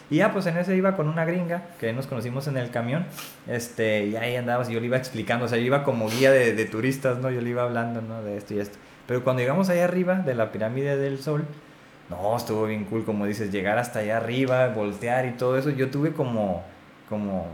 [0.10, 3.06] Y ya, pues en ese iba con una gringa, que nos conocimos en el camión,
[3.48, 6.32] este, y ahí andábamos, y yo le iba explicando, o sea, yo iba como guía
[6.32, 7.32] de, de turistas, ¿no?
[7.32, 8.22] Yo le iba hablando, ¿no?
[8.22, 8.78] De esto y esto.
[9.08, 11.46] Pero cuando llegamos ahí arriba de la pirámide del sol,
[12.10, 15.90] no, estuvo bien cool, como dices, llegar hasta allá arriba, voltear y todo eso, yo
[15.90, 16.64] tuve como,
[17.10, 17.48] como,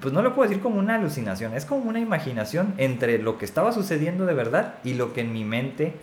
[0.00, 3.44] pues no lo puedo decir como una alucinación, es como una imaginación entre lo que
[3.44, 5.94] estaba sucediendo de verdad y lo que en mi mente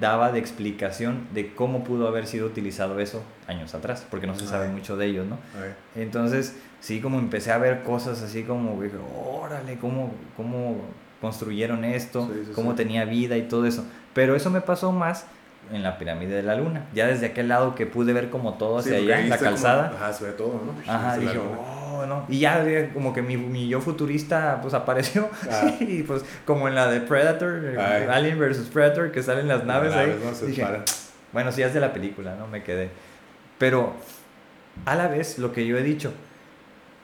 [0.00, 4.46] daba de explicación de cómo pudo haber sido utilizado eso años atrás, porque no se
[4.46, 5.38] sabe mucho de ellos, ¿no?
[5.94, 8.80] Entonces, sí, como empecé a ver cosas así como,
[9.24, 10.78] órale, cómo, cómo
[11.20, 13.84] construyeron esto, cómo tenía vida y todo eso.
[14.14, 15.26] Pero eso me pasó más
[15.72, 16.86] en la pirámide de la luna.
[16.94, 19.92] Ya desde aquel lado que pude ver como todo hacia allá, la calzada.
[19.96, 20.92] ajá, se ve todo, ¿no?
[20.92, 22.24] Ajá, dije, oh, no.
[22.28, 25.28] Y ya como que mi, mi yo futurista pues apareció.
[25.50, 25.70] Ah.
[25.80, 30.14] y pues como en la de Predator, Alien vs Predator, que salen las naves ahí.
[30.46, 30.66] dije,
[31.32, 32.46] bueno, sí, es de la película, ¿no?
[32.46, 32.90] Me quedé.
[33.58, 33.94] Pero
[34.84, 36.12] a la vez lo que yo he dicho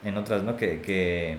[0.03, 0.57] en otras, ¿no?
[0.57, 1.37] Que, que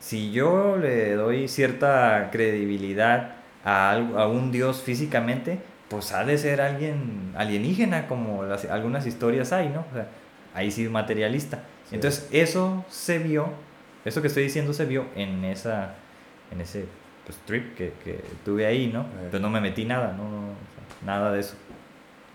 [0.00, 5.60] si yo le doy cierta credibilidad a, a un dios físicamente,
[5.94, 9.84] pues ha de ser alguien alienígena, como algunas historias hay, ¿no?
[9.92, 10.08] O sea,
[10.52, 11.62] ahí sí materialista.
[11.92, 13.46] Entonces, eso se vio,
[14.04, 15.94] eso que estoy diciendo se vio en esa,
[16.50, 16.86] en ese
[17.24, 19.06] pues, trip que, que tuve ahí, ¿no?
[19.30, 20.24] Pero no me metí nada, no,
[21.06, 21.54] nada de eso.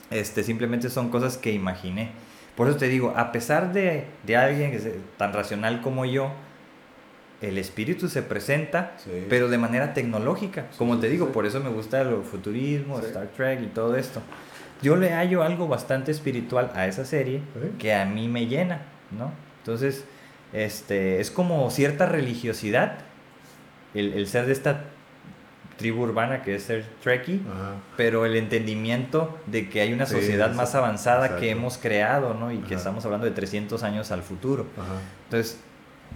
[0.09, 2.11] Este, simplemente son cosas que imaginé.
[2.55, 4.79] Por eso te digo, a pesar de, de alguien que
[5.17, 6.31] tan racional como yo,
[7.41, 8.97] el espíritu se presenta,
[9.29, 10.67] pero de manera tecnológica.
[10.77, 14.21] Como te digo, por eso me gusta el futurismo, Star Trek y todo esto.
[14.81, 17.41] Yo le hallo algo bastante espiritual a esa serie
[17.77, 18.81] que a mí me llena,
[19.17, 19.31] ¿no?
[19.59, 20.05] Entonces,
[20.53, 22.99] este, es como cierta religiosidad
[23.93, 24.85] el, ser de esta
[25.77, 27.41] tribu urbana que es ser Trekkie,
[27.95, 32.51] pero el entendimiento de que hay una sociedad más avanzada que hemos creado, ¿no?
[32.51, 34.65] Y que estamos hablando de 300 años al futuro.
[35.25, 35.59] Entonces,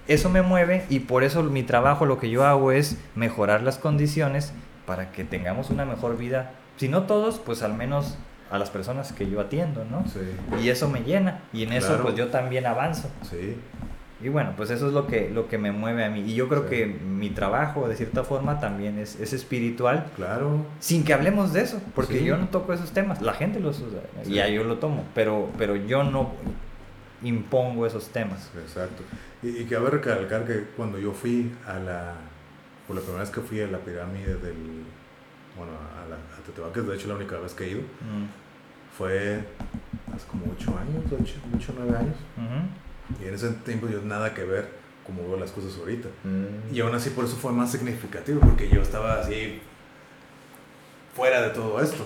[0.07, 3.77] eso me mueve y por eso mi trabajo, lo que yo hago es mejorar las
[3.77, 4.53] condiciones
[4.85, 6.51] para que tengamos una mejor vida.
[6.77, 8.17] Si no todos, pues al menos
[8.51, 10.05] a las personas que yo atiendo, ¿no?
[10.07, 10.19] Sí.
[10.61, 13.09] Y eso me llena y en eso pues yo también avanzo.
[13.29, 13.57] Sí.
[14.21, 16.21] Y bueno, pues eso es lo que, lo que me mueve a mí.
[16.21, 20.05] Y yo creo que mi trabajo, de cierta forma, también es, es espiritual.
[20.15, 20.65] Claro.
[20.79, 23.21] Sin que hablemos de eso, porque yo no toco esos temas.
[23.21, 26.31] La gente los usa y ya yo lo tomo, pero, pero yo no
[27.23, 28.49] impongo esos temas.
[28.55, 29.03] Exacto.
[29.41, 32.15] Y, y cabe recalcar que cuando yo fui a la,
[32.87, 34.83] por la primera vez que fui a la pirámide del,
[35.57, 37.81] bueno, a, la, a Teotihuacán, que es de hecho la única vez que he ido,
[37.81, 38.95] mm.
[38.97, 39.43] fue
[40.13, 42.15] hace como 8 años, 8, 8 9 años.
[43.21, 46.09] Y en ese tiempo yo nada que ver como veo las cosas ahorita.
[46.23, 46.73] Mm.
[46.75, 49.61] Y aún así por eso fue más significativo, porque yo estaba así
[51.15, 52.05] fuera de todo esto.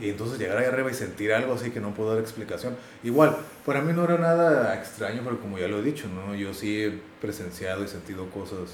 [0.00, 2.76] Y entonces llegar ahí arriba y sentir algo así que no puedo dar explicación.
[3.02, 6.34] Igual, para mí no era nada extraño, pero como ya lo he dicho, ¿no?
[6.34, 8.70] Yo sí he presenciado y sentido cosas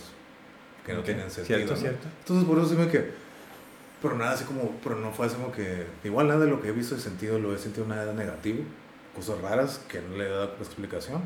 [0.85, 1.59] que no tienen sentido.
[1.59, 1.81] Cierto, ¿no?
[1.81, 2.09] cierto.
[2.21, 3.11] Entonces, por eso dime que.
[4.01, 4.79] Pero nada así como.
[4.83, 5.87] Pero no fue así como que.
[6.05, 8.65] Igual nada de lo que he visto y sentido lo he sentido nada negativo.
[9.15, 11.23] Cosas raras que no le he dado explicación.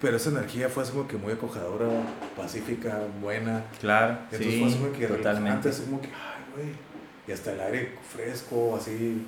[0.00, 1.88] Pero esa energía fue así como que muy acogedora,
[2.36, 3.64] pacífica, buena.
[3.80, 5.68] Claro, Entonces sí, fue así como que totalmente.
[5.68, 6.68] así como que, ay, güey.
[7.28, 9.24] Y hasta el aire fresco, así.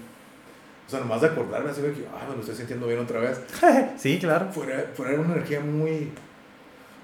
[0.86, 3.20] O sea, nomás de acordarme, así como que, ah, me lo estoy sintiendo bien otra
[3.20, 3.40] vez.
[3.98, 4.50] Sí, claro.
[4.50, 6.10] Fuera, fuera era una energía muy,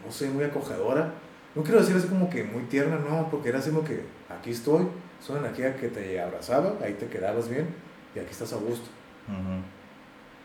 [0.04, 1.12] no sé, muy acogedora.
[1.54, 4.50] No quiero decir así como que muy tierna, no, porque era así como que aquí
[4.50, 4.86] estoy.
[5.22, 7.68] Es una energía que te abrazaba, ahí te quedabas bien
[8.14, 8.88] y aquí estás a gusto.
[9.28, 9.62] Ujú.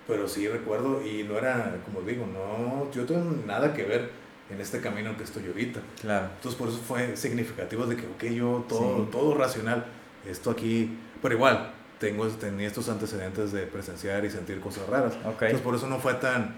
[0.07, 4.10] Pero sí recuerdo, y no era, como digo, no, yo tengo nada que ver
[4.49, 5.80] en este camino que estoy ahorita.
[6.02, 6.28] Claro.
[6.36, 9.10] Entonces por eso fue significativo de que, ok, yo todo, Sí.
[9.11, 9.86] todo racional,
[10.27, 15.14] esto aquí, pero igual, tengo, tenía estos antecedentes de presenciar y sentir cosas raras.
[15.26, 15.41] Ok.
[15.43, 16.56] Entonces por eso no fue tan,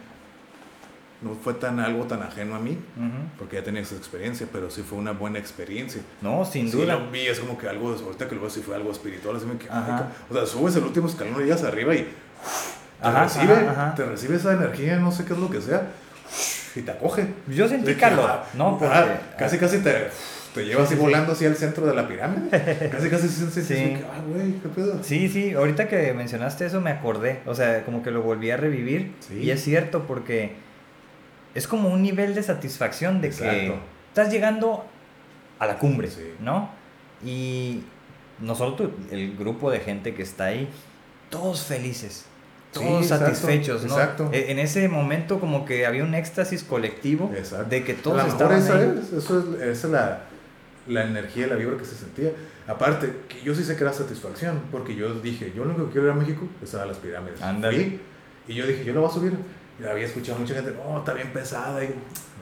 [1.22, 3.38] no fue tan algo tan ajeno a mí, Ujú.
[3.38, 6.02] porque ya tenía esa experiencia, pero sí fue una buena experiencia.
[6.22, 6.95] No, sin Sí, duda.
[6.95, 9.45] lo vi, es como que algo, ahorita que lo veo, sí fue algo espiritual, así
[9.45, 12.03] me que, o sea, subes el último escalón y llegas arriba y
[13.02, 13.95] te Ajá, recibe, ajá, ajá.
[13.95, 15.91] te recibe esa energía, no sé qué es lo que sea,
[16.76, 17.27] y te acoge.
[17.48, 18.77] Yo sentí que, calor, ah, ¿no?
[18.77, 18.95] Porque,
[19.38, 20.10] casi, casi te,
[20.53, 21.01] te lleva así sí, sí.
[21.01, 22.49] volando hacia el centro de la pirámide.
[22.91, 23.73] casi, casi siente Sí.
[23.73, 24.99] así que, ah, güey, qué pedo.
[25.03, 28.57] Sí, sí, ahorita que mencionaste eso me acordé, o sea, como que lo volví a
[28.57, 29.39] revivir Sí.
[29.39, 30.53] y es cierto porque
[31.55, 33.35] es como un nivel de satisfacción de que
[33.67, 33.75] Exacto.
[34.09, 34.85] estás llegando
[35.59, 36.34] a la cumbre, Sí.
[36.39, 36.69] ¿no?
[37.25, 37.84] Y
[38.39, 40.67] nosotros, el grupo de gente que está ahí,
[41.30, 42.25] todos felices,
[42.71, 43.93] Sí, todos exacto, satisfechos, ¿no?
[43.93, 44.30] exacto.
[44.34, 47.69] E- En ese momento como que había un éxtasis colectivo Exacto.
[47.69, 48.99] de que A todos lo mejor estaban esa ahí.
[48.99, 50.21] es, eso es, esa es la,
[50.88, 52.31] la energía, la vibra que se sentía.
[52.68, 55.93] Aparte, que yo sí sé que era satisfacción, porque yo dije, yo lo único que
[55.93, 57.41] quiero ir a México es a las pirámides.
[57.41, 57.99] Ándale.
[58.47, 59.34] Y yo dije, yo lo voy a subir.
[59.81, 61.84] Y había escuchado mucha gente, no, está bien pesada.
[61.84, 61.93] Y,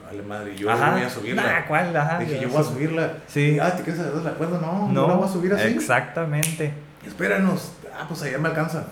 [0.04, 0.92] vale madre, yo Ajá.
[0.92, 1.42] voy a subirla.
[1.42, 1.96] Nah, ¿cuál?
[1.96, 3.12] Ajá, dije, yo voy a subirla.
[3.26, 3.52] Sí.
[3.52, 4.58] Y, ah, ¿te quieres dar la cuerda?
[4.60, 5.68] No, no, No, la voy a subir así.
[5.68, 6.72] exactamente.
[7.06, 7.72] Espéranos.
[7.98, 8.86] Ah, pues allá me alcanza.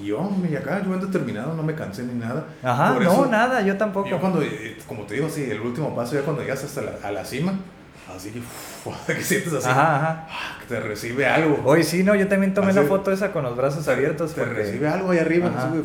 [0.00, 2.44] Y yo, y acá, yo ando determinado, no me cansé ni nada.
[2.62, 4.08] Ajá, Por no, eso- nada, yo tampoco.
[4.08, 6.92] yo cuando, eh, como te digo, sí, el último paso, ya cuando llegas hasta la,
[7.02, 7.54] a la cima,
[8.14, 8.38] así que,
[8.84, 10.26] uf, que sientes así, Ajá, ajá.
[10.30, 11.60] ah, que te recibe algo.
[11.64, 14.34] Hoy sí, no, yo también tomé Así- la foto esa con los brazos abiertos.
[14.34, 15.68] Te porque- recibe algo ahí arriba, Ajá.
[15.68, 15.82] así,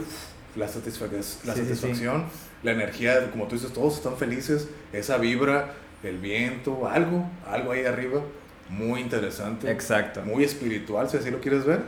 [0.56, 1.76] la, satisfac- la Sí, sí, sí.
[1.76, 2.26] satisfacción,
[2.64, 5.74] la energía, como tú dices, todos están felices, esa vibra,
[6.04, 8.22] el viento, algo, algo ahí arriba,
[8.70, 10.22] muy interesante, Exacto.
[10.24, 11.82] muy espiritual, si así lo quieres ver,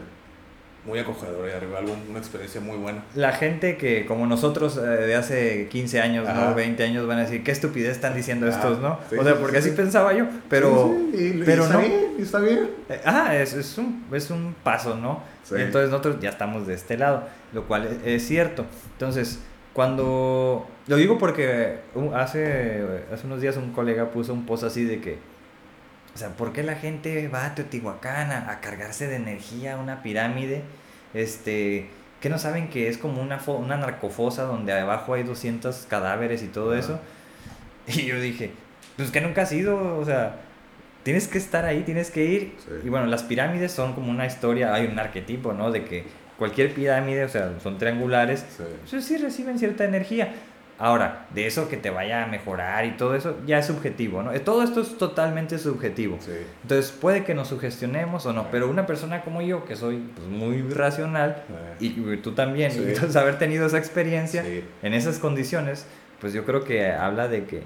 [0.85, 3.03] muy acogedor arriba, algo, una experiencia muy buena.
[3.15, 6.49] La gente que, como nosotros eh, de hace 15 años, Ajá.
[6.49, 6.55] ¿no?
[6.55, 8.99] 20 años, van a decir, ¿qué estupidez están diciendo estos, no?
[9.09, 9.75] sí, o sea, porque sí, así sí.
[9.77, 10.93] pensaba yo, pero...
[11.13, 11.79] Y- y pero está no.
[11.79, 12.69] bien, y está bien.
[12.89, 15.21] Eh, Ah, es, es, un, es un paso, ¿no?
[15.51, 17.23] Y entonces nosotros ya estamos de este lado,
[17.53, 18.65] lo cual es, es cierto.
[18.93, 19.39] Entonces,
[19.73, 20.67] cuando...
[20.87, 22.81] Lo digo porque uh, hace,
[23.13, 25.17] hace unos días un colega puso un post así de que,
[26.13, 29.77] o sea, ¿por qué la gente va a Teotihuacán a, a cargarse de energía a
[29.77, 30.61] una pirámide?
[31.13, 31.87] Este,
[32.21, 36.47] que no saben que es como una, una narcofosa donde abajo hay 200 cadáveres y
[36.47, 36.99] todo eso.
[37.87, 38.51] Y yo dije,
[38.95, 40.37] pues que nunca has ido, o sea,
[41.03, 42.55] tienes que estar ahí, tienes que ir.
[42.59, 42.71] Sí.
[42.85, 45.69] Y bueno, las pirámides son como una historia, hay un arquetipo, ¿no?
[45.71, 46.05] De que
[46.37, 48.63] cualquier pirámide, o sea, son triangulares, Sí.
[48.89, 50.33] pues sí reciben cierta energía.
[50.79, 54.31] Ahora, de eso que te vaya a mejorar y todo eso, ya es subjetivo, ¿no?
[54.41, 56.17] Todo esto es totalmente subjetivo.
[56.19, 56.31] Sí.
[56.63, 60.27] Entonces puede que nos sugestionemos o no, pero una persona como yo, que soy pues,
[60.27, 61.43] muy racional,
[61.79, 64.43] y tú también, y entonces haber tenido esa experiencia
[64.81, 65.85] en esas condiciones,
[66.19, 67.63] pues yo creo que habla de que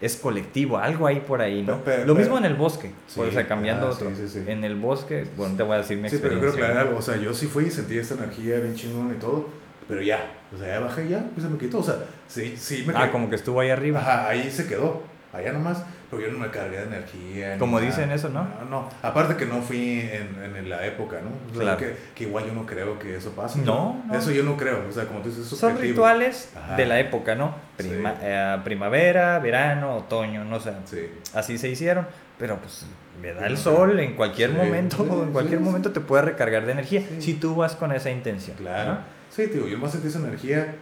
[0.00, 1.80] es colectivo, algo ahí por ahí, ¿no?
[1.84, 4.10] Pero- pero- Lo mismo en el bosque, Sí, o sea, cambiando ah, otro.
[4.10, 4.44] sí, sí, sí.
[4.50, 6.82] En el bosque, bueno, te voy a decir mi Sí, pero creo experiencia.
[6.82, 6.98] que algo.
[6.98, 9.48] O sea, yo sí fui y sentí esta energía bien chingón y todo.
[9.88, 10.20] Pero ya.
[10.54, 11.24] O sea, ya bajé y ya.
[11.34, 11.78] Pues se me quitó.
[11.78, 11.96] O sea,
[12.26, 14.00] sí, sí me Ah, como que estuvo ahí arriba.
[14.00, 15.02] Ajá, ahí se quedó.
[15.32, 15.82] Allá nomás.
[16.10, 17.58] Pero yo no me cargué de energía.
[17.58, 17.90] Como nada.
[17.90, 18.44] dicen eso, ¿no?
[18.44, 18.88] No, no.
[19.02, 21.28] Aparte que no fui en, en la época, ¿no?
[21.50, 21.78] O sea, Claro.
[21.78, 23.58] que, que igual yo no creo que eso pase.
[23.60, 24.14] No, no.
[24.16, 24.84] Eso yo no creo.
[24.88, 26.76] O sea, como tú dices, es Son rituales Ajá.
[26.76, 27.54] de la época, ¿no?
[27.76, 28.20] Prima- Sí.
[28.22, 30.72] eh, primavera, verano, otoño, no sé.
[30.86, 31.10] Sí.
[31.34, 32.06] Así se hicieron,
[32.38, 32.86] pero pues
[33.20, 36.22] me da el sol en cualquier Sí, momento, sí, en cualquier sí, momento te puede
[36.22, 38.56] recargar de energía si tú vas con esa intención.
[38.56, 38.92] Claro.
[38.94, 39.17] ¿no?
[39.38, 40.74] Sí, tío, yo más sentí esa energía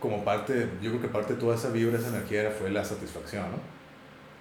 [0.00, 2.82] como parte, yo creo que parte de toda esa vibra, esa energía era- fue la
[2.82, 3.58] satisfacción, ¿no?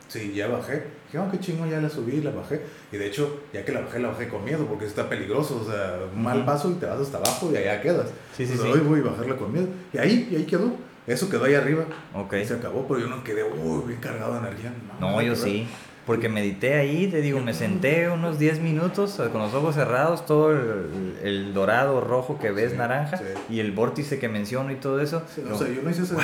[0.08, 0.84] Sí, ya bajé.
[1.08, 2.62] Dije, oh, qué chingo, ya la subí, la bajé.
[2.94, 5.62] Y de hecho, ya que la bajé, la bajé con miedo, porque está peligroso.
[5.62, 8.08] O sea, mal paso y te vas hasta abajo y allá quedas.
[8.38, 8.68] Sí, sí, sí.
[8.68, 9.68] hoy voy a bajarla con miedo.
[9.94, 10.72] Y ahí, y ahí quedó.
[11.06, 11.84] Eso quedó ahí arriba.
[12.16, 12.34] Ok.
[12.42, 14.72] Y se acabó, pero yo no quedé, uy, bien cargado de energía.
[15.02, 15.68] No, yo sí.
[16.10, 20.50] Porque medité ahí, te digo, me senté unos 10 minutos con los ojos cerrados, todo
[20.50, 25.22] el, dorado, rojo que ves, naranja, y el vórtice que menciono y todo eso.
[25.52, 26.18] o sea, yo no hice eso,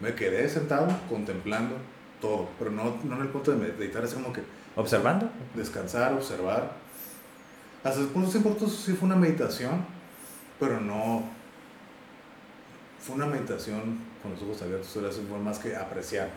[0.00, 1.74] me quedé sentado contemplando
[2.22, 4.40] todo, pero no, no en el punto de meditar, es como que...
[4.76, 5.28] ¿Observando?
[5.54, 6.72] Descansar, observar.
[7.84, 9.84] Hasta el punto sí fue una meditación,
[10.58, 11.22] pero no...
[12.98, 16.28] Fue una meditación con los ojos abiertos, era fue más que apreciar.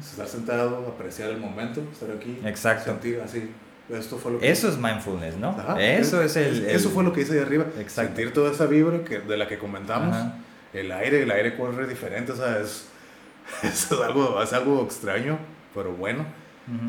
[0.00, 2.38] Estar sentado, apreciar el momento, estar aquí.
[2.44, 2.90] Exacto.
[2.90, 3.50] Sentir así.
[3.88, 5.56] Esto fue lo que eso es mindfulness, ¿no?
[5.78, 7.66] eso es, el, Eso fue lo que hice ahí arriba.
[7.88, 10.16] Sentir toda esa vibra que, de la que comentamos.
[10.72, 12.86] El aire, el aire corre diferente, o sea, es,
[13.62, 15.38] es, algo, es algo extraño,
[15.74, 16.24] pero bueno.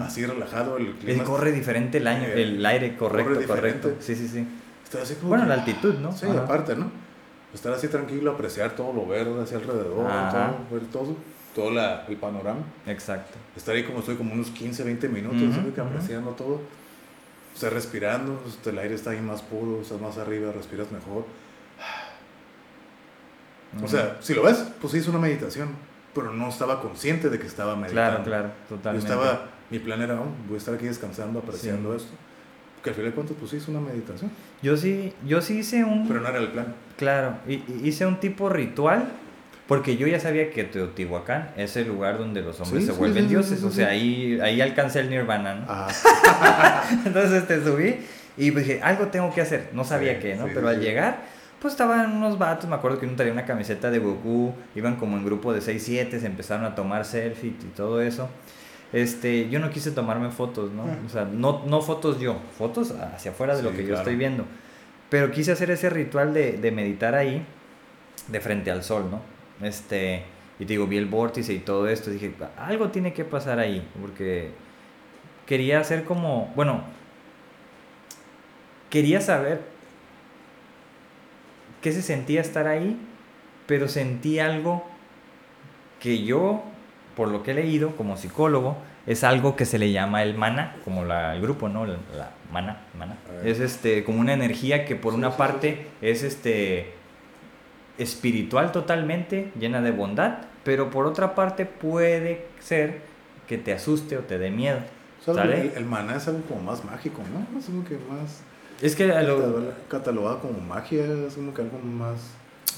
[0.02, 1.24] Así relajado, el clima.
[1.24, 3.96] corre diferente el, año, eh, el aire, correcto, correcto.
[4.00, 4.48] Sí, sí, sí.
[5.24, 6.12] bueno, la altitud, ¿no?
[6.12, 6.92] Sí, aparte, ¿no?
[7.54, 11.16] Estar así tranquilo, apreciar todo lo verde hacia alrededor, todo, ver todo,
[11.56, 12.62] todo la, el panorama.
[12.88, 13.38] Exacto.
[13.56, 16.62] Estar ahí como estoy, como unos 15, 20 minutos, apreciando todo.
[17.56, 21.26] O sea, respirando, pues, el aire está ahí más puro, estás más arriba, respiras mejor.
[23.84, 25.70] O sea, si lo ves, pues sí es una meditación,
[26.14, 28.24] pero no estaba consciente de que estaba meditando.
[28.24, 29.08] Claro, claro, totalmente.
[29.08, 32.12] Yo estaba, mi plan era, oh, voy a estar aquí descansando, apreciando esto.
[32.84, 34.30] Que al final de cuentas, pues sí, es una meditación.
[34.62, 36.06] Yo sí, yo sí hice un...
[36.08, 36.76] Pero no era el plan.
[36.98, 37.38] Claro,
[37.82, 39.08] hice un tipo ritual,
[39.68, 43.64] porque yo ya sabía que Teotihuacán es el lugar donde los hombres se vuelven dioses,
[43.64, 45.66] o sea, ahí, ahí alcancé el nirvana, ¿no?
[47.06, 47.96] Entonces te subí
[48.36, 50.48] y dije, algo tengo que hacer, no sabía qué, ¿no?
[50.54, 51.22] Pero al llegar,
[51.62, 55.16] pues estaban unos vatos, me acuerdo que uno traía una camiseta de Goku, iban como
[55.16, 58.30] en grupo de 6, 7, se empezaron a tomar selfies y todo eso
[58.94, 60.84] este, yo no quise tomarme fotos, ¿no?
[61.06, 64.46] O sea, no, no fotos yo, fotos hacia afuera de lo que yo estoy viendo.
[65.10, 67.44] Pero quise hacer ese ritual de, de, meditar ahí,
[68.28, 69.22] de frente al sol, ¿no?
[69.66, 70.24] Este,
[70.60, 73.88] y te digo, vi el vórtice y todo esto, dije, algo tiene que pasar ahí,
[74.00, 74.52] porque
[75.48, 76.84] quería hacer como, bueno,
[78.92, 79.62] quería saber
[81.82, 82.96] qué se sentía estar ahí,
[83.66, 84.86] pero sentí algo
[86.00, 86.64] que yo
[87.16, 90.76] por lo que he leído como psicólogo, es algo que se le llama el mana,
[90.84, 91.86] como la, el grupo, ¿no?
[91.86, 91.98] La,
[92.52, 93.18] mana, mana.
[93.44, 96.94] Es este, como una energía que por una parte es este,
[97.98, 103.02] espiritual totalmente, llena de bondad, pero por otra parte puede ser
[103.48, 104.80] que te asuste o te dé miedo.
[105.28, 107.60] El, el, mana es algo como más mágico, ¿no?
[107.60, 108.42] Es como que más...
[108.82, 109.72] Es que lo...
[109.88, 112.20] Catalogado como magia, es como que algo más...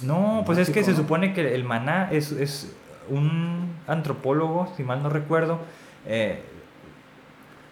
[0.04, 2.72] No, pues es que se supone que el maná es, es
[3.10, 5.60] un antropólogo, si mal no recuerdo,
[6.06, 6.42] eh,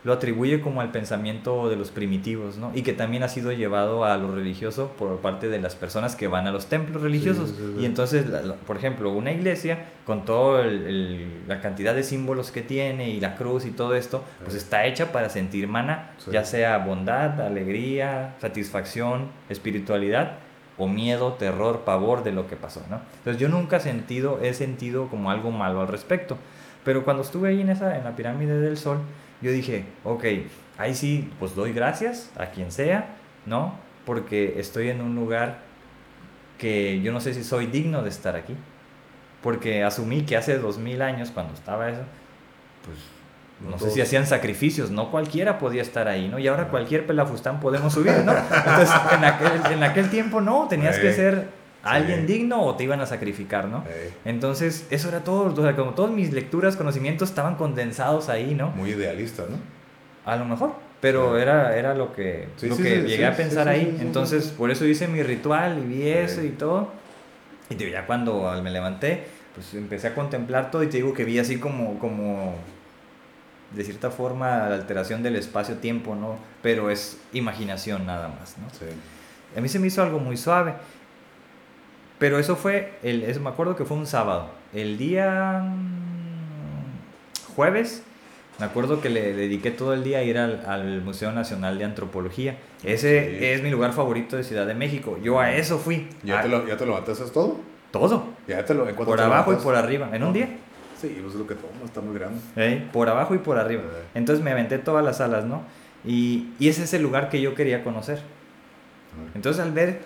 [0.03, 2.71] lo atribuye como al pensamiento de los primitivos, ¿no?
[2.75, 6.27] Y que también ha sido llevado a lo religioso por parte de las personas que
[6.27, 7.53] van a los templos religiosos.
[7.79, 8.25] Y entonces,
[8.67, 13.65] por ejemplo, una iglesia, con toda la cantidad de símbolos que tiene y la cruz
[13.65, 20.37] y todo esto, pues está hecha para sentir mana, ya sea bondad, alegría, satisfacción, espiritualidad
[20.77, 23.01] o miedo, terror, pavor de lo que pasó, ¿no?
[23.17, 26.37] Entonces yo nunca he sentido, he sentido como algo malo al respecto.
[26.83, 28.99] Pero cuando estuve ahí en, esa, en la pirámide del sol,
[29.41, 30.23] yo dije, ok,
[30.77, 33.75] ahí sí, pues doy gracias a quien sea, ¿no?
[34.05, 35.59] Porque estoy en un lugar
[36.57, 38.55] que yo no sé si soy digno de estar aquí.
[39.41, 42.03] Porque asumí que hace dos mil años, cuando estaba eso,
[42.85, 42.97] pues
[43.69, 46.39] no, sé si hacían sacrificios, no cualquiera podía estar ahí, ¿no?
[46.39, 48.33] Y ahora cualquier pelafustán podemos subir, ¿no?
[48.33, 51.47] Entonces, en aquel, en aquel tiempo no, tenías que ser
[51.83, 53.83] alguien digno o te iban a sacrificar, ¿no?
[54.25, 58.69] Entonces, eso era todo, o sea, como todas mis lecturas, conocimientos estaban condensados ahí, ¿no?
[58.71, 59.57] Muy idealista, ¿no?
[60.25, 63.97] A lo mejor, pero era, era lo que, lo que llegué a pensar ahí.
[63.99, 66.91] Entonces, por eso hice mi ritual y vi eso y todo.
[67.69, 71.39] Y ya cuando me levanté, pues empecé a contemplar todo y te digo que vi
[71.39, 72.55] así como, como
[73.75, 76.37] de cierta forma la alteración del espacio-tiempo, ¿no?
[76.61, 78.69] Pero es imaginación nada más, ¿no?
[78.71, 78.85] Sí.
[79.57, 80.73] A mí se me hizo algo muy suave.
[82.19, 84.49] Pero eso fue, el, eso me acuerdo que fue un sábado.
[84.73, 88.03] El día mm, jueves,
[88.59, 91.85] me acuerdo que le dediqué todo el día a ir al, al Museo Nacional de
[91.85, 92.57] Antropología.
[92.83, 95.17] Ese es mi lugar favorito de Ciudad de México.
[95.21, 96.07] Yo a eso fui.
[96.23, 97.59] ¿Ya, te, lo, ¿ya te lo todo?
[97.91, 98.23] Todo.
[98.47, 100.49] Ya te lo, por abajo y por arriba, en un día.
[101.03, 102.87] Sí, pues es lo que tomo, está muy grande.
[102.93, 103.83] Por abajo y por arriba.
[104.15, 105.63] Entonces me aventé todas las salas, ¿no?
[106.05, 108.21] Y, y, ese es el lugar que yo quería conocer.
[109.35, 109.99] Entonces al ver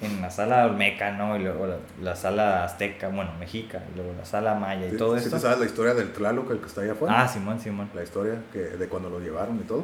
[0.00, 1.36] en la sala olmeca, ¿no?
[1.36, 1.66] Y luego
[2.00, 5.30] la, sala azteca, bueno, mexica, y luego la sala maya y todo eso.
[5.30, 7.22] ¿Sí sabes la historia del Tlaloc, el que está allá afuera?
[7.22, 7.90] Ah, Simón, Simón.
[7.92, 9.82] La historia que, de cuando lo llevaron y todo.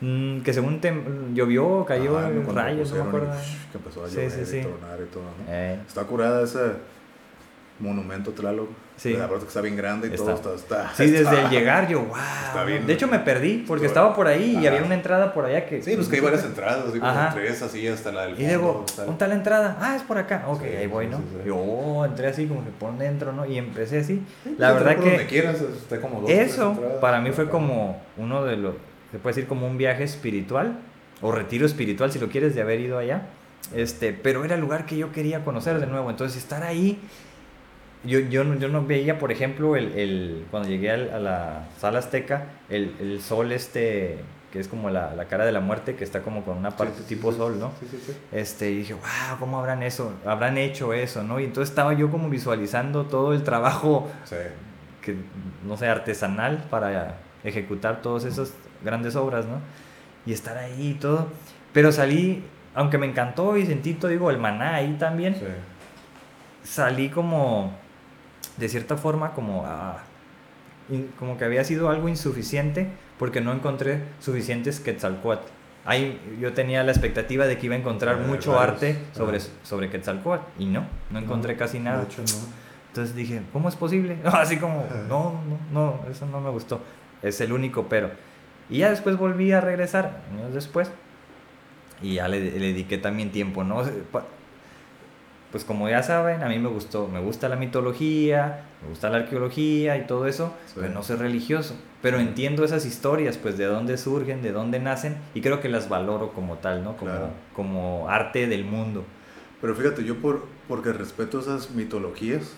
[0.00, 0.80] Mm, que según
[1.34, 3.32] llovió, cayó ah, rayos, no me acuerdo.
[3.72, 5.52] Que empezó a llover y tronar y todo, ¿no?
[5.88, 6.74] Está curada esa
[7.82, 8.68] monumento Tlaloc.
[8.96, 9.14] Sí.
[9.14, 12.02] La verdad que está bien grande y todo está, está Sí, desde el llegar yo,
[12.02, 12.66] wow.
[12.66, 15.66] Bien, de hecho me perdí porque estaba por ahí y había una entrada por allá
[15.66, 15.82] que...
[15.82, 18.84] Sí, pues que hay varias entradas, así como tres así hasta la del Y luego,
[18.96, 19.76] ¿dónde está la entrada?
[19.80, 20.44] Ah, es por acá.
[20.46, 21.20] Ok, ahí voy, ¿no?
[21.44, 23.44] Yo oh, entré así como que por dentro, ¿no?
[23.44, 24.22] Y empecé así.
[24.56, 25.10] la pues, verdad que...
[25.10, 28.74] Donde quieras, está como dos, Eso para mí fue como uno de los...
[29.10, 30.78] Se puede decir como un viaje espiritual
[31.20, 33.26] o retiro espiritual si lo quieres de haber ido allá.
[33.74, 36.10] Este, pero era el lugar que yo quería conocer de nuevo.
[36.10, 37.00] Entonces estar ahí
[38.04, 42.46] yo, yo, yo no veía, por ejemplo, el, el cuando llegué a la sala azteca,
[42.68, 44.18] el, el, sol este,
[44.52, 47.02] que es como la, la, cara de la muerte, que está como con una parte
[47.02, 47.72] tipo sol, ¿no?
[48.32, 50.14] Este, y dije, wow, ¿cómo habrán eso?
[50.26, 51.38] Habrán hecho eso, ¿no?
[51.38, 54.10] Y entonces estaba yo como visualizando todo el trabajo,
[55.00, 55.16] que,
[55.64, 58.52] no sé, artesanal para ejecutar todas esas
[58.84, 59.60] grandes obras, ¿no?
[60.26, 61.28] Y estar ahí y todo.
[61.72, 65.36] Pero salí, aunque me encantó y sentí todo, digo, el maná ahí también,
[66.64, 67.80] salí como
[68.62, 69.98] de cierta forma como, ah,
[71.18, 72.86] como que había sido algo insuficiente
[73.18, 75.48] porque no encontré suficientes Quetzalcoatl.
[75.84, 79.90] Ahí yo tenía la expectativa de que iba a encontrar eh, mucho arte sobre, sobre
[79.90, 82.06] Quetzalcoatl y no, no encontré casi nada.
[82.88, 84.18] Entonces dije, ¿cómo es posible?
[84.24, 86.80] Así como, no, no, no, eso no me gustó.
[87.20, 88.12] Es el único pero.
[88.70, 90.88] Y ya después volví a regresar, años después,
[92.00, 93.82] y ya le, le dediqué también tiempo, ¿no?
[95.52, 99.18] Pues como ya saben, a mí me gustó, me gusta la mitología, me gusta la
[99.18, 101.76] arqueología y todo eso, pero no soy religioso.
[102.00, 105.90] Pero entiendo esas historias, pues de dónde surgen, de dónde nacen, y creo que las
[105.90, 106.96] valoro como tal, ¿no?
[106.96, 107.12] Como,
[107.54, 109.04] como arte del mundo.
[109.60, 112.54] Pero fíjate, yo por, porque respeto esas mitologías,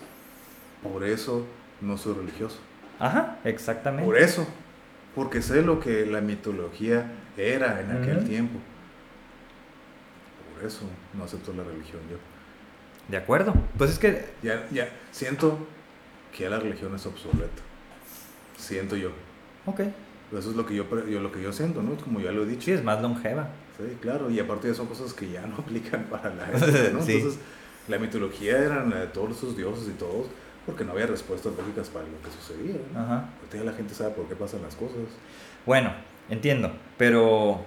[0.81, 1.45] por eso
[1.81, 2.59] no soy religioso.
[2.97, 4.05] Ajá, exactamente.
[4.05, 4.47] Por eso,
[5.13, 8.57] porque sé lo que la mitología era en aquel tiempo.
[10.53, 12.17] Por eso no acepto la religión yo.
[13.07, 13.53] De acuerdo.
[13.77, 14.25] Pues es que...
[14.41, 15.59] Ya, ya, siento
[16.35, 17.61] que ya la religión es obsoleta.
[18.57, 19.11] Siento yo.
[19.65, 19.81] Ok.
[20.31, 21.95] Eso es lo que yo, yo, lo que yo siento, ¿no?
[21.95, 22.63] Como ya lo he dicho.
[22.63, 23.49] Sí, es más longeva.
[23.77, 24.29] Sí, claro.
[24.29, 26.99] Y aparte de son cosas que ya no aplican para la gente, ¿no?
[26.99, 27.37] Entonces,
[27.87, 30.27] la mitología eran de todos sus dioses y todos,
[30.65, 32.81] porque no había respuestas lógicas para lo que sucedía.
[32.93, 32.99] ¿no?
[32.99, 33.29] Ajá.
[33.53, 34.97] ya la gente sabe por qué pasan las cosas.
[35.65, 35.93] Bueno,
[36.29, 36.71] entiendo.
[36.97, 37.63] Pero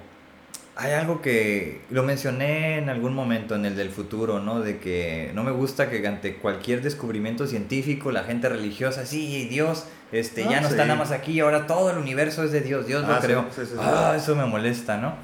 [0.81, 4.61] hay algo que lo mencioné en algún momento en el del futuro, ¿no?
[4.61, 9.87] De que no me gusta que ante cualquier descubrimiento científico la gente religiosa, sí, Dios,
[10.13, 13.05] este, ya no está nada más aquí, ahora todo el universo es de Dios, Dios
[13.09, 13.45] lo ah, creó.
[13.81, 15.15] ah, eso me molesta, ¿no?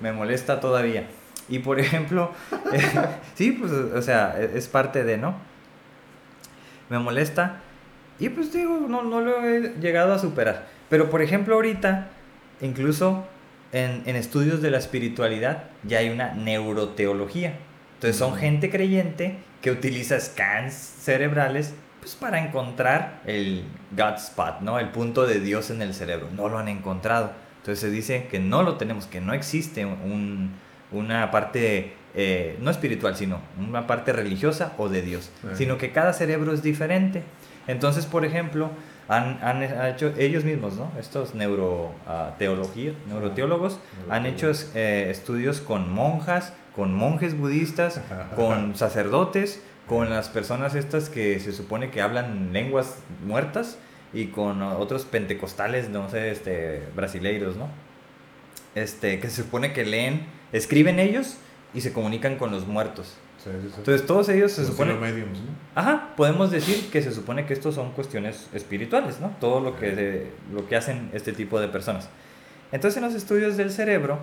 [0.00, 1.06] Me molesta todavía.
[1.48, 2.32] Y por ejemplo,
[3.36, 5.36] sí, pues, o sea, e, es parte de, ¿no?
[6.90, 7.60] Me molesta.
[8.18, 10.66] Y pues digo, no, no lo he llegado a superar.
[10.90, 12.08] Pero por ejemplo, ahorita,
[12.60, 13.28] incluso
[13.74, 17.54] en, estudios de la espiritualidad ya hay una neuroteología.
[17.94, 23.64] Entonces son gente creyente que utiliza scans cerebrales pues, para encontrar el
[23.96, 24.78] God spot, ¿no?
[24.78, 26.28] el punto de Dios en el cerebro.
[26.36, 27.32] No lo han encontrado.
[27.58, 29.86] Entonces se dice que no lo tenemos, que no existe
[30.92, 36.12] una parte eh, no espiritual, sino una parte religiosa o de Dios, sino que cada
[36.12, 37.22] cerebro es diferente.
[37.66, 38.70] Entonces, por ejemplo,
[39.08, 40.90] han, han, hecho ellos mismos, ¿no?
[40.98, 43.78] Estos neuro, uh, neuroteólogos
[44.08, 48.00] han hecho eh, estudios con monjas, con monjes budistas,
[48.34, 53.78] con sacerdotes, con las personas estas que se supone que hablan lenguas muertas
[54.14, 57.68] y con otros pentecostales, no sé, este, brasileiros, ¿no?
[58.74, 61.36] Este, que se supone que leen, escriben ellos
[61.74, 63.16] y se comunican con los muertos.
[63.46, 64.94] Entonces todos ellos se supone...
[65.74, 69.34] Ajá, podemos decir que se supone que estos son cuestiones espirituales, ¿no?
[69.40, 72.08] Todo lo que, lo que hacen este tipo de personas.
[72.72, 74.18] Entonces en los estudios del cerebro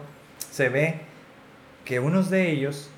[0.50, 1.02] se ve
[1.86, 2.90] que unos de ellos,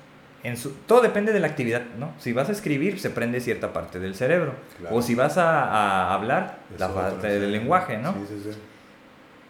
[0.42, 2.12] en su, todo depende de la actividad, ¿no?
[2.18, 4.54] Si vas a escribir, se prende cierta parte del cerebro.
[4.90, 8.12] O si vas a, a hablar, la parte del lenguaje, ¿no?
[8.12, 8.58] Sí, sí, sí.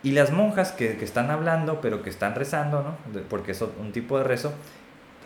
[0.03, 3.23] Y las monjas que, que, están hablando, pero que están rezando, ¿no?
[3.31, 4.53] Porque es un tipo de rezo,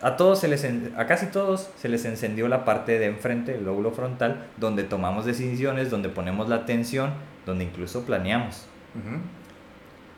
[0.01, 0.65] a todos se les
[0.95, 5.25] a casi todos se les encendió la parte de enfrente, el lóbulo frontal, donde tomamos
[5.25, 7.11] decisiones, donde ponemos la atención,
[7.45, 8.65] donde incluso planeamos.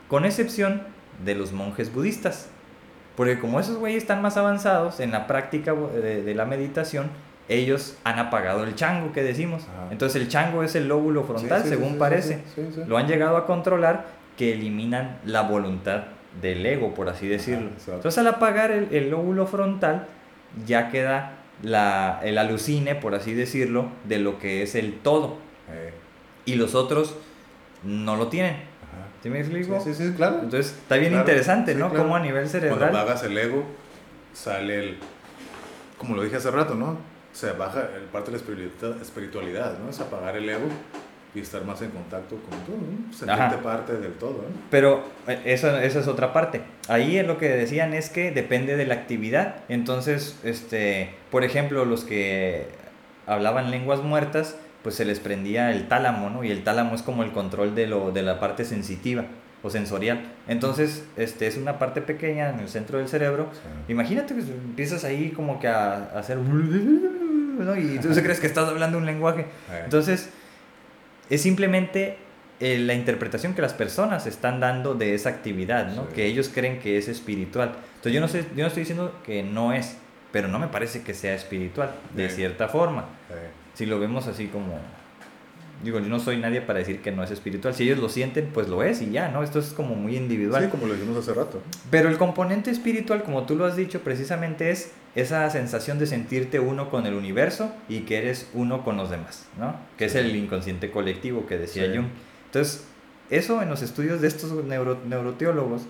[0.07, 0.83] Con excepción
[1.23, 2.49] de los monjes budistas.
[3.15, 7.09] Porque como esos güeyes están más avanzados en la práctica de, la meditación,
[7.49, 9.67] ellos han apagado el chango que decimos.
[9.89, 12.43] Entonces el chango es el lóbulo frontal, según parece.
[12.87, 14.05] Lo han llegado a controlar
[14.37, 16.03] que eliminan la voluntad
[16.39, 17.69] del ego, por así decirlo.
[17.87, 20.07] Entonces al apagar el, lóbulo frontal
[20.65, 21.33] ya queda
[21.63, 25.37] la, el alucine, por así decirlo, de lo que es el todo.
[25.71, 25.93] Eh.
[26.45, 27.15] Y los otros
[27.83, 28.69] no lo tienen.
[29.21, 29.79] ¿Sí me explico?
[29.79, 30.39] Sí, sí, claro.
[30.41, 31.93] Entonces está bien interesante, ¿no?
[31.93, 32.79] Como a nivel cerebral.
[32.79, 33.63] Cuando apagas el ego,
[34.33, 34.97] sale el.
[35.99, 36.97] Como lo dije hace rato, ¿no?
[37.33, 39.89] se baja el parte de la espiritualidad, ¿no?
[39.89, 40.67] Es apagar el ego
[41.33, 43.13] y estar más en contacto con todo, ¿no?
[43.13, 44.61] Sentirte parte del todo, ¿no?
[44.69, 46.61] Pero eh, esa, esa es otra parte.
[46.87, 49.55] Ahí es lo que decían es que depende de la actividad.
[49.69, 52.67] Entonces, este, por ejemplo, los que
[53.27, 56.43] hablaban lenguas muertas, pues se les prendía el tálamo, ¿no?
[56.43, 59.25] Y el tálamo es como el control de, lo, de la parte sensitiva
[59.63, 60.23] o sensorial.
[60.47, 63.49] Entonces, este es una parte pequeña en el centro del cerebro.
[63.87, 66.37] Imagínate que empiezas ahí como que a, hacer...
[66.37, 67.77] ¿no?
[67.77, 69.45] Y tú crees que estás hablando un lenguaje.
[69.83, 70.29] Entonces,
[71.31, 72.17] es simplemente
[72.59, 76.09] eh, la interpretación que las personas están dando de esa actividad, ¿no?
[76.09, 77.71] Que ellos creen que es espiritual.
[77.95, 79.97] Entonces, yo no, sé, yo no estoy diciendo que no es,
[80.33, 83.05] pero no me parece que sea espiritual, de cierta forma.
[83.73, 84.79] Si lo vemos así como
[85.83, 87.73] Digo, yo no soy nadie para decir que no es espiritual.
[87.73, 89.43] Si ellos lo sienten, pues lo es y ya, ¿no?
[89.43, 90.63] Esto es como muy individual.
[90.63, 91.61] Sí, como lo dijimos hace rato.
[91.89, 96.59] Pero el componente espiritual, como tú lo has dicho, precisamente es esa sensación de sentirte
[96.59, 99.75] uno con el universo y que eres uno con los demás, ¿no?
[99.97, 102.07] Que es el inconsciente colectivo que decía Jung.
[102.45, 102.85] Entonces,
[103.29, 105.83] eso en los estudios de estos neuro, neuroteólogos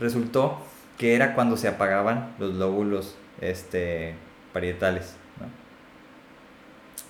[0.00, 0.58] resultó
[0.98, 4.14] que era cuando se apagaban los lóbulos este,
[4.52, 5.14] parietales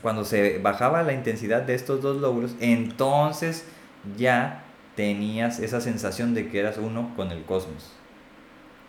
[0.06, 3.64] cuando se bajaba la intensidad de estos dos lóbulos, entonces
[4.16, 4.62] ya
[4.94, 7.90] tenías esa sensación de que eras uno con el cosmos.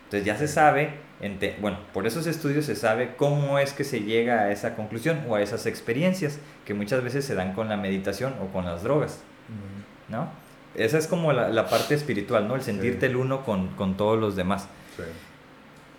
[0.04, 0.92] Entonces ya se sabe,
[1.60, 5.34] bueno, por esos estudios se sabe cómo es que se llega a esa conclusión o
[5.34, 9.20] a esas experiencias que muchas veces se dan con la meditación o con las drogas,
[10.08, 10.28] ¿no?
[10.76, 12.54] Esa es como la, parte espiritual, ¿no?
[12.54, 14.68] El sentirte el uno con, con, todos los demás.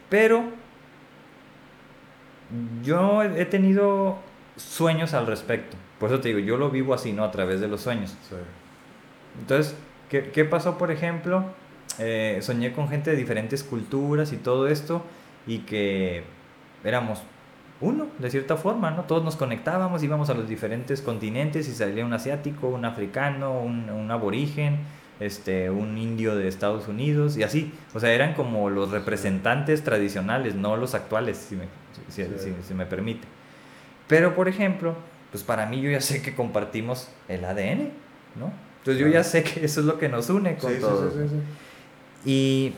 [0.10, 0.46] Pero
[2.84, 4.29] yo he tenido
[4.60, 5.78] sueños al respecto.
[6.00, 7.24] Por eso te digo, yo lo vivo así, ¿no?
[7.24, 8.16] A través de los sueños.
[9.40, 9.76] Entonces,
[10.10, 11.46] ¿qué, ¿qué, pasó, por ejemplo?
[11.98, 15.04] Eh, soñé con gente de diferentes culturas y todo esto,
[15.48, 16.24] y que
[16.84, 17.22] éramos
[17.82, 19.04] uno, de cierta forma, ¿no?
[19.04, 23.90] Todos nos conectábamos, íbamos a los diferentes continentes y salía un asiático, un africano, un,
[23.90, 24.80] un aborigen,
[25.20, 27.74] este, un indio de Estados Unidos y así.
[27.94, 31.66] O sea, eran como los representantes tradicionales, no los actuales, si me,
[32.10, 32.24] si,
[32.68, 33.28] si me permite.
[34.10, 34.96] Pero, por ejemplo,
[35.32, 37.92] pues para mí yo ya sé que compartimos el ADN,
[38.36, 38.52] ¿no?
[38.80, 41.14] Entonces yo ya sé que eso es lo que nos une con sí, todos.
[41.14, 41.36] Sí, sí,
[42.26, 42.74] y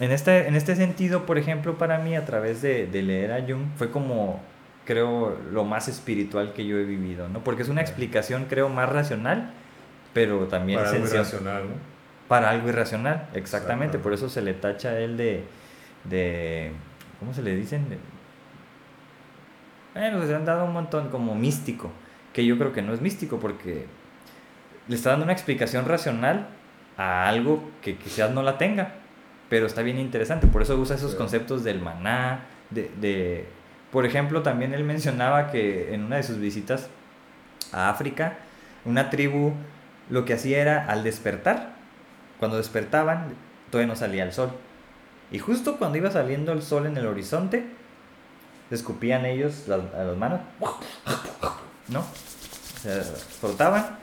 [0.00, 3.40] en este, en este sentido, por ejemplo, para mí, a través de, de, leer a
[3.40, 4.40] Jung, fue como,
[4.84, 7.42] creo, lo más espiritual que yo he vivido, ¿no?
[7.42, 9.52] Porque es una explicación, creo, más racional,
[10.14, 10.78] pero también...
[10.78, 11.74] Para algo irracional, ¿no?
[12.28, 13.98] Para algo irracional, exactamente.
[13.98, 15.44] Por eso se le tacha a él de,
[16.04, 16.72] de...
[17.18, 17.86] ¿Cómo se le dicen?
[19.98, 21.90] Bueno, se han dado un montón como místico,
[22.32, 23.86] que yo creo que no es místico porque
[24.86, 26.46] le está dando una explicación racional
[26.96, 28.92] a algo que quizás no la tenga,
[29.48, 33.48] pero está bien interesante, por eso usa esos conceptos del maná, de, de,
[33.90, 36.88] por ejemplo, también él mencionaba que en una de sus visitas
[37.72, 38.38] a África,
[38.84, 39.52] una tribu
[40.10, 41.74] lo que hacía era al despertar,
[42.38, 43.34] cuando despertaban,
[43.72, 44.52] todavía no salía el sol.
[45.32, 47.66] Y justo cuando iba saliendo el sol en el horizonte,
[48.70, 49.80] escupían ellos las,
[50.16, 50.40] manos,
[51.88, 52.04] ¿no?
[52.82, 53.98] Se frotaban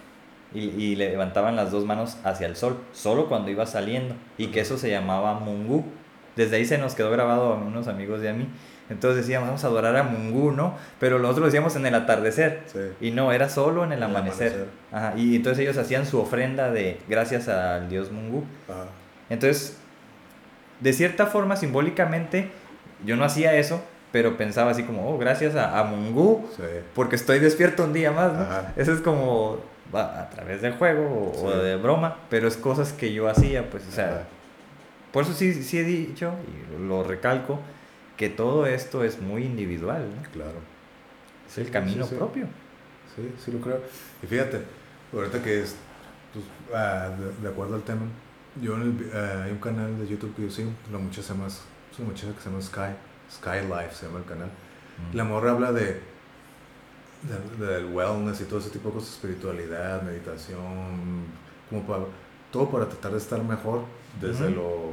[0.54, 4.62] y, y, levantaban las dos manos hacia el sol, solo cuando iba saliendo, y que
[4.62, 5.86] eso se llamaba Mungu.
[6.36, 8.48] Desde ahí se nos quedó grabado a unos amigos de a mí.
[8.90, 10.76] Entonces decíamos, vamos a adorar a Mungu, ¿no?
[11.00, 12.64] Pero nosotros lo decíamos en el atardecer.
[13.02, 14.68] Y no, era solo en el, amanecer.
[14.92, 15.14] Ajá.
[15.18, 18.44] Y entonces ellos hacían su ofrenda de gracias al dios Mungu.
[19.30, 19.78] Entonces,
[20.82, 22.52] de cierta forma, simbólicamente,
[23.04, 23.84] yo no hacía eso,
[24.16, 26.48] pero pensaba así como, oh, gracias a, a Mungu,
[26.94, 28.48] porque estoy despierto un día más, ¿no?
[28.82, 29.60] Eso es como
[29.92, 33.92] a través del juego o, de broma, pero es cosas que yo hacía, pues, o
[33.92, 34.26] sea,
[35.12, 37.60] por eso sí, sí he dicho, y lo recalco,
[38.16, 40.32] que todo esto es muy individual, ¿no?
[40.32, 40.60] Claro.
[41.46, 42.46] Es el camino propio.
[43.18, 43.82] Sí, sí lo creo.
[44.24, 44.62] Y fíjate,
[45.12, 45.76] ahorita que es,
[46.32, 47.10] pues, ah,
[47.42, 48.04] de, acuerdo al tema,
[48.62, 51.34] yo en el, ah, hay un canal de YouTube que yo sigo, una muchacha, se
[51.34, 51.48] llama,
[52.00, 52.96] una muchacha que se llama Sky,
[53.32, 54.50] Sky Life se llama el canal.
[55.14, 56.00] La morra habla de,
[57.60, 61.26] del wellness y todo ese tipo de cosas, espiritualidad, meditación,
[61.70, 62.04] como para,
[62.52, 63.84] todo para tratar de estar mejor
[64.22, 64.92] desde lo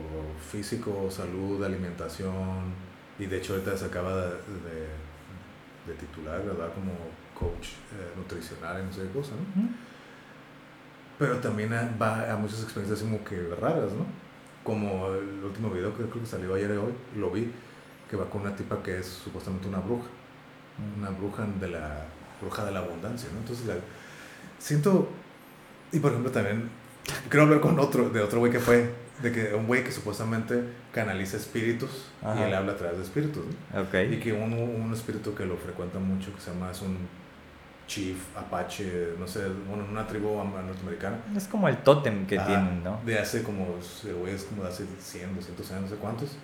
[0.50, 2.74] físico, salud, alimentación.
[3.18, 4.32] Y de hecho ahorita se acaba de,
[5.86, 6.72] de, titular, ¿verdad?
[6.74, 6.92] Como
[7.38, 9.68] coach eh, nutricional y no sé qué cosa, ¿no?
[11.18, 14.06] Pero también va a muchas experiencias como que raras, ¿no?
[14.64, 17.52] Como el último video que creo que salió ayer y hoy, lo vi
[18.12, 20.04] que va con una tipa que es supuestamente una bruja,
[20.98, 22.04] una bruja de la
[22.42, 23.38] bruja de la abundancia, ¿no?
[23.38, 23.66] Entonces
[24.58, 25.08] siento,
[25.92, 26.68] y por ejemplo también,
[27.30, 28.90] quiero hablar con otro, de otro güey que fue,
[29.22, 30.62] de que un güey que supuestamente
[30.92, 33.44] canaliza espíritus y él habla a través de espíritus.
[33.72, 34.02] ¿no?
[34.02, 36.98] Y que un, un espíritu que lo frecuenta mucho, que se llama, es un
[37.86, 41.16] chief, apache, no sé, bueno, una tribu norteamericana.
[41.34, 43.00] Es como el tótem que tienen, ¿no?
[43.06, 43.68] De hace como,
[44.20, 46.36] güey, es como de hace 100, 200 años, no sé cuántos.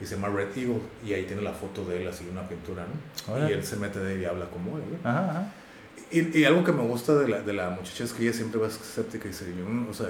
[0.00, 0.80] Y se llama Red Eagle.
[1.04, 3.48] Y ahí tiene la foto de él, así una pintura, ¿no?
[3.48, 5.08] Y él se mete de ahí y habla como él, ¿no?
[5.08, 5.52] Ajá,
[6.10, 8.60] Y, y, algo que me gusta de la, de la muchacha es que ella siempre
[8.60, 10.08] va escéptica y dice, yo, o sea,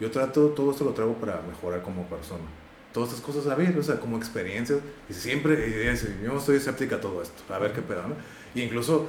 [0.00, 2.44] yo trato, todo esto lo traigo para mejorar como persona.
[2.92, 4.80] Todas estas cosas a ver, o sea, como experiencias.
[5.08, 8.14] Y siempre, ella dice, yo estoy escéptica a todo esto, a ver qué pedo, ¿no?
[8.54, 9.08] Y incluso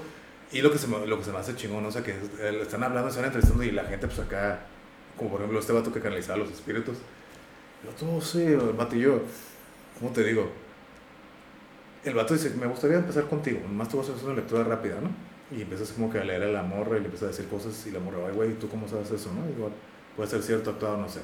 [0.52, 2.60] y lo que se me, lo que se me hace chingón, o sea, que eh,
[2.62, 4.62] están hablando, están entrevistando y la gente, pues acá,
[5.18, 6.98] como por ejemplo este vato que canalizaba los espíritus.
[7.84, 9.22] Yo todo sí, el vato y yo,
[10.00, 10.50] ¿cómo te digo?
[12.04, 14.96] El vato dice, me gustaría empezar contigo, nomás tú vas a hacer una lectura rápida,
[15.02, 15.10] ¿no?
[15.56, 17.86] Y empiezas como que a leer a la morra y le empiezas a decir cosas
[17.88, 19.50] y la morra, ay, güey, ¿tú cómo sabes eso, no?
[19.50, 19.72] Igual,
[20.16, 21.22] puede ser cierto, actuado, no sé.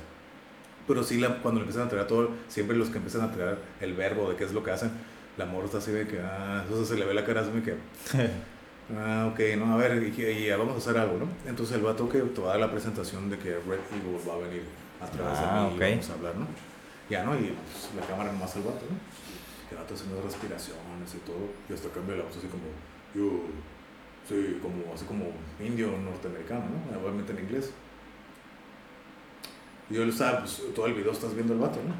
[0.88, 3.58] Pero sí, la, cuando le empiezan a traer todo, siempre los que empiezan a traer
[3.80, 4.92] el verbo de qué es lo que hacen,
[5.38, 7.62] la morra está así de que, ah, eso se le ve la cara así de
[7.62, 7.76] que...
[8.98, 11.28] Ah, ok, no, a ver, y, vamos a hacer algo, ¿no?
[11.50, 14.34] Entonces el vato que te va a dar la presentación de que Red Eagle va
[14.34, 14.64] a venir
[15.00, 16.71] a través de ah, mí y vamos a hablar, ¿no?
[17.12, 17.36] Ya, ¿no?
[17.36, 18.96] Y pues, la cámara nomás al vato, ¿no?
[19.70, 22.64] El vato haciendo respiraciones y todo, y hasta cambia la voz así como,
[23.14, 23.44] yo,
[24.28, 25.26] sí, como, así como
[25.60, 27.00] indio norteamericano, ¿no?
[27.00, 27.72] Obviamente en inglés.
[29.90, 31.94] Y yo le estaba, pues todo el video estás viendo el vato, ¿no?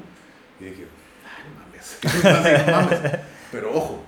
[0.64, 0.86] Y dije,
[1.28, 1.44] ay,
[2.66, 3.20] no mames.
[3.50, 4.02] Pero ojo,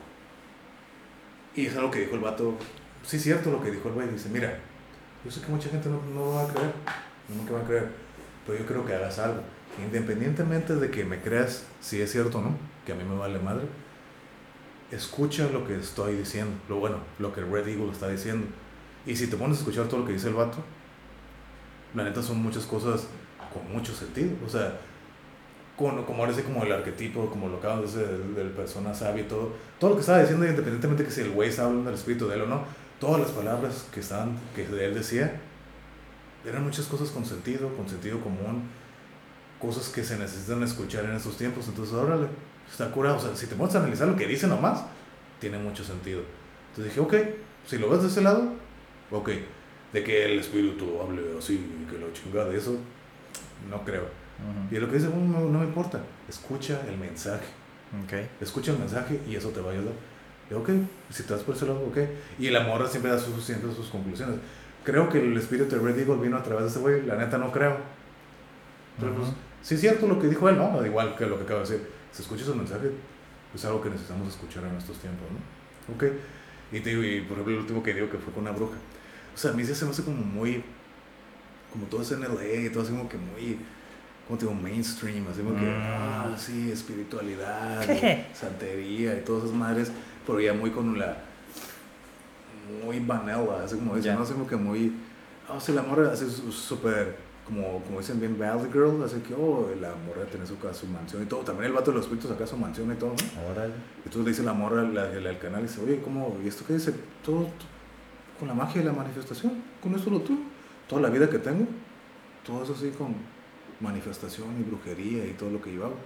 [1.55, 2.57] y es algo que dijo el vato.
[3.03, 4.09] Sí, cierto lo que dijo el güey.
[4.09, 4.59] Dice: Mira,
[5.23, 6.73] yo sé que mucha gente no, no va a creer.
[7.29, 7.89] No me va a creer.
[8.47, 9.43] Pero yo creo que hagas algo.
[9.83, 12.57] Independientemente de que me creas si es cierto o no,
[12.87, 13.67] que a mí me vale madre,
[14.91, 16.53] escucha lo que estoy diciendo.
[16.69, 18.47] Lo bueno, lo que Red Eagle está diciendo.
[19.07, 20.59] Y si te pones a escuchar todo lo que dice el vato,
[21.95, 23.07] la neta son muchas cosas
[23.53, 24.31] con mucho sentido.
[24.47, 24.79] O sea,
[25.77, 29.25] con, como ahora sí como el arquetipo, como lo acabamos de decir, del, persona sabia
[29.25, 31.99] y todo, todo lo que estaba diciendo, independientemente que si el güey estaba hablando del
[31.99, 32.63] espíritu de él o no,
[33.01, 35.41] todas las palabras que estaban, que él decía,
[36.47, 38.69] eran muchas cosas con sentido, con sentido común,
[39.65, 42.29] cosas que se necesitan escuchar en estos tiempos, entonces órale,
[42.71, 44.85] está curado, o sea, si te pones a analizar lo que dice nomás,
[45.41, 46.23] tiene mucho sentido.
[46.71, 47.15] Entonces dije, ok,
[47.67, 48.53] si lo ves de ese lado,
[49.11, 49.31] ok,
[49.93, 52.77] de que el espíritu hable así, que lo chinga de eso,
[53.71, 54.25] no creo
[54.71, 57.47] y lo que dice, no, no, me importa, escucha el mensaje.
[58.05, 58.29] Okay.
[58.41, 59.93] Escucha el mensaje y eso te va a ayudar.
[60.51, 60.69] Y ok,
[61.11, 61.99] si te das por ese lado, ok.
[62.39, 64.37] Y el amor siempre da sus, siempre sus conclusiones.
[64.83, 67.39] Creo que el espíritu de Red Eagle vino a través de ese güey, la neta
[67.39, 67.77] no creo.
[68.99, 69.29] Pero pues,
[69.65, 70.85] si es cierto lo que dijo él, ¿no?
[70.85, 71.89] Igual que lo que acabo de decir.
[72.13, 72.93] Si escuchas el mensaje,
[73.53, 75.95] es algo que necesitamos escuchar en estos tiempos, ¿no?
[75.95, 76.05] Ok.
[76.71, 78.77] Y, te digo, y por ejemplo, el último que digo que fue con una bruja.
[79.35, 80.63] O sea, a mí se me hace como muy.
[81.73, 83.59] Como todo es en LA, todo así como que muy
[84.27, 85.83] como te digo, mainstream, así como que, mm.
[85.83, 87.85] ah, sí, espiritualidad,
[88.33, 89.93] santería y todas esas madres,
[90.27, 91.19] pero ya muy con la,
[92.85, 94.23] muy vanilla, así como dicen, ¿no?
[94.23, 94.95] Así como que muy,
[95.49, 99.71] oh, sí, la morra así súper, como, como dicen bien, Valley Girl, así que, oh,
[99.81, 102.47] la morra tiene su, su mansión y todo, también el vato de los espíritus acá
[102.47, 103.53] su mansión y todo, ¿no?
[103.53, 103.75] Órale.
[103.75, 106.65] Y entonces le dice la morra al, al, canal, y dice, oye, ¿cómo, y esto
[106.67, 106.95] qué dice?
[107.25, 107.49] Todo,
[108.39, 110.39] con la magia de la manifestación, con esto lo tú,
[110.89, 111.67] toda la vida que tengo,
[112.47, 113.15] todo eso así con
[113.81, 115.97] manifestación y brujería y todo lo que yo hago.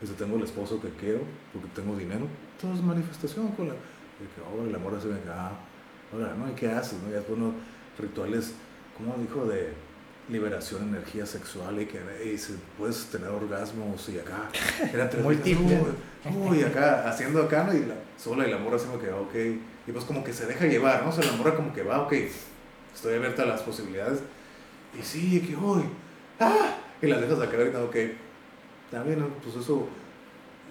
[0.00, 1.20] Dice, tengo el esposo que quiero
[1.52, 2.26] porque tengo dinero.
[2.60, 3.74] Todo es manifestación con la...
[3.74, 5.52] Y que ahora el amor se venga, ah,
[6.12, 6.50] ahora, ¿no?
[6.50, 6.98] ¿Y qué haces?
[7.02, 7.10] ¿no?
[7.10, 7.54] Ya después unos
[7.98, 8.54] rituales,
[8.96, 9.72] como dijo, de
[10.28, 14.48] liberación de energía sexual y que y se, puedes tener orgasmos y acá.
[14.92, 15.38] Era muy
[16.34, 17.74] Uy, acá, haciendo acá, ¿no?
[17.74, 19.34] y la, sola y la morra haciendo que, ok.
[19.86, 21.10] Y pues como que se deja llevar, ¿no?
[21.10, 22.14] O sea, la morra como que va, ok,
[22.94, 24.20] estoy abierta a las posibilidades.
[24.98, 25.82] Y sí, que hoy,
[26.40, 26.76] ¡ah!
[27.02, 27.96] y las dejas acá ahorita, ok,
[28.90, 29.86] también, pues eso,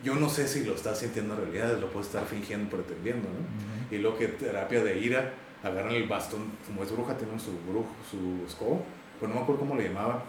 [0.03, 3.95] yo no sé si lo estás sintiendo en realidad, lo puedes estar fingiendo, pretendiendo, ¿no?
[3.95, 7.93] Y lo que terapia de ira, agarran el bastón, como es bruja, tienen su brujo,
[8.09, 8.79] su escoba,
[9.23, 10.21] pues no me acuerdo cómo le llamaba,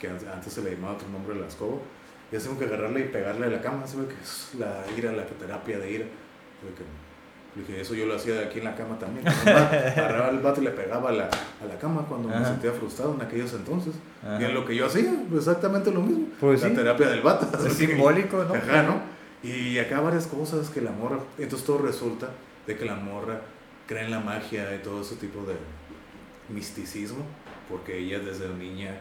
[0.00, 1.76] que antes se le llamaba otro nombre la escoba,
[2.32, 4.08] y hacemos que agarrarle y pegarle a la cama, ¿sabes?
[4.08, 6.04] Que es la ira, la terapia de ira.
[6.06, 9.28] Que, Dije, eso yo lo hacía aquí en la cama también.
[9.46, 13.14] Agarraba el vato y le pegaba a la, a la cama cuando me sentía frustrado
[13.14, 13.92] en aquellos entonces.
[14.40, 16.28] Y en lo que yo hacía, exactamente lo mismo.
[16.40, 17.46] Pues la terapia del vato.
[17.66, 18.54] Es simbólico, ¿no?
[18.54, 19.02] Ajá, ¿no?
[19.42, 21.18] Y acá varias cosas que la morra.
[21.36, 22.30] Entonces todo resulta
[22.66, 23.42] de que la morra
[23.86, 25.56] cree en la magia y todo ese tipo de
[26.52, 27.24] misticismo,
[27.70, 28.98] porque ella desde niña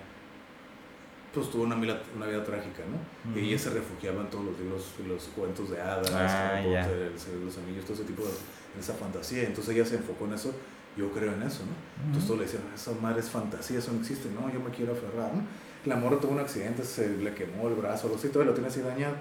[1.34, 3.40] pues tuvo una vida, una vida trágica, ¿no?
[3.40, 7.58] Y ella se refugiaba en todos los libros, los cuentos de hadas, ah, el, los
[7.58, 8.32] anillos, todo ese tipo de
[8.80, 9.44] esa fantasía.
[9.44, 10.54] Entonces ella se enfocó en eso
[11.00, 12.06] yo creo en eso, ¿no?
[12.06, 14.94] Entonces todos le decían, esa madre es fantasía, eso no existe, no, yo me quiero
[14.94, 15.44] aferrar, ¿no?
[15.86, 18.68] La morra tuvo un accidente, se le quemó el brazo, algo así, todavía lo tiene
[18.68, 19.16] así dañado.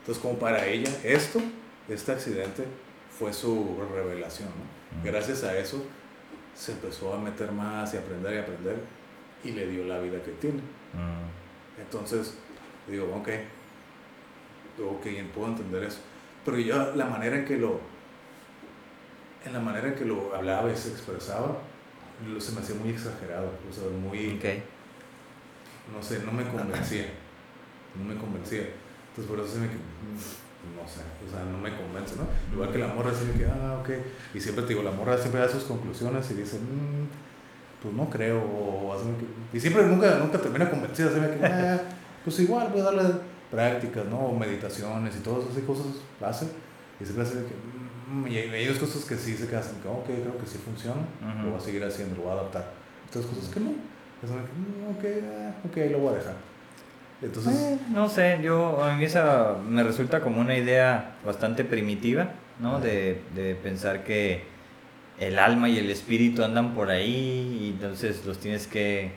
[0.00, 1.40] Entonces, como para ella, esto,
[1.88, 2.64] este accidente,
[3.18, 5.04] fue su revelación, ¿no?
[5.04, 5.82] Gracias a eso,
[6.58, 8.76] se empezó a meter más y aprender y aprender,
[9.44, 10.60] y le dio la vida que tiene.
[11.78, 12.34] Entonces,
[12.88, 13.28] digo, ok,
[14.84, 15.98] ok, puedo entender eso.
[16.44, 17.80] Pero yo, la manera en que lo,
[19.44, 21.58] en la manera en que lo hablaba y se expresaba,
[22.26, 24.36] lo, se me hacía muy exagerado, o sea, muy...
[24.38, 24.62] Okay
[25.92, 27.06] no sé, no me convencía.
[27.94, 28.68] No me convencía.
[29.08, 29.68] Entonces por eso se me
[30.76, 32.26] no sé, o sea, no me convence, ¿no?
[32.52, 33.90] Igual que la morra así que, ah, ok.
[34.34, 37.06] Y siempre te digo, la morra siempre da sus conclusiones y dice, mmm,
[37.82, 38.96] pues no creo, o
[39.52, 41.80] y siempre nunca, nunca termina convencida, ve que, ah,
[42.24, 43.02] pues igual voy a darle
[43.50, 44.18] prácticas, ¿no?
[44.18, 45.86] O meditaciones y todas esas cosas
[46.20, 46.46] hace.
[47.00, 47.54] Y siempre hace que,
[48.10, 51.02] mm, y hay, hay cosas que sí se quedan, que, ok, creo que sí funciona,
[51.42, 52.72] lo voy a seguir haciendo, lo voy a adaptar.
[53.08, 56.34] Otras cosas que no Mm, ok, ah, ok, lo voy a dejar.
[57.22, 57.54] Entonces...
[57.54, 62.30] Eh, no sé, yo a mí esa me resulta como una idea bastante primitiva,
[62.60, 62.80] ¿no?
[62.80, 64.44] De, de, pensar que
[65.18, 69.10] el alma y el espíritu andan por ahí y entonces los tienes que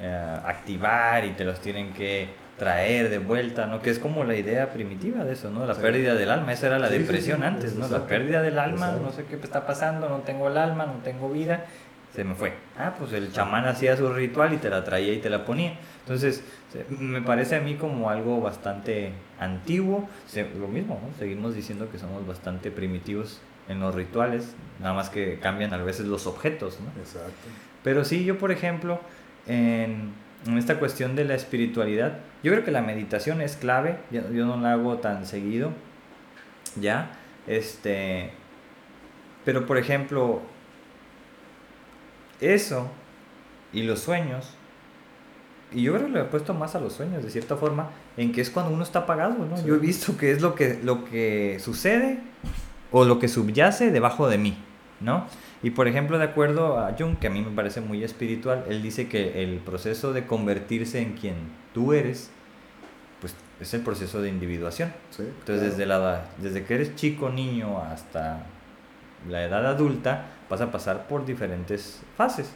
[0.00, 2.28] eh, activar y te los tienen que
[2.58, 3.80] traer de vuelta, ¿no?
[3.80, 5.66] Que es como la idea primitiva de eso, ¿no?
[5.66, 7.88] La pérdida del alma, esa era la depresión antes, ¿no?
[7.88, 11.30] La pérdida del alma, no sé qué está pasando, no tengo el alma, no tengo
[11.30, 11.64] vida
[12.14, 12.52] se me fue.
[12.78, 15.78] Ah, pues el chamán hacía su ritual y te la traía y te la ponía.
[16.00, 16.44] Entonces,
[16.98, 20.08] me parece a mí como algo bastante antiguo.
[20.58, 21.18] lo mismo, ¿no?
[21.18, 26.06] Seguimos diciendo que somos bastante primitivos en los rituales, nada más que cambian a veces
[26.06, 27.00] los objetos, ¿no?
[27.00, 27.32] Exacto.
[27.82, 29.00] Pero sí, yo por ejemplo,
[29.46, 30.12] en,
[30.46, 34.46] en esta cuestión de la espiritualidad, yo creo que la meditación es clave, yo, yo
[34.46, 35.72] no la hago tan seguido,
[36.76, 37.12] ¿ya?
[37.46, 38.30] Este,
[39.44, 40.42] pero por ejemplo,
[42.52, 42.90] eso
[43.72, 44.50] y los sueños,
[45.72, 48.32] y yo creo que lo he puesto más a los sueños, de cierta forma, en
[48.32, 49.64] que es cuando uno está apagado, ¿no?
[49.64, 52.18] Yo he visto que es lo que, lo que sucede
[52.92, 54.56] o lo que subyace debajo de mí,
[55.00, 55.26] ¿no?
[55.64, 58.82] Y por ejemplo, de acuerdo a Jung, que a mí me parece muy espiritual, él
[58.82, 61.34] dice que el proceso de convertirse en quien
[61.72, 62.30] tú eres,
[63.20, 64.92] pues es el proceso de individuación.
[65.18, 68.46] Entonces, desde, la, desde que eres chico, niño, hasta
[69.28, 72.50] la edad adulta, vas a pasar por diferentes fases.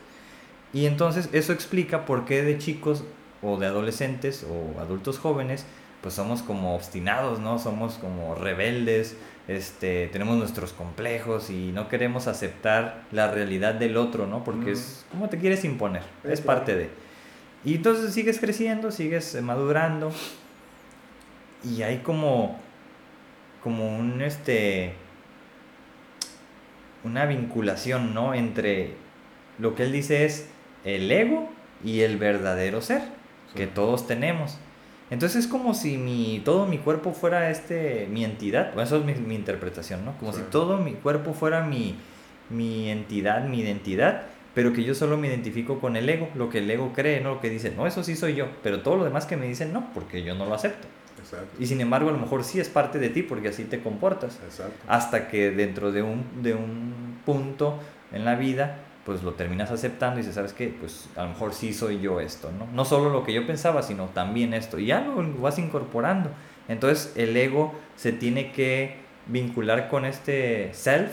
[0.73, 3.05] Y entonces eso explica por qué de chicos
[3.43, 5.65] o de adolescentes o adultos jóvenes,
[6.03, 7.59] pues somos como obstinados, ¿no?
[7.59, 9.17] Somos como rebeldes,
[9.49, 14.45] este, tenemos nuestros complejos y no queremos aceptar la realidad del otro, ¿no?
[14.45, 16.91] Porque es como te quieres imponer, es parte de.
[17.65, 20.13] Y entonces sigues creciendo, sigues madurando
[21.65, 22.59] y hay como
[23.63, 24.95] como un este
[27.05, 28.35] una vinculación, ¿no?
[28.35, 28.95] Entre
[29.59, 30.49] lo que él dice es
[30.85, 31.49] el ego
[31.85, 33.03] y el verdadero ser
[33.55, 34.59] que todos tenemos.
[35.11, 39.19] Entonces es como si mi, todo mi cuerpo fuera este, mi entidad, bueno, eso es
[39.21, 40.17] mi, interpretación, ¿no?
[40.19, 41.97] Como si todo mi cuerpo fuera mi,
[42.51, 46.59] mi entidad, mi identidad, pero que yo solo me identifico con el ego, lo que
[46.59, 47.35] el ego cree, ¿no?
[47.35, 49.73] Lo que dice, no, eso sí soy yo, pero todo lo demás que me dicen,
[49.73, 50.87] no, porque yo no lo acepto.
[51.59, 54.39] Y sin embargo, a lo mejor sí es parte de ti porque así te comportas.
[54.87, 57.79] Hasta que dentro de un, de un punto
[58.13, 60.69] en la vida, pues lo terminas aceptando y dices, ¿sabes qué?
[60.69, 62.67] Pues a lo mejor sí soy yo esto, ¿no?
[62.75, 64.79] No solo lo que yo pensaba, sino también esto.
[64.79, 66.31] Y ya lo vas incorporando.
[66.69, 68.97] Entonces el ego se tiene que
[69.27, 71.11] vincular con este self,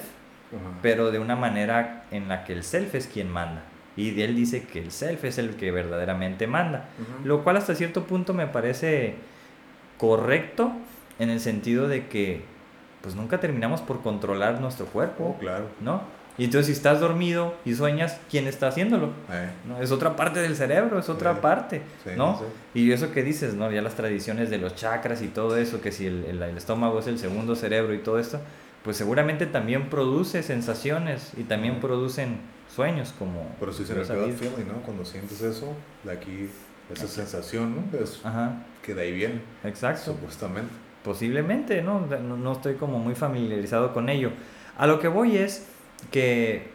[0.81, 3.63] pero de una manera en la que el self es quien manda.
[3.97, 6.89] Y él dice que el self es el que verdaderamente manda.
[7.23, 9.15] Lo cual hasta cierto punto me parece
[9.97, 10.71] correcto
[11.19, 12.43] en el sentido de que
[13.01, 15.65] pues nunca terminamos por controlar nuestro cuerpo, oh, claro.
[15.79, 16.01] ¿no?
[16.37, 19.11] Y entonces si estás dormido y sueñas, ¿quién está haciéndolo?
[19.31, 19.49] Eh.
[19.67, 19.81] ¿No?
[19.81, 21.81] Es otra parte del cerebro, es otra parte,
[22.17, 22.41] ¿no?
[22.73, 23.71] Y eso que dices, ¿no?
[23.71, 27.07] Ya las tradiciones de los chakras y todo eso, que si el, el, estómago es
[27.07, 28.41] el segundo cerebro y todo esto,
[28.83, 32.39] pues seguramente también produce sensaciones y también producen
[32.73, 33.55] sueños como...
[33.59, 34.03] Pero si se ¿no?
[34.83, 35.73] Cuando sientes eso,
[36.03, 36.49] de aquí
[36.93, 37.99] esa sensación, ¿no?
[37.99, 38.21] Es,
[38.83, 39.41] Que de ahí viene.
[39.63, 40.13] Exacto.
[40.13, 40.71] Supuestamente.
[41.03, 42.01] Posiblemente, ¿no?
[42.01, 42.37] ¿no?
[42.37, 44.31] No estoy como muy familiarizado con ello.
[44.77, 45.67] A lo que voy es
[46.11, 46.67] que,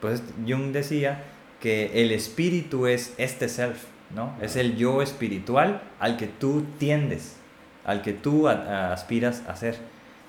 [0.00, 1.24] pues Jung decía
[1.60, 3.84] que el espíritu es este self,
[4.14, 4.34] ¿no?
[4.40, 7.36] Es el yo espiritual al que tú tiendes,
[7.84, 9.78] al que tú aspiras a ser.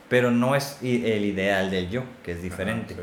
[0.10, 2.96] Pero no es el ideal del yo, que es diferente,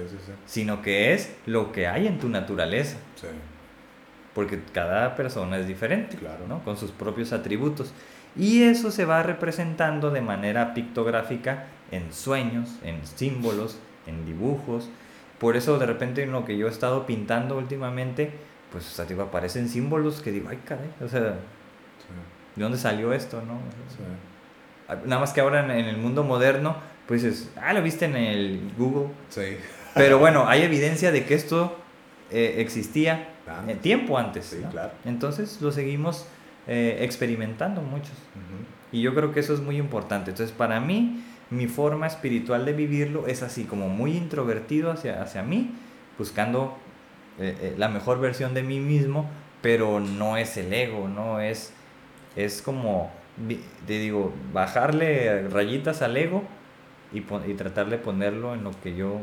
[0.47, 2.97] sino que es lo que hay en tu naturaleza.
[3.21, 3.27] Sí
[4.35, 6.47] porque cada persona es diferente, claro.
[6.49, 6.63] ¿no?
[6.65, 7.93] con sus propios atributos.
[8.37, 14.91] Y eso se va representando de manera pictográfica en sueños, en símbolos, en dibujos.
[15.39, 18.33] Por eso de repente en lo que yo he estado pintando últimamente,
[18.73, 21.37] pues o sea, digo, aparecen símbolos que digo, ay caray, o sea, ¿de
[22.57, 23.41] dónde salió esto?
[23.43, 23.59] no
[24.89, 28.17] ah, Nada más que ahora en, el mundo moderno, pues dices, ah, lo viste en
[28.17, 29.11] el Google.
[29.29, 29.59] Sí.
[29.95, 31.79] Pero bueno, hay evidencia de que esto
[32.33, 33.34] eh, existía
[33.69, 34.47] en tiempo antes.
[34.47, 34.93] Sí, claro.
[35.05, 36.27] Entonces lo seguimos
[36.67, 38.15] eh, experimentando muchos.
[38.91, 40.31] Y yo creo que eso es muy importante.
[40.31, 45.43] Entonces, para mí, mi forma espiritual de vivirlo es así, como muy introvertido hacia, hacia
[45.43, 45.75] mí,
[46.17, 46.77] buscando
[47.39, 49.29] eh, eh, la mejor versión de mí mismo,
[49.61, 51.73] pero no es el ego, no es,
[52.37, 53.11] es como,
[53.87, 56.45] te digo, bajarle rayitas al ego
[57.13, 59.19] y, y tratar de ponerlo en lo que yo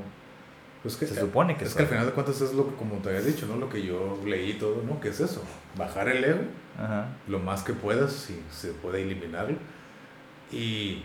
[0.82, 2.95] pues que, se supone que es que al final de cuentas es lo que, como
[2.98, 3.56] te había dicho, ¿no?
[3.56, 4.99] Lo que yo leí todo, ¿no?
[4.99, 5.44] ¿Qué es eso?
[5.78, 6.41] Bajar el ego
[7.28, 9.58] lo más que puedas, si se puede eliminarlo.
[10.52, 11.03] Y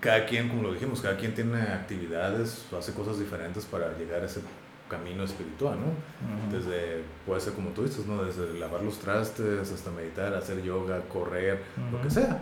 [0.00, 4.26] cada quien, como lo dijimos, cada quien tiene actividades, hace cosas diferentes para llegar a
[4.26, 4.40] ese
[4.88, 6.56] camino espiritual, ¿no?
[6.56, 8.22] Desde, puede ser como tú dices, ¿no?
[8.24, 12.40] Desde lavar los trastes hasta meditar, hacer yoga, correr, lo que sea.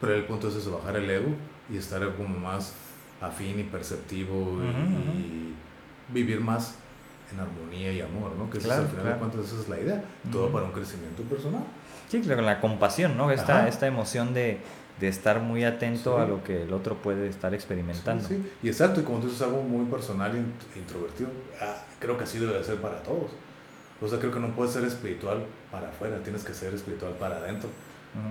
[0.00, 1.28] Pero el punto es eso, bajar el ego
[1.70, 2.74] y estar como más
[3.20, 5.54] afín y perceptivo y,
[6.12, 6.76] vivir más
[7.32, 8.48] en armonía y amor, ¿no?
[8.48, 11.64] Que claro, al final de cuentas esa es la idea, todo para un crecimiento personal.
[12.08, 13.32] Sí, claro, la compasión, ¿no?
[13.32, 14.60] Esta, esta emoción de,
[15.00, 18.28] de, estar muy atento a lo que el otro puede estar experimentando.
[18.28, 21.30] Sí, y exacto, y como tú dices, algo muy personal e introvertido,
[21.60, 23.32] ah, creo que así debe ser para todos.
[24.00, 27.38] O sea, creo que no puedes ser espiritual para afuera, tienes que ser espiritual para
[27.38, 27.70] adentro.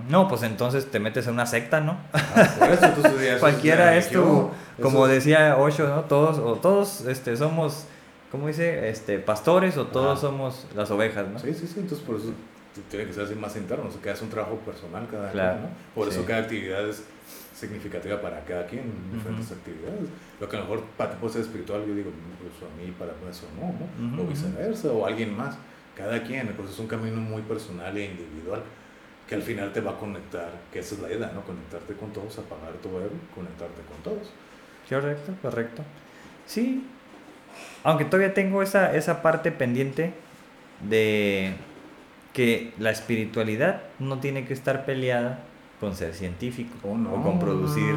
[0.08, 1.98] No, pues entonces te metes en una secta, ¿no?
[2.12, 4.50] Ah, por eso, entonces Cualquiera es tu,
[4.80, 6.02] como decía Osho, ¿no?
[6.02, 7.86] Todos, o todos este, somos,
[8.30, 8.88] ¿cómo dice?
[8.88, 11.38] Este, pastores o todos somos las ovejas, ¿no?
[11.38, 12.32] Sí, sí, sí, entonces por eso
[12.90, 15.60] tiene que ser así más interno, o sea, que hace un trabajo personal cada claro.
[15.60, 15.68] ¿no?
[15.94, 17.02] Por eso cada actividad es
[17.54, 20.08] significativa para cada quien, diferentes actividades.
[20.38, 22.92] Lo que a lo mejor para ti puede ser espiritual, yo digo, incluso a mí
[22.92, 24.22] para eso no, ¿no?
[24.22, 25.56] o viceversa, o alguien más.
[25.96, 28.62] Cada quien, pues es un camino muy personal e individual
[29.28, 31.42] que al final te va a conectar, que esa es la idea, ¿no?
[31.42, 34.30] Conectarte con todos, apagar tu ego, conectarte con todos.
[34.88, 35.82] Correcto, correcto.
[36.46, 36.86] Sí,
[37.82, 40.12] aunque todavía tengo esa, esa parte pendiente
[40.88, 41.54] de
[42.32, 45.40] que la espiritualidad no tiene que estar peleada
[45.80, 47.94] con ser científico oh, o con producir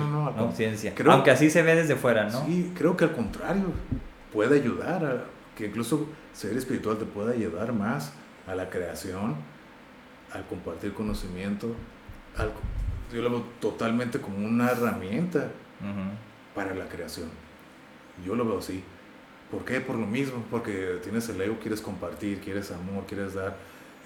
[0.54, 0.94] ciencia.
[1.08, 2.46] Aunque así se ve desde fuera, ¿no?
[2.46, 3.66] Sí, creo que al contrario,
[4.34, 5.24] puede ayudar, a,
[5.56, 8.14] que incluso ser espiritual te puede ayudar más
[8.48, 9.36] a la creación
[10.34, 11.76] al compartir conocimiento,
[13.14, 15.52] yo lo veo totalmente como una herramienta
[16.56, 17.30] para la creación.
[18.26, 18.84] Yo lo veo así.
[19.50, 19.82] ¿Por qué?
[19.82, 23.58] Por lo mismo, porque tienes el ego, quieres compartir, quieres amor, quieres dar.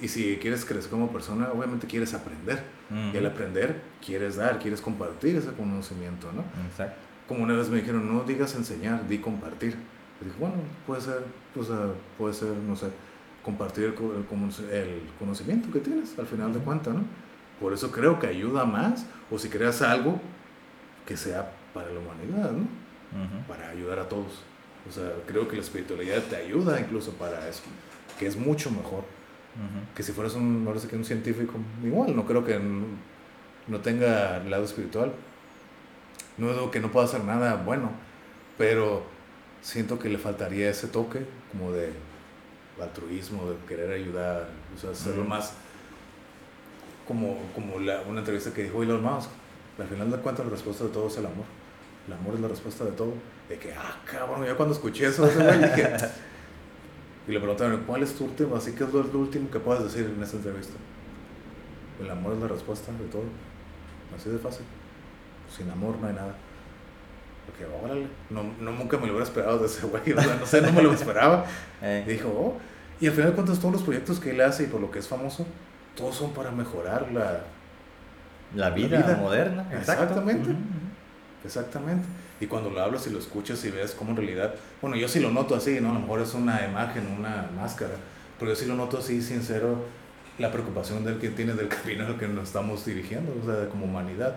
[0.02, 2.64] Y si quieres crecer como persona, obviamente quieres aprender.
[3.14, 6.44] Y al aprender, quieres dar, quieres compartir ese conocimiento, ¿no?
[6.68, 6.96] Exacto.
[7.28, 9.76] Como una vez me dijeron, no digas enseñar, di compartir.
[10.22, 10.56] Y dije, bueno,
[10.86, 11.24] puede ser,
[11.54, 11.68] pues,
[12.18, 12.88] puede ser, no sé,
[13.44, 13.92] compartir el,
[14.72, 17.04] el, conocimiento que tienes al final de cuentas, ¿no?
[17.60, 20.20] Por eso creo que ayuda más, o si creas algo
[21.06, 22.68] que sea para la humanidad, ¿no?
[23.48, 24.42] Para ayudar a todos.
[24.90, 27.62] O sea, creo que la espiritualidad te ayuda incluso para eso,
[28.18, 29.04] que es mucho mejor
[29.96, 31.54] que si fueras un, no sé que un científico.
[31.84, 32.60] Igual, no creo que
[33.68, 35.14] no tenga el lado espiritual.
[36.38, 37.92] No digo que no pueda hacer nada bueno,
[38.58, 39.04] pero
[39.62, 41.94] siento que le faltaría ese toque como de
[42.82, 45.54] altruismo, de querer ayudar, o sea, hacerlo más
[47.08, 49.30] como, como la, una entrevista que dijo Elon Musk.
[49.80, 51.46] Al final de cuentas, la respuesta de todo es el amor.
[52.08, 53.14] El amor es la respuesta de todo.
[53.50, 55.96] De que, ah, cabrón, ya cuando escuché eso, dije,
[57.28, 58.56] y le preguntaron, ¿cuál es tu último?
[58.56, 60.74] Así que es lo, último que puedes decir en esta entrevista.
[62.02, 63.24] El amor es la respuesta de todo.
[64.16, 64.66] Así de fácil.
[65.56, 66.36] Sin amor no hay nada.
[67.46, 70.46] Porque, órale, no, no, nunca me lo hubiera esperado de ese güey, o sea, no
[70.46, 71.46] sé, no me lo esperaba.
[71.86, 72.06] Eh.
[72.08, 72.58] Dijo, oh,
[73.02, 75.00] y al final de cuentas todos los proyectos que él hace y por lo que
[75.00, 75.46] es famoso,
[75.98, 77.42] todos son para mejorar la,
[78.56, 79.68] la, vida, moderna.
[79.74, 80.56] Exactamente,
[81.44, 82.06] exactamente.
[82.40, 85.20] Y cuando lo hablas y lo escuchas y ves cómo en realidad, bueno, yo sí
[85.20, 85.92] lo noto así, ¿no?
[85.92, 87.96] A lo mejor es una imagen, una máscara,
[88.40, 89.84] pero yo sí lo noto así, sincero,
[90.40, 93.86] la preocupación del que tiene del camino al que nos estamos dirigiendo, o sea, como
[93.86, 94.36] humanidad.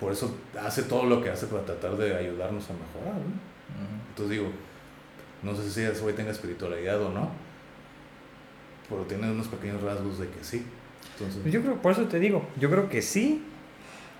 [0.00, 3.20] Por eso hace todo lo que hace para tratar de ayudarnos a mejorar.
[4.10, 4.50] Entonces digo,
[5.42, 7.30] no sé si ese güey tenga espiritualidad o no,
[8.88, 10.64] pero tiene unos pequeños rasgos de que sí.
[11.18, 13.44] Entonces, yo creo, por eso te digo, yo creo que sí,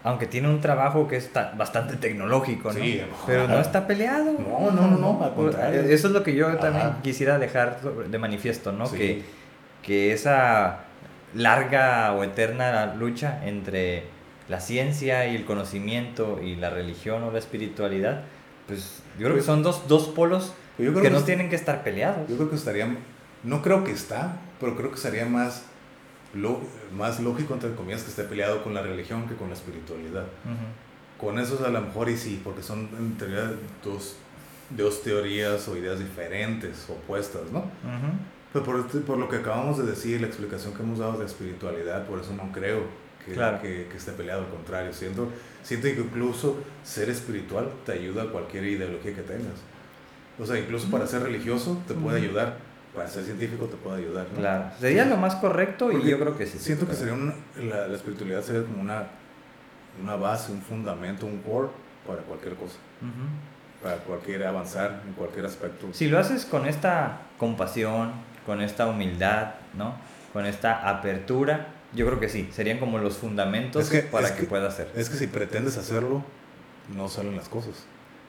[0.05, 2.79] aunque tiene un trabajo que es bastante tecnológico, ¿no?
[2.79, 4.33] Sí, pero no está peleado.
[4.39, 5.81] No, no, no, no, al contrario.
[5.81, 8.91] Eso es lo que yo también quisiera dejar de manifiesto, ¿no?
[8.91, 9.25] Que,
[9.83, 10.86] que esa
[11.37, 14.05] larga o eterna lucha entre
[14.49, 18.23] la ciencia y el conocimiento y la religión o la espiritualidad,
[18.67, 22.29] pues yo creo que son dos, dos polos que no tienen que estar peleados.
[22.29, 22.89] Yo creo que estaría,
[23.43, 25.65] no creo que está, pero creo que sería más,
[26.35, 26.61] lo,
[26.97, 30.25] más lógico, entre comillas, que esté peleado con la religión que con la espiritualidad.
[31.19, 33.53] Con eso a lo mejor y sí, porque son en teoría
[33.83, 34.17] dos,
[34.71, 37.65] dos teorías o ideas diferentes, opuestas, ¿no?
[38.65, 42.07] Pero por, por, lo que acabamos de decir, la explicación que hemos dado de espiritualidad,
[42.07, 42.85] por eso no creo
[43.25, 44.93] que, que, que, esté peleado, al contrario.
[44.95, 45.29] Siento,
[45.63, 49.61] siento que incluso ser espiritual te ayuda a cualquier ideología que tengas.
[50.39, 52.57] O sea, incluso para ser religioso te puede ayudar,
[52.95, 54.27] para ser científico te puede ayudar.
[54.33, 54.39] ¿no?
[54.39, 56.59] Claro, sería lo más correcto y yo creo que sí.
[56.59, 57.15] Siento que sería
[57.59, 59.09] la, espiritualidad sería como una,
[60.03, 61.69] una base, un fundamento, un core
[62.07, 62.77] para cualquier cosa.
[63.83, 65.89] Para cualquier avanzar en cualquier aspecto.
[65.93, 68.13] Si lo haces con esta compasión,
[68.47, 69.95] con esta humildad, ¿no?
[70.33, 74.91] Con esta apertura, yo creo que sí, serían como los fundamentos para que, pueda hacer.
[74.95, 76.23] Es que si pretendes hacerlo,
[76.95, 77.85] no salen las cosas,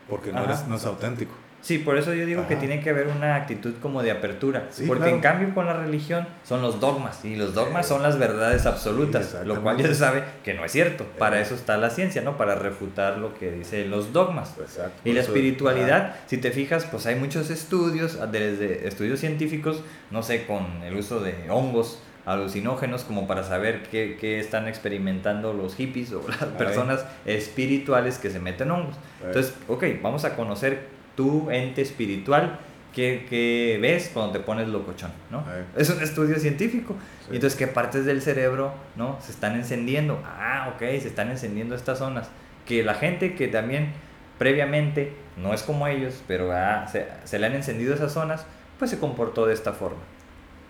[0.10, 1.34] porque no, eres, no es auténtico.
[1.62, 4.70] Sí, por eso yo digo que tiene que haber una actitud como de apertura.
[4.88, 8.66] porque en cambio con la religión son los dogmas y los dogmas son las verdades
[8.66, 11.06] absolutas, lo cual ya se sabe que no es cierto.
[11.18, 12.38] Para eso está la ciencia, ¿no?
[12.38, 14.56] Para refutar lo que dicen los dogmas.
[15.04, 19.82] Y la espiritualidad, si te fijas, pues hay muchos estudios, desde estudios científicos,
[20.12, 25.54] no sé, con el uso de hongos alucinógenos como para saber qué, qué están experimentando
[25.54, 28.96] los hippies o las personas espirituales que se meten hongos.
[29.26, 32.60] Entonces, ok, vamos a conocer tu ente espiritual
[32.94, 35.44] que, ves cuando te pones locochón, ¿no?
[35.76, 36.96] Es un estudio científico.
[37.32, 39.20] Entonces, ¿qué partes del cerebro, ¿no?
[39.22, 40.20] Se están encendiendo.
[40.26, 42.30] Ah, ok, se están encendiendo estas zonas.
[42.66, 43.92] Que la gente que también
[44.40, 48.46] previamente no es como ellos, pero ah, se, se, le han encendido esas zonas,
[48.80, 50.02] pues se comportó de esta forma,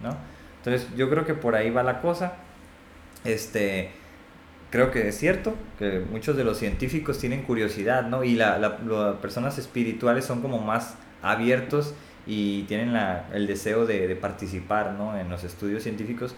[0.01, 0.17] ¿no?
[0.57, 2.33] Entonces, yo creo que por ahí va la cosa.
[3.23, 3.91] Este,
[4.69, 8.23] creo que es cierto que muchos de los científicos tienen curiosidad, ¿no?
[8.23, 8.73] Y las
[9.21, 11.93] personas espirituales son como más abiertos
[12.25, 15.17] y tienen la, el deseo de, de, participar, ¿no?
[15.17, 16.35] En los estudios científicos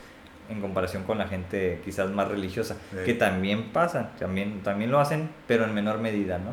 [0.49, 2.75] en comparación con la gente quizás más religiosa,
[3.05, 6.51] que también pasan, también, también lo hacen, pero en menor medida, ¿no?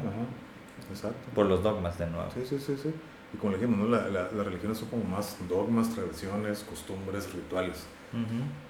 [0.91, 1.17] Exacto.
[1.35, 2.31] Por los dogmas, de nuevo.
[2.33, 2.95] Sí, sí, sí, sí.
[3.33, 3.97] Y como le dijimos, ¿no?
[3.97, 7.87] La, la, las religiones son como más dogmas, tradiciones, costumbres, rituales,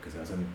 [0.02, 0.46] que se hacen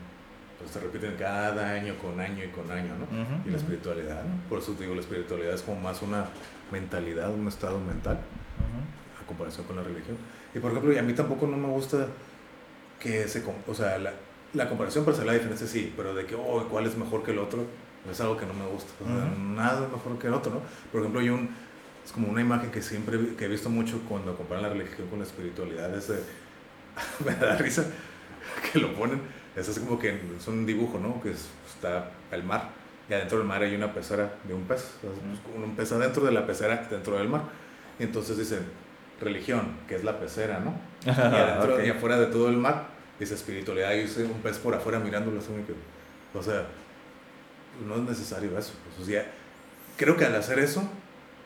[0.71, 3.41] se repiten cada año con año y con año, ¿no?
[3.45, 6.25] y la espiritualidad, por eso te digo, la espiritualidad es como más una
[6.71, 8.19] mentalidad, un estado mental,
[9.21, 10.17] a comparación con la religión.
[10.53, 12.07] Y por ejemplo, a mí tampoco no me gusta
[12.99, 14.13] que se, o sea, la,
[14.53, 17.31] la comparación para hacer la diferencia sí, pero de que, oh, ¿cuál es mejor que
[17.31, 17.65] el otro?
[18.09, 18.91] Es algo que no me gusta.
[19.37, 20.61] nada es mejor que el otro, ¿no?
[20.91, 21.49] Por ejemplo, hay un,
[22.03, 25.19] es como una imagen que siempre que he visto mucho cuando comparan la religión con
[25.19, 26.19] la espiritualidad, es de,
[27.25, 27.85] me da risa
[28.71, 29.21] que lo ponen
[29.55, 31.21] es así como que es un dibujo, ¿no?
[31.21, 34.93] Que está el mar y adentro del mar hay una pecera de un pez.
[35.53, 37.41] un pez adentro de la pecera dentro del mar.
[37.99, 38.65] Y entonces dicen
[39.19, 40.79] religión, que es la pecera, ¿no?
[41.05, 42.87] y, adentro, y afuera de todo el mar
[43.19, 45.41] dice espiritualidad y dice un pez por afuera mirándolo.
[46.33, 46.67] O sea,
[47.85, 48.71] no es necesario eso.
[48.85, 49.29] Pues, o sea,
[49.97, 50.81] creo que al hacer eso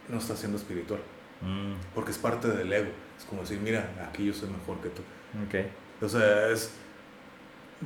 [0.07, 0.99] no está siendo espiritual.
[1.41, 1.73] Mm.
[1.95, 2.91] Porque es parte del ego.
[3.17, 5.01] Es como decir, mira, aquí yo soy mejor que tú.
[5.47, 5.67] Okay.
[5.99, 6.69] O sea, es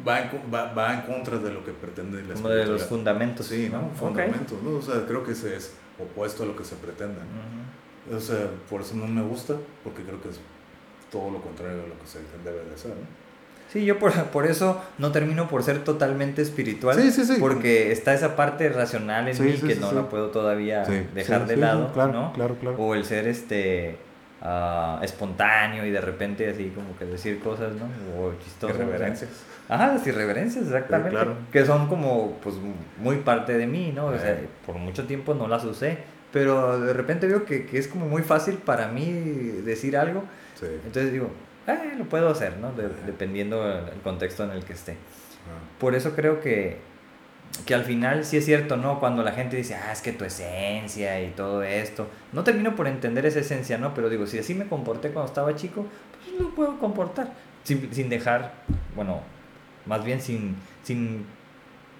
[0.07, 3.47] va en, va, va en contra de lo que pretende la Como de los fundamentos.
[3.47, 3.89] Sí, ¿no?
[3.97, 4.77] Fundamentos, ¿no?
[4.77, 7.19] O sea, creo que ese es opuesto a lo que se pretende.
[8.13, 10.39] O sea, por eso no me gusta, porque creo que es
[11.11, 13.29] todo lo contrario a lo que se debe de ser, ¿no?
[13.71, 16.99] Sí, yo por, por, eso no termino por ser totalmente espiritual.
[16.99, 17.35] Sí, sí, sí.
[17.39, 20.83] Porque está esa parte racional en mí que no la puedo todavía
[21.13, 22.33] dejar de lado, claro, ¿no?
[22.33, 22.77] Claro, claro.
[22.79, 23.95] O el ser este
[24.41, 27.85] uh, espontáneo y de repente así como que decir cosas, ¿no?
[28.19, 28.73] O chistoso.
[28.73, 29.29] Irreverencias.
[29.69, 31.19] Ajá, las irreverencias, exactamente.
[31.51, 32.55] Que son como, pues,
[32.97, 34.07] muy parte de mí, ¿no?
[34.07, 35.99] O sea, por mucho tiempo no las usé,
[36.33, 39.05] pero de repente veo que, que es como muy fácil para mí
[39.63, 40.23] decir algo.
[40.59, 40.65] Sí.
[40.85, 41.29] Entonces digo,
[41.67, 42.71] eh, lo puedo hacer, ¿no?
[43.05, 44.97] dependiendo del contexto en el que esté.
[45.79, 46.77] Por eso creo que,
[47.65, 48.99] que al final sí es cierto, ¿no?
[48.99, 52.87] Cuando la gente dice, ah, es que tu esencia y todo esto, no termino por
[52.87, 53.93] entender esa esencia, ¿no?
[53.93, 57.33] Pero digo, si así me comporté cuando estaba chico, pues lo puedo comportar,
[57.63, 58.53] sin, sin dejar,
[58.95, 59.21] bueno,
[59.85, 61.25] más bien sin, sin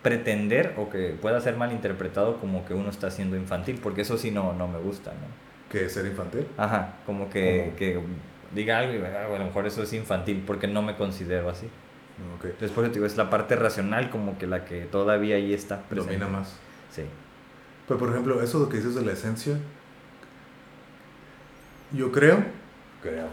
[0.01, 4.31] pretender o que pueda ser malinterpretado como que uno está siendo infantil, porque eso sí
[4.31, 5.71] no, no me gusta, ¿no?
[5.71, 6.47] ¿Que ser infantil?
[6.57, 7.99] Ajá, como que, que
[8.55, 11.67] diga algo y ah, a lo mejor eso es infantil porque no me considero así.
[12.37, 12.51] Okay.
[12.51, 15.83] Entonces, por eso digo, es la parte racional como que la que todavía ahí está
[15.83, 16.17] presente.
[16.17, 16.55] Domina más.
[16.91, 17.03] Sí.
[17.87, 19.57] Pero, por ejemplo, eso que dices de la esencia,
[21.91, 22.43] yo creo,
[23.01, 23.27] creo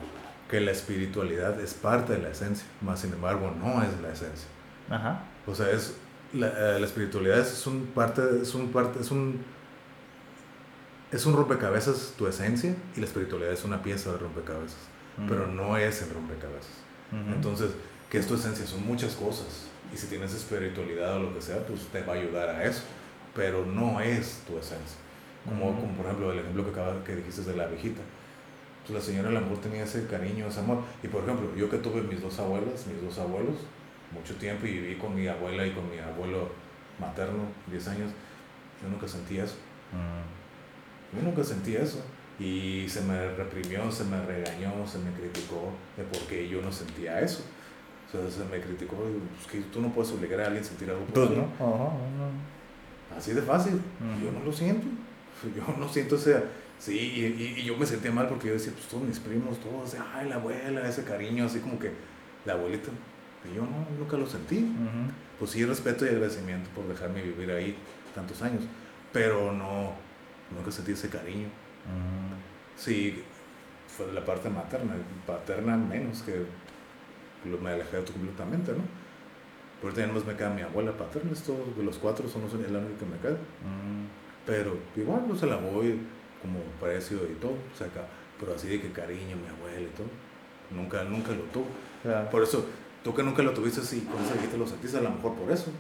[0.48, 4.47] que la espiritualidad es parte de la esencia, más sin embargo no es la esencia.
[4.89, 5.23] Ajá.
[5.47, 5.97] O sea, es,
[6.32, 9.44] la, eh, la espiritualidad es un parte, es un parte, es un,
[11.10, 14.78] es un rompecabezas tu esencia y la espiritualidad es una pieza de rompecabezas,
[15.28, 16.86] pero no es el rompecabezas.
[17.32, 17.70] Entonces,
[18.10, 18.66] ¿qué es tu esencia?
[18.66, 19.68] Son muchas cosas.
[19.94, 22.82] Y si tienes espiritualidad o lo que sea, pues te va a ayudar a eso.
[23.35, 24.98] Pero no es tu esencia.
[25.44, 28.01] Como, como por ejemplo el ejemplo que, acaba, que dijiste de la viejita.
[28.86, 30.78] Pues la señora el amor tenía ese cariño, ese amor.
[31.02, 33.56] Y por ejemplo, yo que tuve mis dos abuelas, mis dos abuelos,
[34.12, 36.50] mucho tiempo y viví con mi abuela y con mi abuelo
[37.00, 38.10] materno, 10 años,
[38.82, 39.56] yo nunca sentí eso.
[41.12, 42.00] Yo nunca sentí eso.
[42.38, 46.70] Y se me reprimió, se me regañó, se me criticó de por qué yo no
[46.70, 47.42] sentía eso.
[48.06, 50.90] O sea, se me criticó, pues, que tú no puedes obligar a alguien a sentir
[50.90, 51.48] algo por ¿no?
[53.16, 53.80] Así de fácil.
[54.22, 54.86] Yo no lo siento.
[55.54, 56.65] Yo no siento ese...
[56.78, 59.97] Sí, y, y, yo me sentía mal porque yo decía, pues todos mis primos, todos,
[60.15, 61.93] ay, la abuela, ese cariño, así como que
[62.44, 62.90] la abuelita.
[63.51, 64.73] Y yo no, nunca lo sentí.
[65.39, 67.77] Pues sí, respeto y agradecimiento por dejarme vivir ahí
[68.15, 68.62] tantos años,
[69.12, 69.93] pero no,
[70.55, 71.48] nunca sentí ese cariño.
[72.77, 73.23] Sí,
[73.89, 74.94] fue la parte materna,
[75.27, 76.44] paterna menos que
[77.44, 78.82] me alejé completamente, ¿no?
[79.81, 82.74] Por ya más me queda mi abuela paterna, esto de los cuatro son los el
[82.74, 83.36] único que me queda.
[84.44, 86.01] Pero igual no se la voy
[86.42, 87.88] como precio y todo, o sea,
[88.38, 90.06] pero así de que cariño, mi abuela y todo,
[90.70, 91.66] nunca, nunca lo tuve.
[92.30, 92.66] Por eso,
[93.02, 95.50] tú que nunca lo tuviste así, con esa viejita lo sentiste, a lo mejor por
[95.50, 95.70] eso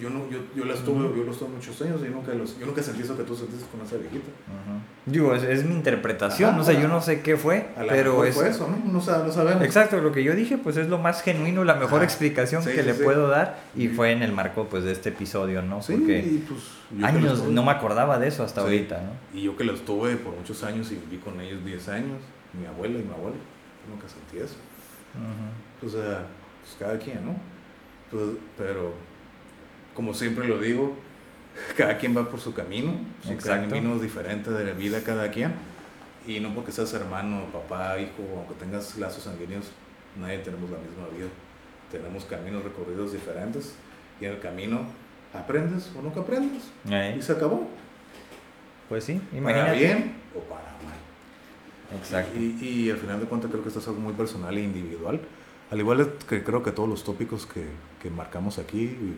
[0.00, 2.66] yo no yo, yo las tuve, yo los tuve muchos años y nunca los, yo
[2.66, 4.28] nunca sentí eso que tú sentiste con esa viejita.
[5.06, 8.34] Digo, es, es, mi interpretación, o sea, yo no sé qué fue, pero es...
[8.34, 8.92] Fue eso, ¿no?
[8.92, 9.62] No, sabemos.
[9.62, 12.94] Exacto, lo que yo dije, pues es lo más genuino, la mejor explicación que le
[12.94, 15.82] puedo dar y fue en el marco, pues, de este episodio, ¿no?
[15.82, 19.38] Sí, Porque pues, años, no me acordaba de eso hasta ahorita, ¿no?
[19.38, 22.18] Y yo que los tuve por muchos años y viví con ellos 10 años,
[22.52, 23.36] mi abuela y mi abuelo,
[23.88, 24.56] nunca sentí eso.
[25.84, 26.26] O sea,
[26.62, 27.36] pues cada quien, ¿no?
[28.10, 28.94] Pues, pero
[29.94, 30.96] como siempre lo digo,
[31.76, 32.92] cada quien va por su camino,
[33.26, 35.52] su camino diferente de la vida cada quien.
[36.26, 39.66] Y no porque seas hermano, papá, hijo, aunque tengas lazos sanguíneos,
[40.18, 41.28] nadie tenemos la misma vida.
[41.90, 43.74] Tenemos caminos recorridos diferentes
[44.20, 44.86] y en el camino
[45.34, 46.62] aprendes o nunca aprendes.
[46.86, 47.68] Y se acabó.
[48.88, 49.70] Pues sí, imagínate.
[49.70, 51.98] Para bien o para mal.
[51.98, 52.38] Exacto.
[52.38, 55.20] Y, y, al final de cuentas creo que esto es algo muy personal e individual.
[55.70, 57.66] Al igual que creo que todos los tópicos que,
[58.02, 59.16] que marcamos aquí,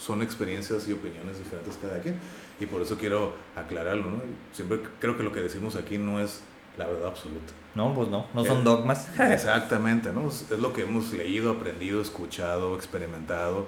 [0.00, 2.18] son experiencias y opiniones diferentes cada quien.
[2.58, 4.22] Y por eso quiero aclararlo, ¿no?
[4.52, 6.40] Siempre creo que lo que decimos aquí no es
[6.76, 7.52] la verdad absoluta.
[7.74, 9.08] No, pues no, no son dogmas.
[9.18, 10.28] Exactamente, ¿no?
[10.28, 13.66] Es lo que hemos leído, aprendido, escuchado, experimentado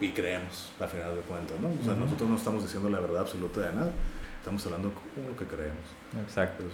[0.00, 1.68] y creemos, a final de cuentas, ¿no?
[1.68, 3.92] O sea, nosotros no estamos diciendo la verdad absoluta de nada,
[4.38, 5.84] estamos hablando como lo que creemos.
[6.22, 6.64] Exacto.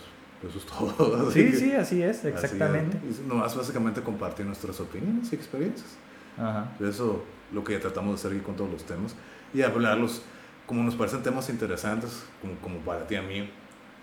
[0.41, 1.31] Pues, eso es todo.
[1.33, 2.99] sí, sí, así es, exactamente.
[3.27, 3.35] ¿no?
[3.35, 5.97] Nomás básicamente compartir nuestras opiniones y experiencias.
[6.37, 6.73] Ajá.
[6.81, 7.23] Eso
[7.53, 9.15] lo que tratamos de hacer aquí con todos los temas
[9.55, 10.23] y hablarlos
[10.67, 13.51] como nos parecen temas interesantes, como, como para ti a mí.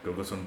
[0.03, 0.39] Creo que son,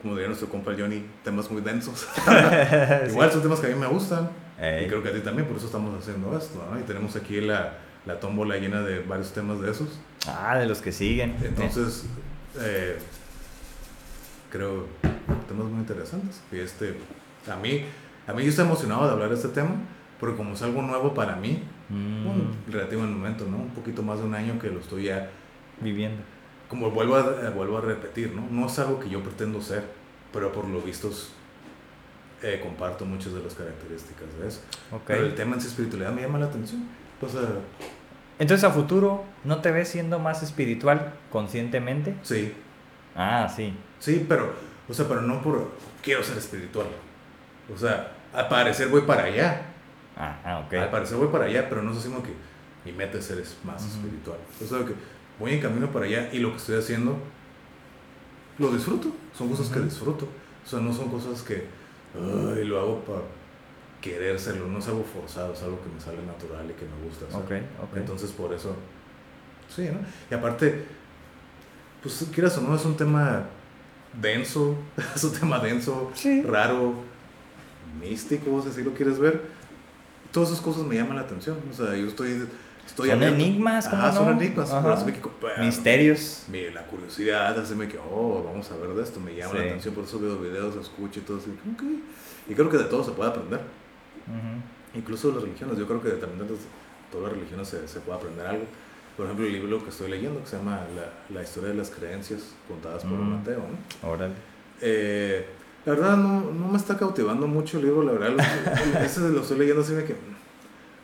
[0.00, 2.06] como diría nuestro compa Johnny, temas muy densos.
[3.08, 5.56] Igual son temas que a mí me gustan y creo que a ti también, por
[5.56, 6.64] eso estamos haciendo esto.
[6.70, 6.78] ¿no?
[6.78, 7.74] Y tenemos aquí la,
[8.06, 10.00] la tómbola llena de varios temas de esos.
[10.26, 11.36] Ah, de los que siguen.
[11.42, 12.06] Entonces,
[12.60, 12.98] eh,
[14.50, 14.86] creo
[15.46, 16.40] temas muy interesantes.
[16.50, 16.96] Y este,
[17.50, 17.84] a mí,
[18.26, 19.76] a mí yo estoy emocionado de hablar de este tema,
[20.18, 22.24] porque como es algo nuevo para mí, Mm.
[22.24, 23.56] Bueno, relativo el momento, ¿no?
[23.56, 25.30] Un poquito más de un año que lo estoy ya
[25.80, 26.22] viviendo.
[26.68, 28.46] Como vuelvo a, eh, vuelvo a repetir, ¿no?
[28.50, 29.84] No es algo que yo pretendo ser,
[30.32, 31.10] pero por lo visto
[32.42, 34.60] eh, comparto muchas de las características de eso.
[35.06, 36.86] Pero el tema en su espiritualidad me llama la atención.
[37.20, 37.32] Pues,
[38.38, 42.14] Entonces, a futuro, ¿no te ves siendo más espiritual conscientemente?
[42.22, 42.52] Sí.
[43.16, 43.74] Ah, sí.
[43.98, 44.52] Sí, pero,
[44.88, 46.86] o sea, pero no por quiero ser espiritual.
[47.74, 49.62] O sea, al parecer voy para allá,
[50.18, 50.74] Ah, ok.
[50.74, 52.32] Al parecer voy para allá, pero no es así como que
[52.84, 54.38] mi meta es ser más espiritual.
[54.60, 54.92] O sea, que
[55.38, 57.16] voy en camino para allá y lo que estoy haciendo
[58.58, 59.12] lo disfruto.
[59.36, 60.26] Son cosas que disfruto.
[60.64, 61.64] O sea, no son cosas que
[62.14, 63.20] lo hago para
[64.00, 64.66] querer serlo.
[64.66, 67.40] No es algo forzado, es algo que me sale natural y que me gusta hacer.
[67.40, 68.00] Okay, okay.
[68.00, 68.74] Entonces, por eso,
[69.68, 70.00] sí, ¿no?
[70.28, 70.84] Y aparte,
[72.02, 73.46] pues quieras o no, es un tema
[74.20, 74.76] denso,
[75.14, 76.10] es un tema denso,
[76.44, 76.94] raro,
[78.00, 79.57] místico, si así lo quieres ver
[80.32, 81.58] todas esas cosas me llaman la atención.
[81.70, 82.46] O sea, yo estoy.
[82.86, 84.72] estoy son enigmas, ¿cómo ah, son enigmas.
[85.58, 86.44] Misterios.
[86.48, 89.20] Mi, la curiosidad hace que, oh, vamos a ver de esto.
[89.20, 91.50] Me llama la atención, por eso veo videos, escucho y todo así.
[92.48, 93.60] Y creo que de todo se puede aprender.
[94.94, 95.78] Incluso de las religiones.
[95.78, 96.54] Yo creo que también de
[97.10, 98.64] todas las religiones se, se, puede aprender algo.
[99.16, 101.90] Por ejemplo, el libro que estoy leyendo, que se llama La, la historia de las
[101.90, 103.58] creencias contadas por Mateo.
[103.58, 104.08] ¿no?
[104.08, 104.34] Órale.
[104.80, 105.44] Eh,
[105.88, 108.36] la verdad no, no me está cautivando mucho el libro, la verdad,
[108.92, 110.14] lo, ese lo estoy leyendo así de que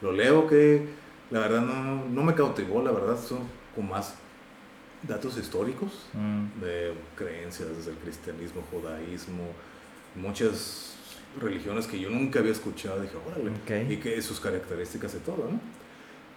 [0.02, 0.86] lo leo que
[1.30, 3.38] la verdad no, no me cautivó, la verdad, son
[3.74, 4.14] como más
[5.02, 6.60] datos históricos mm.
[6.60, 9.44] de creencias desde el cristianismo, judaísmo,
[10.16, 10.96] muchas
[11.40, 13.00] religiones que yo nunca había escuchado.
[13.00, 13.52] Dije, órale,
[13.90, 15.60] y que sus características y todo, ¿no?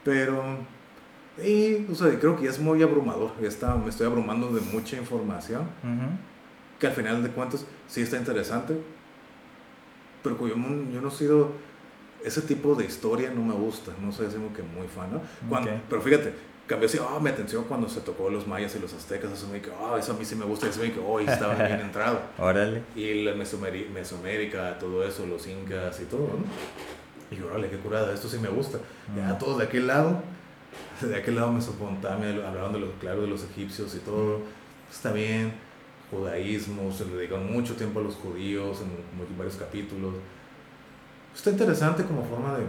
[0.06, 0.41] Pero,
[1.44, 3.32] y, o sea, creo que ya es muy abrumador.
[3.41, 5.68] Ya está, me estoy abrumando de mucha información.
[6.80, 8.78] Que al final de cuentas sí está interesante.
[10.24, 11.52] Pero yo, yo no he sido
[12.24, 15.22] ese tipo de historia no me gusta, no soy así como que muy fan, ¿no?
[15.90, 16.34] Pero fíjate,
[16.66, 19.62] cambió así, oh, mi atención cuando se tocó los mayas y los aztecas, eso me
[19.62, 22.20] que, oh, eso a mí sí me gusta, eso me que, oh, estaba bien entrado.
[22.38, 22.84] Órale.
[22.95, 26.45] Y la Mesoamérica, todo eso, los incas y todo, ¿no?
[27.30, 28.80] Y yo, órale, qué curada, esto sí me gusta.
[29.16, 30.22] Ya todos de aquel lado,
[31.02, 34.41] de aquel lado Mesopotamia, hablaban de los, claro, de los egipcios y todo,
[34.91, 35.54] está bien,
[36.11, 40.15] judaísmo, se le dedican mucho tiempo a los judíos en varios capítulos
[41.38, 42.65] está interesante como forma de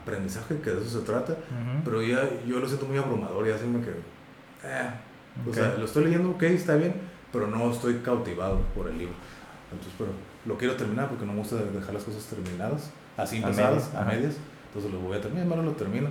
[0.00, 1.36] aprendizaje, que de eso se trata,
[1.84, 4.90] pero ya yo lo siento muy abrumador y así me que, eh,
[5.48, 6.94] o sea, lo estoy leyendo, ok, está bien,
[7.32, 9.14] pero no estoy cautivado por el libro.
[9.70, 10.10] Entonces, pero
[10.46, 14.36] lo quiero terminar porque no me gusta dejar las cosas terminadas, así empezadas, a medias,
[14.68, 16.08] entonces lo voy a terminar, no lo termino.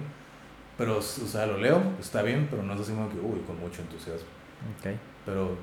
[0.78, 3.60] Pero, o sea, lo leo, está bien, pero no es así como que, uy, con
[3.60, 4.28] mucho entusiasmo.
[4.80, 5.00] Okay.
[5.28, 5.58] Pero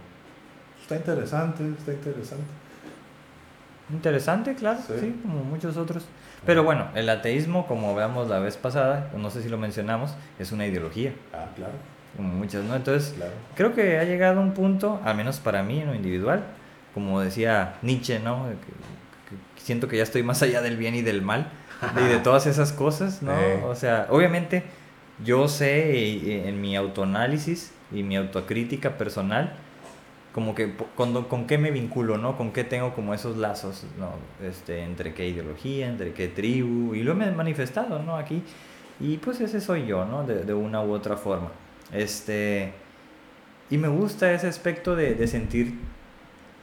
[0.80, 2.44] está interesante, está interesante.
[3.90, 5.18] Interesante, claro, sí.
[5.22, 6.04] como muchos otros.
[6.46, 10.52] Pero bueno, el ateísmo, como hablamos la vez pasada, no sé si lo mencionamos, es
[10.52, 11.14] una ideología.
[11.32, 11.72] Ah, claro.
[12.16, 12.76] Como muchas, ¿no?
[12.76, 13.14] Entonces,
[13.56, 16.44] creo que ha llegado un punto, al menos para mí en lo individual,
[16.92, 18.46] como decía Nietzsche, ¿no?
[19.56, 21.50] siento que ya estoy más allá del bien y del mal
[21.98, 23.32] y de todas esas cosas, ¿no?
[23.66, 24.62] O sea, obviamente
[25.24, 29.54] yo sé en mi autoanálisis y mi autocrítica personal,
[30.34, 32.36] como que con, con qué me vinculo, ¿no?
[32.36, 34.10] Con qué tengo como esos lazos, ¿no?
[34.46, 38.16] Este, entre qué ideología, entre qué tribu, y lo he manifestado, ¿no?
[38.16, 38.42] Aquí,
[38.98, 40.24] y pues ese soy yo, ¿no?
[40.24, 41.50] De, de una u otra forma.
[41.92, 42.72] Este,
[43.70, 45.74] y me gusta ese aspecto de, de sentir,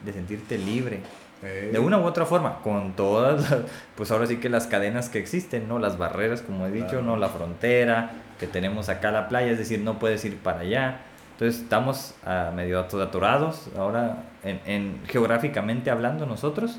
[0.04, 1.00] de sentirte libre,
[1.42, 3.56] de una u otra forma, con todas,
[3.96, 5.80] pues ahora sí que las cadenas que existen, ¿no?
[5.80, 7.16] Las barreras, como he dicho, ¿no?
[7.16, 11.00] La frontera, que tenemos acá la playa, es decir, no puedes ir para allá
[11.42, 16.78] entonces estamos uh, medio atorados ahora en, geográficamente hablando nosotros,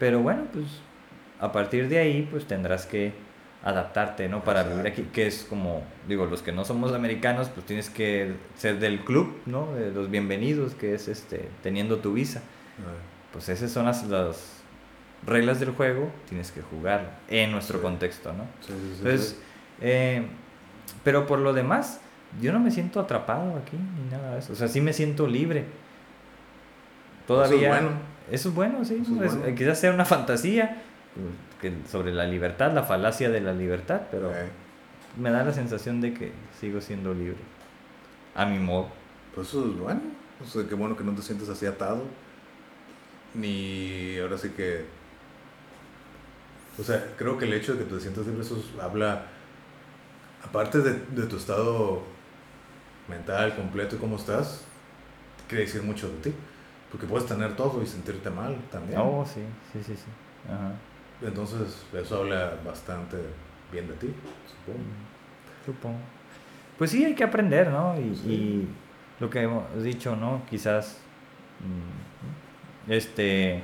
[0.00, 0.66] pero bueno, pues
[1.38, 3.12] a partir de ahí pues tendrás que
[3.62, 4.42] adaptarte, ¿no?
[4.42, 8.34] Para vivir aquí, que es como, digo, los que no somos americanos, pues tienes que
[8.56, 9.72] ser del club, ¿no?
[9.74, 12.42] De los bienvenidos, que es este, teniendo tu visa.
[13.32, 14.64] Pues esas son las, las,
[15.24, 18.44] reglas del juego, tienes que jugar en nuestro contexto, ¿no?
[18.60, 19.38] Entonces,
[19.80, 20.26] eh,
[21.04, 22.00] pero por lo demás,
[22.40, 24.52] yo no me siento atrapado aquí ni nada de eso.
[24.52, 25.64] O sea, sí me siento libre.
[27.26, 27.58] Todavía.
[27.58, 27.90] Eso es bueno.
[28.30, 29.54] Eso es bueno, sí.
[29.54, 30.82] Quizás sea una fantasía
[31.60, 34.32] que, sobre la libertad, la falacia de la libertad, pero
[35.16, 37.38] me da la sensación de que sigo siendo libre.
[38.34, 38.88] A mi modo.
[39.34, 40.00] Pues eso es bueno.
[40.42, 42.02] O sea, qué bueno que no te sientes así atado.
[43.34, 44.84] Ni ahora sí que.
[46.78, 49.26] O sea, creo que el hecho de que te sientas libre, eso habla.
[50.44, 52.02] Aparte de, de tu estado
[53.08, 54.64] mental, completo y cómo estás,
[55.48, 56.34] quiere decir mucho de ti.
[56.90, 59.00] Porque puedes tener todo y sentirte mal también.
[59.00, 59.40] Oh, sí,
[59.72, 61.26] sí, sí, sí.
[61.26, 63.16] Entonces, eso habla bastante
[63.72, 64.14] bien de ti,
[64.46, 64.84] supongo.
[65.66, 65.98] Supongo.
[66.78, 67.96] Pues sí, hay que aprender, ¿no?
[67.98, 68.68] Y,
[69.18, 70.42] lo que hemos dicho, ¿no?
[70.48, 70.98] Quizás,
[71.60, 73.62] mm, este,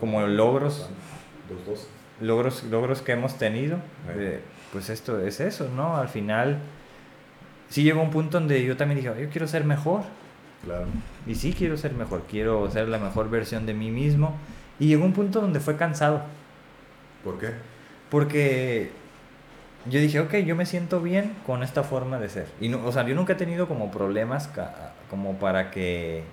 [0.00, 0.88] como logros,
[2.20, 3.78] logros, logros que hemos tenido,
[4.72, 5.96] pues esto es eso, ¿no?
[5.96, 6.58] Al final
[7.68, 10.02] sí llegó un punto donde yo también dije, yo quiero ser mejor.
[10.64, 10.86] Claro.
[11.26, 14.36] Y sí quiero ser mejor, quiero ser la mejor versión de mí mismo.
[14.78, 16.22] Y llegó un punto donde fue cansado.
[17.24, 17.50] ¿Por qué?
[18.10, 18.90] Porque
[19.86, 22.48] yo dije, ok, yo me siento bien con esta forma de ser.
[22.60, 24.50] Y no, o sea, yo nunca he tenido como problemas
[25.10, 26.24] como para que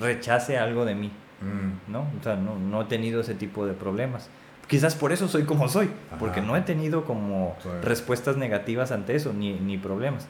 [0.00, 1.10] rechace algo de mí.
[1.40, 1.92] Mm.
[1.92, 2.06] ¿No?
[2.18, 4.28] O sea, no, no, he tenido ese tipo de problemas.
[4.66, 9.34] Quizás por eso soy como soy, porque no he tenido como respuestas negativas ante eso,
[9.34, 10.26] ni, ni problemas.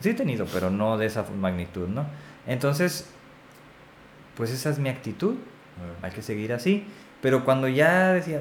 [0.00, 2.06] Sí he tenido, pero no de esa magnitud, ¿no?
[2.46, 3.06] Entonces,
[4.36, 5.36] pues esa es mi actitud.
[6.02, 6.84] Hay que seguir así.
[7.22, 8.40] Pero cuando ya decía,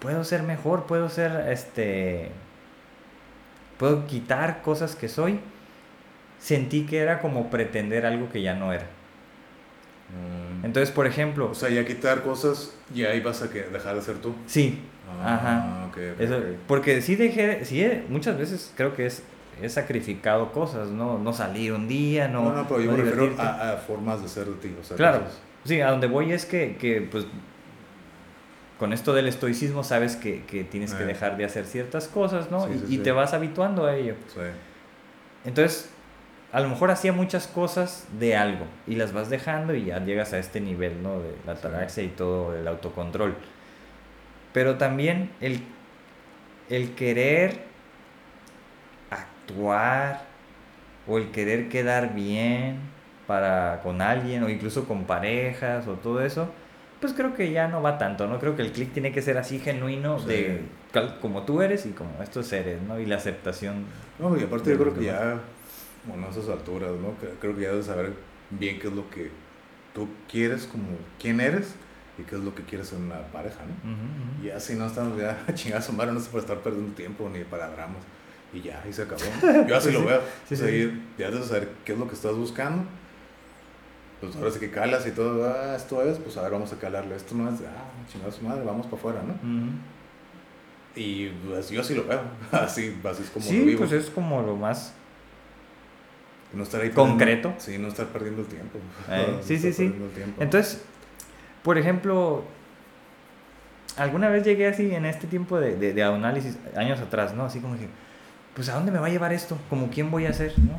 [0.00, 2.30] puedo ser mejor, puedo ser, este,
[3.78, 5.40] puedo quitar cosas que soy,
[6.38, 8.84] sentí que era como pretender algo que ya no era.
[10.10, 10.66] Mm.
[10.66, 11.50] Entonces, por ejemplo...
[11.50, 14.34] O sea, ya quitar cosas y ahí vas a dejar de ser tú.
[14.46, 14.80] Sí.
[15.22, 15.90] Ah, Ajá.
[16.66, 19.22] porque sí dejé, sí, muchas veces creo que es
[19.62, 21.18] he sacrificado cosas, ¿no?
[21.18, 22.44] No salir un día, no.
[22.44, 24.74] No, no, pero yo me refiero a, formas de ser de ti.
[24.80, 25.22] O sea, claro.
[25.64, 27.26] Sí, a donde voy es que, que, pues,
[28.78, 31.06] con esto del estoicismo sabes que, que tienes que eh.
[31.06, 32.68] dejar de hacer ciertas cosas, ¿no?
[32.88, 34.14] y, te vas habituando a ello.
[34.32, 34.40] Sí.
[35.44, 35.90] entonces,
[36.52, 40.32] a lo mejor hacía muchas cosas de algo y las vas dejando y ya llegas
[40.32, 41.20] a este nivel, ¿no?
[41.20, 43.34] De la ataraxia y todo el autocontrol.
[44.54, 45.60] Pero también el,
[46.70, 47.67] el querer
[49.48, 50.26] actuar
[51.06, 52.78] o el querer quedar bien
[53.26, 56.48] para con alguien o incluso con parejas o todo eso,
[57.00, 58.38] pues creo que ya no va tanto, ¿no?
[58.38, 60.62] Creo que el click tiene que ser así genuino de
[61.20, 62.98] como tú eres y como estos seres, ¿no?
[62.98, 63.84] Y la aceptación.
[64.18, 65.40] No, y aparte yo creo que ya,
[66.06, 67.14] bueno, a esas alturas, ¿no?
[67.40, 68.12] Creo que ya debes saber
[68.50, 69.30] bien qué es lo que
[69.94, 70.88] tú quieres, como
[71.20, 71.74] quién eres
[72.18, 74.44] y qué es lo que quieres en una pareja, ¿no?
[74.44, 77.68] Y así no estamos ya chingados madre, no se puede estar perdiendo tiempo ni para
[77.70, 78.02] dramas.
[78.52, 79.22] Y ya, y se acabó.
[79.68, 80.22] Yo así lo veo.
[80.48, 81.02] Sí, sí.
[81.18, 82.84] ya debes saber qué es lo que estás buscando.
[84.20, 86.78] Pues ahora sí que calas y todo, ah, esto es, pues a ver, vamos a
[86.78, 87.14] calarlo.
[87.14, 89.34] Esto no es, ah, chingados madre, vamos para afuera, ¿no?
[90.96, 92.20] Y pues, yo así lo veo.
[92.52, 93.78] Así, así es como sí, lo vivo.
[93.78, 94.94] pues es como lo más
[96.52, 97.54] no estar ahí concreto.
[97.58, 98.78] sí, no estar perdiendo el tiempo.
[99.10, 99.94] Eh, sí, sí, sí.
[100.40, 100.82] Entonces,
[101.62, 102.42] por ejemplo,
[103.96, 107.44] alguna vez llegué así en este tiempo de, de, análisis, años atrás, ¿no?
[107.44, 107.88] Así como dije,
[108.54, 109.58] pues ¿a dónde me va a llevar esto?
[109.70, 110.58] ¿Como quién voy a ser?
[110.58, 110.78] ¿no?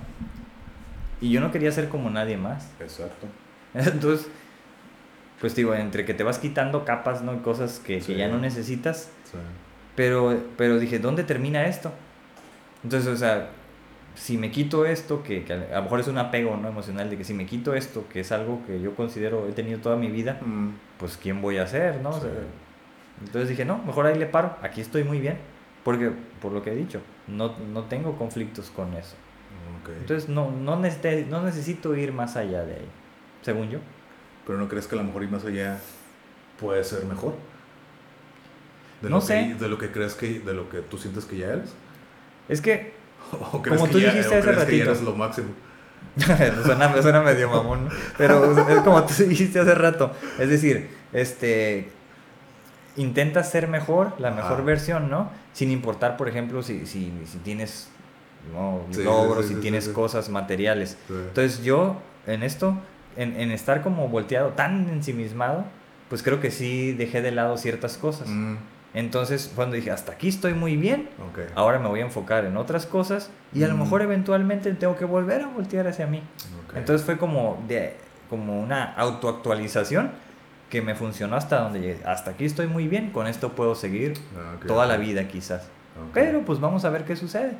[1.21, 2.69] Y yo no quería ser como nadie más.
[2.79, 3.27] Exacto.
[3.73, 4.27] Entonces,
[5.39, 7.41] pues digo, entre que te vas quitando capas, ¿no?
[7.43, 9.09] Cosas que, que ya no necesitas.
[9.25, 9.37] Sí.
[9.95, 11.91] Pero, pero dije, ¿dónde termina esto?
[12.83, 13.49] Entonces, o sea,
[14.15, 16.67] si me quito esto, que, que, a lo mejor es un apego ¿no?
[16.67, 19.79] emocional, de que si me quito esto, que es algo que yo considero he tenido
[19.79, 20.69] toda mi vida, mm.
[20.97, 22.01] pues ¿quién voy a ser?
[22.01, 22.11] ¿no?
[23.21, 25.37] entonces dije, no, mejor ahí le paro, aquí estoy muy bien,
[25.83, 26.11] porque
[26.41, 29.15] por lo que he dicho, no, no tengo conflictos con eso.
[30.01, 32.87] Entonces no, no, no necesito ir más allá de ahí,
[33.41, 33.79] según yo.
[34.45, 35.79] Pero no crees que a lo mejor ir más allá
[36.59, 37.33] puede ser mejor?
[39.01, 39.47] De no lo sé.
[39.49, 41.73] Que, de lo que crees que, de lo que tú sientes que ya eres.
[42.47, 42.93] Es que,
[43.31, 44.67] como tú dijiste hace ratito.
[44.67, 45.49] Que eres lo máximo.
[46.65, 47.91] suena, suena medio mamón, ¿no?
[48.17, 50.11] pero es como tú dijiste hace rato.
[50.37, 51.89] Es decir, este
[52.95, 55.29] intentas ser mejor, la mejor versión, ¿no?
[55.53, 57.89] Sin importar, por ejemplo, si, si, si tienes
[58.53, 58.81] ¿no?
[59.03, 60.97] logros, si tienes cosas materiales.
[61.09, 61.97] Entonces yo,
[62.27, 62.77] en esto,
[63.15, 65.65] en, en, estar como volteado, tan ensimismado,
[66.09, 68.27] pues creo que sí dejé de lado ciertas cosas.
[68.27, 68.57] Mm.
[68.93, 71.09] Entonces, cuando dije, hasta aquí estoy muy bien,
[71.53, 73.79] ahora me voy a enfocar en otras cosas y a lo mm.
[73.79, 76.23] mejor eventualmente tengo que volver a voltear hacia mí.
[76.75, 77.95] Entonces fue como, de,
[78.29, 80.11] como una autoactualización
[80.69, 81.99] que me funcionó hasta donde llegué.
[82.05, 85.67] Hasta aquí estoy muy bien, con esto puedo seguir ah, toda la vida quizás.
[86.13, 87.53] Pero pues vamos a ver qué sucede.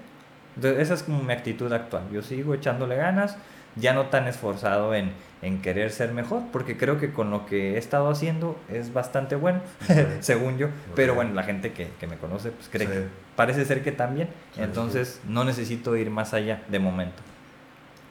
[0.56, 2.04] Entonces, esa es como mi actitud actual.
[2.12, 3.38] Yo sigo echándole ganas,
[3.76, 7.76] ya no tan esforzado en, en querer ser mejor, porque creo que con lo que
[7.76, 9.62] he estado haciendo es bastante bueno,
[10.20, 10.68] según yo.
[10.96, 14.30] Pero bueno, la gente que, que me conoce, pues cree que parece ser que también.
[14.58, 17.22] Entonces, no necesito ir más allá de momento.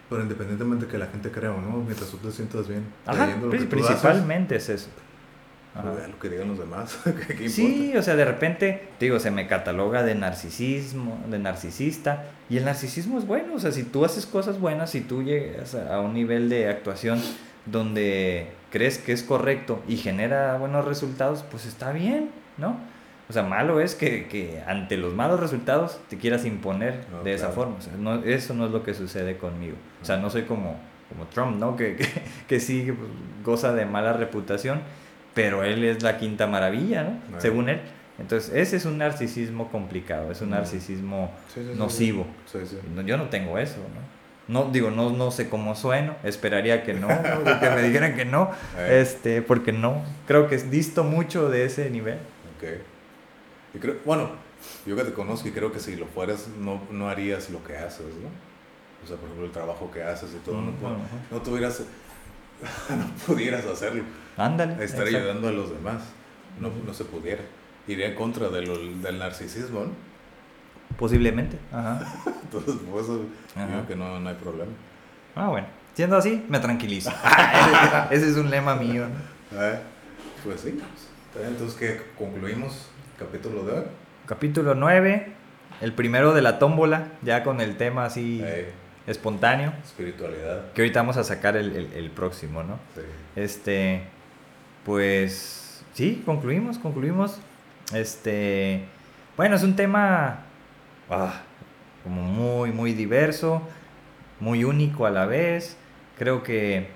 [0.09, 3.37] Pero independientemente de que la gente crea o no, mientras tú te sientas bien, Ajá,
[3.41, 4.89] lo que principalmente es eso.
[5.83, 6.99] Pues, lo que digan los demás.
[7.49, 12.65] sí, o sea, de repente, digo, se me cataloga de narcisismo, de narcisista, y el
[12.65, 16.15] narcisismo es bueno, o sea, si tú haces cosas buenas, si tú llegas a un
[16.15, 17.21] nivel de actuación
[17.67, 22.79] donde crees que es correcto y genera buenos resultados, pues está bien, ¿no?
[23.29, 27.51] O sea, malo es que, que ante los malos resultados te quieras imponer de esa
[27.51, 27.77] forma.
[27.77, 29.77] O sea, no, eso no es lo que sucede conmigo.
[30.01, 30.79] O sea, no soy como,
[31.11, 31.77] como Trump, ¿no?
[31.77, 32.07] Que, que,
[32.49, 32.91] que sí
[33.45, 34.81] goza de mala reputación
[35.39, 37.41] pero él es la quinta maravilla, ¿no?
[37.41, 37.81] Según él.
[38.19, 41.31] Entonces, ese es un narcisismo complicado, es un narcisismo
[41.77, 42.27] nocivo.
[43.07, 44.19] yo no tengo eso, ¿no?
[44.53, 47.07] No, digo, no, no sé cómo sueno, esperaría que no,
[47.61, 48.51] que me dijeran que no,
[48.89, 52.19] este, porque no, creo que disto mucho de ese nivel.
[53.75, 53.81] Ok.
[53.81, 54.31] creo, bueno,
[54.87, 57.77] yo que te conozco y creo que si lo fueras, no, no harías lo que
[57.77, 58.29] haces, ¿no?
[59.05, 60.73] O sea, por ejemplo, el trabajo que haces y todo, no,
[61.31, 61.83] no tuvieras
[62.89, 64.03] no pudieras hacerlo.
[64.37, 64.83] Ándale.
[64.83, 66.03] Estar ayudando a los demás.
[66.61, 67.43] No, no se pudiera.
[67.87, 69.93] Iría en contra de del narcisismo, ¿no?
[70.99, 71.59] Posiblemente.
[71.73, 72.01] Ajá.
[72.43, 74.73] Entonces, por eso digo que no, no hay problema.
[75.35, 75.67] Ah, bueno.
[75.95, 77.11] Siendo así, me tranquilizo.
[77.25, 79.07] Ah, ese, es un lema mío.
[79.09, 79.63] ¿no?
[79.63, 79.79] Eh,
[80.45, 80.79] pues sí.
[81.41, 82.87] Entonces, ¿qué concluimos?
[83.19, 83.85] Capítulo de hoy.
[84.27, 85.33] Capítulo 9.
[85.81, 88.45] El primero de la tómbola, ya con el tema así
[89.09, 89.73] espontáneo.
[89.85, 90.73] Espiritualidad.
[90.73, 92.79] Que ahorita vamos a sacar el, el, próximo, ¿no?
[92.95, 93.01] Sí.
[93.35, 94.03] Este,
[94.85, 97.41] pues sí, concluimos, concluimos.
[97.93, 98.85] Este,
[99.37, 100.45] bueno, es un tema
[101.11, 101.43] ah,
[102.05, 103.63] como muy, muy diverso,
[104.39, 105.77] muy único a la vez.
[106.17, 106.91] Creo que,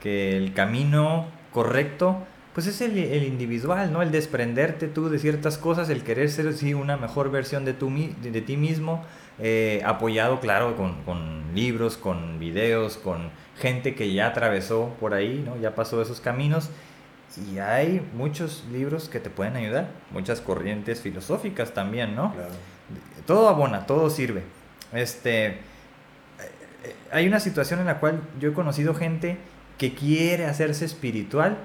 [0.00, 4.00] que el camino correcto pues es el, el, individual, ¿no?
[4.00, 7.90] El desprenderte tú de ciertas cosas, el querer ser sí, una mejor versión de, tu,
[7.90, 9.04] de, de ti mismo,
[9.40, 15.42] eh, apoyado, claro, con, con, libros, con videos, con gente que ya atravesó por ahí,
[15.44, 15.60] ¿no?
[15.60, 16.70] Ya pasó esos caminos.
[17.52, 22.32] Y hay muchos libros que te pueden ayudar, muchas corrientes filosóficas también, ¿no?
[22.32, 22.52] Claro.
[23.26, 24.44] Todo abona, todo sirve.
[24.92, 25.56] Este, eh,
[27.10, 29.38] hay una situación en la cual yo he conocido gente
[29.76, 31.58] que quiere hacerse espiritual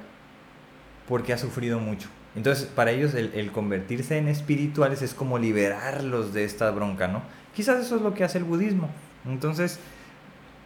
[1.09, 2.07] porque ha sufrido mucho.
[2.35, 7.23] Entonces, para ellos el, el, convertirse en espirituales es como liberarlos de esta bronca, ¿no?
[7.55, 8.89] Quizás eso es lo que hace el budismo.
[9.25, 9.79] Entonces,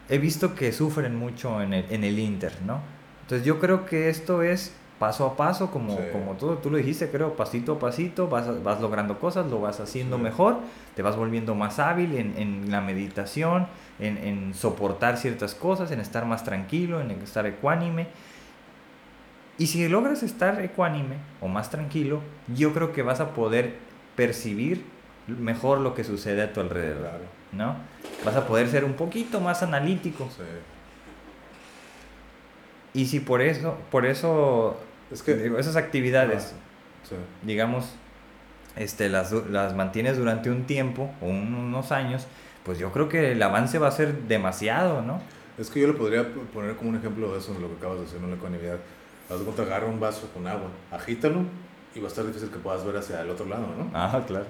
[0.10, 2.82] he visto que sufren mucho en el, en el Inter, ¿no?
[3.22, 6.04] Entonces, yo creo que esto es paso a paso, como, sí.
[6.12, 9.80] como tú, tú lo dijiste, creo, pasito a pasito, vas, vas logrando cosas, lo vas
[9.80, 10.24] haciendo sí.
[10.24, 10.60] mejor,
[10.96, 13.68] te vas volviendo más hábil en, en la meditación,
[14.00, 18.08] en, en, soportar ciertas cosas, en estar más tranquilo, en estar ecuánime.
[19.58, 22.22] Y si logras estar ecuánime o más tranquilo,
[22.54, 23.76] yo creo que vas a poder
[24.16, 24.84] percibir
[25.28, 27.24] mejor lo que sucede a tu alrededor, claro.
[27.52, 27.76] ¿no?
[28.26, 30.28] Vas a poder ser un poquito más analítico.
[30.36, 30.44] Sí.
[32.94, 34.78] Y si por eso, por eso,
[35.12, 37.16] es que digo, esas actividades, ah, sí.
[37.42, 37.96] digamos,
[38.76, 42.28] este, las, las mantienes durante un tiempo o unos años,
[42.64, 45.22] pues yo creo que el avance va a ser demasiado, ¿no?
[45.58, 47.98] Es que yo le podría poner como un ejemplo de eso, de lo que acabas
[48.00, 48.28] de decir, ¿no?
[48.28, 48.78] la ecuanimidad.
[49.30, 51.42] Haz de cuenta, agarra un vaso con agua, agítalo
[51.96, 53.90] y va a estar difícil que puedas ver hacia el otro lado, ¿no?
[53.94, 54.46] Ah, claro.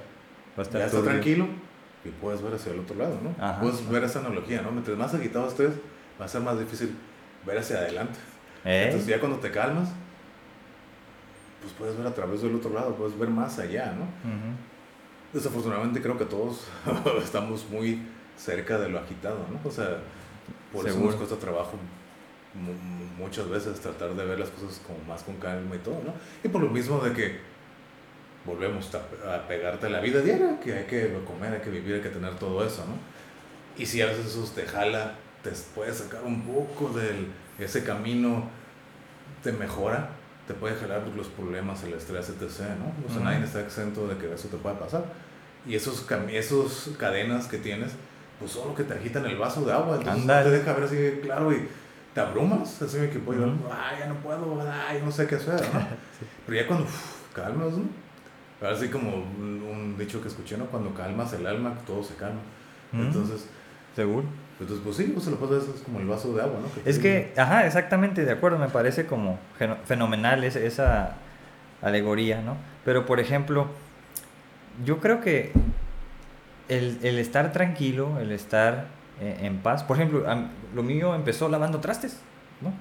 [0.57, 1.47] Va a estar ya está tranquilo
[2.03, 3.33] y puedes ver hacia el otro lado, ¿no?
[3.43, 3.91] Ajá, puedes ajá.
[3.91, 4.71] ver esa analogía, ¿no?
[4.71, 5.73] Mientras más agitados estés,
[6.19, 6.95] va a ser más difícil
[7.45, 8.19] ver hacia adelante.
[8.65, 8.85] ¿Eh?
[8.85, 9.89] Entonces ya cuando te calmas,
[11.61, 14.03] pues puedes ver a través del otro lado, puedes ver más allá, ¿no?
[14.03, 15.33] Uh -huh.
[15.33, 16.67] Desafortunadamente creo que todos
[17.23, 18.01] estamos muy
[18.37, 19.59] cerca de lo agitado, ¿no?
[19.67, 19.97] O sea,
[20.71, 21.09] por Seguro.
[21.09, 21.77] eso nos cuesta trabajo
[23.17, 26.13] muchas veces tratar de ver las cosas como más con calma y todo, ¿no?
[26.43, 27.39] Y por lo mismo de que
[28.45, 32.01] volvemos a pegarte a la vida diaria, que hay que comer, hay que vivir, hay
[32.01, 32.93] que tener todo eso, ¿no?
[33.81, 38.49] Y si a veces eso te jala, te puede sacar un poco de ese camino,
[39.41, 40.09] te mejora,
[40.47, 42.93] te puede jalar los problemas, el estrés, etc., ¿no?
[43.07, 43.23] O sea, uh -huh.
[43.23, 45.05] nadie está exento de que eso te pueda pasar.
[45.65, 47.93] Y esos, esos cadenas que tienes,
[48.39, 50.49] pues son lo que te agitan el vaso de agua, entonces Andale.
[50.49, 51.67] te deja ver así claro y
[52.13, 53.71] te abrumas, así que puedo, uh -huh.
[53.71, 55.79] ay, ya no puedo, ay, no sé qué hacer, ¿no?
[56.19, 56.25] sí.
[56.45, 58.67] Pero ya cuando uf, calmas, ¿no?
[58.67, 60.65] Así como un, un, dicho que escuché, ¿no?
[60.67, 62.39] Cuando calmas el alma, todo se calma.
[62.93, 63.47] Entonces...
[63.95, 64.25] ¿Seguro?
[64.59, 66.83] Entonces, pues sí, pues se lo pasa, es como el vaso de agua, ¿no?
[66.83, 69.37] Que es que, ajá, exactamente, de acuerdo, me parece como
[69.85, 71.15] fenomenal esa,
[71.81, 72.55] alegoría, ¿no?
[72.85, 73.67] Pero, por ejemplo,
[74.85, 75.51] yo creo que
[76.69, 78.85] el, el estar tranquilo, el estar
[79.19, 80.25] en paz, por ejemplo,
[80.73, 82.19] lo mío empezó lavando trastes,
[82.61, 82.73] ¿no?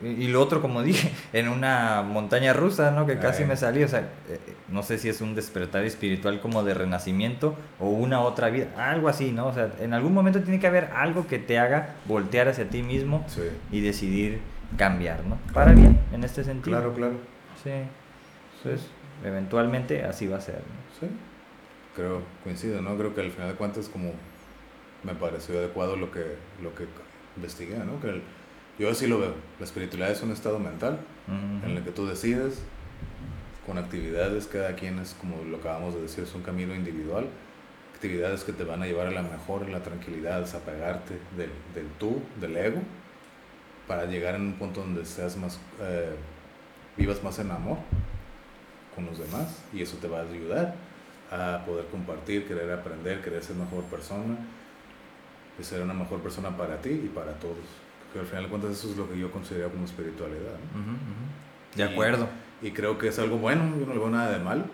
[0.00, 3.06] Y lo otro, como dije, en una montaña rusa, ¿no?
[3.06, 4.38] Que casi me salí, o sea, eh,
[4.68, 9.08] no sé si es un despertar espiritual como de renacimiento o una otra vida, algo
[9.08, 9.46] así, ¿no?
[9.46, 12.82] O sea, en algún momento tiene que haber algo que te haga voltear hacia ti
[12.82, 13.42] mismo sí.
[13.72, 14.40] y decidir
[14.76, 15.38] cambiar, ¿no?
[15.52, 16.76] Para bien, en este sentido.
[16.76, 17.14] Claro, claro.
[17.62, 17.70] Sí.
[18.58, 18.88] Entonces,
[19.24, 21.00] eventualmente así va a ser, ¿no?
[21.00, 21.12] Sí.
[21.96, 22.96] Creo, coincido, ¿no?
[22.96, 24.12] Creo que al final de cuentas como
[25.04, 26.86] me pareció adecuado lo que, lo que
[27.36, 28.00] investigué, ¿no?
[28.00, 28.22] Que el,
[28.78, 29.34] yo así lo veo.
[29.58, 31.64] La espiritualidad es un estado mental uh -huh.
[31.64, 32.62] en el que tú decides
[33.66, 37.26] con actividades, cada quien es como lo acabamos de decir, es un camino individual.
[37.94, 41.88] Actividades que te van a llevar a la mejor, a la tranquilidad, desapegarte del, del
[41.98, 42.80] tú, del ego,
[43.86, 46.14] para llegar en un punto donde seas más, eh,
[46.96, 47.78] vivas más en amor
[48.94, 50.74] con los demás y eso te va a ayudar
[51.30, 54.36] a poder compartir, querer aprender, querer ser mejor persona
[55.58, 57.56] y ser una mejor persona para ti y para todos
[58.12, 60.56] que al final de cuentas eso es lo que yo considero como espiritualidad.
[60.74, 60.80] ¿no?
[60.80, 61.76] Uh -huh.
[61.76, 62.28] De acuerdo.
[62.62, 64.64] Y, y, creo que es algo bueno, yo no le veo nada de mal.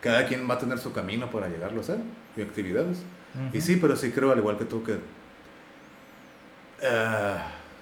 [0.00, 1.98] Cada quien va a tener su camino para llegarlo a hacer
[2.36, 2.98] y actividades.
[3.34, 3.56] Uh -huh.
[3.56, 4.98] Y sí, pero sí creo, al igual que tú, que uh,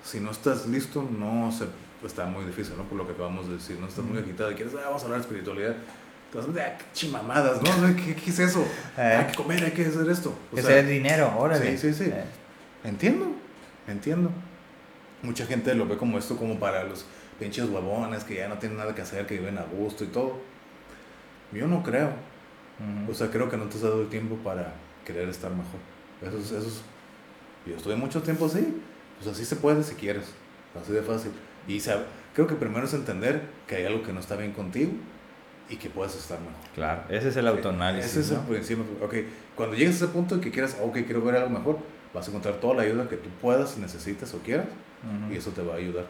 [0.04, 1.66] si no estás listo, no se,
[2.06, 2.84] está muy difícil, ¿no?
[2.84, 5.06] Por lo que acabamos de decir, no estás muy agitado y quieres, ah, vamos a
[5.06, 5.74] hablar de espiritualidad.
[6.32, 7.96] Entonces, ah, qué chimamadas, ¿no?
[7.96, 8.64] ¿Qué, ¿Qué, es eso?
[8.96, 9.16] Eh.
[9.18, 10.32] Hay que comer, hay que hacer esto.
[10.52, 11.76] O Ese sea, es dinero, órale.
[11.76, 12.10] Sí, sí, sí.
[12.10, 12.24] Eh.
[12.84, 13.26] Entiendo,
[13.86, 14.30] entiendo
[15.22, 17.04] mucha gente lo ve como esto como para los
[17.38, 20.38] pinches huevones que ya no tienen nada que hacer, que viven a gusto y todo.
[21.52, 22.08] Yo no creo.
[22.08, 23.10] Uh -huh.
[23.10, 25.80] O sea, creo que no te has dado el tiempo para querer estar mejor.
[26.22, 26.82] Eso es, eso es,
[27.66, 28.80] yo estuve mucho tiempo así.
[29.18, 30.32] Pues así se puede si quieres.
[30.80, 31.32] Así de fácil.
[31.66, 34.92] Y sabe, creo que primero es entender que hay algo que no está bien contigo
[35.68, 36.54] y que puedes estar mejor.
[36.74, 38.12] Claro, ese es el autoanálisis.
[38.12, 38.40] Ese es ¿no?
[38.40, 38.84] el principio.
[39.02, 39.14] Ok,
[39.54, 41.78] cuando llegues a ese punto y que quieras, ok, quiero ver algo mejor,
[42.14, 45.34] vas a encontrar toda la ayuda que tú puedas, necesites o quieras, uh -huh.
[45.34, 46.06] y eso te va a ayudar.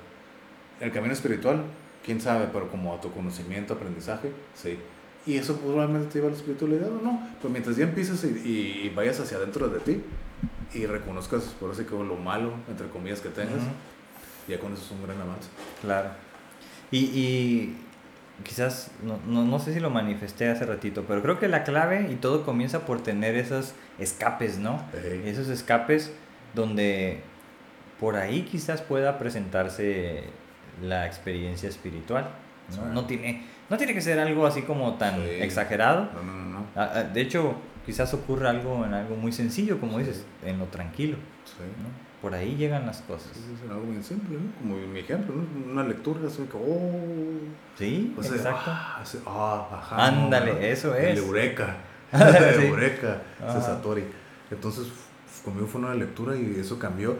[0.81, 1.65] El camino espiritual
[2.05, 4.79] quién sabe, pero como autoconocimiento, aprendizaje, sí.
[5.27, 7.29] Y eso probablemente te lleva a la espiritualidad o no.
[7.41, 10.03] Pero mientras ya empieces y, y, vayas hacia adentro de ti
[10.73, 13.61] y reconozcas, por así que lo malo, entre comillas, que tengas,
[14.49, 15.51] ya con eso es un gran avance.
[15.83, 16.11] Claro.
[16.91, 17.77] Y, y
[18.45, 22.09] quizás, no, no, no, sé si lo manifesté hace ratito, pero creo que la clave
[22.11, 24.83] y todo comienza por tener esos escapes, ¿no?
[25.25, 26.13] Esos escapes
[26.55, 27.21] donde
[27.99, 30.25] por ahí quizás pueda presentarse
[30.83, 32.31] la experiencia espiritual.
[32.77, 32.93] ¿no?
[32.93, 36.09] no tiene, no tiene que ser algo así como tan exagerado.
[36.15, 36.67] No, no, no.
[36.77, 40.67] Ah, ah, de hecho, quizás ocurra algo en algo muy sencillo, como dices, en lo
[40.67, 41.17] tranquilo.
[42.21, 43.31] Por ahí llegan las cosas.
[43.31, 44.53] Es algo muy simple, ¿no?
[44.61, 45.35] Como mi ejemplo,
[45.71, 47.39] Una lectura, así que, oh.
[47.79, 48.71] Sí, exacto.
[48.71, 51.19] Ah, ah, ajá, Ándale, eso es.
[51.19, 51.77] El eureka.
[52.13, 54.05] el eureka, Satori.
[54.51, 54.89] Entonces,
[55.45, 57.17] conmigo fue una lectura y eso cambió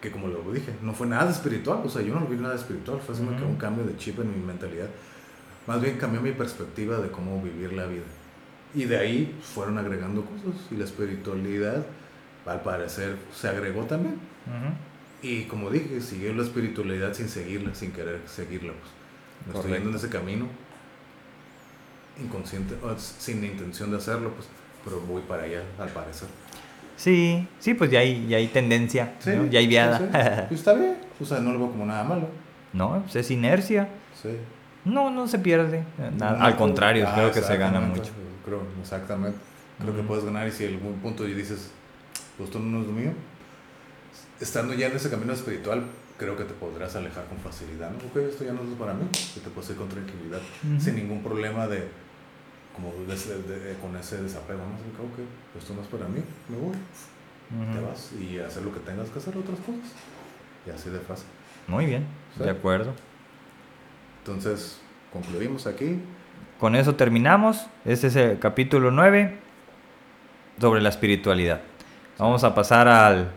[0.00, 3.00] que como lo dije, no fue nada espiritual, o sea, yo no vi nada espiritual,
[3.00, 4.88] fue un cambio de chip en mi mentalidad.
[5.66, 8.04] Más bien cambió mi perspectiva de cómo vivir la vida.
[8.74, 11.84] Y de ahí fueron agregando cosas y la espiritualidad,
[12.46, 14.18] al parecer, se agregó también.
[15.22, 18.72] Y como dije, siguió la espiritualidad sin seguirla, sin querer seguirla.
[18.72, 19.46] Pues.
[19.46, 20.46] Me estoy yendo en ese camino,
[22.22, 24.48] inconsciente, sin intención de hacerlo, pues,
[24.84, 26.28] pero voy para allá, al parecer.
[26.96, 29.14] Sí, sí, pues ya hay, ya hay tendencia,
[29.50, 29.98] ya hay viada.
[30.48, 32.28] Pues está bien, o sea, no lo veo como nada malo.
[32.72, 33.88] No, pues es inercia.
[34.20, 34.30] Sí.
[34.84, 35.82] No, no se pierde.
[36.16, 36.42] Nada.
[36.42, 38.12] Al contrario, creo que se gana mucho.
[38.44, 39.38] Creo, exactamente.
[39.80, 41.70] Creo que puedes ganar y si en algún punto y dices,
[42.36, 43.12] pues esto no es lo mío,
[44.40, 45.84] estando ya en ese camino espiritual,
[46.18, 47.90] creo que te podrás alejar con facilidad.
[47.90, 47.98] ¿no?
[48.08, 50.40] Ok, esto ya no es para mí, que te puedes ir con tranquilidad,
[50.78, 51.88] sin ningún problema de
[52.74, 52.92] como
[53.80, 54.74] con ese desapego, ¿no?
[55.02, 55.18] Ok,
[55.58, 56.76] esto no es para mí, me voy.
[57.72, 59.92] Te vas y hacer lo que tengas que hacer, otras cosas.
[60.66, 61.26] Y así de fácil.
[61.68, 62.06] Muy bien,
[62.38, 62.92] de acuerdo.
[64.18, 64.78] Entonces,
[65.12, 66.00] concluimos aquí.
[66.58, 67.66] Con eso terminamos.
[67.84, 69.38] Este es el capítulo 9
[70.60, 71.62] sobre la espiritualidad.
[72.18, 73.30] Vamos a pasar al,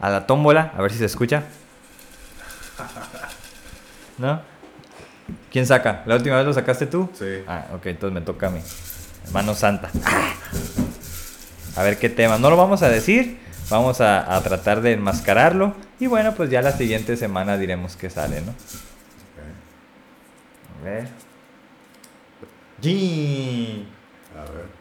[0.00, 1.44] a la tómbola, a ver si se escucha.
[4.18, 4.40] ¿No?
[5.50, 6.02] ¿Quién saca?
[6.06, 7.08] ¿La última vez lo sacaste tú?
[7.14, 7.44] Sí.
[7.46, 8.60] Ah, ok, entonces me toca a mí.
[9.32, 9.90] Mano Santa.
[11.76, 12.38] A ver qué tema.
[12.38, 13.38] No lo vamos a decir.
[13.70, 15.74] Vamos a, tratar de enmascararlo.
[15.98, 18.52] Y bueno, pues ya la siguiente semana diremos qué sale, ¿no?
[20.80, 21.08] A ver.
[22.82, 23.88] ¡Gin!
[24.36, 24.73] A ver.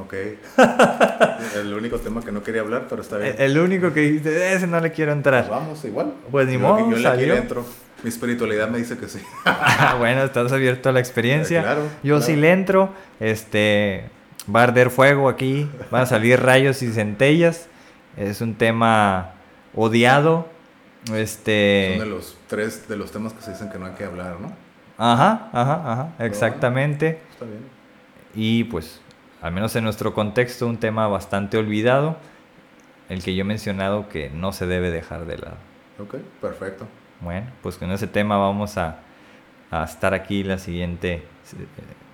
[0.00, 0.14] Ok.
[1.56, 3.36] el único tema que no quería hablar, pero está bien.
[3.38, 5.46] El, único que dijiste, ese no le quiero entrar.
[5.46, 6.14] Pues vamos, igual.
[6.30, 7.34] Pues ni modo, yo, salió.
[7.34, 7.64] entro.
[8.02, 9.20] Mi espiritualidad me dice que sí.
[9.98, 11.62] bueno, estás abierto a la experiencia.
[11.62, 12.90] Claro, yo sí le entro.
[13.20, 14.04] Este,
[14.54, 17.68] va a arder fuego aquí, van a salir rayos y centellas.
[18.16, 19.32] Es un tema
[19.74, 20.48] odiado.
[21.14, 21.96] Este...
[21.96, 24.40] Son de los tres de los temas que se dicen que no hay que hablar,
[24.40, 24.52] ¿no?
[24.96, 27.20] Ajá, ajá, ajá, exactamente.
[27.32, 27.62] está bien.
[28.34, 29.00] Y pues,
[29.44, 32.16] al menos en nuestro contexto, un tema bastante olvidado,
[33.10, 35.56] el que yo he mencionado que no se debe dejar de lado.
[35.98, 36.86] Ok, perfecto.
[37.20, 39.00] Bueno, pues con ese tema vamos a,
[39.70, 41.22] a estar aquí la siguiente eh,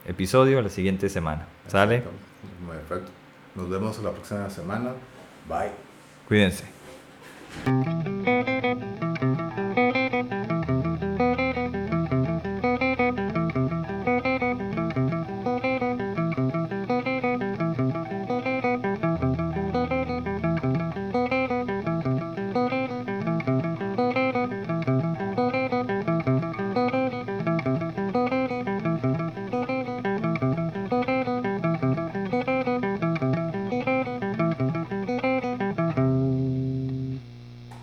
[0.08, 1.46] episodio, la siguiente semana.
[1.68, 2.02] ¿Sale?
[2.68, 3.12] Perfecto.
[3.54, 4.90] Nos vemos la próxima semana.
[5.48, 5.70] Bye.
[6.26, 6.64] Cuídense.